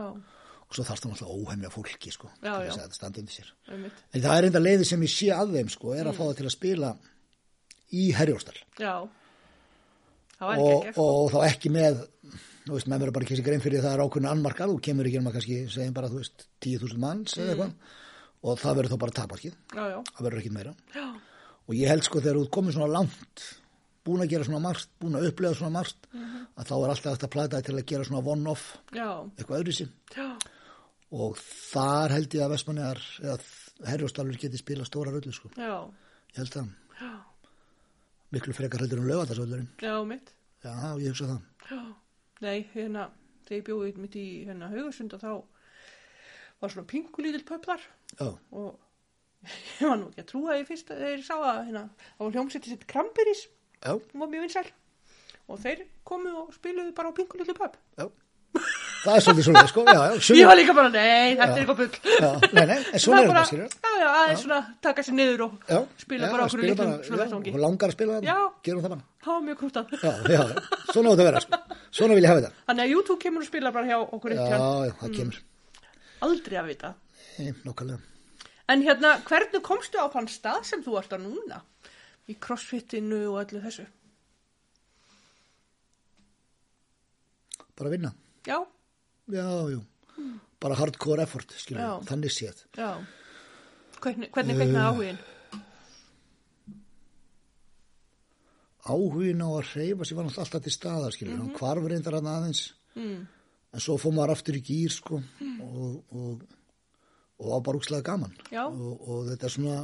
og 0.76 0.80
svo 0.80 0.86
þarf 0.90 1.02
það 1.02 1.12
náttúrulega 1.14 1.36
óhemja 1.46 1.70
fólki 1.72 2.12
sko, 2.12 2.30
Já, 2.44 2.52
já. 2.52 2.70
þess 2.70 2.78
að 2.78 2.84
þetta 2.86 2.98
standa 3.00 3.20
undir 3.22 3.36
sér 3.36 3.52
einmitt. 3.72 4.02
en 4.14 4.22
það 4.22 4.38
er 4.38 4.48
enda 4.50 4.60
leiði 4.60 4.86
sem 4.86 5.02
ég 5.08 5.14
sé 5.16 5.28
að 5.32 5.54
þeim 5.56 5.70
sko, 5.72 5.94
er 5.96 6.04
Mm. 6.06 6.10
að 6.12 6.18
fá 6.20 6.24
það 6.26 6.36
til 6.38 6.46
að 6.46 6.56
spila 6.58 6.90
í 7.96 8.14
Herjóstal. 8.14 8.58
Það 10.40 10.60
og, 10.66 10.88
sko. 10.92 11.04
og 11.06 11.32
þá 11.32 11.38
ekki 11.48 11.72
með 11.72 12.02
þú 12.66 12.74
veist, 12.76 12.88
menn 12.92 13.00
verður 13.02 13.14
bara 13.16 13.26
ekki 13.28 13.38
sér 13.40 13.46
grein 13.46 13.62
fyrir 13.64 13.84
það 13.86 13.94
er 13.96 14.04
ákveðin 14.04 14.32
annmarkað, 14.32 14.72
þú 14.74 14.82
kemur 14.88 15.06
ekki 15.08 15.20
um 15.22 15.28
að 15.30 15.36
kannski 15.38 15.60
segjum 15.72 15.94
bara, 15.96 16.10
þú 16.12 16.20
veist, 16.20 16.48
10.000 16.66 16.98
manns 17.00 17.38
Mm. 17.38 17.50
eitthvað 17.54 17.74
og 18.44 18.60
það 18.60 18.76
verður 18.80 18.92
þá 18.92 19.00
bara 19.00 19.12
já, 19.94 20.04
það 20.12 20.26
verður 20.28 20.42
ekki 20.42 20.52
meira 20.52 20.74
já, 20.94 21.06
og 21.70 21.76
ég 21.76 21.88
held 21.88 22.04
sko 22.04 22.20
þegar 22.20 22.36
þú 22.36 22.44
ert 22.46 22.52
komið 22.58 22.74
svona 22.76 22.92
langt 22.92 23.46
búin 24.06 24.22
að 24.22 24.30
gera 24.30 24.44
svona 24.46 24.62
margt, 24.62 24.90
búin 25.02 25.16
að 25.18 25.30
upplega 25.32 25.56
svona 25.58 25.72
margt 25.80 26.08
Mhm. 26.14 26.48
að 26.58 26.66
þá 26.68 26.74
er 26.84 26.90
alltaf 26.94 27.14
eftir 27.16 27.28
að 27.28 27.32
plata 27.32 27.62
til 27.62 27.74
að 27.76 27.86
gera 27.86 28.04
svona 28.04 28.26
one-off 28.28 28.78
eitthvað 29.38 29.60
öðru 29.64 29.74
já, 30.16 30.38
og 31.16 31.38
þar 31.40 32.14
held 32.16 32.36
ég 32.36 32.44
að 32.44 32.54
Vestmannegar 32.56 33.02
eða 33.24 33.38
Herjóstalur 33.90 34.40
geti 34.40 34.60
spila 34.60 34.86
stóra 34.88 35.14
röllu 35.14 35.34
sko, 35.36 35.52
já, 35.56 35.84
ég 36.34 36.40
held 36.42 36.54
það. 36.56 36.72
Já, 37.00 37.12
miklu 38.36 38.56
frekar 38.56 38.84
heldur 38.84 39.02
en 39.04 39.10
lögatarsvöldurinn 39.12 39.70
já, 39.84 39.96
mitt. 40.08 40.32
já, 40.64 40.74
ég 41.00 41.12
hugsa 41.12 41.30
það. 41.32 41.42
Já, 41.72 41.82
nei, 42.46 42.58
hérna, 42.74 43.10
þegar 43.48 43.60
ég 43.60 43.68
bjóði 43.70 44.06
mitt 44.06 44.18
í 44.20 44.26
hérna 44.48 44.72
haugasunda 44.72 45.20
þá 45.22 45.30
var 46.62 46.74
svona 46.74 46.90
pingulítill 46.92 47.44
já, 47.46 48.30
og 48.52 48.80
ég 49.80 49.86
var 49.88 50.00
nú 50.02 50.10
ekki 50.10 50.24
að 50.24 50.32
trúa 50.32 50.58
því 50.58 50.68
fyrst 50.72 50.90
þegar 50.92 51.14
ég 51.14 51.28
sá 51.28 51.36
að 51.38 51.62
hérna, 51.70 51.86
það 52.16 52.26
var 52.26 52.36
hljómsætti 52.40 52.74
sitt 52.74 52.88
Kramberis, 52.92 53.46
já, 53.84 53.94
hún 53.94 54.24
var 54.26 54.32
mjög 54.34 54.48
vinsæl. 54.48 54.68
Og 55.46 55.60
þeir 55.62 55.84
komu 56.08 56.32
og 56.40 56.54
spiluðu 56.56 56.96
bara 56.98 57.12
á 57.14 57.18
pingulítill 57.18 57.58
pöpp. 57.60 57.76
já 58.00 58.08
það 59.06 59.16
er 59.20 59.24
svolítið 59.26 59.46
svolítið 59.48 59.70
sko, 59.72 59.84
já, 59.88 60.00
já, 60.02 60.36
Ég 60.42 60.50
var 60.50 60.58
líka 60.60 60.76
bara, 60.78 60.90
nei, 60.94 61.36
þetta 61.38 61.48
er 61.48 61.62
eitthvað 61.62 61.82
bull. 61.82 62.50
nei, 62.58 62.66
nei, 62.72 62.78
en 62.92 63.02
svona 63.06 63.22
er 63.22 63.30
þetta 63.32 63.44
skilur 63.50 63.76
já, 64.02 64.08
aðeins 64.12 64.44
svona 64.46 64.60
taka 64.88 65.06
sér 65.06 65.18
niður 65.20 65.44
og 65.46 65.54
spila 66.02 66.32
bara 66.32 66.48
okkur 66.48 66.64
bara, 66.80 66.96
svona 67.06 67.20
já, 67.20 67.24
vettvangi. 67.26 67.54
og 67.56 67.62
langar 67.66 67.92
að 67.94 67.98
spila 67.98 68.18
það, 68.20 68.48
gerum 68.68 68.86
það 68.86 68.96
bara 68.96 69.04
Það 69.26 69.34
var 69.34 69.46
mjög 69.46 69.58
krútað. 69.62 69.94
svona 70.94 71.10
á 71.10 71.14
þetta 71.16 71.24
að 71.24 71.26
vera 71.26 71.40
sko. 71.42 71.58
Svona 71.98 72.14
vil 72.18 72.24
ég 72.26 72.30
hafa 72.30 72.42
þetta. 72.44 72.58
Þannig 72.68 72.84
að 72.84 72.92
YouTube 72.94 73.22
kemur 73.24 73.42
og 73.42 73.48
spila 73.48 73.72
bara 73.74 73.88
hjá 73.90 73.96
okkur 74.04 74.36
já, 74.36 74.42
eitt 74.44 74.52
já, 74.54 74.92
það 75.00 75.16
kemur. 75.16 75.40
Aldrei 76.28 76.60
að 76.62 76.68
vita. 76.70 76.92
En 78.70 78.82
hérna, 78.86 79.16
hvernig 79.26 79.62
komstu 79.66 79.98
á 79.98 80.06
þann 80.14 80.30
stað 80.30 80.62
sem 80.70 80.84
þú 80.86 81.00
ert 81.02 81.14
á 81.14 81.18
núna? 81.22 81.60
Í 82.30 82.38
crossfitinu 82.42 83.24
og 83.32 83.42
öllu 83.44 83.62
þessu? 83.66 83.86
bara 87.76 87.90
vinna, 87.92 88.14
Já, 88.48 88.62
já, 89.32 89.48
jú 89.74 89.82
bara 90.62 90.76
hardcore 90.80 91.22
effort, 91.24 91.52
Já. 91.68 91.76
við, 92.00 92.06
þannig 92.10 92.32
séð 92.32 92.62
já. 92.78 92.92
Hvernig, 94.02 94.30
hvernig 94.32 94.56
kveiknaði 94.56 94.86
áhugin? 94.90 95.18
áhugin 98.86 99.42
á 99.42 99.50
að 99.50 99.70
reyfa 99.76 100.06
sér 100.06 100.18
var 100.20 100.28
alltaf 100.30 100.62
til 100.64 100.74
staðar, 100.74 101.14
skilur 101.16 101.40
hann 101.40 101.54
hvarf 101.58 101.88
reyndar 101.90 102.18
hann 102.20 102.30
aðeins 102.32 102.66
Mm. 102.96 103.26
en 103.76 103.80
svo 103.84 103.98
fór 104.00 104.14
maður 104.16 104.32
aftur 104.38 104.56
í 104.56 104.62
gýr, 104.64 104.92
sko 104.94 105.18
og, 105.20 106.14
og, 106.16 106.44
og 107.44 107.50
á 107.52 107.58
bara 107.66 107.76
úkslega 107.82 108.06
gaman 108.08 108.32
Já. 108.54 108.70
og, 108.70 109.02
og 109.10 109.26
þetta 109.34 109.46
er 109.50 109.52
svona 109.52 109.80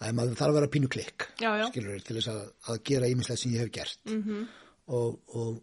að 0.00 0.14
maður 0.16 0.38
þarf 0.40 0.48
að 0.48 0.56
vera 0.56 0.70
pínu 0.72 0.88
klikk 0.88 1.26
Já, 1.42 1.50
já. 1.60 1.66
skilur 1.68 2.00
til 2.00 2.16
þess 2.16 2.30
að, 2.32 2.40
að 2.72 2.80
gera 2.88 3.10
ímislegt 3.12 3.42
sem 3.42 3.52
ég 3.52 3.66
hef 3.66 3.72
gert 3.76 3.98
Mm 4.08 4.22
-hmm. 4.22 4.46
og, 4.86 5.20
og 5.36 5.62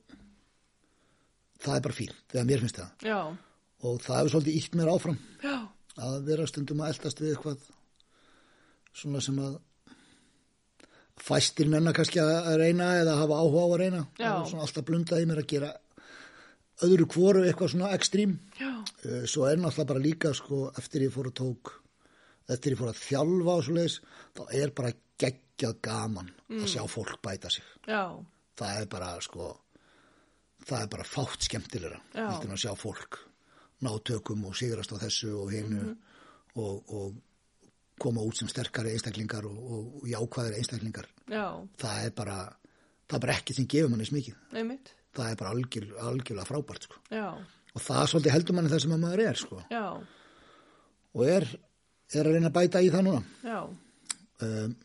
það 1.59 1.75
er 1.79 1.83
bara 1.87 1.97
fínt, 1.99 2.15
þegar 2.31 2.47
mér 2.49 2.63
finnst 2.63 2.79
það. 2.79 2.91
Já, 3.09 3.19
og 3.83 3.99
það 4.03 4.17
hefur 4.19 4.33
svolítið 4.35 4.59
ítt 4.61 4.77
mér 4.79 4.91
áfram. 4.93 5.17
Já, 5.43 5.55
að 5.99 6.17
vera 6.29 6.47
stundum 6.47 6.81
að 6.85 6.93
eldast 6.93 7.19
við 7.23 7.33
eitthvað 7.35 7.67
svona 8.99 9.21
sem 9.23 9.39
að 9.43 9.57
fæstir 11.19 11.67
nennar 11.69 11.93
kannski 11.97 12.21
að 12.23 12.53
reyna 12.61 12.93
eða 13.01 13.17
hafa 13.19 13.37
áhuga 13.43 13.63
á 13.63 13.67
að 13.73 13.77
reyna. 13.83 14.01
Svona 14.47 14.63
alltaf 14.65 14.85
blundaði 14.87 15.27
mér 15.29 15.41
að 15.43 15.49
gera 15.51 15.71
öðru 16.87 17.07
kvoru 17.11 17.41
eitthvað 17.47 17.73
svona 17.75 17.93
ekstrím. 17.97 18.37
Já, 18.59 18.71
Eh, 18.99 19.23
svo 19.31 19.45
er 19.47 19.55
náttúrulega 19.55 19.87
bara 19.87 19.99
líka 20.03 20.29
sko 20.35 20.71
eftir 20.77 21.05
ég 21.05 21.11
fór 21.13 21.29
að 21.29 21.35
tók 21.39 21.69
eftir 22.51 22.73
ég 22.73 22.79
fór 22.79 22.89
að 22.91 22.97
þjálfa 22.99 23.53
og 23.55 23.63
svo 23.63 23.73
leiðis 23.77 23.99
þá 24.35 24.41
er 24.59 24.71
bara 24.75 24.91
geggjað 25.19 25.75
gaman 25.81 26.31
að 26.51 26.65
sjá 26.67 26.83
fólk 26.91 27.21
bæta 27.23 27.49
sig. 27.49 27.63
Já, 27.87 28.19
það 28.59 28.81
er 28.81 28.85
bara 28.91 29.21
sko 29.21 29.47
það 30.65 30.81
er 30.83 30.87
bara 30.91 31.03
fátt 31.07 31.45
skemmtilegra 31.47 31.99
en 32.43 32.51
að 32.55 32.61
sjá 32.65 32.73
fólk 32.77 33.19
ná 33.85 33.91
tökum 34.03 34.45
og 34.49 34.55
sigrast 34.59 34.91
á 34.91 34.97
þessu 34.99 35.31
og 35.39 35.51
hinu 35.53 35.79
Mhm. 35.79 35.97
og, 36.59 36.89
og 36.93 37.15
koma 37.99 38.21
út 38.23 38.35
sem 38.39 38.47
sterkari 38.47 38.91
einstaklingar 38.95 39.45
og, 39.45 39.57
og, 39.59 39.95
og 40.01 40.07
jákvæðari 40.07 40.57
einstaklingar. 40.59 41.05
Já, 41.29 41.45
það 41.77 42.05
er 42.05 42.11
bara 42.15 42.37
það 43.09 43.15
er 43.17 43.19
bara 43.25 43.33
ekki 43.37 43.53
sem 43.55 43.67
gefur 43.67 43.89
manni 43.89 44.05
smikið. 44.07 44.35
Einmitt, 44.53 44.93
það 45.15 45.31
er 45.31 45.35
bara 45.39 45.49
algjör, 45.55 45.87
algjörlega 45.99 46.47
frábært 46.47 46.83
sko. 46.87 46.95
og 47.75 47.81
það 47.81 48.05
svolítið 48.11 48.31
heldur 48.35 48.55
manni 48.55 48.69
það 48.71 48.81
sem 48.85 48.91
að 48.95 49.01
maður 49.03 49.23
er 49.29 49.35
sko. 49.35 49.61
og 51.15 51.25
er, 51.27 51.47
er 52.13 52.25
að 52.25 52.33
reyna 52.33 52.47
að 52.51 52.57
bæta 52.59 52.81
í 52.81 52.89
það 52.93 53.03
núna. 53.07 53.23
Um, 54.41 54.75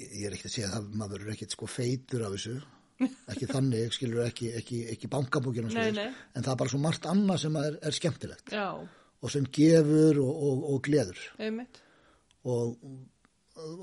ég 0.00 0.26
er 0.28 0.34
ekkert 0.36 0.50
að 0.50 0.54
segja 0.56 0.70
að 0.78 0.90
maður 0.96 1.16
verður 1.18 1.32
ekkert 1.34 1.54
sko 1.56 1.66
feitur 1.70 2.24
af 2.26 2.34
þessu 2.36 2.54
ekki 3.32 3.48
þannig, 3.50 3.92
skilur 3.96 4.24
ekki, 4.26 4.50
ekki, 4.60 4.80
ekki 4.94 5.10
nei. 5.96 6.08
en 6.34 6.46
það 6.46 6.52
er 6.54 6.58
bara 6.62 6.72
svo 6.72 6.80
margt 6.82 7.08
annað 7.10 7.44
sem 7.44 7.60
er, 7.60 7.78
er 7.88 7.96
skemmtilegt. 7.96 8.52
Já, 8.54 8.66
og 9.20 9.32
sem 9.32 9.46
gefur 9.52 10.20
og, 10.24 10.34
og, 10.48 10.66
og 10.74 10.82
gleður. 10.86 11.22
Einmitt, 11.40 11.80
og 12.48 12.76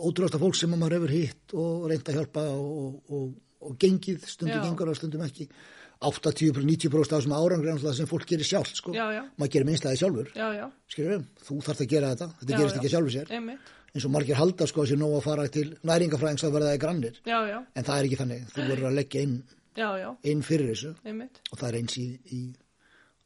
ótrúasta 0.07 0.39
fólk 0.41 0.57
sem 0.57 0.74
að 0.74 0.82
maður 0.82 0.97
hefur 0.97 1.13
hitt 1.13 1.57
og 1.57 1.89
reynd 1.91 2.09
að 2.09 2.20
hjálpa 2.20 2.45
og, 2.53 3.01
og, 3.13 3.34
og 3.68 3.76
gengið, 3.82 4.24
stundum 4.30 4.63
gengur 4.65 4.93
og 4.93 4.99
stundum 4.99 5.26
ekki. 5.28 5.49
80-90% 5.97 6.93
af 7.09 7.24
þessum 7.24 7.34
náttúrulega 7.74 7.97
sem 7.97 8.09
fólk 8.09 8.28
gerir 8.30 8.45
sjálf 8.45 8.70
sko. 8.78 8.93
Maður 8.93 9.53
gerir 9.55 9.65
minnstæði 9.65 9.97
sjálfur. 10.03 10.28
Já, 10.38 10.47
já, 10.53 10.68
skilur 10.93 11.24
þú 11.47 11.57
þarft 11.65 11.82
að 11.82 11.89
gera 11.93 12.11
þetta, 12.11 12.28
þetta 12.41 12.53
Já, 12.53 12.59
gerist 12.61 12.78
ekki 12.78 12.89
af 12.89 12.93
sjálfur 12.93 13.15
sér. 13.15 13.32
Einmitt, 13.34 13.72
eins 13.93 14.05
og 14.05 14.13
margir 14.13 14.38
halda 14.38 14.67
sko 14.69 14.83
að 14.83 14.91
sér 14.91 14.99
nóg 15.01 15.15
að 15.17 15.25
fara 15.25 15.47
til 15.51 15.67
næringafræðings 15.88 16.45
að 16.45 16.55
verða 16.55 16.71
það 16.71 16.77
í 16.77 16.81
grannir. 16.83 17.19
En 17.27 17.88
það 17.88 17.97
er 17.97 18.07
ekki 18.07 18.19
þannig, 18.21 18.45
þú 18.53 18.67
verður 18.71 18.89
að 18.89 18.97
leggja 18.99 19.25
inn, 19.25 19.35
já, 19.77 19.88
já, 20.01 20.07
inn 20.31 20.45
fyrir 20.45 20.71
þessu. 20.71 20.93
Einmitt, 21.07 21.41
og 21.51 21.61
það 21.61 21.67
er 21.69 21.79
eins 21.81 21.97
í, 22.01 22.07
í 22.38 22.41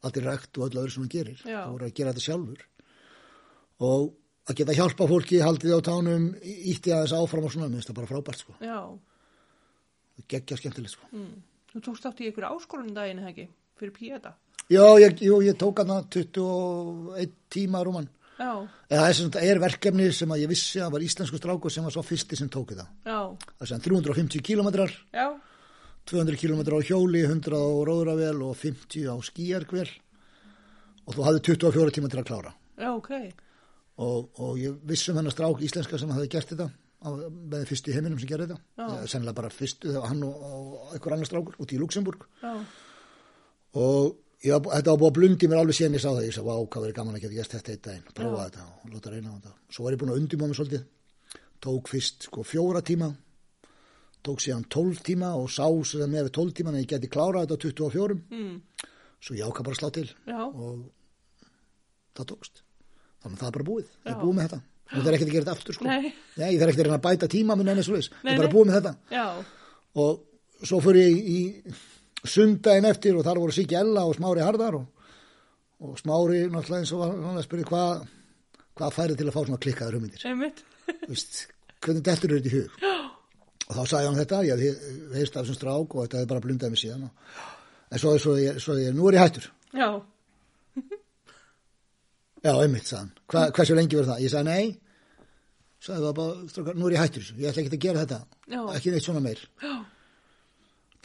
allir 0.08 0.28
rækt 0.30 0.58
og 0.58 0.66
öllu 0.68 0.82
öðru 0.82 0.94
sem 0.94 1.04
hann 1.04 1.14
gerir. 1.14 1.40
Já. 1.44 1.60
þú 1.66 1.76
verður 1.76 1.88
að 1.88 1.96
gera 1.98 2.14
þetta 2.14 2.26
sjálfur. 2.26 2.66
Og 3.82 4.12
að 4.48 4.58
geta 4.60 4.76
hjálpa 4.78 5.08
fólki 5.10 5.40
haldið 5.42 5.76
á 5.78 5.80
tánum, 5.86 6.28
ítti 6.42 6.94
aðeins 6.94 7.16
áfram 7.18 7.48
og 7.48 7.54
svona, 7.54 7.70
minnst 7.72 7.90
það 7.90 7.98
bara 8.00 8.10
frábært 8.10 8.42
sko. 8.42 8.56
Já, 8.62 8.78
geggja 10.30 10.58
skemmtilegt 10.58 10.96
sko. 10.96 11.10
Mm. 11.14 11.36
Þú 11.72 11.84
tókst 11.86 12.08
átt 12.08 12.20
í 12.20 12.30
ykkur 12.30 12.48
áskorun 12.50 12.90
daginn, 12.96 13.22
ekki, 13.30 13.46
fyrir 13.80 13.94
píeta, 13.96 14.34
já, 14.72 14.84
ég, 15.00 15.22
jú, 15.24 15.38
ég 15.44 15.56
tók 15.58 15.80
hann 15.82 16.04
21 16.10 17.32
tíma 17.52 17.82
rúman 17.84 18.08
eða 18.42 19.06
það 19.08 19.38
er, 19.40 19.48
er 19.54 19.62
verkefni 19.62 20.10
sem 20.16 20.34
að 20.34 20.44
ég 20.44 20.52
vissi 20.52 20.82
að 20.82 20.92
var 20.96 21.06
íslensku 21.06 21.40
strákur 21.40 21.72
sem 21.72 21.86
var 21.86 21.94
svo 21.94 22.04
fyrsti 22.06 22.38
sem 22.38 22.50
tók 22.52 22.74
þetta 22.74 22.86
já, 23.06 23.20
það 23.56 23.66
er 23.66 23.72
sem 23.72 23.84
350 23.88 24.46
kilometrar 24.46 24.94
já, 25.14 25.26
200 26.10 26.36
km 26.40 26.62
á 26.74 26.80
hjóli, 26.82 27.22
100 27.28 27.54
á 27.54 27.62
róðravel 27.86 28.42
og 28.48 28.56
50 28.58 29.06
á 29.06 29.16
skíjarkvel 29.22 29.86
og 31.06 31.16
þú 31.16 31.26
hafði 31.26 31.42
24 31.50 31.94
tíma 31.94 32.10
til 32.10 32.20
að 32.20 32.28
klára. 32.28 32.54
Já, 32.78 32.90
ok, 32.94 33.10
og, 34.02 34.30
og 34.42 34.56
ég 34.60 34.78
vissum 34.88 35.18
hennar 35.18 35.34
strák 35.34 35.62
íslenska 35.62 36.00
sem 36.00 36.10
hafði 36.14 36.30
gert 36.32 36.54
þetta 36.54 36.68
með 37.02 37.64
fyrstu 37.66 37.90
í 37.90 37.96
heiminum 37.96 38.20
sem 38.22 38.30
gerði 38.30 38.52
þetta. 38.52 38.60
Já. 38.78 39.06
sennilega 39.10 39.38
bara 39.40 39.50
fyrstu 39.50 39.90
þegar 39.90 40.10
hann 40.12 40.22
og, 40.26 40.42
og 40.46 40.92
einhver 40.94 41.16
annar 41.16 41.30
strákur 41.30 41.58
út 41.62 41.74
í 41.74 41.80
Luxemburg 41.80 42.26
já, 42.42 42.52
og 43.82 44.21
var- 44.50 44.74
þetta 44.74 44.90
var 44.90 44.98
búið 44.98 45.10
að 45.10 45.18
blundi 45.18 45.48
mér 45.48 45.58
alveg 45.62 45.76
síðan 45.78 45.94
ég 45.94 46.02
sá 46.02 46.10
það. 46.10 46.24
Ég 46.26 46.34
sagði, 46.34 46.48
vá, 46.50 46.56
hvað 46.66 46.82
verið 46.82 46.94
gaman 46.98 47.14
að 47.14 47.20
geta 47.22 47.34
gert 47.34 47.52
þetta 47.52 47.70
eitt 47.72 47.82
daginn. 47.82 48.06
Prófa 48.14 48.38
Já. 48.38 48.44
þetta 48.50 48.62
og 48.82 48.90
láta 48.92 49.10
reyna 49.10 49.28
á 49.30 49.34
þetta. 49.38 49.52
Svo 49.70 49.84
var 49.84 49.92
ég 49.92 49.98
búin 50.02 50.10
að 50.12 50.18
undima 50.22 50.46
mig 50.46 50.56
svolítið. 50.56 50.84
Tók 51.62 51.88
fyrst 51.88 52.22
sko 52.26 52.42
fjóra 52.42 52.82
tíma. 52.82 53.16
Tók 54.22 54.38
síðan 54.42 54.64
12 54.68 55.02
tíma 55.02 55.34
og 55.38 55.46
sá 55.50 55.66
sem 55.84 56.10
með 56.10 56.26
við 56.26 56.32
12 56.32 56.52
tíma 56.54 56.68
en 56.70 56.80
ég 56.82 56.86
geti 56.90 57.08
klárað 57.08 57.46
þetta 57.46 57.54
á 57.54 57.62
24 57.62 58.18
mm. 58.30 58.62
svo 59.22 59.34
ég 59.34 59.46
ákvað 59.46 59.64
bara 59.64 59.78
slá 59.78 59.90
til 59.92 60.08
já, 60.26 60.42
og 60.42 60.90
það 62.14 62.26
tókst. 62.30 62.62
Þannig 63.22 63.36
að 63.36 63.40
það 63.42 63.46
er 63.48 63.56
bara 63.56 63.68
búið, 63.70 63.86
ég 63.86 64.06
Já. 64.06 64.12
er 64.12 64.22
búið 64.22 64.34
með 64.34 64.46
þetta. 64.48 64.60
Og 64.92 64.98
það 64.98 65.06
er 65.08 65.14
ekkert 65.16 65.28
að 65.28 65.32
gera 65.32 65.44
þetta 65.44 65.56
aftur 65.56 65.74
sko. 65.74 65.84
Nei. 65.86 66.14
Nei, 66.36 66.50
ég 66.52 66.60
þarf 66.60 66.72
ekkert 66.72 66.92
að 66.92 67.04
bæta 67.06 67.26
tíma 67.30 67.54
sundaginn 72.24 72.88
eftir 72.88 73.16
og 73.18 73.26
þar 73.26 73.40
voru 73.42 73.54
Siggi 73.54 73.78
Ella 73.78 74.04
og 74.06 74.16
Smári 74.16 74.44
Hardar 74.44 74.76
og, 74.78 75.06
og 75.82 75.96
Smári 75.98 76.44
náttúrulega 76.46 76.82
eins 76.82 76.92
og 76.94 77.02
var 77.02 77.16
hann 77.16 77.40
að 77.40 77.46
spyrja 77.48 77.70
hvað 77.70 78.04
hvað 78.78 78.94
færið 78.96 79.18
til 79.18 79.26
að 79.28 79.34
fá 79.34 79.40
svona 79.42 79.62
klikkaður 79.62 79.98
hugmyndir. 79.98 80.62
Veist, 81.08 81.40
hvernig 81.84 82.04
dettur 82.06 82.34
þetta 82.36 82.50
í 82.50 82.54
hug? 82.54 82.86
Og 83.68 83.74
þá 83.76 83.82
sagði 83.88 84.08
hann 84.08 84.20
þetta 84.20 84.40
ég 84.48 84.62
heist 85.16 85.36
af 85.36 85.44
þessum 85.44 85.58
strák 85.58 85.96
og 85.96 86.06
þetta 86.06 86.20
hefði 86.20 86.30
bara 86.32 86.44
blundaði 86.46 86.74
mig 86.74 86.82
síðan 86.82 87.04
og, 87.08 87.36
en 87.92 88.02
svo, 88.02 88.14
svo, 88.22 88.36
ég, 88.40 88.58
svo 88.62 88.76
ég, 88.80 88.96
nú 88.96 89.08
er 89.08 89.18
ég 89.18 89.26
hættur. 89.26 89.48
Já, 89.72 89.88
já, 92.46 92.52
einmitt, 92.52 92.88
sagði 92.88 93.02
hann, 93.02 93.12
Hva, 93.32 93.44
hversu 93.56 93.78
lengi 93.78 93.98
verður 93.98 94.14
það? 94.14 94.24
Ég 94.24 94.34
sagði 94.34 94.50
nei. 94.50 94.74
Sagði 95.82 96.06
það 96.06 96.18
bara, 96.18 96.50
strákar, 96.52 96.78
nú 96.78 96.88
er 96.88 96.96
ég 96.96 97.04
hættur 97.04 97.30
ég 97.30 97.48
ætla 97.50 97.64
ekki 97.64 97.74
að 97.76 97.86
gera 97.86 98.04
þetta. 98.04 98.20
Já. 98.52 98.60
ekki 98.76 98.94
neitt 98.94 99.06
svona 99.06 99.24
meir. 99.24 99.46
Já, 99.62 99.72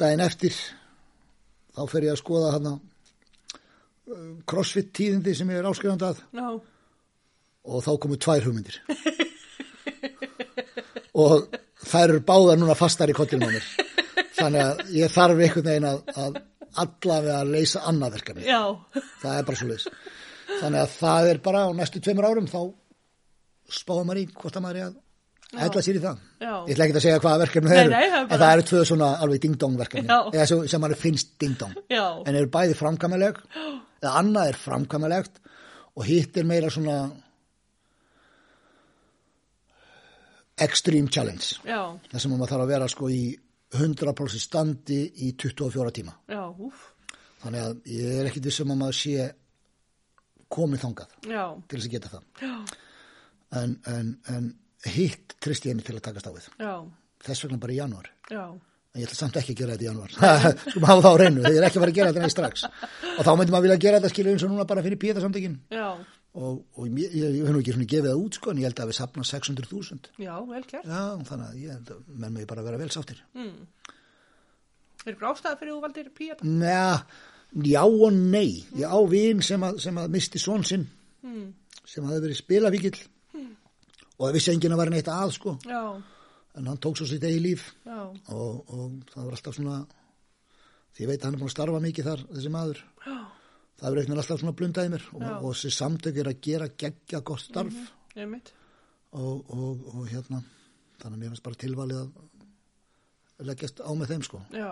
daginn 0.01 0.25
eftir 0.27 0.59
þá 1.77 1.83
fer 1.91 2.07
ég 2.07 2.15
að 2.15 2.21
skoða 2.21 2.53
hann 2.55 2.69
crossfit 4.47 4.91
tíðindi 4.95 5.35
sem 5.35 5.49
ég 5.51 5.61
er 5.61 5.69
áskrifandi 5.69 6.07
að. 6.07 6.19
Já, 6.37 6.49
og 7.67 7.83
þá 7.83 7.91
komu 8.03 8.19
tvær 8.23 8.45
hugmyndir. 8.47 8.81
Og 11.17 11.47
þær 11.87 12.11
eru 12.11 12.21
báðar 12.27 12.59
núna 12.61 12.75
fastar 12.77 13.09
í 13.09 13.15
kollinu 13.17 13.49
á 13.49 13.55
mér. 13.55 13.71
Þannig 14.37 14.61
að 14.63 14.83
ég 14.93 15.11
þarf 15.11 15.39
einhvern 15.41 15.65
veginn 15.65 15.87
að, 15.89 16.03
að 16.13 16.37
allavega 16.83 17.39
að 17.41 17.55
leysa 17.55 17.81
annað 17.89 18.19
verkefni. 18.19 18.45
Já, 18.45 18.61
það 19.23 19.33
er 19.33 19.47
bara 19.47 19.59
svo 19.59 19.69
leys 19.71 19.87
þannig 20.61 20.83
að 20.83 20.93
það 20.97 21.29
er 21.31 21.41
bara 21.43 21.65
á 21.67 21.69
næstu 21.75 22.01
tveimur 22.03 22.27
árum 22.27 22.47
þá 22.49 22.61
spáðum 23.77 24.09
maður 24.09 24.21
í 24.21 24.27
hvort 24.33 24.57
að 24.57 24.65
maður 24.65 24.79
er 24.79 24.87
að 24.87 24.95
hella 25.55 25.81
sér 25.85 25.95
í 25.95 26.01
það. 26.03 26.17
Já. 26.43 26.53
ég 26.67 26.73
ætla 26.75 26.85
ekki 26.87 26.95
að 26.97 27.03
segja 27.05 27.19
hvaða 27.23 27.39
verkefni 27.45 27.69
Nei, 27.69 27.77
það 27.77 27.83
eru. 27.85 27.91
nei, 27.93 28.07
það 28.09 28.17
er 28.17 28.21
en 28.21 28.27
bara- 28.27 28.39
það 28.41 28.53
eru 28.57 28.65
tvö 28.69 28.81
svona 28.89 29.07
alveg 29.23 29.39
ding-dong 29.45 29.77
verkefni 29.79 30.07
Já. 30.09 30.19
eða 30.33 30.67
sem, 30.67 30.81
maður 30.81 30.99
finnst 31.03 31.29
ding-dong. 31.39 31.75
Já, 31.89 32.05
en 32.27 32.35
eru 32.35 32.47
bæði 32.51 32.75
framkvæmuleg 32.75 33.39
eða 34.01 34.11
annað 34.19 34.49
er 34.51 34.59
framkvæmulegt 34.65 35.39
og 35.95 36.03
hitt 36.05 36.37
er 36.37 36.43
meira 36.43 36.69
svona 36.69 36.97
extreme 40.57 41.07
challenge. 41.11 41.59
Já, 41.65 41.81
þar 42.11 42.19
sem 42.23 42.31
maður 42.33 42.51
þarf 42.53 42.63
að 42.65 42.71
vera 42.73 42.87
sko 42.91 43.09
í 43.13 43.23
100% 43.77 44.41
standi 44.41 44.99
í 45.27 45.31
24 45.37 45.91
tíma. 45.99 46.13
Já, 46.31 46.43
þannig 47.43 47.65
að 47.67 47.91
ég 47.93 48.19
er 48.21 48.29
ekkit 48.29 48.47
vissum 48.49 48.71
að 48.73 48.79
maður 48.81 48.97
sé 49.01 49.27
komið 50.49 50.81
þangað 50.85 51.17
já, 51.27 51.43
til 51.67 51.77
þess 51.79 51.87
að 51.89 51.93
geta 51.97 52.11
það. 52.13 52.23
Já, 52.41 52.53
en, 53.61 53.75
en, 53.91 54.13
en 54.33 54.47
hitt 54.85 55.37
tristi 55.43 55.71
ég 55.71 55.77
mig 55.77 55.85
til 55.87 55.97
að 55.97 56.05
takast 56.09 56.29
á 56.29 56.31
við. 56.35 56.49
Já, 56.61 56.73
þess 57.25 57.45
vegna 57.45 57.61
bara 57.61 57.73
í 57.73 57.79
janúar. 57.79 58.11
En 58.31 59.01
ég 59.01 59.07
ætla 59.07 59.17
samt 59.17 59.39
ekki 59.39 59.53
að 59.53 59.59
gera 59.61 59.75
þetta 59.75 59.85
í 59.85 59.89
janúar. 59.89 60.13
Sko 60.71 60.83
maður 60.83 60.93
hafa 60.93 61.05
það 61.07 61.17
á 61.17 61.21
reynu, 61.21 61.41
þegar 61.41 61.55
ég 61.55 61.61
er 61.61 61.67
ekki 61.67 61.79
að 61.79 61.83
fara 61.83 61.93
að 61.93 61.97
gera 61.97 62.11
þetta 62.11 62.25
næst 62.25 62.37
strax. 62.37 62.67
Og 63.17 63.25
þá 63.25 63.31
myndi 63.33 63.55
maður 63.55 63.67
vilja 63.67 63.81
gera 63.85 63.99
þetta 63.99 64.13
skilur 64.13 64.33
eins 64.33 64.45
og 64.47 64.53
núna 64.53 64.67
bara 64.69 64.85
fyrir 64.85 65.01
píeta 65.01 65.23
samtökin 65.23 65.59
og, 66.37 66.57
og 66.77 66.89
ég, 67.01 67.13
ég, 67.17 67.37
hef 67.41 67.53
nú 67.53 67.61
ekki 67.61 67.73
svona 67.73 67.89
gefið 67.89 68.11
það 68.11 68.23
út 68.23 68.37
sko 68.37 68.51
en 68.51 68.59
ég 68.61 68.69
held 68.69 68.81
að 68.83 68.91
við 68.91 68.97
sapna 68.99 69.25
600.000 69.25 70.11
já, 70.21 70.33
vel 70.45 70.63
gert. 70.69 70.85
já 70.85 71.03
þannig 71.29 71.47
að 71.47 71.55
ég 71.63 71.71
held 71.73 71.93
að 71.95 72.03
menn 72.13 72.35
mig 72.35 72.49
bara 72.49 72.65
vera 72.67 72.81
vel 72.81 72.89
sáttir. 72.93 73.23
Er 75.07 75.13
ykkur 75.15 75.29
ástæða 75.31 75.57
fyrir 75.61 75.73
þú 75.73 75.81
valdir 75.85 76.11
píata? 76.13 76.45
Njá, 76.45 76.85
já 77.65 77.81
og 77.87 78.09
nei. 78.13 78.65
Ég 78.77 78.85
á 78.85 78.99
vin 79.09 79.41
sem 79.45 79.65
að, 79.65 79.79
sem 79.81 79.97
að 79.97 80.13
misti 80.13 80.41
són 80.41 80.65
sinn 80.67 80.85
sem 81.87 82.07
spilafíkil 82.35 82.97
og 84.17 84.25
það 84.25 84.35
vissi 84.37 84.53
enginn 84.53 84.75
að 84.75 84.81
vera 84.83 84.93
neitt 84.95 85.11
að 85.13 85.33
sko. 85.37 85.55
Já, 85.67 85.81
en 86.57 86.69
hann 86.71 86.81
tók 86.81 86.97
svo 86.97 87.07
sitt 87.09 87.23
eigi 87.27 87.41
líf. 87.43 87.67
Og, 87.87 88.73
og 88.73 88.99
það 89.13 89.23
var 89.23 89.37
alltaf 89.37 89.57
svona 89.57 89.79
því 90.97 91.05
ég 91.05 91.11
veit 91.11 91.19
að 91.21 91.27
hann 91.27 91.37
er 91.37 91.41
búin 91.43 91.51
að 91.51 91.55
starfa 91.55 91.81
mikið 91.83 92.09
þar 92.11 92.23
þessi 92.33 92.53
maður. 92.53 92.83
Já, 93.05 93.17
það 93.77 93.89
verið 93.91 94.03
eitthvað 94.03 94.21
alltaf 94.23 94.41
svona 94.41 94.57
blundaði 94.61 94.93
mér. 94.95 95.07
Og, 95.13 95.25
og 95.37 95.49
þessi 95.51 95.73
samtök 95.77 96.21
er 96.23 96.31
að 96.31 96.39
gera 96.49 96.69
geggja 96.85 97.21
gott 97.29 97.43
starf. 97.45 97.81
Einmitt, 98.17 98.53
og, 99.13 99.51
og, 99.53 99.83
og 99.93 100.07
hérna 100.09 100.41
þannig 100.97 101.13
að 101.13 101.19
mér 101.21 101.33
finnst 101.33 101.45
bara 101.45 101.61
tilvalið 101.61 101.99
að 102.01 103.45
leggjast 103.51 103.83
á 103.85 103.91
með 103.93 104.13
þeim 104.13 104.23
sko. 104.25 104.41
Já, 104.55 104.71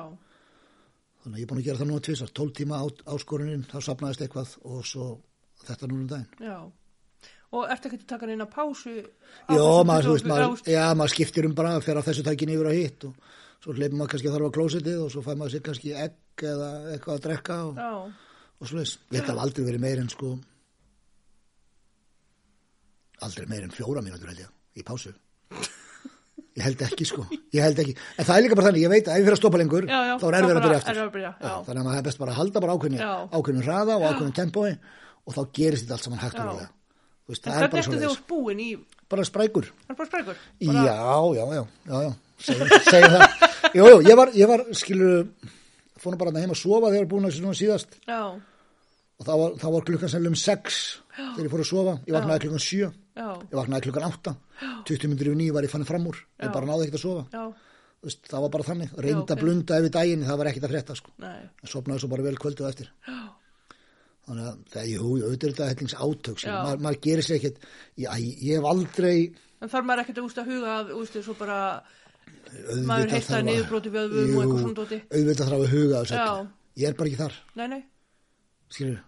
þannig 1.22 1.36
að 1.36 1.40
ég 1.42 1.46
er 1.46 1.52
búin 1.52 1.62
að 1.62 1.68
gera 1.68 1.82
það 1.82 1.92
nú 1.92 2.00
að 2.00 2.08
tvisar 2.08 2.34
12 2.42 2.56
tíma 2.60 2.80
á, 2.82 2.86
áskoruninn, 3.14 3.68
þá 3.70 3.78
sapnaðist 3.86 4.26
eitthvað 4.26 4.56
og 4.66 4.82
svo 4.90 5.06
þetta 5.66 5.90
núna 5.92 6.02
um 6.02 6.10
daginn. 6.10 6.50
Já. 6.50 6.58
Og 7.56 7.70
ertu 7.72 7.90
ekki 7.90 8.02
að 8.02 8.08
taka 8.10 8.28
neina 8.30 8.48
pásu? 8.52 8.94
Já, 9.00 9.62
maður, 9.88 10.10
þú 10.10 10.12
20 10.12 10.16
veist, 10.16 10.28
maður, 10.32 10.64
já, 10.74 10.84
maður 10.98 11.14
skiptir 11.14 11.48
um 11.48 11.56
bara 11.58 11.76
fer 11.86 12.00
á 12.02 12.08
þessu 12.08 12.26
tækin 12.26 12.52
yfir 12.56 12.68
á 12.68 12.74
hitt 12.76 13.06
og 13.08 13.14
svo 13.64 13.76
hleypum 13.78 14.02
maður 14.02 14.12
kannski 14.16 14.32
að 14.32 14.36
þarf 14.36 14.50
á 14.50 14.56
klósitið 14.58 15.00
og 15.06 15.14
svo 15.14 15.24
fær 15.26 15.40
maður 15.40 15.56
sér 15.56 15.64
kannski 15.70 15.94
egg 15.96 16.46
eða 16.52 16.72
eitthvað 16.96 17.16
að 17.16 17.24
drekka 17.28 17.62
og, 17.70 17.80
og 18.60 18.74
held 18.74 19.22
að 19.22 19.32
hafa 19.32 19.46
aldrei 19.46 19.64
verið 19.70 19.86
meir 19.86 20.04
en 20.04 20.12
sko 20.12 20.34
aldrei 23.26 23.48
meir 23.50 23.64
en 23.66 23.74
fjóra 23.74 24.04
mínútur 24.04 24.32
held 24.32 24.44
ég 24.44 24.82
í 24.82 24.86
pásu. 24.86 25.14
Ég 26.56 26.64
held 26.64 26.82
ekki 26.86 27.06
sko, 27.08 27.26
ég 27.52 27.64
held 27.64 27.80
ekki. 27.84 27.94
En 28.16 28.28
það 28.28 28.38
er 28.38 28.44
líka 28.46 28.56
bara 28.56 28.70
þannig, 28.70 28.84
ég 28.86 28.92
veit 28.92 29.08
að 29.10 29.18
ef 29.18 29.20
ég 29.20 29.26
fyrir 29.26 29.36
að 29.36 29.40
stoppa 29.42 29.60
lengur, 29.60 29.88
Já, 29.92 29.98
já, 30.08 30.14
þá 30.22 30.26
er 30.28 30.38
erfið 30.38 30.52
að 30.56 30.66
byrja 30.66 30.78
að 31.04 31.10
byrja, 31.16 31.32
já. 31.36 31.56
þannig 31.66 31.82
að 31.82 31.88
maður 31.88 31.98
er 32.00 32.06
best 32.06 32.22
bara 32.22 32.32
að 32.32 32.40
halda 32.40 32.62
bara 32.64 32.76
ákveðinu 32.76 33.66
hraða 33.66 33.98
og 33.98 34.06
ákveðinu 34.06 34.36
tempói 34.40 34.70
og 35.26 35.36
þá 35.36 35.42
gerist 35.58 35.84
þetta 35.84 35.98
allt 35.98 36.08
saman 36.08 36.22
hægt 36.24 36.40
og 36.40 36.62
Já. 36.62 36.70
Veist, 37.30 37.46
en 37.46 37.52
það 37.52 37.56
er 37.56 37.74
hvernig 37.74 37.76
bara 37.76 37.84
ertu 37.86 38.02
þú 38.06 38.14
ert 38.14 38.28
búin 38.32 38.64
í, 38.64 38.70
Bara 39.10 39.26
sprækur. 39.28 39.68
bara 39.92 40.08
sprækur? 40.10 40.40
Já, 40.60 40.72
já, 40.74 40.96
já, 41.38 41.46
já, 41.54 42.00
já, 42.06 42.12
segjum, 42.42 42.74
segjum 42.92 43.16
það. 43.16 43.46
Jú, 43.76 43.86
jú, 43.92 44.00
ég 44.08 44.18
var, 44.18 44.32
ég 44.34 44.50
var, 44.50 44.64
skilur, 44.74 45.28
fór 46.02 46.16
nú 46.16 46.20
bara 46.22 46.34
að 46.34 46.42
heima 46.42 46.56
að 46.58 46.62
sofa 46.64 46.90
þegar 46.90 46.98
ég 46.98 47.06
var 47.06 47.12
búin 47.14 47.28
að 47.30 47.36
þessu 47.36 47.58
síðast. 47.60 47.98
Já, 48.10 48.22
og 49.16 49.28
þá 49.28 49.34
var, 49.40 49.54
var 49.76 49.86
klukkan 49.88 50.12
sem 50.12 50.26
um 50.28 50.36
sex 50.40 50.80
þegar 51.16 51.46
ég 51.46 51.54
fór 51.54 51.64
að 51.64 51.70
sofa, 51.70 51.94
ég 52.08 52.16
vaknaði 52.18 52.44
klukkan 52.46 52.64
sjö, 52.66 52.90
já, 53.16 53.28
ég 53.46 53.56
vaknaði 53.60 53.86
klukkan 53.88 54.08
átta, 54.10 54.34
20 54.90 55.12
minnir 55.12 55.30
yfir 55.30 55.40
nýju 55.40 55.56
var 55.56 55.68
ég 55.68 55.72
fannig 55.72 55.90
fram 55.90 56.10
úr, 56.10 56.20
ég 56.44 56.52
bara 56.52 56.70
náði 56.70 56.88
ekkert 56.88 57.00
að 57.00 57.06
sofa, 57.06 57.46
veist, 58.06 58.22
það 58.28 58.44
var 58.46 58.54
bara 58.58 58.68
þannig, 58.68 58.92
reynda 59.06 59.24
ok. 59.24 59.34
að 59.36 59.44
blunda 59.46 59.80
yfir 59.82 59.94
daginn, 59.96 60.26
það 60.28 60.42
var 60.42 60.52
ekkert 60.52 60.68
að 60.68 60.74
frétta, 60.76 60.98
sko, 61.00 61.14
sopnaði 61.72 62.04
svo 62.04 62.12
bara 62.12 62.28
vel 62.28 62.36
kvöldið 62.44 62.68
á 62.68 62.72
eftir. 62.74 62.92
já, 63.08 63.20
Þannig 64.26 64.46
að 64.50 64.62
það, 64.74 64.86
jú, 64.90 65.10
auðvitað 65.22 65.48
er 65.48 65.52
þetta 65.54 65.66
hellings 65.70 65.94
átök, 66.02 66.40
Já. 66.42 66.54
maður 66.66 66.80
mað 66.82 66.96
gerir 67.06 67.26
sér 67.28 67.36
ekkert, 67.38 67.66
ég, 68.02 68.24
ég 68.42 68.58
hef 68.58 68.66
aldrei, 68.72 69.18
en 69.62 69.70
þarf 69.70 69.86
maður 69.86 70.02
ekkert 70.02 70.22
að 70.22 70.26
úst 70.26 70.40
að 70.42 70.50
huga 70.50 70.72
að, 70.80 70.94
úst, 70.98 71.18
svo 71.26 71.36
bara, 71.38 71.58
maður 72.90 73.14
að- 73.14 73.46
niðurbróti 73.46 73.92
vöðvum 73.94 74.24
og 74.24 74.32
Jú, 74.32 74.40
eitthvað 74.42 74.64
svona 74.64 74.80
dóti. 74.80 75.00
auðvitað 75.12 75.52
þarf 75.52 75.60
að 75.60 75.74
huga 75.76 76.02
Já. 76.10 76.26
öllu. 76.26 76.48
ég 76.76 76.88
er 76.90 76.98
bara 76.98 77.10
ekki 77.10 77.22
þar 77.22 77.36
Nei, 77.56 77.68
nei, 77.68 77.84
skilur 78.70 79.00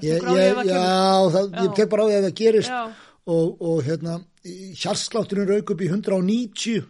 ég, 0.00 0.24
ég, 0.32 0.62
já, 0.64 0.80
það, 1.34 1.52
ég 1.52 1.68
Já. 1.68 1.74
tek 1.76 1.90
bara 1.90 2.02
á 2.02 2.06
því 2.08 2.16
að 2.16 2.24
það 2.24 2.34
gerist 2.40 2.72
Já. 2.72 2.82
og, 3.26 3.62
og 3.62 3.82
hérna 3.84 4.16
hjartslátturinn 4.44 5.48
rauk 5.48 5.70
upp 5.70 5.80
í 5.80 5.88
190 5.92 6.84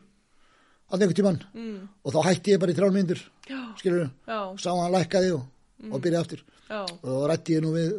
að 0.90 1.02
einhvern 1.02 1.18
tímann 1.18 1.42
mm. 1.54 1.88
og 2.04 2.14
þá 2.14 2.20
hætti 2.28 2.54
ég 2.54 2.60
bara 2.62 2.72
í 2.72 2.78
þrjár 2.78 2.94
myndur 2.94 3.20
Já. 3.50 3.60
skilur 3.78 4.10
Já, 4.26 4.40
sá 4.62 4.70
hann 4.70 4.94
lækkaði 4.94 5.34
og, 5.34 5.46
og 5.90 6.00
byrjaði 6.00 6.22
aftur 6.22 6.44
já, 6.68 6.80
og 6.84 7.26
rætti 7.30 7.58
ég 7.58 7.64
nú 7.64 7.74
við 7.74 7.92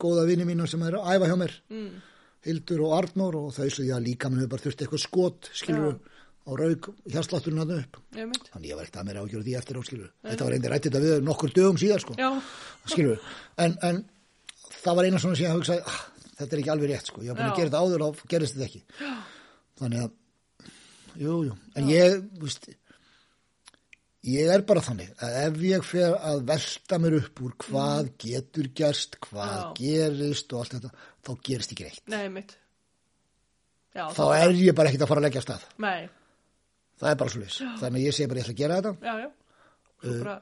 góða 0.00 0.26
vini 0.28 0.46
mína 0.48 0.66
sem 0.70 0.82
er 0.86 0.98
að 0.98 1.08
æfa 1.14 1.30
hjá 1.30 1.36
mér 1.40 1.54
mm, 1.72 1.88
Hildur 2.46 2.84
og 2.86 2.92
Arnór 3.00 3.38
og 3.40 3.48
þau 3.56 3.70
svo 3.72 3.86
já 3.86 3.96
líka 4.02 4.30
minn 4.30 4.44
hefur 4.44 4.52
bara 4.54 4.64
þurft 4.66 4.84
eitthvað 4.84 5.02
skot 5.02 5.50
skilur 5.52 5.96
og 6.46 6.60
rauk 6.60 6.92
hjartslátturinn 7.10 7.58
hann 7.58 7.72
upp. 7.80 7.96
Ég 8.14 8.28
mynd, 8.30 8.44
þannig 8.52 8.70
ég 8.70 8.78
var 8.78 8.86
ekkert 8.86 9.00
að 9.00 9.08
mér 9.08 9.16
ágjörðu 9.24 9.46
því 9.48 9.54
eftir 9.58 9.78
á 9.78 9.82
skilur 9.82 10.10
þetta 10.28 10.46
var 10.46 10.54
reyndi 10.54 10.70
rætti 10.70 10.92
þetta 10.92 11.00
við 11.02 11.24
nokkur 11.26 11.54
dögum 11.56 11.80
síðar 11.82 12.04
sko. 12.04 12.14
Já, 12.20 12.28
skilur 12.92 13.24
en, 13.64 13.74
en 13.82 14.04
það 14.84 15.00
var 15.00 15.08
eina 15.08 15.22
svona 15.24 15.40
sem 15.40 15.48
ég 15.48 15.56
hugsaði 15.56 15.82
ah, 15.90 15.98
þetta 16.36 16.54
er 16.54 16.62
ekki 16.62 16.72
alveg 16.76 16.92
rétt 16.92 17.10
sko, 17.10 17.24
ég 17.24 17.32
var 17.32 17.40
búin 17.40 17.48
að 17.48 17.52
Já. 17.52 17.58
gera 17.58 17.72
þetta 17.72 17.82
áður 17.82 18.06
og 18.06 18.22
gerist 18.30 18.54
þetta 18.54 18.68
ekki. 18.68 18.82
Þannig 19.80 20.04
að 20.04 21.24
jú, 21.24 21.36
jú, 21.48 21.56
en 21.74 21.90
ég 21.90 22.16
víst, 22.44 22.70
ég 24.26 24.50
er 24.52 24.62
bara 24.66 24.82
þannig 24.84 25.10
að 25.22 25.36
ef 25.44 25.58
ég 25.68 25.84
fer 25.86 26.14
að 26.18 26.42
velta 26.48 26.98
mér 27.02 27.16
upp 27.20 27.42
úr 27.46 27.54
hvað 27.66 28.08
getur 28.22 28.68
gerst 28.76 29.18
hvað 29.26 29.54
Já. 29.56 29.66
gerist 29.80 30.52
og 30.54 30.62
allt 30.64 30.76
þetta 30.76 30.90
þá 31.26 31.30
gerist 31.48 31.74
ekki 31.74 31.86
reitt 31.88 32.12
nei, 32.12 32.24
mitt. 32.34 32.56
Já, 33.96 34.04
þá 34.12 34.24
er 34.36 34.52
ég 34.60 34.74
bara 34.76 34.90
ekkert 34.90 35.06
að 35.06 35.10
fara 35.12 35.22
að 35.22 35.26
leggja 35.28 35.42
stað. 35.46 35.62
Nei, 35.80 36.08
það 37.00 37.12
er 37.12 37.20
bara 37.22 37.40
leys 37.40 37.60
þannig 37.80 38.00
að 38.02 38.04
ég 38.04 38.16
segi 38.18 38.28
bara 38.32 38.42
ég 38.42 38.44
ætla 38.46 38.56
að 38.56 38.60
gera 38.60 38.80
þetta. 38.80 38.94
Já, 39.00 39.14
já, 39.24 39.30
svo 39.96 40.12
Uh, 40.16 40.18
bara, 40.20 40.34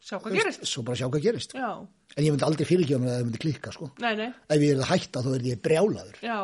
sjá 0.00 0.16
hvað 0.16 0.36
gerist. 0.38 0.62
svo 0.70 0.82
bara 0.86 0.96
sjá 0.96 1.06
hvað 1.12 1.24
gerist. 1.26 1.52
Já, 1.52 1.68
en 2.16 2.24
ég 2.24 2.32
myndi 2.32 2.46
aldrei 2.46 2.64
fyrirgefa 2.70 3.02
mér 3.02 3.10
að 3.12 3.18
það 3.18 3.26
myndi 3.28 3.40
klikka 3.42 3.72
sko. 3.74 3.90
nei, 4.00 4.14
nei, 4.16 4.30
ef 4.48 4.64
ég 4.64 4.72
er 4.72 4.80
að 4.80 4.88
hætta 4.94 5.22
þá 5.26 5.28
er 5.34 5.44
ég 5.50 5.60
brjálaður. 5.66 6.16
Já, 6.24 6.38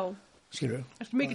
skilur 0.53 0.83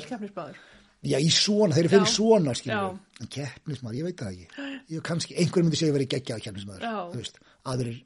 keppnisbæður. 0.06 0.60
Já, 1.02 1.16
í 1.18 1.30
svona, 1.34 1.74
þeir 1.74 1.84
eru 1.84 1.92
fyrir 1.96 2.06
Já. 2.06 2.14
svona, 2.14 2.52
skilur. 2.54 2.98
En 3.22 3.30
keppnismæður, 3.32 3.96
ég 3.98 4.06
veit 4.06 4.20
það 4.20 4.36
ekki. 4.36 4.66
Ég 4.92 5.06
kannski, 5.06 5.34
einhver 5.38 5.64
myndi 5.64 5.78
segja 5.80 5.90
að 5.90 5.96
vera 5.98 6.10
geggjað 6.12 6.44
keppnismæður, 6.44 7.32
aðrir 7.72 7.96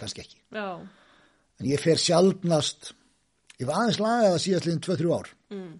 kannski 0.00 0.24
ekki. 0.24 0.40
Já, 0.56 0.66
en 1.60 1.68
ég 1.68 1.82
fer 1.82 2.00
sjaldnast 2.00 2.94
ég 3.60 3.68
var 3.68 3.82
aðeins 3.82 4.00
lagað 4.00 4.34
að 4.34 4.42
síðast 4.44 4.68
liðin 4.68 4.82
2-3 4.86 5.14
ár 5.16 5.30
mm. 5.52 5.72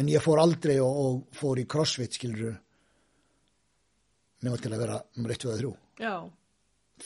en 0.00 0.10
ég 0.12 0.24
fór 0.24 0.42
aldrei 0.42 0.76
og, 0.84 1.00
og 1.04 1.38
fór 1.38 1.60
í 1.62 1.66
crossfit 1.70 2.18
skilur 2.18 2.58
nema 4.44 4.60
til 4.60 4.72
að 4.74 4.84
vera 4.84 5.00
1, 5.16 5.36
2 5.46 5.52
og 5.54 5.62
3 5.62 5.72
Já, 6.04 6.14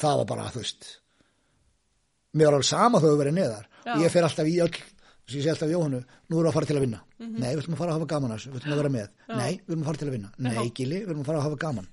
það 0.01 0.23
var 0.23 0.31
bara, 0.33 0.49
þú 0.55 0.65
veist 0.65 0.91
mér 2.35 2.51
var 2.51 2.59
alveg 2.59 2.71
sama 2.71 3.03
þó 3.03 3.11
að 3.13 3.21
vera 3.23 3.35
neðar 3.37 3.69
Já. 3.69 3.93
og 3.95 4.03
ég 4.03 4.15
fer 4.15 4.27
alltaf 4.27 4.51
í 4.51 4.59
öll 4.65 4.75
sem 5.29 5.39
ég 5.39 5.45
sé 5.47 5.53
alltaf 5.53 5.71
Jóhannu, 5.73 6.01
nú 6.29 6.39
erum 6.39 6.47
við 6.47 6.51
að 6.51 6.57
fara 6.59 6.69
til 6.71 6.77
að 6.79 6.85
vinna. 6.87 7.01
Nei, 7.19 7.51
við 7.55 7.63
ætlum 7.63 7.75
að 7.77 7.81
fara 7.83 7.93
að 7.93 7.99
hafa 7.99 8.11
gaman 8.15 8.35
þessu, 8.35 8.51
við 8.53 8.61
ætlum 8.63 8.75
að 8.75 8.81
vera 8.83 8.93
með. 8.97 9.09
Nei, 9.29 9.51
við 9.65 9.73
erum 9.75 9.83
að 9.83 9.89
fara 9.91 10.01
til 10.03 10.09
að 10.09 10.15
vinna, 10.17 10.31
nei, 10.39 10.71
Gili, 10.79 11.01
við 11.05 11.11
erum 11.13 11.21
að 11.25 11.29
fara 11.29 11.39
að 11.43 11.47
hafa 11.49 11.59
gaman. 11.65 11.89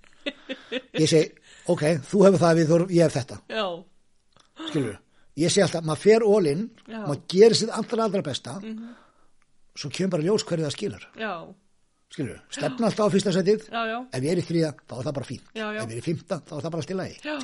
Ég 1.03 1.09
segi, 1.11 1.31
ok, 1.73 1.83
þú 2.09 2.21
hefur 2.25 2.41
það 2.45 2.55
við, 2.59 2.69
þú- 2.71 2.87
ég 2.95 3.03
hef 3.05 3.17
þetta. 3.19 3.37
Já, 3.51 3.65
skilur 4.69 4.95
ég 5.35 5.51
sé 5.51 5.63
alltaf, 5.65 5.83
maður 5.83 5.99
fer 6.05 6.23
Já. 6.87 7.01
maður 7.03 7.21
gerir 7.33 7.57
sitt 7.59 7.71
allra 7.75 8.05
allra 8.07 8.21
besta 8.23 8.53
svo 9.75 9.89
kemur 9.91 10.13
bara 10.15 10.23
ljós 10.23 10.45
hverju 10.47 10.63
það 10.63 10.75
skilur. 10.77 11.07
Já, 11.19 11.31
skilur, 12.15 12.37
stefna 12.55 12.87
alltaf 12.87 13.09
á 13.11 13.13
fyrsta 13.13 13.33
setið. 13.35 13.65
Já, 13.67 13.81
já, 13.91 13.97
ef 14.15 14.23
ég 14.23 14.31
er 14.31 14.39
í 14.39 14.45
þriða, 14.47 14.69
þá 14.87 14.93
er 14.95 15.03
það 15.09 15.17
bara 15.19 15.27
fínt. 15.27 15.49
Já, 15.51 15.65
já. 15.75 15.81
ef 15.81 15.89
ég 15.89 15.97
er 15.97 15.99
í 15.99 16.05
fymta, 16.05 16.37
þá 16.47 16.53
er 16.55 16.63
það 16.63 16.75
bara 16.77 16.85
Já. 17.25 17.35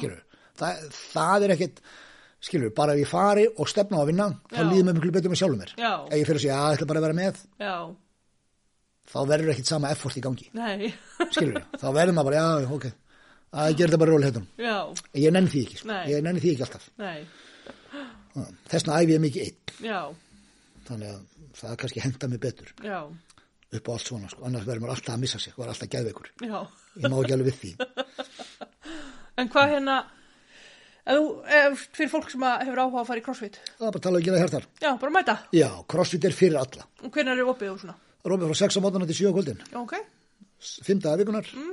Skilur, 2.41 2.71
bara 2.75 2.95
ef 2.95 3.03
ég 3.03 3.09
fari 3.09 3.45
og 3.51 3.69
stefna 3.69 3.99
á 3.99 4.01
að 4.01 4.09
vinna 4.11 4.29
þá 4.49 4.61
líður 4.65 4.87
mér 4.87 4.97
miklu 4.97 5.11
betur 5.17 5.33
með 5.33 5.41
sjálfum 5.41 5.61
mér. 5.61 5.75
Já. 5.77 5.91
ef 6.07 6.15
ég 6.17 6.25
fyrir 6.29 6.39
að 6.39 6.45
segja, 6.45 6.57
að 6.57 6.71
ég 6.71 6.79
ætla 6.79 6.89
bara 6.91 7.01
að 7.01 7.05
vera 7.07 7.17
með 7.19 7.43
já, 7.61 7.75
þá 9.11 9.19
verður 9.33 9.53
ekkit 9.53 9.71
sama 9.71 9.91
effort 9.93 10.17
í 10.17 10.23
gangi. 10.25 10.49
Nei, 10.57 10.91
skilur, 11.29 11.61
þá 11.81 11.87
verður 11.89 12.17
maður 12.17 12.31
bara, 12.31 12.41
já, 12.41 12.75
ok 12.77 12.89
að 13.51 13.71
ég 13.71 13.79
gerir 13.79 13.91
þetta 13.91 14.01
bara 14.01 14.13
róli 14.15 14.29
heitum 14.29 14.45
já, 14.61 14.75
ég 15.19 15.33
nenni 15.35 15.51
því 15.51 15.63
ekki, 15.65 15.79
sko. 15.81 15.97
Ég 16.07 16.23
nenni 16.23 16.43
því 16.43 16.53
ekki 16.53 16.65
alltaf. 16.67 16.85
Nei, 17.01 17.19
þessna 18.71 18.99
æfi 19.01 19.15
ég 19.17 19.23
mikið 19.25 19.47
einn. 19.49 19.73
Já, 19.83 19.99
þannig 20.87 21.11
að 21.11 21.25
það 21.59 21.75
kannski 21.83 22.03
henda 22.05 22.29
mig 22.31 22.41
betur 22.45 22.71
já, 22.85 22.99
upp 23.75 23.89
á 23.89 23.91
allt 23.91 24.07
svona, 24.07 24.31
sko. 24.31 24.45
annars 24.47 24.67
verður 24.69 24.85
maður 24.85 24.95
alltaf 24.95 25.17
að 25.17 25.25
missa 25.25 25.41
sig 25.43 25.57
er 25.57 25.73
alltaf 25.73 25.91
geðveikur, 25.91 26.31
já. 26.47 26.57
ég 26.95 27.11
má 27.11 27.17
ekki 27.19 27.35
alveg 27.37 27.51
við 27.51 27.59
því. 27.61 27.73
En 29.39 29.47
hvað 29.49 29.71
hérna, 29.71 29.93
fyrir 31.05 32.11
fólk 32.11 32.29
sem 32.31 32.43
að 32.45 32.67
hefur 32.67 32.83
áhuga 32.83 33.01
að 33.01 33.09
fara 33.09 33.21
í 33.21 33.25
crossfit, 33.25 33.59
það 33.77 33.87
er 33.87 33.91
bara 33.91 33.99
að 34.01 34.05
tala 34.05 34.21
og 34.21 34.25
gera 34.27 34.41
hjartar. 34.41 34.67
Já, 34.83 34.91
bara 35.01 35.15
mæta. 35.17 35.37
já, 35.55 35.69
crossfit 35.89 36.25
er 36.29 36.35
fyrir 36.37 36.59
alla. 36.61 36.87
Og 37.01 37.11
hvernig 37.11 37.33
er 37.33 37.53
opið 37.53 37.73
og 37.73 37.79
svona? 37.81 37.97
það 38.21 38.29
er 38.29 38.35
opið 38.35 38.51
frá 38.51 38.59
6 38.61 38.77
á 38.77 38.81
mótana 38.85 39.07
til 39.09 39.17
7 39.17 39.31
á 39.31 39.33
kvöldin. 39.35 39.63
Já, 39.71 39.77
ok, 39.81 39.95
5 40.61 41.01
dagar 41.01 41.21
vikunar 41.21 41.47
mm. 41.49 41.71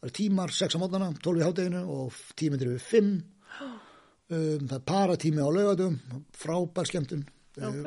það 0.00 0.08
er 0.08 0.14
tímar 0.18 0.54
6 0.54 0.74
á 0.74 0.78
mótana 0.82 1.10
12 1.22 1.38
í 1.40 1.44
hádeginu 1.46 1.82
og 1.94 2.18
tímyndir 2.34 2.72
við 2.72 2.82
5 2.88 3.12
um, 3.14 4.66
það 4.66 4.76
er 4.78 4.84
paratími 4.90 5.44
á 5.44 5.48
laugatum 5.54 5.98
frábær 6.34 6.90
skemmtun. 6.90 7.24
Ok. 7.54 7.62
um, 7.62 7.78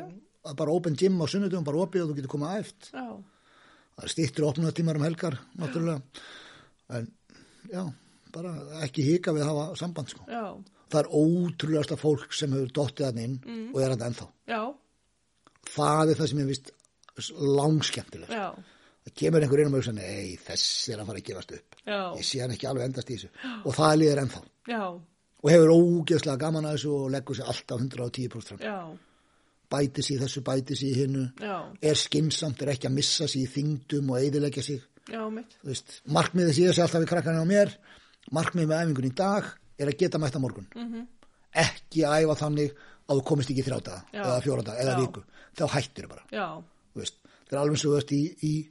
það 0.47 0.53
er 0.53 0.59
bara 0.63 0.77
open 0.79 0.95
gym 0.95 1.19
á 1.19 1.25
sunnudum 1.27 1.67
bara 1.67 1.83
opið 1.83 2.05
og 2.05 2.11
þú 2.11 2.19
getur 2.21 2.33
komað 2.37 2.61
æft. 2.61 2.89
Já, 2.93 3.07
það 3.97 4.07
er 4.07 4.15
stýttur 4.15 4.47
opnunatímar 4.47 4.99
um 5.01 5.07
helgar 5.07 5.39
náttúrulega. 5.59 6.23
En 6.95 7.11
já, 7.67 7.83
bara 8.31 8.55
ekki 8.87 9.03
hika 9.03 9.35
við 9.35 9.43
að 9.43 9.51
hafa 9.51 9.79
samband 9.83 10.15
sko. 10.15 10.23
Það 10.87 10.99
er 11.01 11.11
ótrúlegasta 11.21 11.99
fólk 11.99 12.33
sem 12.35 12.55
hefur 12.55 12.73
dottið 12.79 13.09
hann 13.09 13.21
inn 13.23 13.37
og 13.73 13.81
er 13.81 13.93
þetta 13.93 14.09
ennþá. 14.11 14.27
Já, 14.53 14.61
það 15.75 16.13
er 16.13 16.21
það 16.21 16.31
sem 16.31 16.41
ég 16.43 16.49
vist 16.53 16.73
langskemmtilegt 17.57 18.33
það 19.07 19.15
kemur 19.17 19.43
einhver 19.43 19.61
inn 19.61 19.69
og 19.69 19.75
mjög 19.77 19.93
nei, 19.95 20.35
þess 20.43 20.89
er 20.91 21.01
að 21.01 21.09
fara 21.09 21.21
að 21.21 21.27
gefast 21.29 21.53
upp. 21.55 21.77
Já, 21.87 21.99
ég 22.19 22.25
sé 22.27 22.41
hann 22.43 22.53
ekki 22.55 22.67
alveg 22.67 22.89
endast 22.89 23.11
í 23.11 23.17
þessu. 23.17 23.29
Og 23.63 23.75
það 23.77 23.99
líður 24.01 24.21
ennþá. 24.23 24.41
Já, 24.67 24.81
og 25.37 25.51
hefur 25.53 25.73
ógeðslega 25.73 26.41
gaman 26.41 26.67
að 26.67 26.77
þessu 26.77 26.93
og 26.97 27.11
leggur 27.13 27.37
sér 27.37 27.51
alltaf 27.53 27.83
110% 27.85 28.49
fram. 28.51 28.63
Já, 28.65 28.77
bæti 29.71 30.03
sér 30.03 30.17
í 30.17 30.21
þessu, 30.25 30.43
bæti 30.47 30.77
sér 30.79 30.89
í 30.89 30.97
hinnu 31.01 31.23
er 31.91 32.01
skinsamt, 32.01 32.63
er 32.63 32.73
ekki 32.73 32.89
að 32.89 32.97
missa 32.97 33.29
sér 33.29 33.45
í 33.45 33.51
þingdum 33.53 34.11
og 34.11 34.19
eidilegja 34.19 34.81
veist, 35.63 36.01
markmiðið 36.11 36.53
sé 36.55 36.67
þessi 36.67 36.83
alltaf 36.83 37.03
við 37.03 37.11
krakkarinn 37.13 37.43
á 37.43 37.47
mér 37.47 37.73
markmiðið 38.35 38.71
með 38.71 38.81
æfingun 38.81 39.07
í 39.07 39.15
dag 39.15 39.49
er 39.79 39.87
að 39.91 39.97
geta 39.97 40.17
mætt 40.19 40.35
á 40.35 40.39
morgun. 40.39 40.67
-hmm. 40.75 41.07
ekki 41.53 42.03
að 42.05 42.23
æfa 42.23 42.35
þannig 42.43 42.71
að 43.09 43.17
þú 43.17 43.23
komist 43.23 43.49
ekki 43.49 43.61
í 43.63 43.67
þrjáta 43.67 44.03
Já. 44.13 44.21
eða 44.23 44.41
fjóraða 44.43 44.73
eða 44.81 44.93
Já. 44.93 44.99
viku. 44.99 45.23
Þá 45.57 45.65
hættir 45.73 46.07
bara. 46.07 46.23
Þú 46.31 46.99
veist, 47.01 47.15
það 47.49 47.53
er 47.57 47.61
alveg 47.63 47.77
svo 47.77 47.91
veist 47.95 48.11
í, 48.11 48.21
í, 48.43 48.69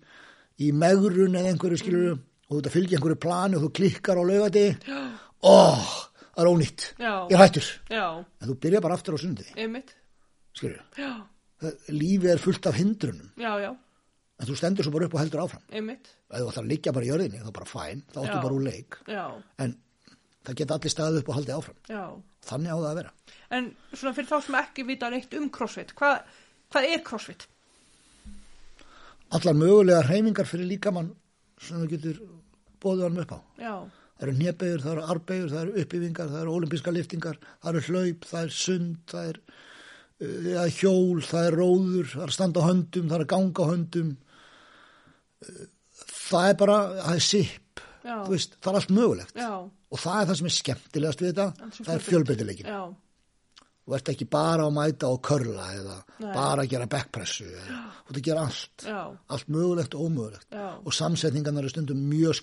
í 0.60 0.72
megrun 0.72 1.34
eða 1.34 1.48
einhverju 1.52 1.78
skilur 1.78 2.10
Mhm. 2.14 2.20
og 2.48 2.50
þú 2.56 2.58
ert 2.58 2.66
að 2.66 2.76
fylgja 2.76 2.98
einhverju 2.98 3.20
plani 3.20 3.56
og 3.56 3.62
þú 3.62 3.70
klikkar 3.72 4.16
á 4.18 4.22
laugati 4.22 4.76
óh, 5.42 5.86
það 6.36 6.42
er 6.44 6.50
ónýtt. 6.52 6.82
Já. 6.98 7.28
ég 7.30 7.36
hættur, 7.38 7.66
já, 7.90 8.24
en 8.40 8.48
þú 8.48 8.54
byrja 8.60 8.80
bara 8.80 8.94
aftur 8.94 9.14
á 9.14 9.18
sundi 9.18 9.44
skilur, 10.54 10.80
lífið 11.88 12.30
er 12.32 12.38
fullt 12.38 12.66
af 12.66 12.74
hindrunum. 12.76 13.30
Já, 13.36 13.52
já, 13.60 13.70
en 14.40 14.46
þú 14.46 14.56
stendur 14.56 14.84
svo 14.84 14.92
bara 14.92 15.06
upp 15.06 15.14
og 15.14 15.20
heldur 15.20 15.40
áfram. 15.40 15.62
Ef 15.72 16.40
þú 16.40 16.48
ætlar 16.50 16.64
að 16.64 16.68
liggja 16.70 16.92
bara 16.92 17.04
í 17.04 17.08
jörðinni 17.08 17.40
þá 17.42 17.52
bara 17.52 17.66
fæn, 17.66 18.02
þá 18.12 18.18
áttu 18.20 18.36
Já. 18.36 18.42
bara 18.42 18.54
úr 18.54 18.62
leik. 18.64 18.98
Já, 19.08 19.42
en 19.58 19.76
það 20.47 20.59
geta 20.62 20.78
allir 20.78 20.94
staðið 20.94 21.20
upp 21.20 21.28
og 21.28 21.39
haldið 21.40 21.59
áfram. 21.59 21.82
Já. 21.90 22.05
þannig 22.47 22.70
á 22.73 22.77
það 22.78 22.89
að 22.90 22.98
vera. 23.01 23.12
En 23.56 23.68
svona 23.93 24.14
fyrir 24.16 24.31
þá 24.31 24.39
sem 24.47 24.59
ekki 24.62 24.86
vita 24.86 25.10
neitt 25.10 25.36
um 25.39 25.51
crossfit, 25.51 25.93
hvað, 25.98 26.16
hvað 26.70 26.89
er 26.94 27.05
crossfit? 27.06 27.47
allar 29.35 29.56
mögulega 29.59 30.02
hreyfingar 30.06 30.48
fyrir 30.48 30.68
líkamann 30.70 31.12
sem 31.62 31.81
þú 31.82 31.89
getur 31.90 32.18
bóðið 32.82 33.06
hann 33.06 33.23
upp 33.23 33.32
á. 33.35 33.39
Já, 33.59 33.74
það 34.16 34.27
eru 34.27 34.35
nýjabegur, 34.40 34.82
það 34.85 34.93
eru 34.93 35.06
arbegur, 35.14 35.52
það 35.52 35.62
eru 35.62 35.82
uppyfingar 35.82 36.32
það 36.32 36.43
eru 36.43 36.56
olimpíska 36.60 36.94
liftingar, 36.94 37.40
það 37.62 37.70
eru 37.73 37.85
hlaup 37.89 38.28
það 38.31 38.43
er 38.43 38.55
sund, 38.59 38.98
það 39.10 39.31
er, 39.31 39.40
það 40.20 40.62
er 40.64 40.77
hjól, 40.78 41.24
það 41.31 41.48
er 41.48 41.59
róður 41.60 42.12
það 42.12 42.27
er 42.27 42.36
standa 42.36 42.62
á 42.62 42.68
höndum, 42.68 43.10
það 43.10 43.24
er 43.24 43.31
ganga 43.35 43.66
á 43.66 43.70
höndum. 43.73 44.12
Uh, 45.47 45.64
það 46.06 46.51
er 46.51 46.59
bara 46.62 46.78
það 47.01 47.14
er 47.16 47.27
sipp, 47.31 47.65
veist, 48.30 48.56
það 48.60 48.70
er 48.72 48.78
allt 48.80 48.94
mögulegt. 48.96 49.34
Já, 49.40 49.50
og 49.66 50.02
það 50.02 50.20
er 50.20 50.30
það 50.30 50.38
sem 50.40 50.48
er 50.50 50.56
skemmtilegast 50.56 51.24
við 51.24 51.32
þetta. 51.32 51.70
Það 51.78 51.92
er 51.94 52.06
já, 52.66 52.80
þú 53.86 53.96
ert 53.98 54.10
ekki 54.10 54.28
bara 54.30 54.66
að 54.66 54.76
mæta 54.76 55.10
og 55.14 55.20
körla 55.26 55.66
eða 55.76 55.96
Nei. 56.18 56.30
bara 56.34 56.64
að 56.64 56.70
gera 56.72 56.88
backpressu 56.90 57.46
eða, 57.46 57.80
þú 58.02 58.14
ert 58.14 58.20
að 58.20 58.28
gera 58.28 58.46
allt. 58.48 58.86
Já, 58.86 59.00
allt 59.36 59.50
mögulegt 59.56 59.94
og 59.94 60.06
ómögulegt. 60.08 60.48
Og 60.82 60.96
samsetningarnar 60.96 61.66
eru 61.66 61.74
stundum 61.74 62.06
mjög 62.10 62.40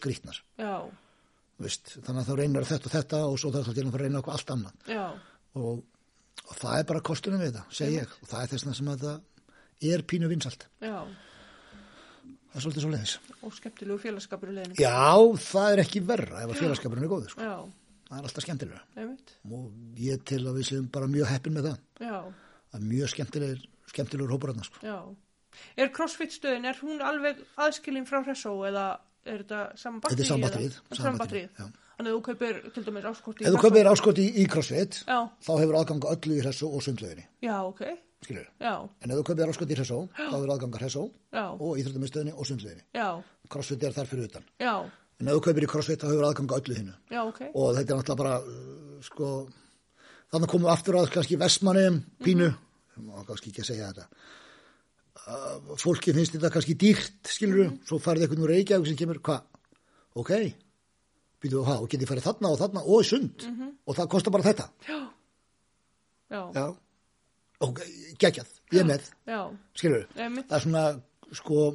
þú 1.53 1.67
veist, 1.67 1.97
þannig 2.03 2.23
að 2.23 2.29
þá 2.29 2.37
reynir 2.39 2.69
þetta 2.69 2.89
og 2.89 2.93
þetta 2.95 3.19
og 3.27 3.35
svo 3.39 3.51
þarf 3.53 3.67
það 3.69 3.77
til 3.77 3.85
að 3.87 3.99
reyna 4.01 4.19
eitthvað 4.19 4.39
allt 4.39 4.55
annað. 4.55 4.87
Já, 4.89 5.03
og, 5.59 5.83
og 6.47 6.55
það 6.59 6.79
er 6.79 6.87
bara 6.89 7.03
kostunum 7.11 7.43
við 7.43 7.51
þetta, 7.51 7.65
segi 7.77 7.99
ég. 7.99 8.15
Og 8.23 8.31
það 8.31 8.41
er 8.41 8.51
þess 8.53 8.81
að 8.83 9.03
það 9.03 9.93
er 9.93 10.03
pínu 10.07 10.29
vinsalt 10.31 10.67
já, 10.81 10.95
það 12.53 12.59
er 12.59 12.65
svolítið 12.65 12.83
svo 12.85 12.91
leiðis 12.93 13.13
og 13.43 13.55
skemmtilegu 13.57 14.01
félagskapur 14.03 14.51
já, 14.77 14.93
það 15.41 15.69
er 15.71 15.81
ekki 15.83 16.01
verra 16.05 16.43
ef 16.43 16.53
að 16.53 16.59
félagskapurinn 16.61 17.07
er 17.07 17.11
góður 17.11 17.33
sko. 17.33 17.47
Já, 17.47 17.55
það 18.09 18.19
er 18.19 18.27
alltaf 18.29 18.45
skemmtilega 18.45 19.07
og 19.57 20.01
ég 20.03 20.25
til 20.29 20.41
að 20.43 20.59
við 20.59 20.67
séum 20.69 20.89
bara 20.93 21.09
mjög 21.09 21.31
heppin 21.33 21.57
með 21.57 21.69
það. 21.71 21.79
Já, 22.05 22.19
það 22.69 22.79
er 22.79 22.85
mjög 22.91 23.13
skemmtilegur, 23.15 23.63
skemmtilegur 23.93 24.35
hópur 24.35 24.53
þarna, 24.53 24.67
sko. 24.69 24.83
já. 24.85 24.99
Er 25.77 25.89
crossfit 25.93 26.33
stöðin, 26.33 26.65
er 26.65 26.77
hún 26.81 27.01
alveg 27.05 27.41
aðskilin 27.61 28.07
frá 28.09 28.21
hressó 28.25 28.55
eða 28.65 28.85
er 29.25 29.43
þetta 29.43 29.63
saman 29.79 30.01
batteri? 30.03 30.17
Þetta 30.17 30.23
er 30.23 30.31
sama 30.31 30.47
batterið, 30.47 30.77
Saman 30.77 31.01
sama 31.01 31.21
batterið, 31.21 31.49
batterið. 31.53 31.79
Þannig 31.93 32.09
að 32.09 32.15
þú 32.17 32.21
kaupir 32.25 32.55
til 32.73 32.83
dæmis 32.87 33.05
áskort 33.05 33.41
í 33.41 33.45
ef 33.45 33.53
þú 33.53 33.59
kaupir 33.61 33.89
áskot 33.91 34.19
í, 34.19 34.25
í 34.41 34.45
crossfit 34.49 34.97
Já, 35.05 35.19
þá 35.45 35.51
hefur 35.61 35.77
aðgang 35.77 36.07
að 36.07 36.15
öllu 36.15 36.37
í 36.39 36.41
hressu 36.41 36.69
og 36.69 36.81
sundlauginni. 36.85 37.25
Já, 37.45 37.53
ok, 37.67 37.83
skilur 38.25 38.47
en 38.59 39.11
ef 39.11 39.17
þú 39.19 39.23
kaupir 39.29 39.49
áskot 39.53 39.71
í 39.71 39.77
hressu 39.77 39.99
þá 40.17 40.33
hefur 40.33 40.53
aðgang 40.55 40.73
að 40.77 40.81
hressu 40.83 41.03
já, 41.33 41.45
og 41.53 41.77
íþróttamistöðinni 41.81 42.33
og 42.37 42.45
sundlauginni 42.49 42.83
já, 42.93 43.07
crossfit 43.49 43.83
er 43.83 43.95
þar 43.95 44.09
fyrir 44.11 44.27
utan. 44.29 44.45
Já, 44.59 44.75
en 45.19 45.27
ef 45.27 45.33
þú 45.37 45.43
kaupir 45.47 45.63
í 45.67 45.71
crossfit 45.73 46.01
þá 46.03 46.07
hefur 46.11 46.27
aðgang 46.29 46.51
að 46.51 46.61
öllu 46.63 46.77
hinnu 46.79 46.95
já, 47.11 47.21
ok, 47.27 47.41
og 47.53 47.75
þetta 47.77 47.93
er 47.93 47.99
náttúrulega 47.99 48.21
bara 48.23 48.35
uh, 48.39 49.01
sko, 49.03 49.31
þannig 50.33 50.49
komum 50.53 50.67
við 50.69 50.73
aftur 50.73 50.99
að 51.01 51.11
kannski 51.13 51.37
vestmannum 51.41 52.01
pínu. 52.23 52.51
Má 53.03 53.23
kannski 53.27 53.49
ekki 53.49 53.61
að 53.63 53.67
segja 53.71 53.87
þetta. 53.91 54.07
Uh, 55.23 55.75
fólki 55.79 56.11
finnst 56.13 56.33
þetta 56.35 56.49
kannski 56.53 56.73
dýrt 56.77 57.29
skilur 57.31 57.67
Mhm. 57.69 57.77
svo 57.87 57.97
farið 58.01 58.25
eitthvað 58.25 58.43
úr 58.43 58.51
Reykjavík 58.53 58.87
sem 58.89 58.97
kemur 58.99 59.19
hvað, 59.23 59.41
ok. 60.19 60.31
Býtu 61.43 61.59
þú, 61.59 61.75
og 61.83 61.87
getið 61.91 62.07
farið 62.09 62.25
þarna 62.27 62.49
og 62.53 62.59
þarna 62.59 62.81
og 62.85 63.05
sund. 63.05 63.45
Mhm. 63.47 63.69
og 63.87 63.95
það 63.97 64.09
kostar 64.09 64.31
bara 64.31 64.43
þetta. 64.43 64.69
Já, 64.87 64.99
já, 66.55 66.65
ok, 67.67 67.81
geggjað. 68.21 68.53
Ég 68.73 68.87
með, 68.89 69.09
já, 69.29 69.39
skilur 69.77 70.07
það 70.15 70.55
er 70.57 70.63
svona, 70.63 70.83
sko 71.37 71.65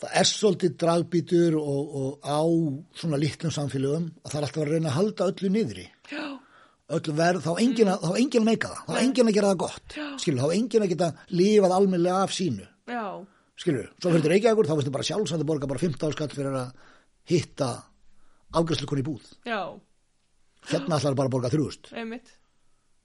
það 0.00 0.14
er 0.20 0.28
svolítið 0.30 0.78
dragbítur 0.80 1.58
og, 1.60 1.98
og 2.00 2.24
á 2.24 2.40
svona 2.96 3.20
litlum 3.20 3.52
samfélögum 3.52 4.08
að 4.24 4.30
það 4.32 4.38
er 4.38 4.46
alltaf 4.48 4.64
að 4.64 4.72
reyna 4.72 4.90
að 4.90 4.96
halda 4.98 5.28
öllu 5.32 5.50
niðri. 5.52 5.84
Já, 6.08 6.24
öll 6.92 7.14
verð, 7.16 7.44
þá 7.44 7.50
á 7.56 7.62
enginn 7.64 7.90
að, 7.92 8.04
enginn 8.20 8.42
að 8.42 8.48
meika 8.50 8.70
það, 8.70 8.82
þá 8.84 8.92
á 8.92 9.02
enginn 9.04 9.30
að 9.30 9.36
gera 9.38 9.52
það 9.52 9.60
gott, 9.62 9.96
skilur, 10.20 10.40
þá 10.42 10.44
á 10.44 10.56
enginn 10.58 10.84
að 10.84 10.92
geta 10.92 11.08
lifað 11.32 11.76
almennilega 11.78 12.26
af 12.26 12.34
sínu, 12.36 12.66
já, 12.92 13.04
skilur, 13.64 13.88
svo 13.96 14.12
fyrir 14.12 14.34
Reykjavíkur, 14.34 14.68
þá 14.68 14.76
veistu 14.78 14.94
bara 14.94 15.08
sjálfsagt 15.08 15.44
að 15.44 15.48
borga 15.48 15.70
bara 15.70 15.80
15 15.80 16.10
áskall 16.10 16.30
fyrir 16.34 16.58
að 16.60 16.92
hitta 17.32 17.70
afgræslukon 18.60 19.00
í 19.00 19.06
búð, 19.06 19.30
já, 19.48 19.60
hérna 20.72 20.98
ætlar 21.00 21.16
bara 21.16 21.30
að 21.30 21.36
borga 21.38 21.52
þrjúst, 21.54 21.92
einmitt, 21.96 22.34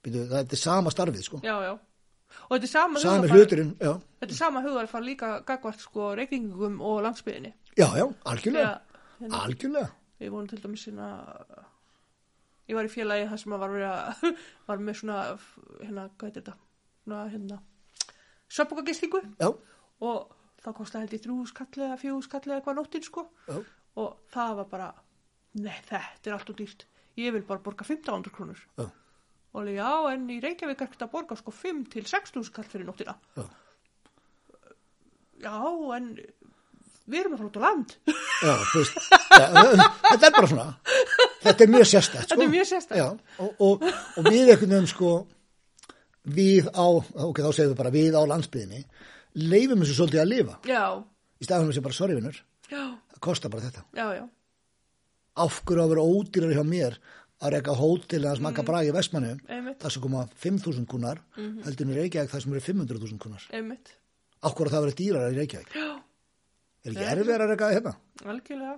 það 0.03 0.53
er 0.53 0.55
sama 0.61 0.89
starfið, 0.93 1.23
sko. 1.25 1.39
já, 1.43 1.55
já. 1.65 1.73
Og 2.49 2.51
þetta 2.57 2.63
er 2.67 2.71
sama 2.71 2.99
hugarfar- 2.99 3.33
hluturinn, 3.35 3.71
já. 3.81 3.93
Þetta 4.21 4.31
er 4.31 4.37
sama 4.37 4.61
hugarfar 4.61 5.01
líka 5.01 5.29
gagvart 5.45 5.79
sko 5.81 6.11
reykingum 6.15 6.79
og 6.81 7.01
landsbyðinni. 7.03 7.53
Já, 7.77 7.87
já, 7.97 8.05
algjörlega. 8.25 8.79
Þegar, 8.79 8.81
hérna, 9.19 9.39
Algjörlega. 9.43 9.89
við 10.21 10.29
vorum 10.31 10.47
til 10.47 10.59
dæmis 10.61 10.85
hérna, 10.85 11.07
ég 12.69 12.75
var 12.77 12.85
í 12.85 12.91
félagi 12.93 13.29
þar 13.31 13.39
sem 13.41 13.51
var, 13.55 13.69
verið 13.73 13.89
að, 13.89 14.37
var 14.69 14.77
með 14.77 14.99
svona, 15.01 15.17
hérna, 15.81 16.09
hvað 16.17 16.29
heitir 16.29 16.43
þetta, 16.43 16.55
svona, 17.03 17.23
hérna, 17.33 17.59
söpbokagistingu 18.49 19.21
og 20.01 20.35
það 20.63 20.75
kostaði 20.79 21.05
held 21.05 21.13
í 21.17 21.21
þrjú 21.25 21.37
skall 21.49 21.83
eða 21.85 21.97
fjú 22.01 22.15
skall 22.25 22.41
eða 22.45 22.57
eitthvað 22.59 22.77
nóttin 22.79 23.05
sko 23.05 23.25
já, 23.47 23.59
og 24.01 24.15
það 24.33 24.55
var 24.59 24.69
bara, 24.73 24.87
nei 25.59 25.75
þetta 25.89 26.29
er 26.31 26.35
allt 26.37 26.49
og 26.53 26.57
dýrt, 26.61 26.85
ég 27.19 27.33
vil 27.35 27.45
bara 27.47 27.63
borga 27.63 27.85
1500 27.87 28.33
krónur 28.35 28.59
já, 28.77 28.87
og 29.53 29.61
alveg 29.63 29.79
já 29.79 29.91
en 30.13 30.27
í 30.29 30.37
Reykjavík 30.43 30.81
er 30.85 30.91
þetta 30.93 31.07
að 31.07 31.13
borga 31.15 31.35
sko 31.39 31.51
5 31.55 31.85
til 31.95 32.03
6.000 32.05 32.45
skall 32.49 32.67
fyrir 32.69 32.85
nóttina 32.89 33.15
já. 33.37 33.45
já 35.43 35.55
en 35.97 36.09
við 37.09 37.19
erum 37.23 37.33
að 37.35 37.41
fara 37.41 37.49
út 37.49 37.57
á 37.57 37.61
land 37.65 37.95
Já, 38.39 38.53
veist, 38.75 38.97
þetta 39.33 40.27
er 40.29 40.33
bara 40.35 40.49
svona, 40.51 40.65
þetta 41.43 41.65
er 41.65 41.71
mjög 41.73 41.87
sérstætt, 41.89 42.29
sko. 42.29 42.37
Og, 43.43 43.63
og, 43.65 43.85
og 44.19 44.27
við 44.29 44.51
einhvern 44.53 44.75
veginn, 44.75 44.89
sko, 44.91 45.09
við 46.37 46.69
á, 46.71 46.85
ok, 46.85 47.41
þá 47.41 47.49
segjum 47.49 47.73
við 47.73 47.79
bara 47.81 47.91
við 47.95 48.15
á 48.15 48.21
landsbyðinni, 48.29 48.83
leifum 49.41 49.81
þessu 49.83 49.97
svolítið 49.97 50.21
að 50.23 50.31
lifa. 50.35 50.55
já, 50.69 50.83
Í 51.39 51.47
staðan 51.47 51.73
sem 51.75 51.83
bara, 51.89 51.97
sorry 51.97 52.15
vinnur, 52.19 52.39
já, 52.69 52.83
það 53.15 53.21
kostar 53.27 53.51
bara 53.55 53.65
þetta. 53.67 53.83
já, 53.97 54.05
já 54.21 54.25
Af 55.39 55.61
hverju 55.63 55.83
að 55.85 55.91
vera 55.95 56.07
ódýrar 56.13 56.55
hjá 56.55 56.63
mér 56.67 56.97
að 57.39 57.53
reyka 57.55 57.73
hótel 57.79 58.19
eða 58.25 58.35
smaka 58.39 58.63
bragi 58.67 58.89
í 58.91 58.95
Vestmannu, 58.95 59.33
það 59.79 59.91
sem 59.95 60.01
koma 60.03 60.25
5.000 60.43 60.85
kunar, 60.91 61.21
heldur 61.37 61.85
en 61.87 61.93
í 61.93 61.97
Reykjavík 62.01 62.31
það 62.33 62.41
sem 62.43 62.53
eru 62.57 62.63
500.000 62.67 63.17
kunar. 63.23 63.45
einmitt, 63.55 63.93
Af 64.43 64.53
hverju 64.55 64.69
að 64.69 64.75
það 64.75 64.83
vera 64.85 64.97
dýrar 64.99 65.33
í 65.33 65.37
Reykjavík? 65.39 65.73
já, 65.75 65.89
Er 66.85 66.91
ekki 66.95 67.07
erfið 67.11 67.33
að 67.35 67.49
reyka 67.51 67.69
hérna? 67.75 67.93
algjörlega 68.25 68.75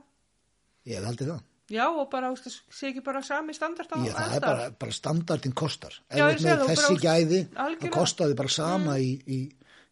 Ég 0.90 1.04
haldið 1.06 1.28
það. 1.32 1.42
já 1.70 1.86
og 1.90 2.10
bara, 2.12 2.32
það 2.34 2.56
sé 2.74 2.88
ekki 2.90 3.04
bara 3.06 3.22
sami 3.22 3.54
standart 3.54 3.90
á 3.94 3.98
Já, 4.02 4.14
það 4.18 4.36
er 4.36 4.42
bara, 4.46 4.70
bara 4.82 4.92
standardin 4.92 5.54
kostar. 5.54 5.94
Já, 6.10 6.26
það, 6.34 6.66
þessi 6.70 6.96
bara- 6.96 7.04
gæði, 7.06 7.42
það 7.54 7.90
kostaði 7.94 8.36
bara 8.36 8.50
sama 8.50 8.98
í, 8.98 9.12
í, 9.28 9.40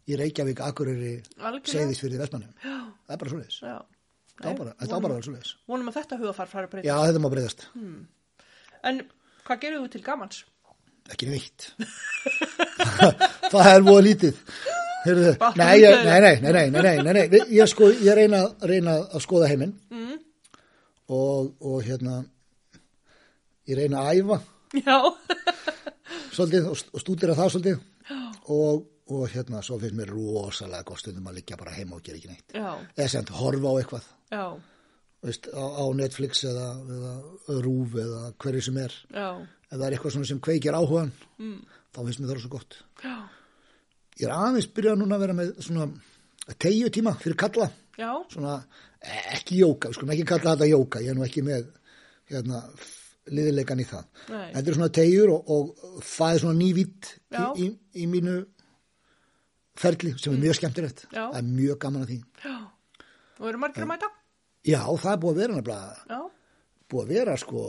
í 0.10 0.18
Reykjavík, 0.18 0.60
Akureyri, 0.66 1.14
Algjörlega. 1.38 1.74
Seyðisfyrði, 1.74 2.18
Vestmannum. 2.18 2.54
Það 2.64 3.14
er 3.14 3.18
bara 3.18 3.30
svoleiðis. 3.34 3.60
Þetta 3.62 4.50
á 4.50 4.58
bara, 4.58 4.74
þetta 4.80 4.94
á 4.98 5.02
bara 5.02 5.14
að 5.14 5.18
vera 5.20 5.28
svoleiðis. 5.30 5.54
vonum 5.68 5.90
að 5.90 5.98
þetta 6.02 6.18
hugafar 6.24 6.48
fara 6.50 6.66
að 6.68 6.72
breyta 6.74 6.88
Já, 6.90 6.96
þetta 7.06 7.22
má 7.22 7.30
breyðast. 7.30 7.68
En 8.88 9.02
hvað 9.48 9.62
gerðu 9.64 9.82
þú 9.84 9.92
til 9.96 10.04
gamans? 10.06 10.44
Ekki 11.10 11.30
neitt. 11.32 11.72
það 13.52 13.72
er 13.72 13.86
voða 13.88 14.06
lítið. 14.06 14.44
Heyrðu, 15.00 15.32
nei, 15.56 15.74
ég, 15.80 16.02
nei, 16.04 16.18
nei, 16.20 16.34
nei, 16.44 16.52
nei, 16.52 16.82
nei, 16.84 16.98
nei, 17.08 17.14
nei, 17.32 17.42
ég, 17.56 17.70
sko, 17.72 17.88
ég 18.04 18.18
reyna, 18.20 18.42
reyna 18.68 18.98
að 19.08 19.24
skoða 19.24 19.48
heiminn 19.48 19.72
mm. 19.94 20.18
og, 21.16 21.54
og 21.64 21.78
hérna, 21.86 22.18
ég 23.70 23.80
reyna 23.80 24.04
að 24.04 24.20
æfa 24.20 24.40
svolítið 26.36 26.68
og, 26.74 26.84
og 26.92 27.06
stúdira 27.06 27.38
það 27.40 27.54
svolítið 27.54 27.80
og, 28.58 28.84
og 29.16 29.24
hérna, 29.32 29.64
svo 29.64 29.80
finnst 29.80 29.96
mér 30.02 30.12
rosalega 30.12 30.84
góð 30.92 31.00
stundum 31.06 31.32
að 31.32 31.40
liggja 31.40 31.62
bara 31.62 31.78
heima 31.78 31.96
og 31.96 32.04
gera 32.04 32.20
ekki 32.20 32.34
neitt. 32.34 32.52
Já. 32.52 32.70
Eða 32.98 33.10
sem 33.16 33.34
horfa 33.40 33.72
á 33.72 33.76
eitthvað. 33.80 34.12
Já 34.36 34.46
veist, 35.26 35.50
á, 35.52 35.64
á 35.64 35.84
Netflix 35.96 36.44
eða, 36.48 36.68
eða 36.98 37.62
Rúf 37.66 37.96
eða 38.00 38.22
hverju 38.42 38.66
sem 38.70 38.78
er. 38.84 38.96
já, 39.14 39.30
Ef 39.70 39.76
það 39.78 39.86
er 39.86 39.96
eitthvað 39.96 40.14
svona 40.16 40.30
sem 40.30 40.40
kveikir 40.42 40.74
áhugan, 40.78 41.12
mm. 41.38 41.58
þá 41.94 42.00
finnst 42.02 42.22
mér 42.22 42.32
það 42.32 42.40
svo 42.44 42.54
gott. 42.56 42.78
já, 43.04 43.18
Ég 44.20 44.28
er 44.28 44.36
aðeins 44.36 44.70
byrjað 44.76 44.98
núna 45.00 45.16
að 45.16 45.26
vera 45.26 45.36
með 45.38 45.52
svona 45.64 45.90
tegju 46.60 46.90
tíma 46.92 47.14
fyrir 47.20 47.38
kalla, 47.40 47.70
svona 47.96 48.56
eh, 49.00 49.36
ekki 49.38 49.60
jóka, 49.62 49.94
sko, 49.96 50.08
ekki 50.10 50.26
kalla 50.28 50.56
þetta 50.56 50.72
jóka, 50.72 51.04
ég 51.06 51.14
er 51.14 51.20
nú 51.20 51.28
ekki 51.28 51.44
með 51.46 51.70
hérna, 52.32 52.64
liðilegan 53.30 53.84
í 53.84 53.86
það. 53.86 54.08
Nei. 54.34 54.48
Þetta 54.56 54.72
er 54.72 54.80
svona 54.80 54.92
tegjur 54.98 55.32
og, 55.36 55.54
og 55.54 56.02
það 56.04 56.34
er 56.34 56.44
svona 56.44 56.60
nývitt 56.60 57.12
í, 57.30 57.46
í, 57.62 57.70
í 58.02 58.10
mínu 58.10 58.36
ferli 59.80 60.16
sem 60.18 60.34
er 60.34 60.44
mjög 60.48 60.58
skemmtilegt. 60.60 61.06
Já. 61.14 61.28
Það 61.30 61.40
er 61.40 61.50
mjög 61.54 61.80
gaman 61.86 62.04
að 62.08 62.14
því. 62.16 62.20
já 62.44 62.58
og 63.40 63.48
eru 63.48 63.62
margir 63.62 63.86
að 63.86 63.92
mæta? 63.94 64.10
Já, 64.68 64.82
það 64.84 65.14
er 65.14 65.22
búið 65.24 65.32
að 65.32 65.40
vera 65.40 65.56
nefnilega, 65.56 65.94
já, 66.10 66.20
búið 66.90 67.06
að 67.06 67.14
vera 67.16 67.38
sko 67.40 67.64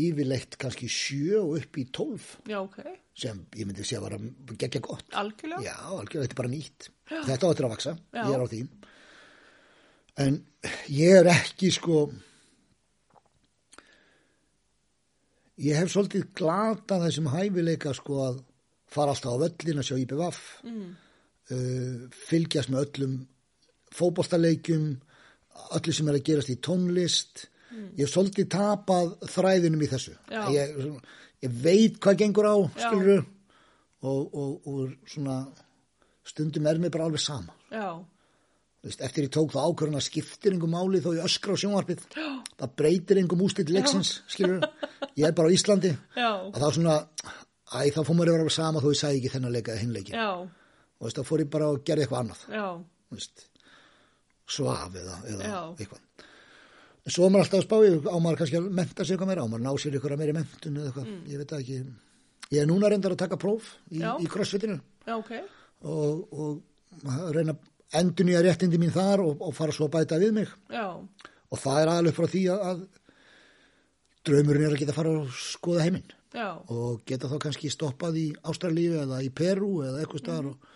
yfirleitt 0.00 0.56
kannski 0.60 0.86
sjö 0.90 1.40
og 1.42 1.56
upp 1.58 1.78
í 1.80 1.84
tólf 1.90 2.26
já, 2.46 2.60
ok, 2.62 2.78
sem 3.18 3.40
ég 3.58 3.66
myndi 3.66 3.84
segja 3.84 4.02
var 4.04 4.14
að 4.16 4.54
gegja 4.54 4.82
gott. 4.84 5.06
algjörlega 5.18 5.64
Já, 5.66 5.76
algjörlega, 5.90 6.24
þetta 6.24 6.36
er 6.36 6.40
bara 6.40 6.52
nýtt. 6.52 6.90
Þetta 7.10 7.40
á 7.42 7.50
eftir 7.50 7.66
að 7.66 7.72
vaksa, 7.74 7.94
Já. 8.14 8.22
ég 8.22 8.34
er 8.34 8.44
á 8.44 8.52
því. 8.52 8.60
En 10.20 10.38
ég 10.94 11.16
er 11.20 11.30
ekki 11.32 11.72
sko, 11.74 12.04
ég 15.60 15.80
hef 15.80 15.92
svolítið 15.92 16.30
glata 16.38 17.00
þessum 17.04 17.30
hæfileika 17.34 17.94
sko 17.96 18.22
að 18.28 18.40
fara 18.90 19.14
alltaf 19.14 19.36
á 19.36 19.42
völlin 19.42 19.82
að 19.82 19.88
sjá 19.90 19.98
IPVAF, 20.04 20.40
mm. 20.66 20.88
uh, 21.54 22.00
fylgjast 22.30 22.72
með 22.72 22.86
öllum 22.86 23.20
fótboltaleikjum, 23.94 24.90
öllu 25.76 25.92
sem 25.94 26.08
er 26.10 26.18
að 26.18 26.24
gerast 26.30 26.52
í 26.52 26.58
tónlist. 26.64 27.46
Ég 27.96 28.04
hef 28.04 28.12
svolítið 28.14 28.48
tapað 28.50 29.12
þræðinum 29.30 29.82
í 29.84 29.88
þessu. 29.90 30.14
Ég, 30.54 30.72
ég 31.44 31.58
veit 31.62 31.98
hvað 32.02 32.18
gengur 32.24 32.48
á, 32.50 32.56
Já. 32.76 32.88
skilur 32.88 33.20
og, 34.02 34.34
og, 34.34 34.66
og 34.66 35.10
svona 35.10 35.36
stundum 36.26 36.66
er 36.70 36.80
mér 36.82 36.90
bara 36.94 37.06
alveg 37.08 37.22
sama. 37.22 37.54
já, 37.72 37.98
Þú 38.80 38.88
Veist, 38.88 39.00
eftir 39.04 39.26
ég 39.26 39.32
tók 39.34 39.50
það 39.52 39.66
ákvörðun 39.68 39.98
að 40.00 40.04
skiptir 40.06 40.54
engum 40.56 40.70
máli 40.72 41.02
þó 41.04 41.10
ég 41.12 41.24
öskra 41.26 41.52
á 41.52 41.60
sjónvarpið. 41.60 42.04
Það 42.56 42.70
breytir 42.80 43.18
engum 43.20 43.42
úslit 43.44 43.68
leiksins, 43.68 44.14
skilur. 44.32 44.62
Ég 45.20 45.26
er 45.28 45.34
bara 45.36 45.50
á 45.52 45.54
Íslandi. 45.54 45.90
já, 46.16 46.30
Og 46.48 46.56
þá 46.56 46.68
svona, 46.78 46.94
æ, 47.76 47.92
þá 47.92 48.00
fór 48.08 48.16
mér 48.16 48.30
að 48.32 48.38
vera 48.40 48.54
sama 48.56 48.80
þó 48.80 48.88
ég 48.94 49.00
sagði 49.02 49.20
ekki 49.20 49.32
þennan 49.34 49.52
leika 49.52 49.74
eða 49.74 49.82
hinn 49.84 49.92
leiki. 49.92 50.12
já, 50.16 50.30
Og 50.32 51.04
veist, 51.04 51.18
þá 51.20 51.28
fór 51.28 51.44
ég 51.44 51.50
bara 51.52 51.68
og 51.68 51.84
gerði 51.84 52.06
eitthvað 52.06 52.22
annað. 52.24 52.40
já, 52.56 52.66
þú 53.10 53.18
Veist, 53.20 53.44
svaf 54.50 54.94
eða, 55.00 55.16
eða 55.32 55.50
eitthvað. 55.78 56.04
En 57.06 57.14
svo 57.14 57.24
er 57.26 57.32
maður 57.32 57.46
alltaf 57.46 57.60
að 57.62 57.66
spá, 57.66 57.76
ég- 57.86 58.08
á 58.12 58.16
maður 58.20 58.38
kannski 58.42 58.58
að 58.60 58.70
menta 58.76 59.04
sig 59.06 59.16
eitthvað 59.16 59.30
meira, 59.32 59.42
á 59.42 59.48
maður 59.48 59.62
að 59.62 59.66
ná 59.66 59.72
sér 59.80 59.94
eitthvað 59.96 60.18
meiri 60.20 60.34
mentun 60.36 60.76
eða 60.80 60.90
eitthvað, 60.90 61.10
ég 61.32 61.38
veit 61.44 61.54
ekki. 61.60 61.78
Ég 62.50 62.62
er 62.64 62.66
núna 62.68 62.90
reyndar 62.90 63.12
að 63.14 63.20
taka 63.22 63.36
próf 63.40 63.62
í, 63.90 64.00
Mm. 64.02 64.20
Í 64.20 64.26
crossfitinu. 64.28 64.80
Já, 65.06 65.14
ok, 65.16 65.30
og, 65.82 66.32
og 66.32 66.62
reyna 67.34 67.54
endun 67.94 68.28
í 68.28 68.34
að 68.36 68.44
réttindi 68.50 68.78
mín 68.78 68.92
þar 68.92 69.22
og, 69.24 69.40
og 69.40 69.54
fara 69.54 69.72
svo 69.72 69.86
að 69.88 69.94
bæta 69.96 70.18
við 70.20 70.32
mig. 70.34 70.48
já, 70.70 70.86
Og 71.50 71.58
það 71.58 71.80
er 71.82 71.88
aðalega 71.90 72.14
frá 72.14 72.26
því 72.30 72.42
að, 72.52 72.60
að 72.70 72.82
draumurinn 74.28 74.66
er 74.68 74.74
að 74.76 74.82
geta 74.84 74.94
fara 74.94 75.14
og 75.22 75.30
skoða 75.34 75.86
heiminn. 75.86 76.10
Já, 76.34 76.46
og 76.70 77.00
geta 77.08 77.26
þá 77.26 77.38
kannski 77.42 77.70
stoppað 77.72 78.18
í 78.20 78.26
Ástralíu 78.46 79.00
eða 79.02 79.18
í 79.26 79.30
Peru 79.34 79.80
eða 79.82 80.04
eitthvað 80.04 80.20
staðar 80.22 80.50
og 80.52 80.68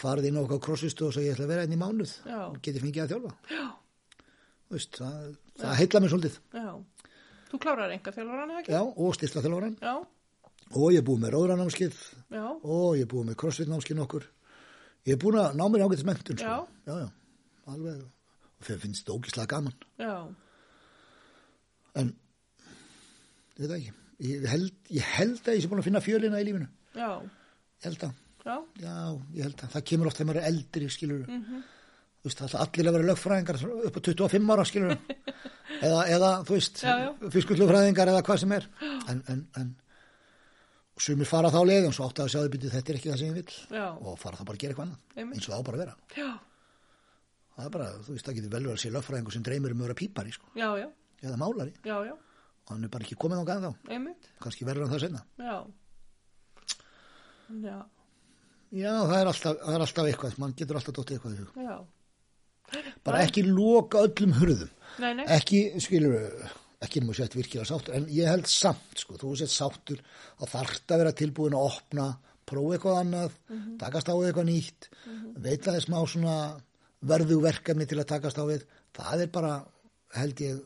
farið 0.00 0.28
inn 0.30 0.38
á 0.38 0.42
okkar 0.44 0.60
crossistu 0.66 1.06
og 1.08 1.14
svo 1.14 1.22
ég 1.24 1.34
ætla 1.36 1.46
að 1.46 1.52
vera 1.54 1.64
einn 1.66 1.74
í 1.76 1.80
mánuð 1.80 2.12
og 2.36 2.58
geti 2.64 2.82
fengið 2.82 3.02
að 3.04 3.12
þjálfa. 3.14 3.32
Veist, 4.74 4.98
það, 4.98 5.26
það 5.62 5.74
heitla 5.80 6.00
mér 6.02 6.12
svolítið. 6.14 6.38
já. 6.56 6.68
Þú 7.46 7.58
klárar 7.62 7.92
enga 7.94 8.12
þjálfur 8.12 8.40
eða 8.42 8.56
ekki? 8.60 8.72
Já, 8.74 8.80
og 8.82 9.12
styrla 9.14 9.42
þjálfaran 9.44 9.76
Já, 9.86 9.92
og 10.74 10.86
ég 10.90 10.98
er 10.98 11.04
búið 11.06 11.20
með 11.22 11.34
róðranámskið 11.36 12.00
já, 12.34 12.42
og 12.42 12.88
ég 12.98 13.04
er 13.06 13.10
búið 13.12 13.28
með 13.28 13.36
crossfit-námskið 13.42 14.00
nokkur. 14.00 14.26
Ég 15.06 15.14
er 15.14 15.20
búin 15.22 15.38
að 15.38 15.54
ná 15.60 15.62
mér 15.70 15.84
ágætis 15.86 16.02
mentun. 16.08 16.40
Sko. 16.40 16.56
Já. 16.56 16.90
Já, 16.90 16.96
já, 17.04 17.08
alveg. 17.70 18.00
Og 18.56 18.66
fyrir 18.66 18.82
finnst 18.82 19.04
þetta 19.04 19.14
ógislega 19.20 19.50
gaman. 19.54 19.76
já, 20.02 20.16
En, 21.96 22.10
ég 23.56 23.62
veit 23.62 23.70
það 23.70 23.76
ekki. 23.78 23.94
Ég 24.26 24.46
held, 24.50 24.74
ég 24.96 25.06
held 25.14 25.46
að 25.48 25.54
ég 25.56 25.62
sé 25.64 25.68
búin 25.70 25.80
að 25.80 25.86
finna 25.86 26.02
fjölina 26.04 26.40
í 26.42 26.44
lífinu. 26.48 26.66
já, 26.98 27.08
held 27.86 28.04
að. 28.10 28.18
Já, 28.46 28.56
Já, 28.80 28.94
ég 29.36 29.42
held 29.48 29.64
að 29.66 29.72
það 29.76 29.84
kemur 29.90 30.06
oft 30.10 30.16
þegar 30.20 30.28
maður 30.30 30.40
er 30.42 30.48
eldri, 30.52 30.88
skilur 30.94 31.24
Mhm. 31.26 31.42
-hmm. 31.48 31.64
Þú 32.26 32.28
veist, 32.30 32.38
það 32.40 32.54
er 32.54 32.60
allir 32.64 32.88
að 32.90 32.94
vera 32.96 33.08
lögfræðingar 33.12 33.58
upp 33.86 33.96
á 33.96 34.00
25 34.02 34.50
ára, 34.50 34.64
skilur 34.66 34.96
eða, 35.86 36.00
eða, 36.16 36.30
þú 36.46 36.52
veist, 36.56 36.80
fiskullufræðingar 37.30 38.08
eða 38.10 38.22
hvað 38.26 38.38
sem 38.42 38.52
er. 38.56 38.64
En, 39.08 39.22
en, 39.28 39.42
en 39.56 39.68
sumir 40.98 41.26
fara 41.28 41.50
þá 41.52 41.60
leið 41.68 41.86
og 41.86 41.94
svo 41.94 42.06
átt 42.08 42.18
að 42.24 42.30
sjá 42.32 42.40
þau 42.40 42.48
byrju 42.54 42.70
þetta 42.72 42.90
er 42.92 42.96
ekki 42.98 43.10
það 43.12 43.18
sem 43.20 43.28
ég 43.28 43.34
vil 43.36 43.78
Já. 43.78 43.86
og 44.00 44.18
fara 44.18 44.36
þá 44.40 44.44
bara 44.48 44.56
að 44.56 44.60
gera 44.64 44.72
eitthvað 44.74 44.86
annað. 44.86 45.00
Eins 45.36 45.46
og 45.48 45.52
það 45.54 45.60
á 45.60 45.66
bara 45.68 45.76
að 45.76 45.82
vera. 45.84 45.94
Já, 46.16 46.30
það 47.56 47.64
er 47.66 47.70
bara, 47.76 47.88
þú 48.02 48.10
veist, 48.16 48.26
það 48.26 48.34
getur 48.40 48.50
vel 48.56 48.62
verið 48.66 48.76
að 48.76 48.82
sé 48.82 48.90
lögfræðingur 48.96 49.32
sem 49.36 49.42
dreymir 49.46 49.70
um 49.76 49.80
að 49.80 49.86
vera 49.86 49.94
pípari, 50.02 50.32
sko, 50.32 50.46
eða 51.22 51.36
málari. 51.36 51.72
Og 52.66 52.70
hann 52.74 52.84
er 52.84 52.88
bara 52.88 53.04
ekki 53.04 53.16
komið 53.22 53.38
á 53.38 53.44
gæða 53.46 53.70
þá, 53.70 53.72
kannski 54.42 54.64
verður 54.66 54.82
hann 54.88 54.94
það 54.96 55.00
senna 55.06 55.22
já, 57.62 57.86
já, 58.72 58.92
það 59.06 59.18
er 59.20 59.30
alltaf, 59.32 59.58
það 59.62 59.74
er 59.74 59.84
alltaf 59.86 60.10
eitthvað 60.10 60.38
mann 60.42 60.54
getur 60.58 60.78
alltaf 60.80 60.96
dótt 60.96 61.12
eitthvað 61.14 61.34
í 61.36 61.40
hug. 61.42 61.58
Já, 61.66 61.76
bara 63.06 63.24
ekki 63.26 63.44
loka 63.46 64.04
öllum 64.06 64.36
hurðum. 64.40 64.70
Nei, 65.02 65.10
nei, 65.18 65.26
ekki, 65.36 65.60
skilur 65.82 66.16
ekki 66.84 67.00
nú 67.02 67.14
sett 67.16 67.34
virkilega 67.36 67.66
sáttur, 67.68 67.94
en 67.96 68.06
ég 68.12 68.28
held 68.28 68.48
samt, 68.50 69.00
sko, 69.00 69.16
þú 69.20 69.34
sett 69.40 69.52
sáttur 69.52 70.00
að 70.42 70.50
þarft 70.52 70.92
að 70.92 71.02
vera 71.02 71.14
tilbúin 71.16 71.56
að 71.56 71.68
opna, 71.70 72.06
prófa 72.46 72.76
eitthvað 72.76 73.00
annað, 73.00 73.36
takast 73.80 74.10
á 74.12 74.14
eitthvað 74.14 74.48
nýtt, 74.50 74.88
veita 75.42 75.74
þess 75.74 75.88
má 75.90 75.98
svona 76.06 76.36
verðu 77.06 77.40
verkefni 77.42 77.86
til 77.88 77.98
að 78.00 78.10
takast 78.12 78.38
á 78.38 78.44
við, 78.48 78.66
það 78.96 79.24
er 79.24 79.32
bara, 79.34 79.54
held 80.16 80.42
ég, 80.44 80.60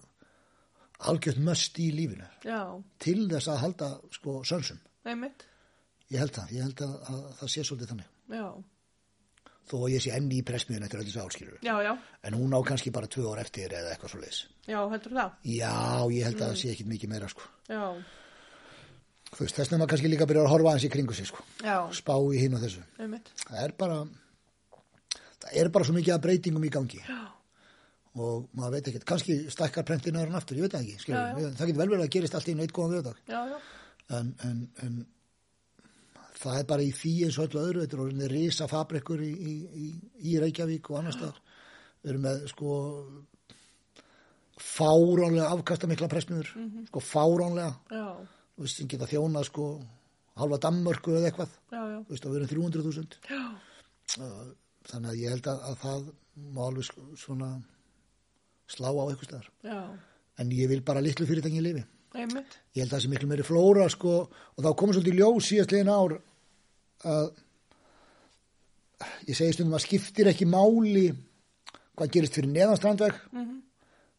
algjört 1.11 1.41
möst 1.47 1.79
í 1.81 1.91
lífinu. 1.97 2.27
Já, 2.45 2.61
til 3.01 3.23
þess 3.31 3.49
að 3.49 3.63
halda, 3.65 3.93
sko, 4.19 4.41
sönsum. 4.45 4.83
einmitt. 5.09 5.47
Ég 6.11 6.19
held 6.23 6.35
það, 6.35 6.53
ég 6.57 6.65
held 6.67 6.85
að, 6.87 6.95
að 7.13 7.25
það 7.41 7.51
sé 7.55 7.65
svolítið 7.67 7.93
þannig. 7.95 8.13
Já, 8.35 8.47
Þó 9.71 9.77
ég 9.87 10.03
sé 10.03 10.11
enni 10.17 10.41
í 10.41 10.45
pressmiðun 10.47 10.83
eftir 10.87 10.99
öllu 10.99 11.11
þessu 11.13 11.21
álskilur. 11.23 11.59
En 12.27 12.35
hún 12.35 12.55
á 12.57 12.61
kannski 12.67 12.91
bara 12.95 13.07
tvö 13.11 13.29
ár 13.31 13.39
eftir 13.45 13.71
eða 13.71 13.93
eitthvað 13.93 14.11
svo 14.15 14.23
leiðis. 14.23 14.41
já, 14.67 14.79
heldur 14.91 15.15
það. 15.15 15.37
Já, 15.47 15.75
ég 16.11 16.27
held 16.27 16.41
að 16.41 16.49
það 16.49 16.57
sé 16.59 16.73
ekkit 16.73 16.89
mikið 16.91 17.13
meira, 17.13 17.29
sko. 17.31 17.47
Þú 19.31 19.45
veist, 19.45 19.55
þess 19.55 19.69
vegna 19.71 19.79
maður 19.79 19.93
kannski 19.93 20.11
líka 20.11 20.27
byrjar 20.27 20.49
að 20.49 20.55
horfa 20.57 20.73
aðeins 20.73 20.87
í 20.89 20.91
kringu 20.91 21.15
sig, 21.15 21.29
sko. 21.31 21.45
Spá 21.95 22.15
í 22.19 22.41
hinn 22.43 22.57
og 22.59 22.65
þessu. 22.65 22.83
einmitt. 22.99 23.31
Það 23.45 23.61
er 23.63 23.77
bara, 23.79 24.01
það 25.45 25.55
er 25.63 25.71
bara 25.77 25.87
svo 25.87 25.95
mikið 26.01 26.17
að 26.17 26.25
breytingum 26.27 26.67
í 26.67 26.73
gangi. 26.75 27.05
Já, 27.07 27.21
Og 28.19 28.49
maður 28.59 28.73
veit 28.75 28.89
ekkert, 28.91 29.05
kannski 29.07 29.35
stækkar 29.55 29.87
prentinu 29.87 30.19
hann 30.19 30.35
aftur, 30.35 30.59
ég 30.59 30.67
veit 30.67 30.75
ekki. 30.81 30.97
Já. 31.13 31.31
Það 31.31 31.69
getur 31.69 31.79
vel 31.79 31.91
verið 31.93 32.09
að 32.09 32.13
gerist 32.17 32.35
allt 32.35 32.49
í 32.51 32.57
einu 32.57 32.65
eitt 32.67 32.75
góðan 32.75 33.15
já, 33.31 33.61
En, 34.11 34.33
en, 34.43 34.65
en 34.83 34.97
það 36.41 36.59
er 36.61 36.69
bara 36.69 36.85
í 36.85 36.93
því 36.97 37.13
eins 37.27 37.39
og 37.39 37.49
öllu 37.49 37.63
öðru, 37.63 37.83
þetta 37.85 37.97
er 37.97 38.03
orðinni 38.05 38.29
risa 38.33 38.69
fabrikur 38.71 39.23
í, 39.25 39.31
í, 39.31 39.55
í, 40.25 40.37
Reykjavík 40.41 40.91
og 40.91 41.01
annars 41.01 41.19
staðar. 41.19 41.41
Við 42.01 42.13
erum 42.13 42.25
með, 42.25 42.45
sko, 42.53 42.77
fáránlega 44.61 45.51
afkastamikla 45.57 46.09
pressmiður, 46.13 46.53
sko, 46.89 47.03
fáránlega. 47.05 47.75
þú 47.91 48.65
veist, 48.65 48.81
sem 48.81 48.89
geta 48.91 49.09
þjónað 49.11 49.49
sko 49.51 49.69
halva 50.41 50.61
Danmörku 50.63 51.17
eða 51.19 51.31
eitthvað. 51.31 51.55
Þú 51.75 52.15
veist, 52.15 52.27
og 52.27 52.35
við 52.35 52.41
erum 52.41 52.53
300.000 52.73 53.21
já, 53.29 53.43
þannig 54.91 55.13
að 55.13 55.21
ég 55.21 55.35
held 55.37 55.51
að, 55.53 55.65
að 55.69 55.79
það 55.85 56.11
má 56.57 56.63
alveg 56.67 56.89
sko, 56.89 57.07
svona 57.21 57.51
slá 58.71 58.89
á 58.89 59.05
eitthvað 59.05 59.29
staðar. 59.29 59.51
Já, 59.67 59.81
en 60.41 60.53
ég 60.57 60.71
vil 60.73 60.81
bara 60.87 61.03
litlu 61.05 61.29
fyrirtæki 61.29 61.61
í 61.61 61.65
lifi 61.69 61.85
einmitt. 62.17 62.57
ég 62.75 62.83
held 62.83 62.91
að 62.91 62.97
það 62.97 63.05
sé 63.05 63.11
miklu 63.13 63.29
meiri 63.31 63.47
flóra 63.47 63.87
sko 63.93 64.15
og 64.27 64.65
þá 64.65 64.71
komum 64.79 64.97
svolítið 64.97 65.21
ljós 65.21 65.51
síðast 65.51 65.75
liðin 65.75 65.93
ár 65.93 66.17
að 67.05 67.31
ég 69.29 69.37
segi 69.37 69.57
stundum 69.57 69.79
að 69.79 69.87
skiptir 69.87 70.29
ekki 70.29 70.49
máli 70.49 71.07
hvað 71.97 72.13
gerist 72.13 72.37
fyrir 72.37 72.53
neðanstrandveg 72.53 73.17
mm 73.33 73.41
-hmm. 73.45 73.61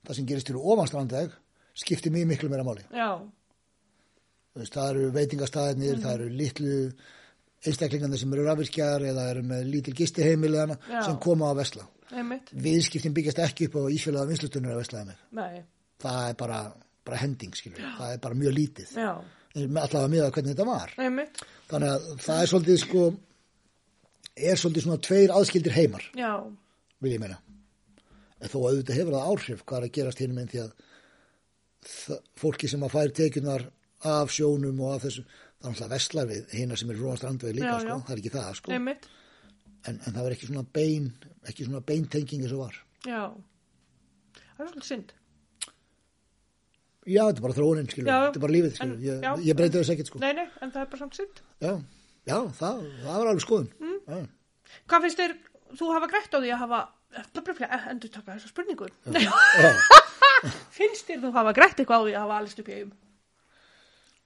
það 0.07 0.15
sem 0.15 0.25
gerist 0.25 0.47
fyrir 0.47 0.71
ofanstrandveg 0.73 1.31
skiptir 1.73 2.11
mjög 2.11 2.27
miklu 2.27 2.49
meira 2.49 2.63
máli 2.63 2.85
veist, 4.55 4.73
það 4.75 4.89
eru 4.89 5.09
veitingastæðinir, 5.15 5.99
það 6.03 6.13
eru 6.17 6.29
litlu 6.29 6.77
einstaklingarnir 7.61 8.19
sem 8.19 8.33
eru 8.35 8.45
rafvirkjar 8.47 9.05
eða 9.11 9.27
eru 9.31 9.43
með 9.47 9.67
lítil 9.69 9.93
gistiheimiliðana 9.97 10.77
Já. 10.89 11.01
sem 11.05 11.19
koma 11.21 11.51
á 11.51 11.55
vesla. 11.55 11.85
Viðskiptin 12.65 13.13
byggjast 13.15 13.43
ekki 13.45 13.69
upp 13.69 13.77
á 13.77 13.81
að 13.85 14.81
veslaða 14.81 15.05
með. 15.11 15.21
Nei, 15.37 15.61
Það 16.01 16.23
er 16.29 16.33
bara, 16.39 16.59
bara 17.05 17.17
hending. 17.21 17.53
Það 17.53 18.15
er 18.15 18.17
bara 18.23 18.35
mjög 18.35 18.55
lítið. 18.57 18.95
já, 18.97 19.11
Allavega 19.55 20.07
með 20.13 20.23
að 20.25 20.31
hvernig 20.37 20.53
þetta 20.55 20.65
var. 20.69 20.93
einmitt. 20.97 21.41
Þannig 21.71 21.89
að 21.95 22.05
það 22.25 22.41
er 22.45 22.49
svolítið 22.51 22.77
sko, 22.85 23.01
er 24.51 24.59
svolítið 24.61 24.85
svona 24.85 25.01
tveir 25.07 25.33
aðskildir 25.35 25.75
heimar, 25.75 26.05
Já, 26.15 26.31
vil 27.03 27.11
ég 27.15 27.19
meina. 27.23 27.37
En 28.41 28.49
þó 28.49 28.57
auðvitað 28.63 28.97
hefur 28.97 29.13
það 29.17 29.27
áhrif 29.33 29.63
hvað 29.67 29.77
er 29.77 29.87
að 29.89 29.93
gerast 29.97 30.21
hinum 30.23 30.39
en 30.41 30.47
því 30.49 30.61
að 30.63 30.71
það, 31.91 32.21
fólki 32.41 32.69
sem 32.71 32.83
að 32.87 32.93
fær 32.95 33.11
tekjunar 33.19 33.67
af 34.11 34.31
sjónum 34.33 34.79
og 34.81 34.95
af 34.95 35.03
þessu, 35.05 35.23
það 35.61 35.67
er 35.67 35.75
náttúrulega 35.75 35.93
veslar 35.93 36.29
við 36.31 36.55
hina 36.57 36.77
sem 36.79 36.89
er 36.95 37.01
róa 37.03 37.17
strandveið 37.19 37.55
líka, 37.59 37.67
Já, 37.75 37.79
sko, 37.83 37.91
já. 37.91 38.05
það 38.07 38.15
er 38.15 38.21
ekki 38.23 38.33
það, 38.37 38.51
sko. 38.61 38.71
En, 39.81 39.97
en 39.97 40.13
það 40.13 40.21
var 40.25 40.33
ekki 40.35 40.47
svona 40.49 40.63
bein, 40.77 41.11
ekki 41.49 41.65
svona 41.67 41.83
beintengingi 41.85 42.49
sem 42.49 42.59
var. 42.61 42.75
Já, 43.05 43.21
það 44.37 44.63
er 44.65 44.71
svolítið 44.71 44.87
synd. 44.89 45.13
Já, 47.09 47.21
þetta 47.25 47.39
er 47.41 47.45
bara 47.47 47.55
þróunin, 47.57 47.87
skilur, 47.89 48.09
þetta 48.11 48.37
er 48.37 48.43
bara 48.43 48.53
lífið, 48.53 48.73
skilur, 48.77 48.93
en- 48.93 49.05
ég, 49.07 49.21
já. 49.25 49.31
ég 49.49 49.57
breyti 49.57 49.79
þess 49.79 49.93
ekkert, 49.95 50.09
sko. 50.11 50.19
Nei, 50.21 50.33
nei, 50.37 50.47
en 50.61 50.71
það 50.71 50.81
er 50.83 50.89
bara 50.91 51.01
samt 51.01 51.15
synd. 51.17 51.41
Já, 51.65 51.71
já, 52.29 52.35
það, 52.59 52.81
það 53.01 53.15
var 53.17 53.29
alveg 53.31 53.45
skoðun. 53.45 53.69
Mm. 53.81 54.27
Hvað 54.91 55.05
finnst 55.07 55.21
þér, 55.23 55.33
þú 55.79 55.89
hafa 55.95 56.09
grætt 56.11 56.35
á 56.35 56.39
því 56.43 56.51
að 56.53 56.61
hafa, 56.61 56.81
endur 57.91 58.13
taka 58.13 58.35
þessa 58.35 58.51
spurningu. 58.53 58.89
Nei, 59.09 59.23
Já, 59.65 59.71
finnst 60.77 61.09
þér 61.09 61.23
þú 61.25 61.31
hafa 61.39 61.55
grætt 61.57 61.81
eitthvað 61.81 62.01
á 62.01 62.05
því 62.05 62.13
að 62.15 62.21
hafa 62.25 62.37
alist 62.41 62.61
upp 62.61 62.69
í 62.69 62.77
eigum? 62.77 62.93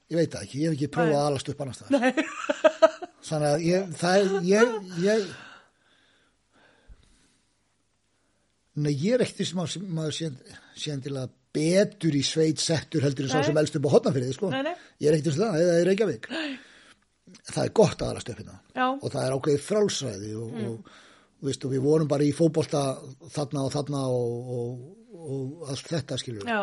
ég 0.06 0.20
veit 0.20 0.36
það 0.36 0.44
ekki, 0.46 0.60
ég 0.62 0.68
hef 0.70 0.76
ekki 0.76 0.88
prófað 0.94 1.10
Nei. 1.10 1.18
að 1.18 1.28
alast 1.32 1.48
upp 1.50 1.62
annars 1.64 1.80
það. 1.82 1.90
Þannig 3.30 3.48
að 3.50 3.64
ég, 3.66 3.88
það 3.98 4.20
er, 4.20 4.36
ég, 4.46 4.76
ég, 5.02 5.24
Nei, 8.76 8.92
ég 9.00 9.16
er 9.16 9.24
ekkert 9.24 9.48
sem 9.50 9.62
að 9.64 9.76
maður 9.96 10.16
sé, 10.18 10.30
sé 10.78 10.92
endilega 10.94 11.32
betur 11.56 12.18
í 12.18 12.22
sveit 12.26 12.62
settur 12.62 13.06
heldur 13.06 13.28
en 13.28 13.34
sá 13.34 13.40
Nei. 13.40 13.48
sem 13.50 13.60
elst 13.62 13.80
upp 13.80 13.88
á 13.88 13.96
hotnafriði, 13.96 14.36
sko. 14.36 14.52
Nei, 14.54 14.62
nei. 14.68 14.76
Ég 15.02 15.10
er 15.10 15.18
ekkert 15.18 15.38
sem 15.38 15.44
það, 15.46 15.58
eða 15.64 15.80
í 15.80 15.88
Reykjavík. 15.90 16.30
Það 17.50 17.64
er 17.64 17.74
gott 17.80 18.06
að 18.06 18.22
hérna. 18.30 18.60
Já, 18.76 18.86
og 18.92 19.10
það 19.10 19.24
er 19.24 19.36
ákveðið 19.36 19.66
frálsræði 19.66 20.32
og, 20.40 20.54
og, 20.62 20.94
og, 21.40 21.50
veist, 21.50 21.66
og 21.66 21.74
við 21.74 21.84
vorum 21.86 22.12
bara 22.12 22.26
í 22.26 22.34
fótbolta 22.36 22.84
þarna 23.34 23.66
og 23.66 23.74
þarna 23.74 24.06
og, 24.14 24.54
og, 24.56 24.86
og 25.26 25.68
allt 25.74 25.92
þetta 25.92 26.20
skilur 26.22 26.50
já, 26.50 26.62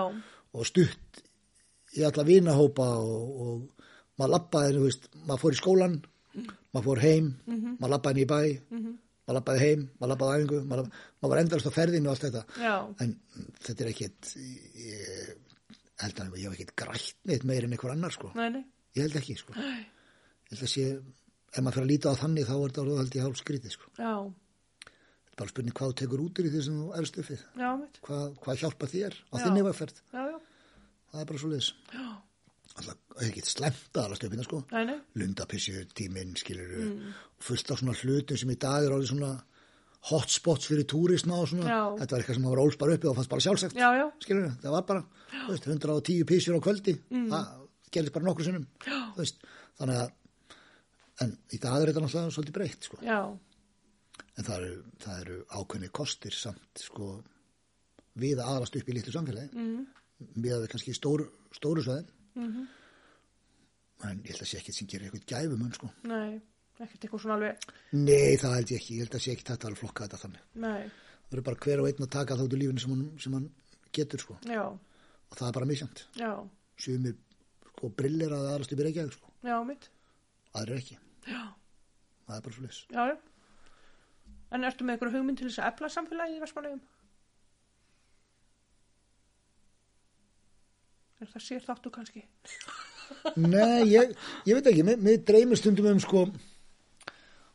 og 0.52 0.69
stutt 0.69 1.23
í 1.98 2.05
alla 2.06 2.24
vinahópa 2.27 2.89
og, 3.02 3.44
og 3.44 3.86
maður 4.20 4.35
lappaði, 4.36 4.90
maður 5.27 5.43
fór 5.44 5.56
í 5.56 5.60
skólan 5.60 5.97
maður 6.73 6.86
fór 6.89 7.02
heim 7.05 7.32
maður 7.78 7.94
lappaði 7.97 8.24
í 8.24 8.28
bæ 8.31 8.40
maður 9.32 9.38
lappaði 9.40 9.62
heim, 9.64 9.86
maður 9.98 10.12
lappaði 10.12 10.42
æfingu 10.42 10.60
maður, 10.68 10.90
maður 11.22 11.32
var 11.32 11.42
endalast 11.42 11.70
á 11.72 11.76
ferðinu 11.78 12.10
og 12.10 12.12
allt 12.12 12.26
þetta. 12.26 12.42
Já, 12.60 12.74
en 13.04 13.14
þetta 13.62 13.84
er 13.84 13.90
ekkit 13.92 14.30
ég 14.82 15.32
held 16.02 16.22
að 16.22 16.36
ég 16.36 16.46
hef 16.46 16.59
ekkit 16.59 16.76
grætt 16.82 17.26
neitt 17.30 17.48
meir 17.48 17.66
en 17.66 17.74
einhver 17.76 17.94
annar 17.94 18.14
sko. 18.14 18.32
Nei, 18.36 18.48
nei, 18.59 18.62
ég 18.98 19.06
held 19.06 19.18
ekki 19.22 19.38
sko. 19.40 19.56
Ég 19.56 20.52
held 20.52 20.66
að 20.66 20.72
sé, 20.74 20.86
ef 21.52 21.60
maður 21.62 21.78
fyrir 21.78 21.86
að 21.86 21.92
líta 21.94 22.12
á 22.12 22.20
þannig 22.22 22.48
þá 22.48 22.54
er 22.56 22.64
þetta 22.66 22.84
orðið 22.84 23.02
held 23.02 23.18
ég 23.18 23.26
hálf 23.26 23.40
skrítið 23.40 23.76
sko. 23.76 23.92
Já, 23.98 24.12
bara 25.38 25.52
spurning 25.52 25.76
hvað 25.76 25.94
tekur 26.02 26.22
út 26.22 26.40
í 26.42 26.50
því 26.50 26.60
sem 26.66 26.80
þú 26.82 27.38
já, 27.56 27.70
mitt, 27.80 28.00
hvað, 28.04 28.34
hvað 28.42 28.60
hjálpa 28.62 28.88
þér 28.92 29.16
á 29.32 29.34
þinni 29.40 29.64
vegferð? 29.68 30.02
Það 30.12 31.22
er 31.22 31.28
bara 31.30 31.40
svo 31.40 31.50
liðs 31.52 31.70
já, 31.92 32.04
alltaf, 32.72 32.98
er 33.18 33.28
ekki 33.28 33.44
slemmt 33.47 33.97
að 33.98 34.05
alast 34.09 34.26
uppina 34.26 34.44
sko. 34.47 34.60
Nei, 34.72 34.84
nei, 34.89 34.98
lundapissu 35.20 35.84
tíminn 35.97 36.36
skilur 36.40 36.76
fullt 37.43 37.72
af 37.74 37.82
svona 37.82 37.97
hlutum 37.98 38.39
sem 38.40 38.52
í 38.55 38.59
dag 38.60 38.86
er 38.86 38.94
alveg 38.94 39.10
svona 39.10 39.32
hotspots 40.10 40.66
fyrir 40.70 40.86
túrisna 40.89 41.36
og 41.39 41.51
svona. 41.51 41.66
Já. 41.68 41.82
þetta 42.01 42.14
var 42.14 42.22
eitthvað 42.22 42.39
sem 42.39 42.48
var 42.51 42.62
óls 42.62 42.78
bara 42.80 42.97
uppi 42.97 43.10
og 43.10 43.18
fannst 43.18 43.30
bara 43.30 43.44
sjálfsagt 43.44 43.76
já, 43.78 43.89
já, 43.94 44.06
skilur 44.24 44.48
það 44.62 44.74
var 44.74 44.86
bara 44.89 45.05
veist, 45.51 45.68
110 45.68 46.26
písjur 46.26 46.59
á 46.59 46.60
kvöldi. 46.64 46.97
Það 47.12 47.52
gerist 47.94 48.16
bara 48.16 48.26
nokkur 48.26 48.48
sinnum 48.48 48.66
þannig 49.78 50.01
að 50.01 50.10
en 51.22 51.36
í 51.55 51.59
dag 51.60 51.76
er 51.76 51.93
þetta 51.93 52.02
náttúrulega 52.02 52.34
svolítið 52.34 52.56
breytt 52.56 52.89
sko. 52.89 52.98
já, 53.05 53.20
en 54.32 54.47
það 54.48 54.56
eru, 54.56 54.72
það 55.05 55.20
eru 55.20 55.36
ákveðni 55.52 55.90
kostir 55.94 56.34
samt 56.34 56.82
sko, 56.82 57.12
við 58.18 58.40
að 58.40 58.48
aðalast 58.48 58.78
upp 58.80 58.89
í 58.89 58.97
litlu 58.97 59.14
samfélagi. 59.14 59.52
Mm. 59.55 59.86
við 60.34 60.56
að 60.56 60.64
við 60.64 60.72
kannski 60.72 60.97
stóru, 60.97 61.28
stóru 61.55 61.84
sveðin 61.84 62.10
Mhm. 62.34 62.66
en 64.09 64.22
ég 64.22 64.32
held 64.32 64.42
að 64.42 64.50
sé 64.50 64.59
ekki 64.59 64.72
sem 64.74 64.88
gerir 64.90 65.10
eitthvað 65.10 65.26
gæfumun 65.32 65.74
sko. 65.76 65.90
nei, 66.04 66.40
ekkert 66.80 67.04
eitthvað 67.04 67.22
svona 67.22 67.34
alveg, 67.38 67.66
nei 67.92 68.36
það 68.36 68.54
held 68.56 68.72
ég 68.72 68.80
ekki, 68.80 68.94
ég 68.96 69.04
held 69.04 69.16
að 69.18 69.24
sé 69.24 69.32
ekki 69.36 69.46
þetta 69.50 69.68
að 69.70 69.80
flokka 69.82 70.06
þetta 70.06 70.22
þannig 70.22 70.42
nei, 70.54 70.82
það 70.88 71.30
verður 71.36 71.46
bara 71.48 71.60
hver 71.66 71.80
og 71.82 71.90
einn 71.90 72.06
að 72.06 72.10
taka 72.16 72.38
þáttu 72.40 72.59
lífinu 72.59 72.80
sem 72.80 72.90
hann, 72.94 73.18
sem 73.18 73.32
hann 73.32 73.50
getur 73.92 74.18
sko. 74.24 74.38
já, 74.44 74.62
og 74.66 75.36
það 75.38 75.48
er 75.48 75.52
bara 75.59 75.70
misjönd 75.72 76.04
já, 76.16 76.32
sumir 76.76 77.16
sko, 77.72 77.88
brillir 77.90 78.32
að 78.32 78.48
upp 78.74 78.80
í 78.80 78.86
Reykjavík 78.88 79.12
sko. 79.12 79.32
já, 79.44 79.56
mitt, 79.66 79.90
aðrir 80.54 80.82
ekki, 80.82 80.98
já, 81.26 81.44
það 82.26 82.36
er 82.36 82.42
bara 82.48 82.54
já. 82.90 83.18
En 84.52 84.64
ertu 84.68 84.84
með 84.84 84.98
einhverju 84.98 85.16
hugmynd 85.16 85.38
til 85.40 85.48
þess 85.48 85.62
að 85.62 85.68
efla 85.72 85.88
samfélagið 85.88 86.36
í 86.36 86.40
Vestmannaugum? 86.42 86.80
Er 91.22 91.28
það 91.30 91.44
sér 91.46 91.62
þáttu 91.62 91.90
kannski? 91.94 92.22
Nei, 93.38 93.82
ég, 93.92 94.14
ég 94.48 94.56
veit 94.56 94.68
ekki, 94.70 94.84
mér, 94.88 95.20
dreymir 95.26 95.60
stundum 95.60 95.90
um 95.92 96.00
sko 96.02 96.22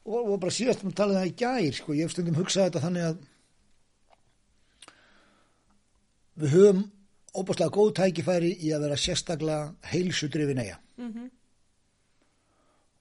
og, 0.08 0.20
og 0.22 0.36
bara 0.40 0.54
síðast 0.56 0.86
um 0.86 0.94
að 0.94 1.00
tala 1.00 1.16
um 1.16 1.20
það 1.20 1.32
í 1.32 1.34
gær 1.42 1.80
sko, 1.80 1.96
ég 1.98 2.08
hef 2.08 2.14
stundum 2.16 2.38
hugsað 2.38 2.70
þetta 2.70 2.84
þannig 2.86 3.08
að 3.08 3.18
við 6.38 6.54
höfum 6.54 6.84
óbúslega 7.38 7.74
góð 7.74 7.92
tækifæri 8.00 8.54
í 8.64 8.72
að 8.76 8.86
vera 8.86 9.00
sérstaklega 9.02 9.92
heilsudrifin 9.94 10.64
eiga 10.64 10.84
Mm 10.98 11.12
-hmm. 11.14 11.28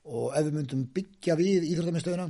og 0.05 0.35
ef 0.37 0.45
við 0.45 0.53
myndum 0.53 0.83
byggja 0.93 1.35
við 1.37 1.63
íþróttamistöðuna 1.65 2.27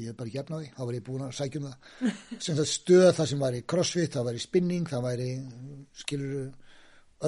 ég 0.00 0.12
er 0.12 0.16
bara 0.18 0.30
ekki 0.30 0.40
efna 0.42 0.60
því, 0.60 0.70
þá 0.76 0.82
var 0.82 0.96
ég 0.96 1.04
búin 1.06 1.26
að 1.26 1.36
sækja 1.38 1.60
um 1.60 1.68
það. 1.68 1.92
Sem 2.46 2.58
það 2.58 2.68
stöð 2.72 3.06
það 3.18 3.30
sem 3.32 3.44
væri 3.44 3.62
crossfit, 3.72 4.12
það 4.16 4.28
væri 4.30 4.42
spinning, 4.44 4.90
það 4.90 5.06
væri 5.06 5.30
skilur 6.00 6.50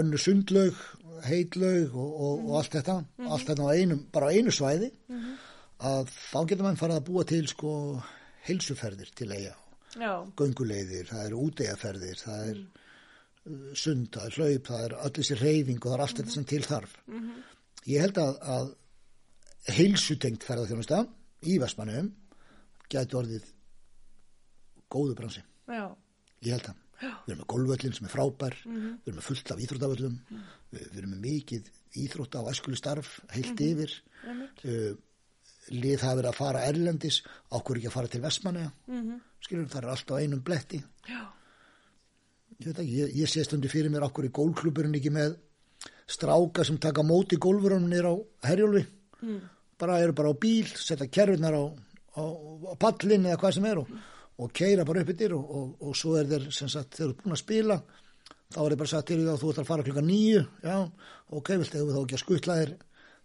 önnu 0.01 0.20
sundlaug, 0.20 0.82
heitlaug 1.27 1.97
og, 2.01 2.12
og, 2.12 2.44
og 2.49 2.59
allt 2.61 2.77
þetta, 2.78 2.99
allt 3.28 3.49
þetta 3.51 3.66
á 3.69 3.77
einum, 3.77 4.05
bara 4.12 4.31
á 4.31 4.35
einu 4.35 4.55
svæði, 4.55 4.89
að 5.82 6.12
þá 6.15 6.39
getur 6.49 6.66
mann 6.66 6.78
farið 6.81 7.01
að 7.01 7.09
búa 7.11 7.24
til 7.28 7.43
sko 7.51 7.73
heilsuferðir 8.47 9.11
til 9.19 9.28
eiga, 9.35 9.57
gönguleiðir, 10.39 11.11
það 11.11 11.27
eru 11.28 11.43
útegaferðir, 11.49 12.23
það 12.23 12.47
er 12.53 12.62
uh, 12.62 13.66
sund, 13.77 14.09
það 14.15 14.28
er 14.28 14.39
hlaup, 14.39 14.70
það 14.70 14.86
er 14.86 14.97
öll 15.03 15.15
þessi 15.19 15.39
reyfing 15.43 15.82
og 15.82 15.90
það 15.90 15.99
er 15.99 16.05
allt 16.07 16.23
þetta 16.23 16.36
sem 16.36 16.49
til 16.49 16.62
þarf. 16.66 16.97
Ég 17.93 18.07
held 18.07 18.23
að, 18.23 18.35
að 18.57 18.73
heilsutengt 19.77 20.47
ferðarþjónusta 20.47 21.05
í 21.51 21.59
Vestmannum 21.62 22.11
gæti 22.93 23.19
orðið 23.19 23.51
góðu 24.93 25.16
bransi. 25.19 25.44
Já. 25.69 25.85
Ég 26.43 26.56
held 26.56 26.66
það. 26.69 26.81
Við 27.02 27.32
erum 27.32 27.40
með 27.40 27.48
golfvöllin 27.51 27.94
sem 27.97 28.06
er 28.06 28.12
frábær, 28.12 28.56
við 28.62 29.09
erum 29.09 29.16
með 29.19 29.24
fullt 29.27 29.51
af 29.51 29.62
íþróttavöllum, 29.64 30.19
við, 30.70 30.82
við 30.82 30.98
erum 31.01 31.14
með 31.16 31.24
mikið 31.24 31.70
íþrótta 32.02 32.43
á 32.43 32.51
æskulu 32.52 32.78
starf, 32.78 33.16
heilt 33.35 33.62
yfir. 33.64 33.97
Einmitt. 34.23 34.62
Uh, 34.62 34.93
lið 35.70 36.02
hafa 36.02 36.19
verið 36.19 36.31
að 36.31 36.39
fara 36.39 36.64
erlendis, 36.66 37.20
ákveður 37.51 37.81
ekki 37.81 37.90
að 37.90 37.94
fara 37.97 38.10
til 38.10 38.20
Vestmanneja, 38.23 38.73
mm 38.86 39.01
-hmm. 39.01 39.20
skilur, 39.47 39.69
það 39.70 39.82
er 39.82 39.90
allt 39.93 40.10
á 40.10 40.14
einum 40.19 40.43
bletti. 40.43 40.82
Já. 41.09 41.23
Ég 42.59 42.66
veit 42.66 42.78
ekki, 42.78 42.97
ég, 42.98 43.16
ég 43.23 43.28
sé 43.31 43.44
stundi 43.44 43.69
fyrir 43.69 43.90
mér 43.90 44.06
ákveður 44.06 44.28
í 44.28 44.36
gólklúburinn 44.39 44.98
ekki 44.98 45.10
með 45.10 45.36
stráka 46.06 46.64
sem 46.64 46.78
taka 46.78 47.02
móti 47.02 47.36
gólfurunum 47.36 47.90
nýr 47.90 48.06
á 48.10 48.14
herjólfi. 48.47 48.86
Mm. 49.23 49.40
Bara 49.78 50.01
eru 50.01 50.12
bara 50.12 50.31
á 50.31 50.35
bíl, 50.35 50.66
setja 50.66 51.06
kerfurnar 51.06 51.55
á, 51.55 51.64
á, 52.16 52.22
á 52.22 52.74
pallin 52.80 53.26
eða 53.28 53.40
hvað 53.40 53.56
sem 53.56 53.66
er 53.70 53.82
og, 53.82 53.90
og 54.43 54.55
keira 54.56 54.86
bara 54.89 55.02
upp 55.05 55.12
yfir 55.14 55.34
og, 55.36 55.51
og, 55.59 55.74
og 55.89 55.98
svo 55.98 56.16
er 56.20 56.30
þeir 56.30 56.48
sem 56.55 56.70
sagt, 56.72 56.97
þeir 56.97 57.09
eru 57.09 57.18
búin 57.22 57.36
að 57.36 57.43
spila 57.43 57.78
þá 58.52 58.59
er 58.62 58.72
þeir 58.72 58.80
bara 58.82 58.93
sagt 58.93 59.09
til 59.10 59.20
því 59.20 59.28
að 59.32 59.43
þú 59.43 59.52
ert 59.52 59.62
að 59.62 59.68
fara 59.70 59.86
klukka 59.86 60.05
nýju 60.06 60.43
já, 60.64 60.76
ok, 61.39 61.52
viltu 61.62 61.80
hefur 61.80 61.97
þá 61.97 62.02
ekki 62.02 62.18
að 62.18 62.24
skutla 62.24 62.59
þér 62.60 62.74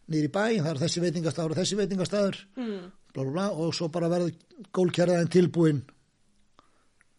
nýr 0.08 0.28
í 0.28 0.32
bæ, 0.32 0.44
það 0.64 0.72
er 0.72 0.82
þessi 0.86 1.04
veitingastafur 1.04 1.54
og 1.54 1.60
þessi 1.60 1.80
veitingastafur 1.82 2.40
mm. 2.56 2.84
bla 3.14 3.24
bla 3.24 3.34
bla 3.36 3.48
og 3.52 3.74
svo 3.76 3.90
bara 3.92 4.12
verður 4.12 4.68
gólkerðaðin 4.76 5.34
tilbúin 5.34 5.82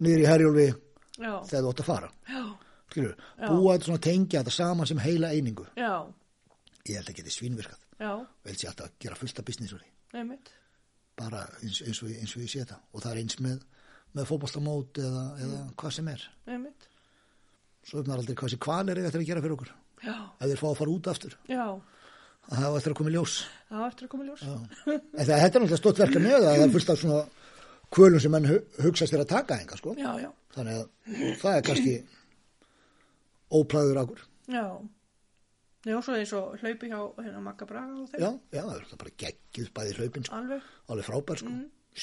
nýr 0.05 0.23
í 0.23 0.28
herjólfi 0.28 0.69
þegar 1.19 1.66
þú 1.66 1.73
átt 1.73 1.82
að 1.82 1.89
fara 1.90 2.11
Já. 2.31 2.43
skilur, 2.93 3.19
búa 3.43 3.74
þetta 3.74 3.90
svona 3.90 4.05
tengja 4.09 4.43
þetta 4.43 4.57
saman 4.57 4.89
sem 4.89 5.03
heila 5.03 5.35
einingu 5.35 5.66
Já. 5.77 6.07
ég 6.89 7.01
held 7.01 7.12
að 7.12 7.20
geti 7.20 7.35
svínvirkað 7.35 7.85
og 8.09 8.49
held 8.49 8.61
sér 8.61 8.73
alltaf 8.73 8.89
að 8.89 8.99
gera 9.05 9.19
fullt 9.19 9.43
af 9.43 9.49
business 9.49 9.74
úr 9.74 9.82
því 9.82 10.19
Einmitt. 10.19 10.53
Bara 11.19 11.43
eins, 11.62 11.81
eins, 11.82 12.01
og, 12.05 12.11
eins 12.15 12.36
og 12.36 12.43
ég 12.45 12.51
sé 12.53 12.62
þetta 12.62 12.78
og 12.95 13.03
það 13.05 13.11
er 13.15 13.20
eins 13.24 13.36
með, 13.45 13.59
með 14.16 14.28
fótboltamót 14.31 15.01
eða, 15.03 15.24
eða 15.45 15.61
hvað 15.81 15.95
sem 15.99 16.09
er 16.15 16.24
Einmitt. 16.55 16.89
svo 17.89 18.01
er 18.01 18.09
maður 18.09 18.23
aldrei 18.24 18.39
hvað 18.40 18.53
sem 18.55 18.62
kval 18.69 18.82
er 18.93 19.03
eftir 19.05 19.23
að 19.24 19.31
gera 19.32 19.43
fyrir 19.45 19.57
okkur 19.59 19.73
Já. 20.07 20.15
ef 20.39 20.47
þeir 20.53 20.61
fá 20.62 20.66
að 20.70 20.77
fara 20.82 20.95
út 20.95 21.11
aftur 21.12 21.35
Já. 21.51 21.65
það 22.49 22.62
hafa 22.65 22.78
eftir 22.81 22.95
að 22.95 22.99
koma 23.03 23.11
í 23.11 23.16
ljós 23.19 23.36
Það 23.69 23.82
var 23.82 23.90
eftir 23.93 24.07
að 24.07 24.12
koma 24.15 24.24
í 24.24 24.28
ljós. 24.31 24.43
Þetta 25.19 25.35
er 25.35 25.43
náttúrulega 25.45 25.78
stótt 25.82 25.99
verka 26.01 26.20
með 26.24 26.39
það 26.47 26.62
er 26.65 26.70
fullt 26.77 26.93
af 26.95 27.01
svona 27.03 27.19
kvölum 27.93 28.23
sem 28.23 28.32
menn 28.32 28.47
hu- 28.49 28.62
hugsast 28.86 29.12
þér 29.12 29.23
að 29.24 29.28
taka 29.35 29.59
enga 29.61 29.77
sko. 29.81 29.93
Já. 29.99 30.09
Já. 30.23 30.31
þannig 30.55 30.78
að 30.78 31.35
það 31.43 31.59
er 31.59 31.66
kannski 31.69 31.95
óplæður 33.59 34.01
akkur 34.03 34.23
Já. 34.53 34.65
Já, 35.89 35.97
svo 36.05 36.15
eins 36.19 36.32
og 36.36 36.59
hlaupi 36.60 36.90
hjá 36.93 36.98
hérna 37.24 37.40
Magga 37.44 37.66
Braga 37.70 37.94
og 38.02 38.10
þeim. 38.12 38.20
já, 38.20 38.31
já, 38.59 38.62
það 38.69 38.77
er 38.93 39.01
bara 39.02 39.16
geggjuð 39.24 39.73
bæði 39.78 39.97
hlaupin 39.98 40.27
sko. 40.28 40.39
Alveg. 40.43 40.70
alveg 40.93 41.06
frábær 41.09 41.40
sko, 41.43 41.52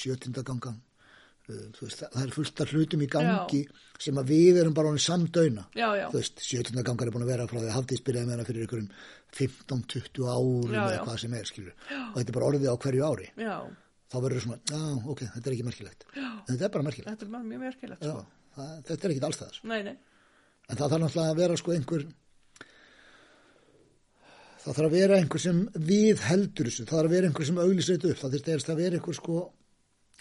sjötinda 0.02 0.42
gangan 0.48 0.80
uh, 0.80 1.68
veist, 1.82 2.02
það, 2.02 2.22
er 2.24 2.34
fullt 2.36 2.62
af 2.66 2.72
hlutum 2.74 3.04
í 3.06 3.10
gangi 3.14 3.62
sem 4.02 4.18
að 4.22 4.32
við 4.34 4.58
erum 4.64 4.74
bara 4.76 4.90
honum 4.90 5.04
samdöina 5.06 5.68
Já, 5.78 5.86
já. 6.00 6.08
þú 6.10 6.18
veist, 6.22 6.42
sjötinda 6.48 6.84
gangar 6.88 7.08
er 7.12 7.14
búin 7.16 7.28
að 7.28 7.32
vera 7.36 7.46
frá 7.52 7.60
því 7.62 7.70
að 7.70 7.76
hafðið 7.78 8.04
byrjaði 8.10 8.30
með 8.32 8.36
hana 8.40 8.48
fyrir 8.50 8.66
ykkurum 8.66 8.90
15-20 9.38 10.26
árum 10.34 10.74
Já, 10.74 10.82
eða 10.82 10.96
já. 10.98 11.04
hvað 11.06 11.22
sem 11.26 11.38
er 11.38 11.50
skilur 11.52 11.76
og 11.76 12.18
þetta 12.18 12.30
er 12.32 12.38
bara 12.40 12.50
orðið 12.50 12.68
á 12.72 12.76
hverju 12.88 13.06
ári 13.12 13.30
Já. 13.46 13.56
þá 14.10 14.18
verður 14.26 14.46
svona, 14.48 14.60
já, 14.72 14.82
ok, 15.14 15.24
þetta 15.36 15.46
er 15.52 15.56
ekki 15.60 15.68
merkilegt 15.70 16.06
Já. 16.16 16.28
þetta 16.50 16.66
er 16.70 16.74
bara 16.80 16.88
merkilegt 16.90 17.12
Þetta 17.14 17.26
er 17.30 17.34
bara 17.38 17.50
mjög 17.54 17.64
merkilegt, 17.70 18.02
já, 18.02 18.12
sko. 18.12 18.26
það, 18.58 18.76
þetta 18.90 19.02
er 19.10 19.14
ekki 19.16 19.26
alls 19.30 19.42
það 19.44 19.62
Nei, 19.72 19.82
nei. 19.92 19.96
en 20.74 22.16
það 24.66 24.78
þarf 24.80 24.88
að 24.88 24.96
vera 24.96 25.20
einhver 25.20 25.40
að 25.40 25.46
sem 25.46 25.60
við 25.90 26.24
heldur 26.26 26.70
þessu, 26.70 26.86
það 26.86 26.98
þarf 26.98 27.10
að 27.10 27.16
vera 27.16 27.30
einhver 27.30 27.48
sem 27.50 27.62
auglýsir 27.62 27.98
þetta 28.00 28.12
upp, 28.12 28.22
það 28.22 28.36
þurfti 28.36 28.74
að 28.74 28.82
vera 28.82 29.00
einhver 29.00 29.18
sko 29.20 29.42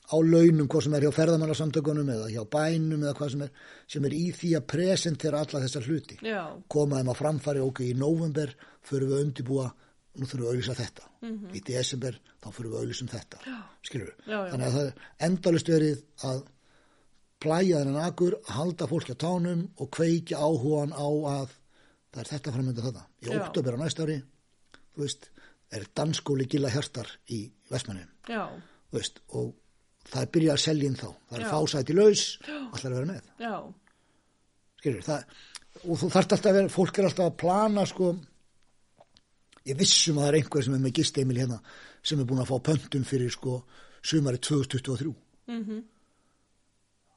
á 0.04 0.16
launum, 0.20 0.66
hvað 0.68 0.84
sem 0.84 0.96
er 0.98 1.06
hjá 1.06 1.12
ferðamannasamtökunum 1.16 2.10
eða 2.12 2.26
hjá 2.28 2.42
bænum 2.52 3.06
eða 3.06 3.14
hvað 3.16 3.30
sem 3.32 3.44
er 3.46 3.54
sem 3.94 4.04
er 4.04 4.16
í 4.16 4.24
því 4.36 4.50
að 4.58 4.66
presentera 4.74 5.40
alla 5.40 5.62
þessar 5.64 5.88
hluti. 5.88 6.18
Já. 6.20 6.42
koma 6.68 7.00
þeim 7.00 7.08
á 7.08 7.14
framfæri, 7.16 7.62
ok, 7.64 7.80
í 7.88 7.94
november 7.96 8.52
förum 8.84 9.08
við 9.08 9.16
að 9.16 9.24
undibúa, 9.24 9.70
nú 10.14 10.28
þurfum 10.28 10.42
við 10.44 10.50
að 10.50 10.52
auglýsa 10.52 10.76
þetta. 10.82 11.08
Mhm. 11.24 11.54
í 11.56 11.60
desember, 11.64 12.20
þá 12.44 12.48
förum 12.52 12.70
við 12.70 12.76
að 12.76 12.84
auglýsa 12.84 13.02
um 13.02 13.12
þetta. 13.14 13.38
Skilur 13.82 14.12
við, 14.12 14.28
þannig 14.28 14.66
að 14.66 14.76
það 14.76 14.84
er 14.84 14.94
endalist 15.30 15.72
verið 15.72 16.04
að 16.28 16.44
plæja 17.40 17.80
þennan 17.80 18.04
akur, 18.04 18.38
halda 18.44 18.86
fólki 18.86 19.16
á 19.16 19.22
tánum 19.24 19.68
og 19.80 19.90
kveikja 19.90 20.36
áhugan 20.36 20.92
á 20.92 21.08
að 21.32 21.56
það 22.12 22.20
er 22.22 22.30
þetta 22.30 22.52
framönda 22.54 22.84
þetta 22.84 23.04
í 23.24 23.36
oktober 23.40 23.74
á 23.74 23.78
næsta 23.80 24.04
ári 24.04 24.20
þú 24.94 25.02
veist, 25.04 25.30
er 25.74 25.86
dansskóli 25.96 26.46
gilla 26.50 26.70
hjartar 26.70 27.08
í 27.34 27.40
Vestmannum 27.70 28.08
og 29.34 29.54
það 30.10 30.28
byrjað 30.36 30.54
að 30.54 30.62
selja 30.64 30.86
inn 30.90 30.96
þá. 31.00 31.08
Það 31.30 31.40
er 31.40 31.48
fásæti 31.50 31.94
laus, 31.96 32.22
allar 32.46 32.92
að 32.92 32.94
vera 32.98 33.08
með. 33.12 33.22
Já. 33.40 33.54
skilur, 34.84 35.02
það, 35.02 35.24
og 35.88 35.98
þú 35.98 36.10
þarft 36.12 36.32
alltaf 36.36 36.50
að 36.50 36.58
vera 36.58 36.68
fólk 36.74 36.98
er 37.00 37.04
alltaf 37.08 37.26
að 37.30 37.36
plana 37.40 37.86
sko. 37.88 38.10
Ég 39.64 39.78
vissum 39.80 40.18
að 40.18 40.26
það 40.26 40.28
er 40.28 40.38
einhver 40.42 40.64
sem 40.66 40.74
er 40.76 40.82
með 40.84 40.92
gisteimil 40.98 41.38
hérna 41.40 41.58
sem 42.04 42.20
er 42.20 42.26
búin 42.28 42.42
að 42.44 42.50
fá 42.52 42.58
pöntun 42.68 43.06
fyrir 43.08 43.30
sko 43.32 43.62
sumari 44.04 44.38
2023 44.38 45.14
Mhm. 45.48 45.82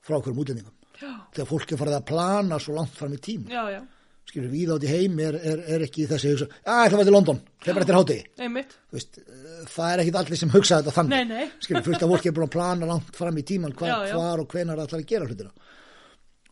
frá 0.02 0.16
hverjum 0.22 0.40
útlendingum. 0.40 0.74
Já. 0.98 1.12
þegar 1.36 1.48
fólk 1.52 1.72
er 1.72 1.78
farið 1.78 1.96
að 2.00 2.06
plana 2.10 2.58
svo 2.60 2.74
langt 2.74 2.90
fram 2.98 3.14
í 3.14 3.20
tím 3.22 3.44
Já, 3.52 3.70
já. 3.70 3.82
Skilur, 4.28 4.50
við 4.52 4.74
átt 4.76 4.86
í 4.86 4.92
heim 4.92 5.20
er, 5.24 5.38
er, 5.40 5.62
er 5.78 5.86
ekki 5.88 6.06
þessi 6.10 6.34
hugsa, 6.34 6.48
að 6.68 6.90
það 6.92 6.98
var 7.00 7.08
til 7.10 7.16
London, 7.16 7.40
það 7.64 7.72
er 7.72 7.78
bara 7.78 8.02
eftir. 8.02 8.74
Þú 8.92 8.98
veist, 8.98 9.20
eh, 9.24 9.62
það 9.74 9.92
er 9.94 10.04
ekkit 10.04 10.20
allir 10.22 10.42
sem 10.42 10.54
hugsa 10.54 10.80
þetta 10.82 10.96
þannig 10.98 11.16
Nei, 11.16 11.26
nei. 11.32 11.52
skilur, 11.64 11.86
fullt 11.88 12.04
af 12.04 12.14
fólki 12.14 12.32
er 12.32 12.36
búin 12.38 12.48
að 12.50 12.54
plana 12.58 12.90
langt 12.92 13.18
fram 13.18 13.40
í 13.40 13.46
tíman 13.48 13.76
hva, 13.78 13.88
Já, 13.88 13.98
já. 14.12 14.16
hvar 14.18 14.44
og 14.44 14.52
hvenar 14.54 14.80
það 14.82 14.90
ætlar 14.90 15.04
að 15.06 15.12
gera 15.14 15.30
hlutina 15.30 15.54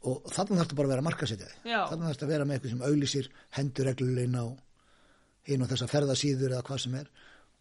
og 0.05 0.27
þannig 0.29 0.59
þarf 0.59 0.67
þetta 0.67 0.77
bara 0.77 0.87
að 0.89 0.93
vera 0.93 1.05
markasetjaði 1.05 1.55
Já. 1.71 1.79
þannig 1.89 2.05
þarf 2.05 2.15
þetta 2.15 2.27
að 2.27 2.33
vera 2.35 2.45
með 2.45 2.57
eitthvað 2.59 2.73
sem 2.75 2.83
auglýsir 2.89 3.29
hendur 3.57 3.87
reglulegin 3.89 4.37
á 4.37 4.45
hinn 5.49 5.65
og 5.65 5.71
þessa 5.71 5.87
ferðasíður 5.89 6.53
eða 6.53 6.65
hvað 6.67 6.83
sem 6.85 6.99
er 6.99 7.09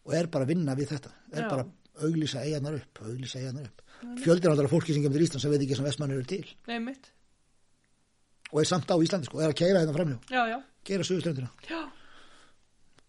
og 0.05 0.17
er 0.19 0.29
bara 0.33 0.45
að 0.47 0.53
vinna 0.53 0.77
við 0.77 0.93
þetta 0.93 1.13
er 1.33 1.47
Já. 1.47 1.49
bara 1.49 1.65
að 1.65 2.05
auglýsa 2.05 2.43
eigarnar 2.45 2.77
upp 2.81 3.01
auglýsa 3.07 3.41
eigarnar 3.41 3.71
upp 3.71 3.83
fjöldir 4.21 4.51
náttúrulega 4.51 4.73
fólki 4.75 4.93
sem 4.97 5.05
kemur 5.05 5.17
til 5.17 5.25
Ísland 5.29 5.45
sem 5.45 5.55
veit 5.55 5.65
ekki 5.65 5.79
sem 5.79 5.87
vestmann 5.89 6.13
eru 6.13 6.27
til 6.29 6.45
Einmitt. 6.69 7.14
Og 8.55 8.61
er 8.63 8.69
samt 8.71 8.87
á 8.87 8.97
Íslandi 9.03 9.27
sko, 9.29 9.43
er 9.43 9.51
að 9.51 9.59
keira 9.59 9.83
hérna 9.83 9.97
framhjá 9.97 10.19
Já, 10.31 10.43
já. 10.55 10.59
keira 10.87 11.07
suðuströndina, 11.09 11.51
Já. 11.67 11.81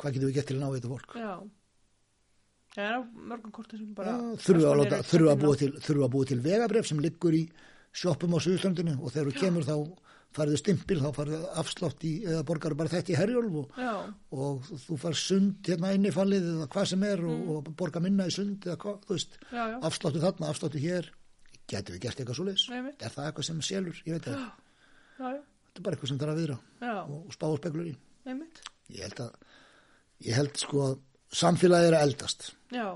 hvað 0.02 0.18
getum 0.18 0.32
við 0.32 0.40
gett 0.40 0.50
til 0.50 0.58
að 0.58 0.64
ná 0.66 0.74
þetta 0.74 0.92
fólk 0.96 1.16
Já. 1.22 1.34
Það 2.76 2.88
er 2.90 2.96
á 2.98 3.02
mörgum 3.30 3.52
kortum 3.56 3.80
sem 3.80 3.92
bara... 3.96 4.12
Já, 4.12 4.40
þurfum 4.44 5.30
að, 5.32 5.44
búa 5.46 5.60
til, 5.62 5.70
þurfum 5.80 6.08
að 6.08 6.16
búa 6.18 6.28
til 6.28 6.40
vegabref 6.44 6.90
sem 6.90 6.98
liggur 7.00 7.38
í 7.38 7.46
sjoppum 7.96 8.36
á 8.36 8.40
Suðurströndinu 8.44 8.98
og 9.00 9.14
þegar 9.14 9.30
þú 9.30 9.44
kemur 9.46 9.68
þá 9.68 9.76
farið 10.36 10.60
stimpil, 10.60 10.98
þá 11.00 11.10
farið 11.16 11.46
afslátt 11.62 12.04
í, 12.04 12.12
eða 12.28 12.42
borgar 12.50 12.76
bara 12.76 12.92
þetta 12.92 13.14
í 13.14 13.16
herjólf 13.16 13.56
og, 13.62 13.78
og 14.36 14.68
þú 14.84 14.98
farið 15.06 15.22
sund 15.22 15.70
hérna 15.70 15.94
inn 15.96 16.10
í 16.10 16.12
fallið 16.12 16.50
eða 16.52 16.68
hvað 16.74 16.90
sem 16.92 17.06
er 17.08 17.24
og, 17.24 17.46
og 17.54 17.70
borgar 17.80 18.04
minna 18.04 18.28
í 18.28 18.36
sund 18.36 18.68
eða 18.68 18.76
hvað, 18.82 18.98
þú 19.08 19.16
veist, 19.16 19.40
afsláttu 19.88 20.24
þarna, 20.26 20.52
afsláttu 20.52 20.84
hér, 20.84 21.08
getur 21.72 21.96
við 21.96 22.04
gert 22.10 22.20
eitthvað 22.20 22.42
svo? 22.42 22.76
Einmitt. 22.76 23.00
Er 23.00 23.16
það 23.16 23.30
eitthvað 23.30 23.48
sem 23.54 23.64
selur? 23.70 24.04
Ég 24.04 24.18
veit 24.18 24.28
það. 24.28 24.44
Já, 25.16 25.28
þetta 25.32 25.80
er 25.80 25.86
bara 25.88 25.96
eitthvað 25.98 26.12
sem 26.12 26.22
þarf 26.22 26.34
að 26.34 26.40
viðra 26.42 26.58
Já. 26.82 26.96
og 27.16 27.34
spá 27.36 27.46
og 27.50 27.58
spekulur 27.62 27.90
í. 27.92 27.96
Einmitt. 28.26 28.62
Ég 28.96 29.06
held 29.08 29.22
að, 29.26 29.58
ég 30.28 30.40
held 30.40 30.62
sko 30.62 30.84
að 30.86 30.96
samfélagið 31.36 31.90
er 31.90 31.98
að 31.98 32.06
eldast. 32.10 32.48
Já. 32.74 32.88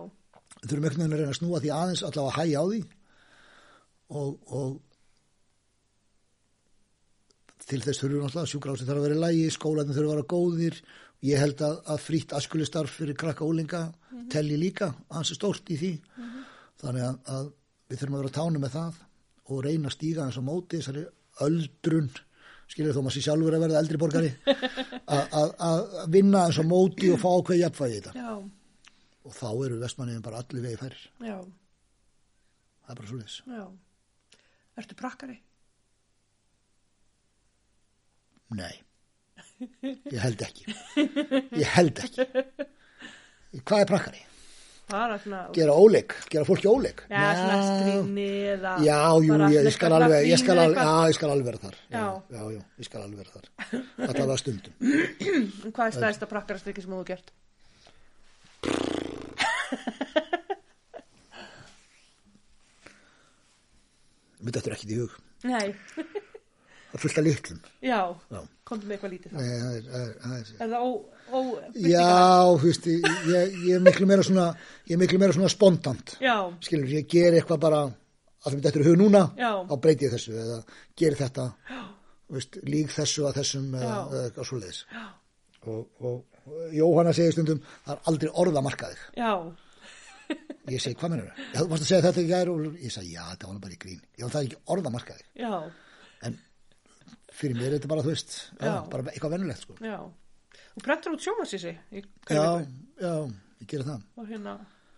þurfum 0.59 0.85
einhvern 0.89 1.01
veginn 1.03 1.15
að 1.15 1.19
reyna 1.23 1.33
að 1.33 1.39
snúa 1.39 1.61
því 1.63 1.73
aðeins 1.75 2.03
allavega 2.03 2.29
að 2.29 2.37
hæja 2.39 2.59
á 2.59 2.65
því 2.69 2.79
og, 4.19 4.31
og 4.59 4.71
til 7.69 7.81
þess 7.85 8.01
þurfum 8.01 8.15
við 8.15 8.23
náttúrulega 8.25 8.51
sjúkrahúsin 8.53 8.89
þarf 8.89 8.99
að 8.99 9.05
vera 9.07 9.17
í 9.19 9.23
lægi, 9.23 9.51
skólanum 9.53 9.95
þurfum 9.95 10.09
að 10.09 10.15
vera 10.15 10.31
góðir 10.33 10.79
ég 11.29 11.41
held 11.43 11.61
að, 11.67 11.75
að 11.93 12.03
frýtt 12.07 12.33
askulistarf 12.37 12.95
fyrir 12.99 13.17
krakka 13.19 13.45
ólinga 13.45 13.83
telji 14.33 14.57
líka 14.59 14.91
ansi 15.15 15.37
stórt 15.37 15.69
í 15.69 15.77
því 15.79 15.91
þannig 16.81 17.05
að, 17.05 17.15
að 17.35 17.51
við 17.89 18.01
þurfum 18.01 18.17
að 18.17 18.23
vera 18.23 18.33
á 18.33 18.37
tánum 18.39 18.63
með 18.65 18.75
það 18.77 18.99
og 19.49 19.63
reyna 19.65 19.89
að 19.89 19.95
stíga 19.97 20.25
eins 20.25 20.39
og 20.39 20.47
móti 20.47 20.79
þessari 20.79 21.05
öldrun 21.45 22.09
skilur 22.69 22.93
þó 22.95 23.01
maður 23.01 23.15
sér 23.17 23.25
sjálfur 23.27 23.55
að 23.57 23.63
verða 23.65 23.79
eldri 23.81 23.97
borgari 24.01 24.31
að- 25.17 25.95
vinna 26.13 26.45
eins 26.47 26.59
og 26.61 26.67
móti 26.69 27.09
og 27.13 27.19
fá 27.21 27.29
ákveð 27.39 27.61
jafnvægi 27.63 27.97
í 27.97 28.01
þetta 28.05 28.23
Já. 28.23 28.33
og 29.25 29.35
þá 29.39 29.47
eru 29.65 29.79
vestmanniðin 29.81 30.25
bara 30.25 30.41
allir 30.43 30.65
vegi 30.67 30.79
færir 30.83 31.01
Já. 31.25 31.37
það 32.83 32.93
er 32.93 32.99
bara 33.01 33.11
svo 33.13 33.21
leis 33.21 33.39
Já. 33.47 33.65
Ertu 34.79 34.95
prakkari? 34.95 35.35
Nei, 38.55 38.73
ég 40.09 40.21
held 40.23 40.39
ekki. 40.41 40.63
Ég 41.59 41.67
held 41.75 41.99
ekki. 42.01 42.25
Hvað 43.61 43.83
er 43.83 43.89
prakkari? 43.91 44.21
Svona... 44.89 45.39
Gera 45.53 45.73
óleik, 45.77 46.15
gera 46.33 46.45
fólki 46.47 46.65
óleik. 46.69 47.03
Já, 47.11 47.25
svona 47.37 47.57
stríni 47.67 48.25
eða... 48.55 48.71
Já, 48.81 48.97
jú, 49.21 49.35
ég, 49.53 49.67
ég 49.67 49.75
skal 49.75 49.93
alveg, 49.99 50.25
ég 50.25 50.41
skal 50.41 50.61
alveg, 50.63 50.79
já, 50.81 50.93
ég 51.11 51.17
skal 51.19 51.33
alveg 51.35 51.49
vera 51.51 51.61
þar. 51.61 51.75
Já, 51.93 51.99
Já. 51.99 52.07
já, 52.33 52.41
já, 52.55 52.63
ég 52.81 52.89
skal 52.89 53.03
alveg 53.05 53.21
vera 53.21 53.35
þar. 53.35 53.83
Þetta 53.99 54.25
var 54.31 54.41
stundum. 54.41 54.73
Hvað 55.75 55.85
er 55.85 55.97
stæðista 55.99 56.29
prakkarastrykki 56.33 56.85
sem 56.87 56.97
þú 56.97 57.03
gert? 57.11 57.29
Mér 64.39 64.55
þetta 64.55 64.69
er 64.71 64.75
ekkit 64.77 64.93
í 64.95 64.99
hug. 65.01 65.15
Nei, 65.49 65.67
Það 66.89 66.97
er 66.97 67.01
fullt 67.03 67.17
af 67.21 67.25
litlum. 67.27 67.59
já, 67.85 67.99
Já. 68.33 68.39
komdu 68.69 68.87
með 68.89 68.95
eitthvað 68.95 69.11
lítið 69.13 69.33
það 69.35 69.49
er, 69.49 69.83
það 69.89 70.03
er, 70.03 70.13
það 70.23 70.35
er, 70.39 70.51
Er 70.65 70.69
það 70.71 70.81
ó... 70.81 70.89
ó 71.29 71.39
Já, 71.85 72.05
þú 72.59 72.65
veist, 72.69 72.87
ég, 72.89 73.07
ég, 73.29 73.55
ég 73.67 73.75
er 73.77 73.83
miklu 73.85 74.07
meira 74.09 74.25
svona, 74.25 74.45
ég 74.89 74.95
er 74.97 75.01
miklu 75.03 75.19
meira 75.21 75.35
svona 75.37 75.51
spontant. 75.53 76.15
Já, 76.23 76.35
Skilur, 76.65 76.89
ég 76.97 77.05
ger 77.11 77.37
eitthvað 77.37 77.61
bara 77.67 77.83
að 77.85 77.93
það 78.47 78.57
þetta 78.65 78.79
er 78.81 78.87
hug 78.89 78.97
núna, 79.03 79.23
Já. 79.37 79.51
þá 79.69 79.75
breyti 79.83 80.07
ég 80.07 80.13
þessu 80.15 80.33
eða 80.41 80.57
ger 81.03 81.17
þetta, 81.19 81.45
veist, 82.33 82.59
lík 82.65 82.91
þessu 82.95 83.25
að 83.29 83.37
þessum 83.41 83.69
eða, 83.77 84.43
svo 84.49 84.59
leiðis. 84.63 84.83
Og, 85.69 85.81
og 86.01 86.73
Jóhanna 86.73 87.11
segir 87.13 87.35
stundum, 87.35 87.59
það 87.85 87.93
er 87.99 88.05
aldrei 88.09 88.31
orða 88.41 88.61
marka 88.65 88.89
þig. 88.93 89.01
já, 89.19 89.33
Ég 90.69 90.81
segi, 90.83 90.93
hvað 91.01 91.09
mennur 91.15 91.29
það? 91.33 91.45
Þú 91.57 91.67
varst 91.71 91.83
að 91.83 91.87
segja 91.89 92.01
þetta 92.05 92.21
ekki 92.21 92.29
gær 92.29 92.49
og 92.53 92.65
ég 92.77 92.91
sagði, 92.93 93.13
já, 93.15 93.21
þetta 93.31 93.47
var 93.49 93.61
bara 93.63 93.73
í 93.73 93.77
grín. 93.81 94.01
Já, 94.13 94.25
það 94.27 94.35
er 94.39 94.47
ekki 94.49 94.59
orða 94.75 94.91
marka 94.93 95.15
þig. 95.17 95.23
já, 95.41 95.53
fyrir 97.39 97.57
mér 97.57 97.69
er 97.71 97.77
þetta 97.79 97.91
bara, 97.91 98.03
þú 98.05 98.13
veist, 98.13 98.37
já, 98.59 98.73
bara 98.91 99.11
eitthvað 99.13 99.35
vennulegt, 99.37 99.63
sko. 99.65 99.77
já. 99.83 99.97
Þú 100.69 100.83
prentur 100.85 101.15
út 101.15 101.23
sjómasísi 101.25 101.71
Já, 102.29 102.45
já, 103.01 103.13
ég 103.59 103.67
gera 103.71 103.87
það. 103.89 104.01
og 104.19 104.29
hérna, 104.31 104.55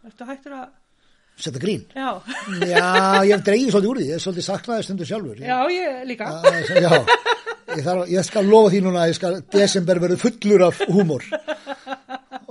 ertu 0.10 0.28
hættur 0.30 0.58
að... 0.60 0.70
Setta 1.42 1.62
grín. 1.64 1.86
Já, 1.96 2.10
Já, 2.68 2.82
ég 3.26 3.32
hef 3.34 3.46
dreigið 3.48 3.72
svolítið 3.74 3.92
úr 3.94 4.00
því, 4.02 4.08
ég 4.12 4.18
er 4.20 4.22
svolítið 4.26 4.46
saknaði 4.46 4.86
stundu 4.86 5.08
sjálfur. 5.10 5.40
Já, 5.42 5.58
ég 5.74 6.02
líka. 6.10 6.28
Já, 6.28 6.82
já. 6.84 6.92
Ég, 7.72 7.86
þarf, 7.86 8.02
ég 8.12 8.26
skal 8.28 8.44
lofa 8.52 8.74
því 8.74 8.82
núna 8.84 9.06
að 9.06 9.14
ég 9.14 9.18
skal, 9.18 9.34
desember 9.56 10.02
verður 10.04 10.20
fullur 10.26 10.66
af 10.68 10.82
húmor 10.92 11.24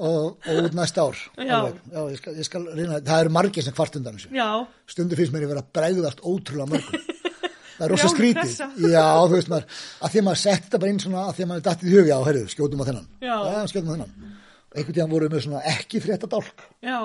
og, 0.01 0.41
og 0.41 0.61
út 0.65 0.77
næsta 0.79 1.05
ár. 1.05 1.21
Já. 1.37 1.59
Já 1.93 2.01
ég, 2.09 2.19
skal, 2.23 2.37
ég 2.41 2.49
skal 2.49 2.67
reyna, 2.73 3.01
það 3.05 3.25
eru 3.27 3.35
margir 3.37 3.67
sem 3.67 3.77
kvart 3.77 3.99
undan 4.01 4.17
þessu. 4.17 4.33
Já, 4.35 4.49
Stundu 4.91 5.19
finnst 5.21 5.35
mér 5.37 5.45
ég 5.45 5.53
vera 5.53 5.63
að 5.65 5.73
bregðast 5.77 6.25
ótrúlega 6.25 6.73
mörgum. 6.73 7.20
Það 7.81 7.87
er 7.87 7.93
rosa 7.95 8.09
skrítið. 8.13 8.51
Já, 8.93 9.05
þú 9.25 9.33
veist 9.39 9.49
maður, 9.49 9.67
að 10.05 10.13
því 10.13 10.21
að 10.21 10.27
maður 10.29 10.41
sett 10.45 10.65
þetta 10.67 10.81
bara 10.83 10.93
inn 10.93 11.01
svona, 11.01 11.23
að 11.31 11.35
því 11.39 11.45
að 11.47 11.51
maður 11.51 11.63
er 11.63 11.67
dattið 11.71 11.89
í 11.91 11.95
hug, 11.97 12.09
já, 12.11 12.17
herru, 12.29 12.43
skjótum 12.53 12.83
á 12.85 12.87
þennan. 12.91 13.07
Já. 13.25 13.37
skjótum 13.73 13.89
á 13.89 13.95
þennan. 13.97 14.13
Einhvern 14.71 14.97
tíðan 14.99 15.11
voru 15.15 15.27
við 15.31 15.35
með 15.39 15.45
svona 15.47 15.63
ekki 15.73 16.03
frétta 16.05 16.29
dálk. 16.31 16.67
já, 16.85 16.99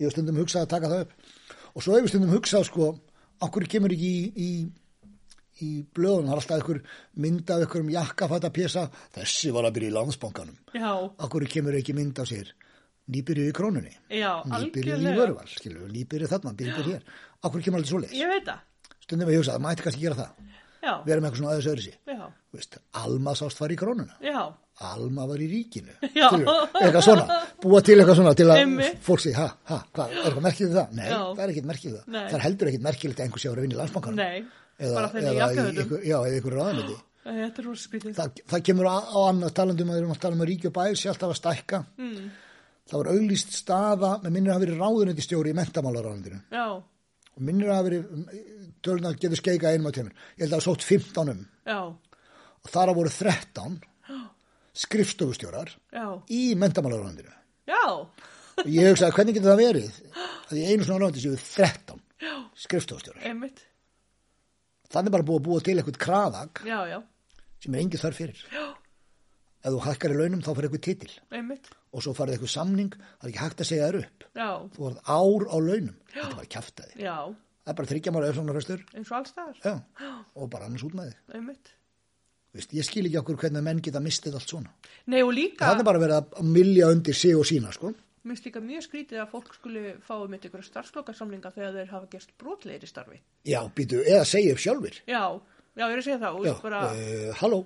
Ég 0.00 0.06
hef 0.08 0.14
stundum 0.14 0.38
hugsað 0.40 0.62
að 0.64 0.70
taka 0.72 0.88
það 0.92 1.02
upp. 1.04 1.10
Og 1.74 1.82
svo 1.84 1.96
hefur 1.98 2.08
stundum 2.14 2.30
hugsað, 2.32 2.62
sko, 2.70 2.86
okkur 3.44 3.66
kemur 3.74 3.92
ekki 3.92 4.12
í, 4.14 4.22
í, 4.40 4.50
í 5.60 5.68
blöðun, 5.92 6.30
það 6.30 6.32
er 6.32 6.40
alltaf 6.40 6.56
einhver 6.62 6.80
mynd 7.26 7.50
af 7.52 7.64
einhverjum 7.66 7.90
jakkafæta 7.92 8.50
pjesa, 8.54 8.86
þessi 9.18 9.52
var 9.52 9.68
að 9.68 9.74
byrja 9.76 9.90
í 9.92 9.96
landsbankanum. 9.98 10.56
já, 10.72 10.88
Okkur 11.26 11.44
kemur 11.52 11.76
ekki 11.76 11.92
mynd 11.98 12.22
af 12.22 12.30
sér, 12.30 12.54
nýbyrju 13.12 13.50
í 13.50 13.54
krónunni, 13.58 13.92
já, 14.08 14.30
nýbyrju 14.46 14.88
í 14.88 14.96
algjörlega. 14.96 15.18
vörval, 15.20 15.52
skilur, 15.52 15.92
nýbyrju 15.92 16.30
þarna, 16.32 16.54
byrju 16.62 16.86
hér. 16.88 17.04
Okkur 17.44 17.66
kemur 17.66 17.82
alltaf 17.82 17.92
svo 17.92 18.00
leið. 18.06 18.16
Ég 18.16 18.32
veit 18.32 18.48
það. 18.48 18.64
Stundum 19.10 19.30
ég 19.34 19.40
hugsað, 19.42 19.56
það 19.58 19.64
mætti 19.66 19.84
kannski 19.88 20.04
gera 20.06 20.18
það. 20.22 20.48
Já, 20.80 20.92
Vera 21.04 21.20
með 21.20 21.26
eitthvað 21.28 21.40
svona 21.42 21.52
aðeins 21.52 21.66
öðru 21.74 21.82
Veist, 22.56 22.76
Alma 22.96 23.32
sást 23.36 23.58
fara 23.60 23.74
í 23.74 23.78
krónuna. 23.78 24.14
já, 24.24 24.38
Alma 24.80 25.26
var 25.28 25.42
í 25.44 25.46
ríkinu. 25.50 25.92
Eitthvað 26.80 27.02
svona, 27.04 27.34
búa 27.60 27.82
til 27.84 27.98
eitthvað 27.98 28.16
svona 28.16 28.32
til 28.38 28.46
að 28.48 28.62
Einmitt. 28.62 28.96
fólk 29.04 29.20
sé, 29.20 29.34
ha, 29.36 29.44
ha, 29.68 29.76
hvað, 29.92 30.14
er 30.14 30.22
eitthvað 30.24 30.46
merkilegt 30.46 30.76
það? 30.78 30.94
Nei, 30.96 31.04
Já. 31.10 31.18
það 31.36 31.42
er 31.44 31.52
ekkert 31.52 31.68
merkilegt 31.68 31.98
það. 31.98 32.06
Nei. 32.14 32.22
Það 32.30 32.36
er 32.38 32.44
heldur 32.46 32.70
ekkert 32.70 32.86
merkilegt 32.86 33.20
að 33.20 33.26
einhver 33.26 33.42
sé 33.42 33.50
að 33.50 33.52
vera 33.52 33.60
að 33.60 33.66
vinna 33.66 33.76
í 33.76 33.80
landsbankanum. 33.82 34.22
nei, 34.22 34.40
Eða, 34.80 34.94
bara 34.96 35.10
í 35.34 35.36
jakkafötum. 35.36 35.82
ykkur, 35.84 36.04
já, 36.08 36.16
eða 36.30 36.38
er 37.60 37.66
rosa 37.68 37.84
skrítið. 37.90 38.14
Það, 38.16 38.40
það 38.54 38.62
kemur 38.70 38.88
á, 38.88 38.96
á 39.04 39.18
annað 39.28 39.52
talandum 39.60 39.90
að 39.92 39.98
við 39.98 40.00
erum 40.00 40.14
að 40.16 40.22
tala 40.24 40.38
um 40.38 40.44
að 40.46 40.48
ríki 40.54 40.70
og 40.70 40.74
bæir 40.80 40.96
sé 40.96 41.10
alltaf 41.12 41.34
að 41.34 41.38
stækka. 41.42 41.82
Mm. 42.00 42.30
Það 42.90 42.96
var 43.02 43.10
auglýst 43.12 43.52
staða, 43.60 44.14
með 44.24 44.32
minnir 44.38 44.50
að 44.50 44.56
hafa 44.56 44.64
verið 44.64 44.80
ráðunandi 44.80 45.26
stjóri 45.28 45.52
í 45.52 45.58
mentamálaráðandinu. 45.60 46.40
Já, 46.56 46.64
Og 47.36 47.44
minnir 47.46 47.68
að 47.70 47.76
hafa 47.76 47.86
verið, 47.90 48.08
töluna 48.82 49.12
getur 49.14 49.36
skeika 49.40 49.70
einum 49.72 49.88
á 49.88 49.92
tveimur. 49.96 50.12
Ég 50.36 50.44
held 50.44 50.52
að 50.52 50.54
það 50.54 50.60
var 50.60 50.66
sótt 50.68 50.86
15 50.88 51.32
um. 51.34 51.46
já, 51.66 51.80
Og 52.60 52.68
þar 52.74 52.90
að 52.92 52.98
voru 53.00 53.10
13 53.14 53.80
skrifstofustjórar 54.80 55.72
í 56.30 56.42
mentamálaráðandinu. 56.58 57.32
já, 57.66 57.82
Og 58.60 58.66
ég 58.68 58.90
hugsaði, 58.90 59.14
hvernig 59.16 59.34
getur 59.38 59.50
það 59.54 59.60
verið 59.62 59.98
að 60.50 60.58
í 60.60 60.64
einu 60.68 60.84
svona 60.84 61.00
ráðandi 61.06 61.22
séu 61.22 61.36
13 61.40 62.00
skrifstofustjórar. 62.60 63.22
einmitt. 63.24 63.62
Þannig 64.90 65.12
bara 65.14 65.22
búið 65.24 65.38
að 65.40 65.46
búa 65.46 65.60
til 65.64 65.76
eitthvað 65.78 65.98
kraðag 66.02 66.60
Já, 66.66 66.78
já, 66.90 66.98
sem 67.62 67.74
er 67.74 67.80
engin 67.80 68.00
þarf 68.02 68.18
fyrir. 68.20 68.42
Já. 68.52 68.66
Ef 69.64 69.72
þú 69.74 69.80
hækkar 69.86 70.12
í 70.14 70.18
launum 70.18 70.42
þá 70.44 70.50
fyrir 70.56 70.68
eitthvað 70.68 70.84
titil 70.88 71.12
einmitt. 71.30 71.70
og 71.92 72.02
svo 72.04 72.12
farið 72.16 72.36
eitthvað 72.36 72.52
samning, 72.54 72.92
það 72.94 73.24
er 73.24 73.30
ekki 73.32 73.42
hægt 73.44 73.60
að 73.64 73.68
segja 73.70 73.88
þér 73.90 73.98
upp. 74.04 74.24
Já, 74.34 74.50
Þú 74.74 74.84
varð 74.84 75.00
ár 75.16 75.42
á 75.50 75.56
launum. 75.60 75.96
Þetta 76.12 76.46
kjaftaði. 76.52 76.94
já, 77.00 77.16
Það 77.70 77.76
er 77.76 77.78
bara 77.78 77.90
þryggja 77.92 78.12
mára 78.16 78.28
öfsóknarfrestur. 78.32 78.80
eins 78.98 79.10
og 79.12 79.16
allstaðar. 79.20 79.82
Og 80.34 80.48
bara 80.50 80.66
annars 80.66 80.82
út 80.82 80.94
með 80.98 81.12
þig. 81.30 81.68
Veist, 82.50 82.72
ég 82.74 82.82
skil 82.82 83.04
ekki 83.06 83.18
okkur 83.20 83.36
hvernig 83.44 83.62
menn 83.62 83.78
geta 83.78 84.00
mistið 84.02 84.34
allt 84.34 84.50
svona. 84.50 84.72
Nei, 85.06 85.20
líka, 85.30 85.68
Það 85.68 85.82
er 85.84 85.86
bara 85.86 86.00
verið 86.02 86.16
að 86.18 86.48
milja 86.50 86.88
undir 86.90 87.14
sig 87.14 87.36
og 87.38 87.46
sína, 87.46 87.70
sko. 87.70 87.92
mér 88.24 88.34
finnst 88.34 88.48
líka 88.48 88.60
mjög 88.64 88.82
skrítið 88.88 89.20
að 89.22 89.30
fólk 89.30 89.54
skuli 89.54 89.94
fá 90.02 90.16
um 90.18 90.34
eitt 90.34 90.48
ykkur 90.48 90.64
starfslokasamlinga 90.66 91.52
þegar 91.54 91.78
þeir 91.78 91.92
hafa 91.94 92.10
gerst 92.10 92.34
brotlegir 92.42 92.82
í 92.82 92.90
starfi. 92.90 93.20
Já, 93.46 93.60
býtu, 93.70 94.02
eða 94.02 94.26
segja 94.26 94.52
upp 94.56 94.64
sjálfur. 94.66 94.98
Já, 95.06 95.22
já, 95.78 95.84
ég 95.86 95.94
er 95.94 96.02
að 96.02 96.04
segja 96.08 96.18
það 96.18 96.42
Já, 96.50 96.54
bara, 96.66 96.82
uh, 96.90 97.30
halló, 97.38 97.62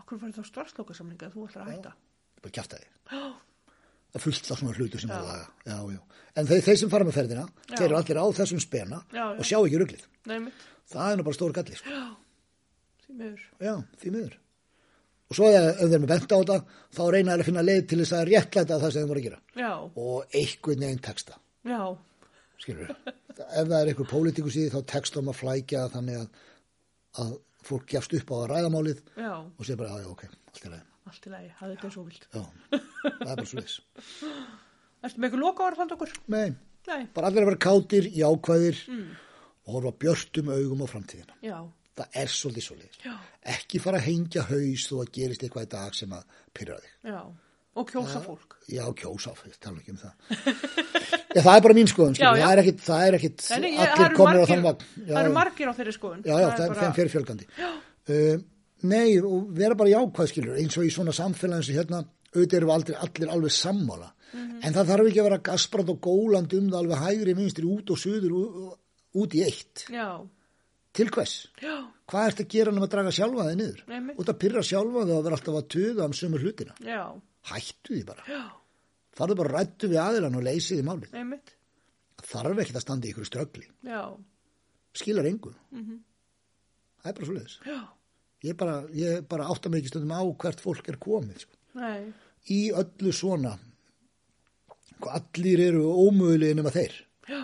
okkur 0.00 0.22
var 0.24 0.32
þá 0.32 0.42
starfslokasamlinga 0.48 1.28
að 1.28 1.36
þú 1.36 1.46
ætlar 1.50 1.66
að 1.66 1.72
hætta. 1.76 1.92
bara 2.40 2.56
kjaftaði. 2.56 2.88
Já, 3.12 3.22
Það 4.12 4.18
er 4.20 4.24
fullt 4.26 4.50
af 4.52 4.58
svona 4.60 4.74
hlutu 4.76 4.98
sem 5.00 5.10
er 5.10 5.22
laga. 5.24 5.46
Já, 5.64 5.76
já. 5.94 6.00
En 6.36 6.46
þeir, 6.48 6.60
þeir 6.66 6.78
sem 6.82 6.90
fara 6.92 7.04
með 7.08 7.16
ferðina, 7.16 7.44
Já. 7.70 7.76
þeir 7.78 7.86
eru 7.86 7.96
allir 7.98 8.18
á 8.20 8.26
þessum 8.36 8.60
spena 8.60 8.98
og 9.38 9.42
sjá 9.48 9.56
ekki 9.60 9.80
ruglið. 9.80 10.04
nei. 10.28 10.52
Það 10.92 11.12
er 11.12 11.16
nú 11.16 11.24
bara 11.24 11.36
stór 11.38 11.52
galli, 11.56 11.76
sko. 11.78 11.98
Því 13.06 13.14
miður. 13.16 13.42
Já, 13.64 13.74
því 14.02 14.10
miður. 14.12 14.34
Og 15.32 15.36
svo 15.38 15.48
ef 15.48 15.64
þeir 15.78 15.86
eru 15.86 16.00
með 16.02 16.10
bent 16.12 16.32
á 16.32 16.36
þetta, 16.42 16.56
þá 16.92 17.02
reyna 17.14 17.32
þeir 17.32 17.40
að 17.44 17.48
finna 17.48 17.64
leið 17.64 17.82
til 17.88 17.98
þess 18.02 18.12
að 18.18 18.24
réttlæta 18.28 18.78
það 18.82 18.92
sem 18.92 19.00
þeir 19.02 19.08
voru 19.12 19.22
að 19.22 19.26
gera. 19.28 19.40
Já, 19.62 19.70
Og 20.04 20.36
einhvern 20.42 20.84
veginn 20.84 21.02
texta, 21.08 21.38
skilur 22.60 22.90
við. 22.90 23.12
ef 23.38 23.66
það 23.70 23.78
er 23.80 23.90
einhver 23.94 24.10
pólitíkus 24.12 24.56
í 24.60 24.66
því, 24.66 24.72
þá 24.76 24.80
texta 24.92 25.22
um 25.22 25.30
að 25.32 25.38
flækja 25.40 25.86
þannig 25.94 26.20
að, 26.20 26.28
að 27.24 27.32
fólk 27.64 27.86
gefst 27.94 28.16
upp 28.18 28.32
á 28.32 28.36
ræðamálið 28.52 29.00
já, 29.16 29.32
og 29.40 29.64
sé 29.66 29.76
bara, 29.80 29.96
já, 30.02 30.08
ok, 30.12 30.26
allt 30.52 30.66
er 30.68 30.74
leið. 30.76 30.84
allt 31.08 31.26
í 31.26 31.32
lagi, 31.32 31.50
þetta 31.62 31.88
er 31.88 31.96
það 33.02 33.28
er 33.32 33.36
bara 33.36 33.48
svo 33.50 33.60
leis. 33.62 33.76
Ertu 35.06 35.18
með 35.22 35.28
ykkur 35.32 35.42
loka 35.42 35.66
ára 35.66 35.86
okkur? 35.96 36.12
Nei, 36.32 36.48
Nei, 36.86 37.02
bara 37.14 37.28
allir 37.30 37.44
að 37.44 37.48
vera 37.52 37.60
kátir, 37.62 38.08
jákvæðir 38.18 38.78
og 39.62 39.76
horfa 39.76 39.92
björtum 40.02 40.48
augum 40.54 40.82
á 40.82 40.86
framtíðina. 40.90 41.36
já, 41.42 41.58
Það 41.92 42.14
er 42.22 42.30
svolítið 42.32 42.64
svolítið. 42.64 42.94
Já. 43.04 43.12
Ekki 43.52 43.78
fara 43.84 43.98
að 44.00 44.06
hengja 44.08 44.42
haus 44.48 44.84
þó 44.88 44.94
að 45.02 45.10
gerist 45.12 45.42
eitthvað 45.44 45.66
í 45.66 45.70
dag 45.74 45.94
sem 45.98 46.14
að 46.16 46.22
pyrra 46.56 46.78
þig. 46.80 46.94
já, 47.12 47.18
og 47.76 47.90
kjósa 47.90 48.22
fólk. 48.24 48.56
Já, 48.72 48.82
kjósa, 48.96 49.34
ég 49.46 49.58
tala 49.60 49.82
ekki 49.82 49.92
um 49.92 50.00
það. 50.00 50.14
Já, 51.36 51.40
það 51.40 51.54
er 51.56 51.62
bara 51.64 51.74
mín 51.76 51.88
skoðun, 51.88 52.12
Já, 52.16 52.28
skilur. 52.28 52.38
já. 52.40 52.44
það 52.44 52.52
er 52.54 52.60
ekkit, 52.62 52.80
það 52.84 53.02
er 53.06 53.14
ekkit 53.18 53.44
nei, 53.62 53.68
ég- 53.72 53.78
allir 53.92 54.06
eru 54.06 54.16
komnir 54.18 54.42
á 54.44 54.46
þann 54.50 54.64
vagn. 54.66 54.82
Já, 54.96 55.04
Það 55.12 55.20
eru 55.22 55.30
já. 55.30 55.36
margir 55.38 55.68
á 55.68 55.72
þeirri 55.78 55.94
skoðun. 55.96 56.24
Já, 56.28 56.34
já, 56.42 56.48
Það 56.52 56.64
er 56.64 56.74
bara- 56.74 56.96
fyrir 56.98 57.12
fjölgandi. 57.14 57.46
Uh, 58.12 58.42
nei, 58.92 59.06
og 59.20 59.46
vera 59.56 59.74
bara 59.80 59.92
jákvæð, 59.94 60.28
skilur, 60.32 60.58
eins 60.60 60.76
og 60.76 60.84
í 60.84 60.90
svona 60.92 61.14
samfélagin 61.16 61.64
sem 61.68 61.76
hérna, 61.78 62.02
auðvitað 62.34 62.58
eru 62.60 62.70
aldrei 62.72 62.96
allir 62.96 63.28
alveg 63.34 63.52
sammála. 63.56 64.12
Mhm. 64.32 64.60
En 64.64 64.72
það 64.72 64.86
þarf 64.90 65.08
ekki 65.10 65.20
að 65.20 65.26
vera 65.28 65.38
gasbrand 65.48 65.90
og 65.92 66.00
gólandi 66.00 66.58
um 66.58 66.70
það 66.70 66.78
alveg 66.82 67.02
hægri, 67.04 67.34
vinstri, 67.36 67.64
út 67.68 67.90
og 67.90 67.98
suður, 67.98 68.32
ú- 68.32 68.76
út 69.20 69.34
í 69.36 69.42
eitt. 69.44 69.86
Já, 69.92 70.20
Til 70.92 71.06
hvers? 71.08 71.48
já, 71.60 71.88
Hvað 72.08 72.26
ertu 72.28 72.42
að 72.44 72.48
gera 72.52 72.70
nema 72.72 72.84
að 72.86 72.90
draga 72.92 73.10
sjálfa 73.16 73.44
þig 73.48 73.56
niður? 73.56 73.82
Einmitt. 73.88 74.16
Út 74.20 74.28
að 74.28 74.38
pyrra 74.42 74.60
sjálfa 74.62 75.04
þig 75.06 75.14
og 75.16 75.24
vera 75.24 75.36
alltaf 75.36 75.54
að 75.56 75.68
tuða 75.72 76.04
um 76.04 76.12
sömu 76.12 76.38
hlutina. 76.42 76.74
já, 76.84 77.20
Hættu 77.48 77.94
því 77.96 78.04
bara. 78.06 78.22
Farðu 79.16 79.36
bara 79.36 79.52
rættu 79.58 79.88
við 79.88 80.00
aðilan 80.00 80.36
og 80.36 80.42
leysið 80.44 80.78
í 80.80 80.84
málið. 80.84 81.12
einmitt, 81.14 81.54
Þarf 82.22 82.58
ekkert 82.62 82.76
að 82.76 82.80
standa 82.84 83.08
í 83.08 83.12
ykkur 83.12 83.26
ströggli. 83.26 83.66
Skilar 84.94 85.24
engu. 85.26 85.52
Það 85.72 87.08
er 87.10 87.12
bara 87.16 87.26
svo 87.26 87.34
leiðis. 87.36 87.56
Ég 88.44 88.56
bara, 88.58 88.76
ég 88.94 89.26
bara 89.28 89.44
átta 89.48 89.70
mig 89.70 89.82
ekki 89.82 89.92
stundum 89.92 90.12
á 90.14 90.22
hvert 90.36 90.60
fólk 90.60 90.88
er 90.88 90.96
komið. 91.02 91.38
Sko. 91.44 91.56
Nei, 91.78 92.12
Í 92.50 92.60
öllu 92.74 93.12
svona, 93.14 93.52
hvað 94.98 95.14
allir 95.20 95.60
eru 95.68 95.84
ómögulegir 96.08 96.56
nema 96.58 96.72
þeir. 96.74 96.96
já. 97.28 97.42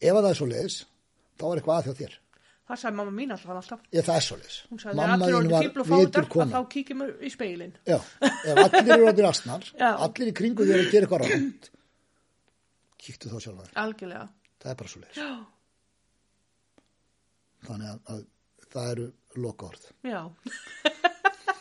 Ef 0.00 0.16
að 0.16 0.22
það 0.24 0.30
er 0.30 0.38
svo 0.38 0.46
leiðis, 0.48 0.76
þá 1.36 1.44
er 1.50 1.58
eitthvað 1.60 1.76
að 1.76 1.86
hjá 1.90 1.94
þér. 2.00 2.14
Það 2.70 2.78
sagði 2.80 2.96
mamma 2.96 3.12
mín 3.18 3.32
alltaf 3.34 3.50
alltaf. 3.58 3.80
Ég, 3.92 4.04
það 4.06 4.16
er 4.16 4.24
svoleiðis. 4.24 4.56
Hún 4.70 4.78
sagði 4.80 4.96
Mamma 5.00 5.14
allir 5.18 5.36
orðið 5.40 5.52
var 5.52 5.66
vitur 5.90 6.22
að 6.22 6.28
kona. 6.32 6.50
þá 6.54 6.68
kíkjum 6.74 7.00
við 7.04 7.24
í 7.26 7.30
speilin. 7.34 7.72
Já, 7.90 7.96
ef 8.22 8.60
allir 8.64 8.92
eru 8.96 9.08
orðin 9.10 9.28
asnar, 9.28 9.66
Já. 9.80 9.88
allir 10.06 10.30
í 10.30 10.34
kringu 10.40 10.64
því 10.68 10.76
að 10.78 10.90
gera 10.94 11.08
eitthvað 11.08 11.24
rátt, 11.26 11.70
kíktu 13.04 13.32
þá 13.32 13.36
sjálf 13.44 13.60
þér. 13.66 13.74
Algjörlega. 13.84 14.28
Það 14.62 14.70
er 14.72 14.78
bara 14.80 14.92
svoleiðis. 14.94 15.20
Þannig 17.66 17.90
að, 17.92 18.00
að 18.14 18.70
það 18.72 18.90
eru 18.94 19.06
loka 19.44 19.68
orð. 19.68 19.90
Já. 20.06 20.22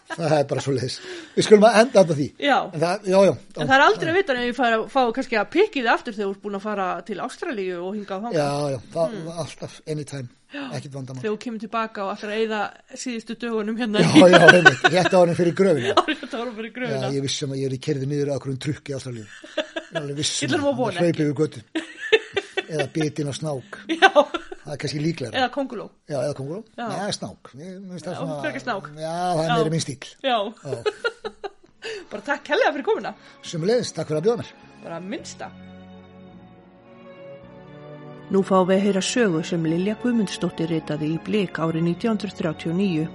Það 0.10 0.34
er 0.40 0.45
bara 0.49 0.61
svoleiðis. 0.65 0.95
Við 1.36 1.45
skulum 1.45 1.65
að 1.69 1.76
enda 1.84 2.02
þetta 2.02 2.15
því. 2.18 2.26
Já. 2.41 2.56
En 2.73 2.81
það, 2.81 3.03
já, 3.11 3.18
já. 3.27 3.34
En 3.61 3.68
það 3.69 3.76
er 3.76 3.84
aldrei 3.86 4.10
að 4.10 4.18
vita 4.18 4.34
en 4.34 4.41
ég 4.48 4.56
fara, 4.57 4.80
fá 4.90 4.99
kannski 5.14 5.38
að 5.38 5.49
pikki 5.53 5.84
þið 5.84 5.90
aftur 5.94 6.15
þegar 6.18 6.27
þú 6.30 6.34
ert 6.34 6.41
búin 6.48 6.57
að 6.60 6.64
fara 6.65 6.88
til 7.06 7.18
Ástralíu 7.26 7.77
og 7.86 7.94
hinga 7.99 8.18
á 8.18 8.19
þangað. 8.23 8.40
Já, 8.40 8.49
já, 8.73 8.80
það 8.95 9.10
Hmm. 9.14 9.26
var 9.30 9.41
alltaf, 9.44 9.76
anytime, 9.88 10.27
ekkit 10.80 10.94
vandamál. 10.98 11.22
Þegar 11.22 11.36
þú 11.36 11.40
kemur 11.45 11.61
tilbaka 11.65 12.03
og 12.07 12.10
allir 12.15 12.34
að 12.34 12.41
eyða 12.41 12.61
síðustu 13.03 13.38
dögunum 13.45 13.77
hérna 13.77 14.02
Já, 14.02 14.27
já, 14.34 14.40
einmitt, 14.49 14.84
rétt 14.98 15.14
árin 15.19 15.38
fyrir 15.38 15.53
gröfina. 15.61 15.94
Þetta 16.23 16.38
voru 16.41 16.56
fyrir 16.57 16.72
Já, 16.72 16.76
gröfuna. 16.80 17.11
ég 17.14 17.22
vissum 17.30 17.53
að 17.53 17.61
ég 17.61 17.69
er 17.69 17.77
í 17.77 17.81
kerði 17.86 18.10
niður 18.10 18.34
að 18.34 18.40
okkur 18.41 18.53
um 18.56 18.60
trukki 18.65 18.94
í 18.94 18.98
Ástralíu. 18.98 19.27
Ég 19.94 20.15
vissum 20.18 20.57
að 20.57 20.76
vona 20.81 21.06
hlaupi 21.06 21.26
yfir 21.27 21.38
göttu. 21.38 21.61
Eða 22.73 22.90
bitin 22.94 23.30
á 23.30 23.34
snák. 23.34 23.80
Já, 23.94 24.10
Það 24.70 24.76
er 24.76 24.82
kannski 24.84 25.00
líklega. 25.02 25.32
eða 25.34 25.50
konguló. 25.50 25.86
Já, 26.06 26.18
eða 26.22 26.34
konguró. 26.38 26.60
Já. 26.78 26.88
Nei, 26.94 27.12
snák. 27.16 27.50
Mér 27.58 27.72
finnst 27.90 28.06
það 28.06 28.14
Já, 28.14 28.20
svona- 28.20 28.41
frekar 28.44 28.62
snák. 28.62 28.90
Já, 29.02 29.16
það 29.34 29.40
er 29.44 29.50
Já. 29.50 29.56
meira 29.58 29.70
minn 29.74 29.82
stíl. 29.82 30.12
Já, 30.22 30.38
Já. 30.62 30.84
bara 32.12 32.22
takk 32.30 32.48
helga 32.54 32.72
fyrir 32.76 32.86
komuna. 32.86 33.14
Sumulegis, 33.41 33.91
takk 33.98 34.08
fyrir 34.12 34.22
að 34.22 34.28
bjóða 34.28 34.38
mér. 34.44 34.52
Bara 34.84 35.00
minnsta. 35.02 35.50
Nú 38.30 38.44
fáum 38.46 38.68
við 38.70 38.76
að 38.78 38.84
heyra 38.86 39.02
sögu 39.02 39.41
sem 39.44 39.64
Lilja 39.66 39.96
Guðmundsdóttir 40.04 40.70
ritaði 40.70 41.16
í 41.16 41.20
Blík 41.26 41.58
árið 41.58 41.88
1939 41.98 43.08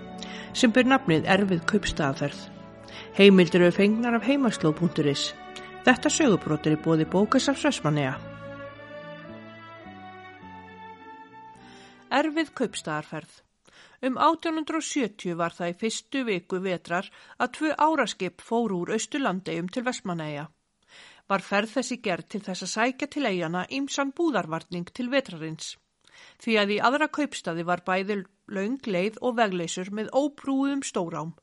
sem 0.59 0.73
ber 0.75 0.89
nafnið 0.91 1.29
Erfið 1.31 1.63
kaupstaðaferð. 1.71 2.41
Heimildir 3.15 3.63
eru 3.63 3.71
fengnar 3.77 4.17
af 4.19 4.27
heimaslóð.is. 4.27 5.29
Þetta 5.87 6.11
sögubrót 6.11 6.67
er 6.67 6.75
í 6.75 6.83
bóði 6.83 7.07
bókasafs 7.07 7.63
Erfið 12.15 12.51
kaupstaðarferð. 12.59 13.31
Um 14.07 14.19
1870 14.23 15.35
var 15.39 15.55
það 15.57 15.71
í 15.73 15.79
fyrstu 15.81 16.21
viku 16.29 16.61
vetrar 16.63 17.09
að 17.43 17.55
tvö 17.57 17.71
áraskip 17.87 18.45
fóru 18.49 18.83
úr 18.85 18.93
Östurlandegjum 18.97 19.71
til 19.75 19.83
Vestmanneja. 19.89 20.45
Var 21.33 21.43
ferð 21.47 21.73
þessi 21.79 21.99
gerð 22.05 22.29
til 22.35 22.41
þess 22.47 22.67
að 22.67 22.73
sækja 22.75 23.09
til 23.15 23.25
eigana 23.31 23.65
ýmsan 23.79 24.13
búðarvarning 24.21 24.93
til 24.95 25.09
vetrarins. 25.15 25.73
Því 26.45 26.55
að 26.61 26.75
í 26.77 26.79
aðra 26.91 27.09
kaupstaði 27.19 27.65
var 27.71 27.83
bæði 27.89 28.21
laung 28.59 28.79
leið 28.97 29.19
og 29.21 29.35
vegleysur 29.41 29.91
með 29.99 30.13
óprúðum 30.21 30.85
stórám. 30.87 31.35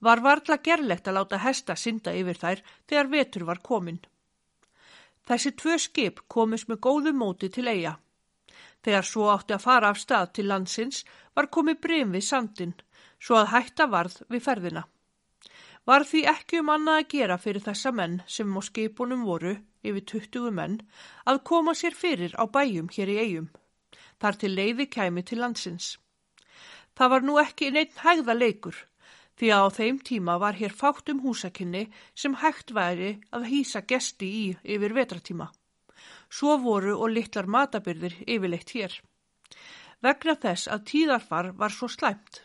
Var 0.00 0.24
varla 0.26 0.58
gerlegt 0.70 1.06
að 1.06 1.20
láta 1.20 1.42
hesta 1.44 1.76
synda 1.76 2.16
yfir 2.18 2.42
þær 2.42 2.64
þegar 2.88 3.14
vetur 3.14 3.46
var 3.52 3.62
komin. 3.70 4.02
Þessi 5.28 5.54
tvö 5.54 5.78
skip 5.86 6.22
komist 6.26 6.66
með 6.66 6.82
góðu 6.88 7.14
móti 7.22 7.52
til 7.52 7.68
eiga. 7.68 7.98
Þegar 8.84 9.06
svo 9.06 9.30
átti 9.32 9.56
að 9.56 9.64
fara 9.64 9.90
af 9.92 9.98
stað 9.98 10.32
til 10.36 10.46
landsins 10.50 11.02
var 11.34 11.50
komið 11.54 11.80
brem 11.84 12.14
við 12.14 12.24
sandin, 12.28 12.74
svo 13.18 13.40
að 13.40 13.50
hætta 13.54 13.86
varð 13.90 14.20
við 14.30 14.44
ferðina. 14.46 14.84
Var 15.88 16.04
því 16.04 16.20
ekki 16.32 16.60
um 16.62 16.70
annað 16.74 17.00
að 17.00 17.08
gera 17.14 17.38
fyrir 17.40 17.64
þessa 17.64 17.92
menn 17.98 18.18
sem 18.26 18.56
á 18.58 18.60
skipunum 18.66 19.24
voru, 19.24 19.54
yfir 19.82 20.04
20 20.12 20.52
menn, 20.58 20.76
að 21.24 21.42
koma 21.50 21.74
sér 21.80 21.96
fyrir 21.96 22.34
á 22.36 22.44
bæjum 22.44 22.90
hér 22.92 23.14
í 23.14 23.16
eigum. 23.22 23.48
Þar 24.20 24.38
til 24.42 24.52
leiði 24.54 24.86
kæmi 24.92 25.24
til 25.24 25.40
landsins. 25.40 25.96
Það 26.98 27.12
var 27.12 27.26
nú 27.26 27.38
ekki 27.40 27.70
neitt 27.72 28.02
hægða 28.04 28.34
leikur, 28.36 28.76
því 29.38 29.52
að 29.54 29.64
á 29.64 29.68
þeim 29.78 29.98
tíma 30.10 30.34
var 30.42 30.58
hér 30.58 30.74
fátt 30.74 31.10
um 31.12 31.22
húsakinni 31.22 31.86
sem 32.14 32.34
hægt 32.42 32.74
væri 32.74 33.14
að 33.30 33.48
hýsa 33.52 33.84
gesti 33.86 34.28
í 34.42 34.46
yfir 34.76 34.96
vetratíma. 34.98 35.48
Svo 36.28 36.58
voru 36.60 36.94
og 36.98 37.14
litlar 37.14 37.48
matabyrðir 37.48 38.18
yfirleitt 38.26 38.74
hér. 38.76 38.98
Vegna 40.04 40.34
þess 40.42 40.68
að 40.70 40.84
tíðarfar 40.90 41.52
var 41.60 41.74
svo 41.74 41.88
slæmt. 41.90 42.42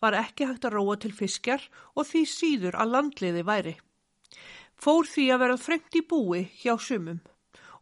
Var 0.00 0.16
ekki 0.18 0.46
hægt 0.48 0.64
að 0.68 0.76
róa 0.78 0.96
til 1.02 1.12
fiskjar 1.16 1.66
og 1.94 2.06
því 2.08 2.22
síður 2.30 2.78
að 2.78 2.94
landliði 2.94 3.42
væri. 3.48 3.74
Fór 4.82 5.06
því 5.06 5.26
að 5.34 5.42
vera 5.44 5.60
þröngt 5.64 5.98
í 5.98 6.02
búi 6.12 6.42
hjá 6.62 6.74
sumum 6.78 7.20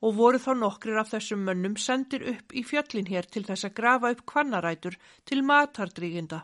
og 0.01 0.17
voru 0.17 0.41
þá 0.41 0.53
nokkrir 0.57 0.99
af 1.01 1.11
þessum 1.13 1.45
mönnum 1.45 1.77
sendir 1.77 2.25
upp 2.33 2.55
í 2.57 2.65
fjöllin 2.65 3.09
hér 3.13 3.29
til 3.29 3.45
þess 3.45 3.69
að 3.69 3.77
grafa 3.81 4.13
upp 4.15 4.23
kvannarætur 4.33 4.97
til 5.29 5.43
matardrýginda. 5.45 6.41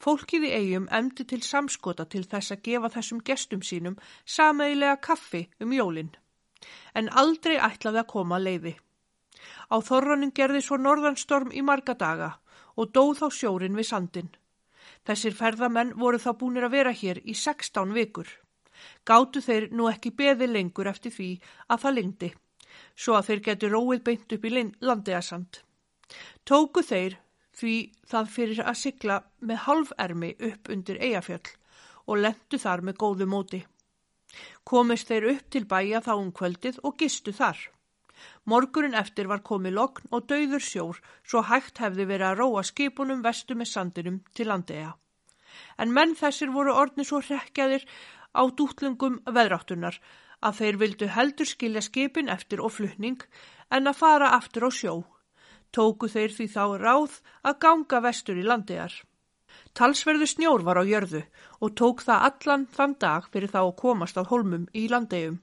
Fólkið 0.00 0.48
í 0.48 0.54
eigum 0.58 0.88
emdi 0.92 1.24
til 1.28 1.40
samskota 1.44 2.04
til 2.04 2.26
þess 2.28 2.52
að 2.52 2.64
gefa 2.68 2.92
þessum 2.96 3.22
gestum 3.24 3.64
sínum 3.64 3.96
sameigilega 4.24 5.00
kaffi 5.08 5.46
um 5.60 5.72
jólinn 5.76 6.12
en 6.94 7.10
aldrei 7.22 7.56
ætlaði 7.56 8.02
að 8.02 8.10
koma 8.12 8.38
að 8.38 8.46
leiði. 8.48 8.74
Á 9.72 9.76
þorranum 9.86 10.34
gerði 10.36 10.60
svo 10.64 10.76
norðanstorm 10.80 11.52
í 11.52 11.62
marga 11.64 11.94
daga 11.94 12.30
og 12.76 12.92
dóð 12.96 13.16
þá 13.20 13.26
sjórin 13.38 13.78
við 13.78 13.88
sandin. 13.90 14.30
Þessir 15.06 15.36
ferðamenn 15.36 15.94
voru 15.96 16.20
þá 16.20 16.30
búinir 16.40 16.66
að 16.66 16.76
vera 16.76 16.92
hér 16.92 17.22
í 17.24 17.34
16 17.34 17.94
vikur. 17.96 18.28
Gátu 19.08 19.40
þeir 19.44 19.70
nú 19.76 19.88
ekki 19.90 20.12
beði 20.16 20.48
lengur 20.50 20.88
eftir 20.90 21.12
því 21.12 21.30
að 21.68 21.82
það 21.84 21.96
lengdi, 21.96 22.30
svo 22.96 23.16
að 23.16 23.26
þeir 23.30 23.42
getur 23.48 23.74
róið 23.76 24.04
beint 24.06 24.36
upp 24.36 24.44
í 24.44 24.52
landegasand. 24.56 25.60
Tóku 26.44 26.82
þeir 26.84 27.18
því 27.60 27.74
það 28.10 28.30
fyrir 28.36 28.62
að 28.64 28.80
sigla 28.82 29.18
með 29.40 29.62
halfermi 29.66 30.30
upp 30.50 30.70
undir 30.72 31.00
eigafjöll 31.00 31.52
og 32.06 32.22
lendu 32.24 32.58
þar 32.58 32.84
með 32.86 33.00
góðu 33.02 33.28
móti. 33.28 33.60
Komist 34.64 35.10
þeir 35.10 35.28
upp 35.34 35.50
til 35.50 35.66
bæja 35.66 36.00
þá 36.06 36.14
um 36.16 36.32
kvöldið 36.32 36.80
og 36.84 36.96
gistu 37.02 37.32
þar. 37.36 37.58
Morgunin 38.44 38.96
eftir 39.00 39.28
var 39.30 39.42
komið 39.50 39.76
lokn 39.78 40.08
og 40.16 40.26
dauður 40.30 40.64
sjór 40.64 40.98
svo 41.22 41.42
hægt 41.50 41.80
hefði 41.82 42.06
verið 42.10 42.26
að 42.30 42.40
róa 42.42 42.64
skipunum 42.70 43.22
vestu 43.26 43.56
með 43.56 43.70
sandinum 43.72 44.18
til 44.36 44.48
landega. 44.52 44.94
En 45.80 45.92
menn 45.96 46.16
þessir 46.16 46.52
voru 46.54 46.74
orðni 46.82 47.06
svo 47.08 47.20
hrekkjaðir 47.24 47.86
á 48.36 48.42
dútlungum 48.58 49.20
veðráttunar 49.26 49.98
að 50.40 50.60
þeir 50.60 50.80
vildu 50.82 51.08
heldur 51.16 51.48
skilja 51.48 51.82
skipin 51.84 52.32
eftir 52.32 52.62
og 52.64 52.74
flutning 52.76 53.24
en 53.70 53.90
að 53.90 54.00
fara 54.02 54.34
aftur 54.36 54.68
á 54.68 54.70
sjó. 54.72 54.94
Tóku 55.72 56.08
þeir 56.10 56.34
því 56.34 56.46
þá 56.54 56.64
ráð 56.82 57.20
að 57.46 57.58
ganga 57.64 58.00
vestur 58.06 58.40
í 58.40 58.46
landegar. 58.46 58.92
Talsverðu 59.78 60.26
snjór 60.26 60.64
var 60.66 60.80
á 60.82 60.84
jörðu 60.84 61.22
og 61.62 61.74
tók 61.78 62.02
það 62.06 62.24
allan 62.28 62.66
þann 62.74 62.96
dag 63.04 63.28
fyrir 63.30 63.52
þá 63.52 63.60
að 63.62 63.76
komast 63.82 64.18
á 64.18 64.22
holmum 64.26 64.66
í 64.74 64.88
landegum. 64.90 65.38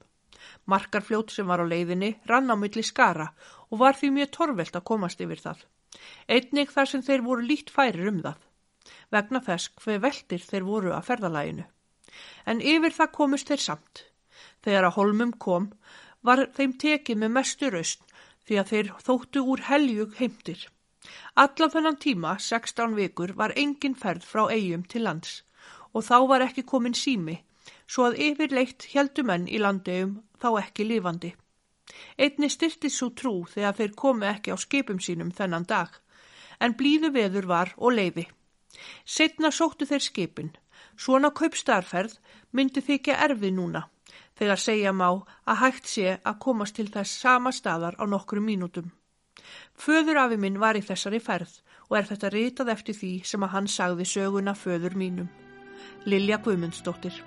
Markarfljót 0.68 1.32
sem 1.32 1.48
var 1.48 1.62
á 1.64 1.66
leiðinni 1.70 2.10
rann 2.28 2.52
á 2.52 2.56
milli 2.56 2.84
skara 2.84 3.30
og 3.70 3.80
var 3.82 3.96
því 3.96 4.12
mjög 4.16 4.30
torvelt 4.36 4.76
að 4.76 4.86
komast 4.90 5.24
yfir 5.24 5.40
það. 5.46 5.64
Einnig 6.28 6.70
þar 6.74 6.90
sem 6.92 7.02
þeir 7.08 7.24
voru 7.24 7.48
lít 7.48 7.72
færir 7.72 8.10
um 8.12 8.20
það. 8.26 8.38
Vegna 9.12 9.40
þess 9.48 9.72
hver 9.80 10.04
veldir 10.04 10.44
þeir 10.44 10.68
voru 10.68 10.92
að 10.94 11.08
ferðalæginu. 11.08 11.66
En 12.46 12.60
yfir 12.60 12.94
það 12.98 13.14
komust 13.16 13.48
þeir 13.48 13.64
samt. 13.64 14.04
Þegar 14.64 14.88
að 14.88 14.96
holmum 14.98 15.32
kom 15.40 15.70
var 16.22 16.46
þeim 16.56 16.76
tekið 16.84 17.22
með 17.22 17.34
mestu 17.38 17.70
raust 17.72 18.04
því 18.48 18.60
að 18.60 18.72
þeir 18.72 18.92
þóttu 19.04 19.44
úr 19.52 19.64
heljug 19.68 20.14
heimtir. 20.20 20.68
Allan 21.34 21.72
þennan 21.74 21.98
tíma, 22.02 22.36
16 22.38 22.96
vikur, 22.98 23.34
var 23.34 23.54
engin 23.56 23.94
ferð 23.94 24.24
frá 24.26 24.46
eigum 24.52 24.84
til 24.84 25.06
lands 25.08 25.42
og 25.94 26.04
þá 26.04 26.16
var 26.30 26.44
ekki 26.44 26.64
komin 26.68 26.94
sími, 26.94 27.38
svo 27.88 28.08
að 28.08 28.18
yfirleitt 28.28 28.88
heldu 28.92 29.24
menn 29.24 29.46
í 29.48 29.60
landegjum 29.62 30.18
þá 30.42 30.48
ekki 30.62 30.86
lifandi. 30.88 31.32
Einni 32.20 32.50
styrti 32.52 32.90
svo 32.92 33.10
trú 33.16 33.34
þegar 33.48 33.76
þeir 33.78 33.94
komi 34.02 34.28
ekki 34.28 34.52
á 34.52 34.56
skipum 34.60 35.00
sínum 35.00 35.30
þennan 35.38 35.66
dag, 35.68 35.88
en 36.60 36.76
blíðu 36.78 37.12
veður 37.14 37.48
var 37.52 37.72
og 37.76 37.96
leiði. 37.96 38.26
Setna 39.04 39.50
sóttu 39.50 39.88
þeir 39.88 40.04
skipin, 40.04 40.50
svona 40.96 41.30
kaupstarferð 41.40 42.18
myndi 42.52 42.84
þykja 42.84 43.16
erfið 43.26 43.56
núna, 43.56 43.86
þegar 44.38 44.62
segja 44.62 44.92
má 44.92 45.08
að 45.08 45.60
hægt 45.62 45.88
sé 45.88 46.18
að 46.22 46.40
komast 46.44 46.76
til 46.76 46.88
þess 46.92 47.24
sama 47.24 47.52
staðar 47.52 47.96
á 47.96 48.04
nokkru 48.06 48.44
mínútum. 48.44 48.92
Föður 49.78 50.22
afi 50.24 50.38
minn 50.40 50.60
var 50.62 50.78
í 50.78 50.84
þessari 50.84 51.20
ferð 51.22 51.58
og 51.88 51.98
er 51.98 52.08
þetta 52.10 52.32
ritað 52.34 52.72
eftir 52.74 52.98
því 52.98 53.12
sem 53.30 53.44
að 53.44 53.54
hann 53.54 53.68
sagði 53.72 54.08
söguna 54.08 54.54
föður 54.58 54.96
mínum. 54.98 55.28
Lilja 56.04 56.38
Guðmundsdóttir 56.44 57.22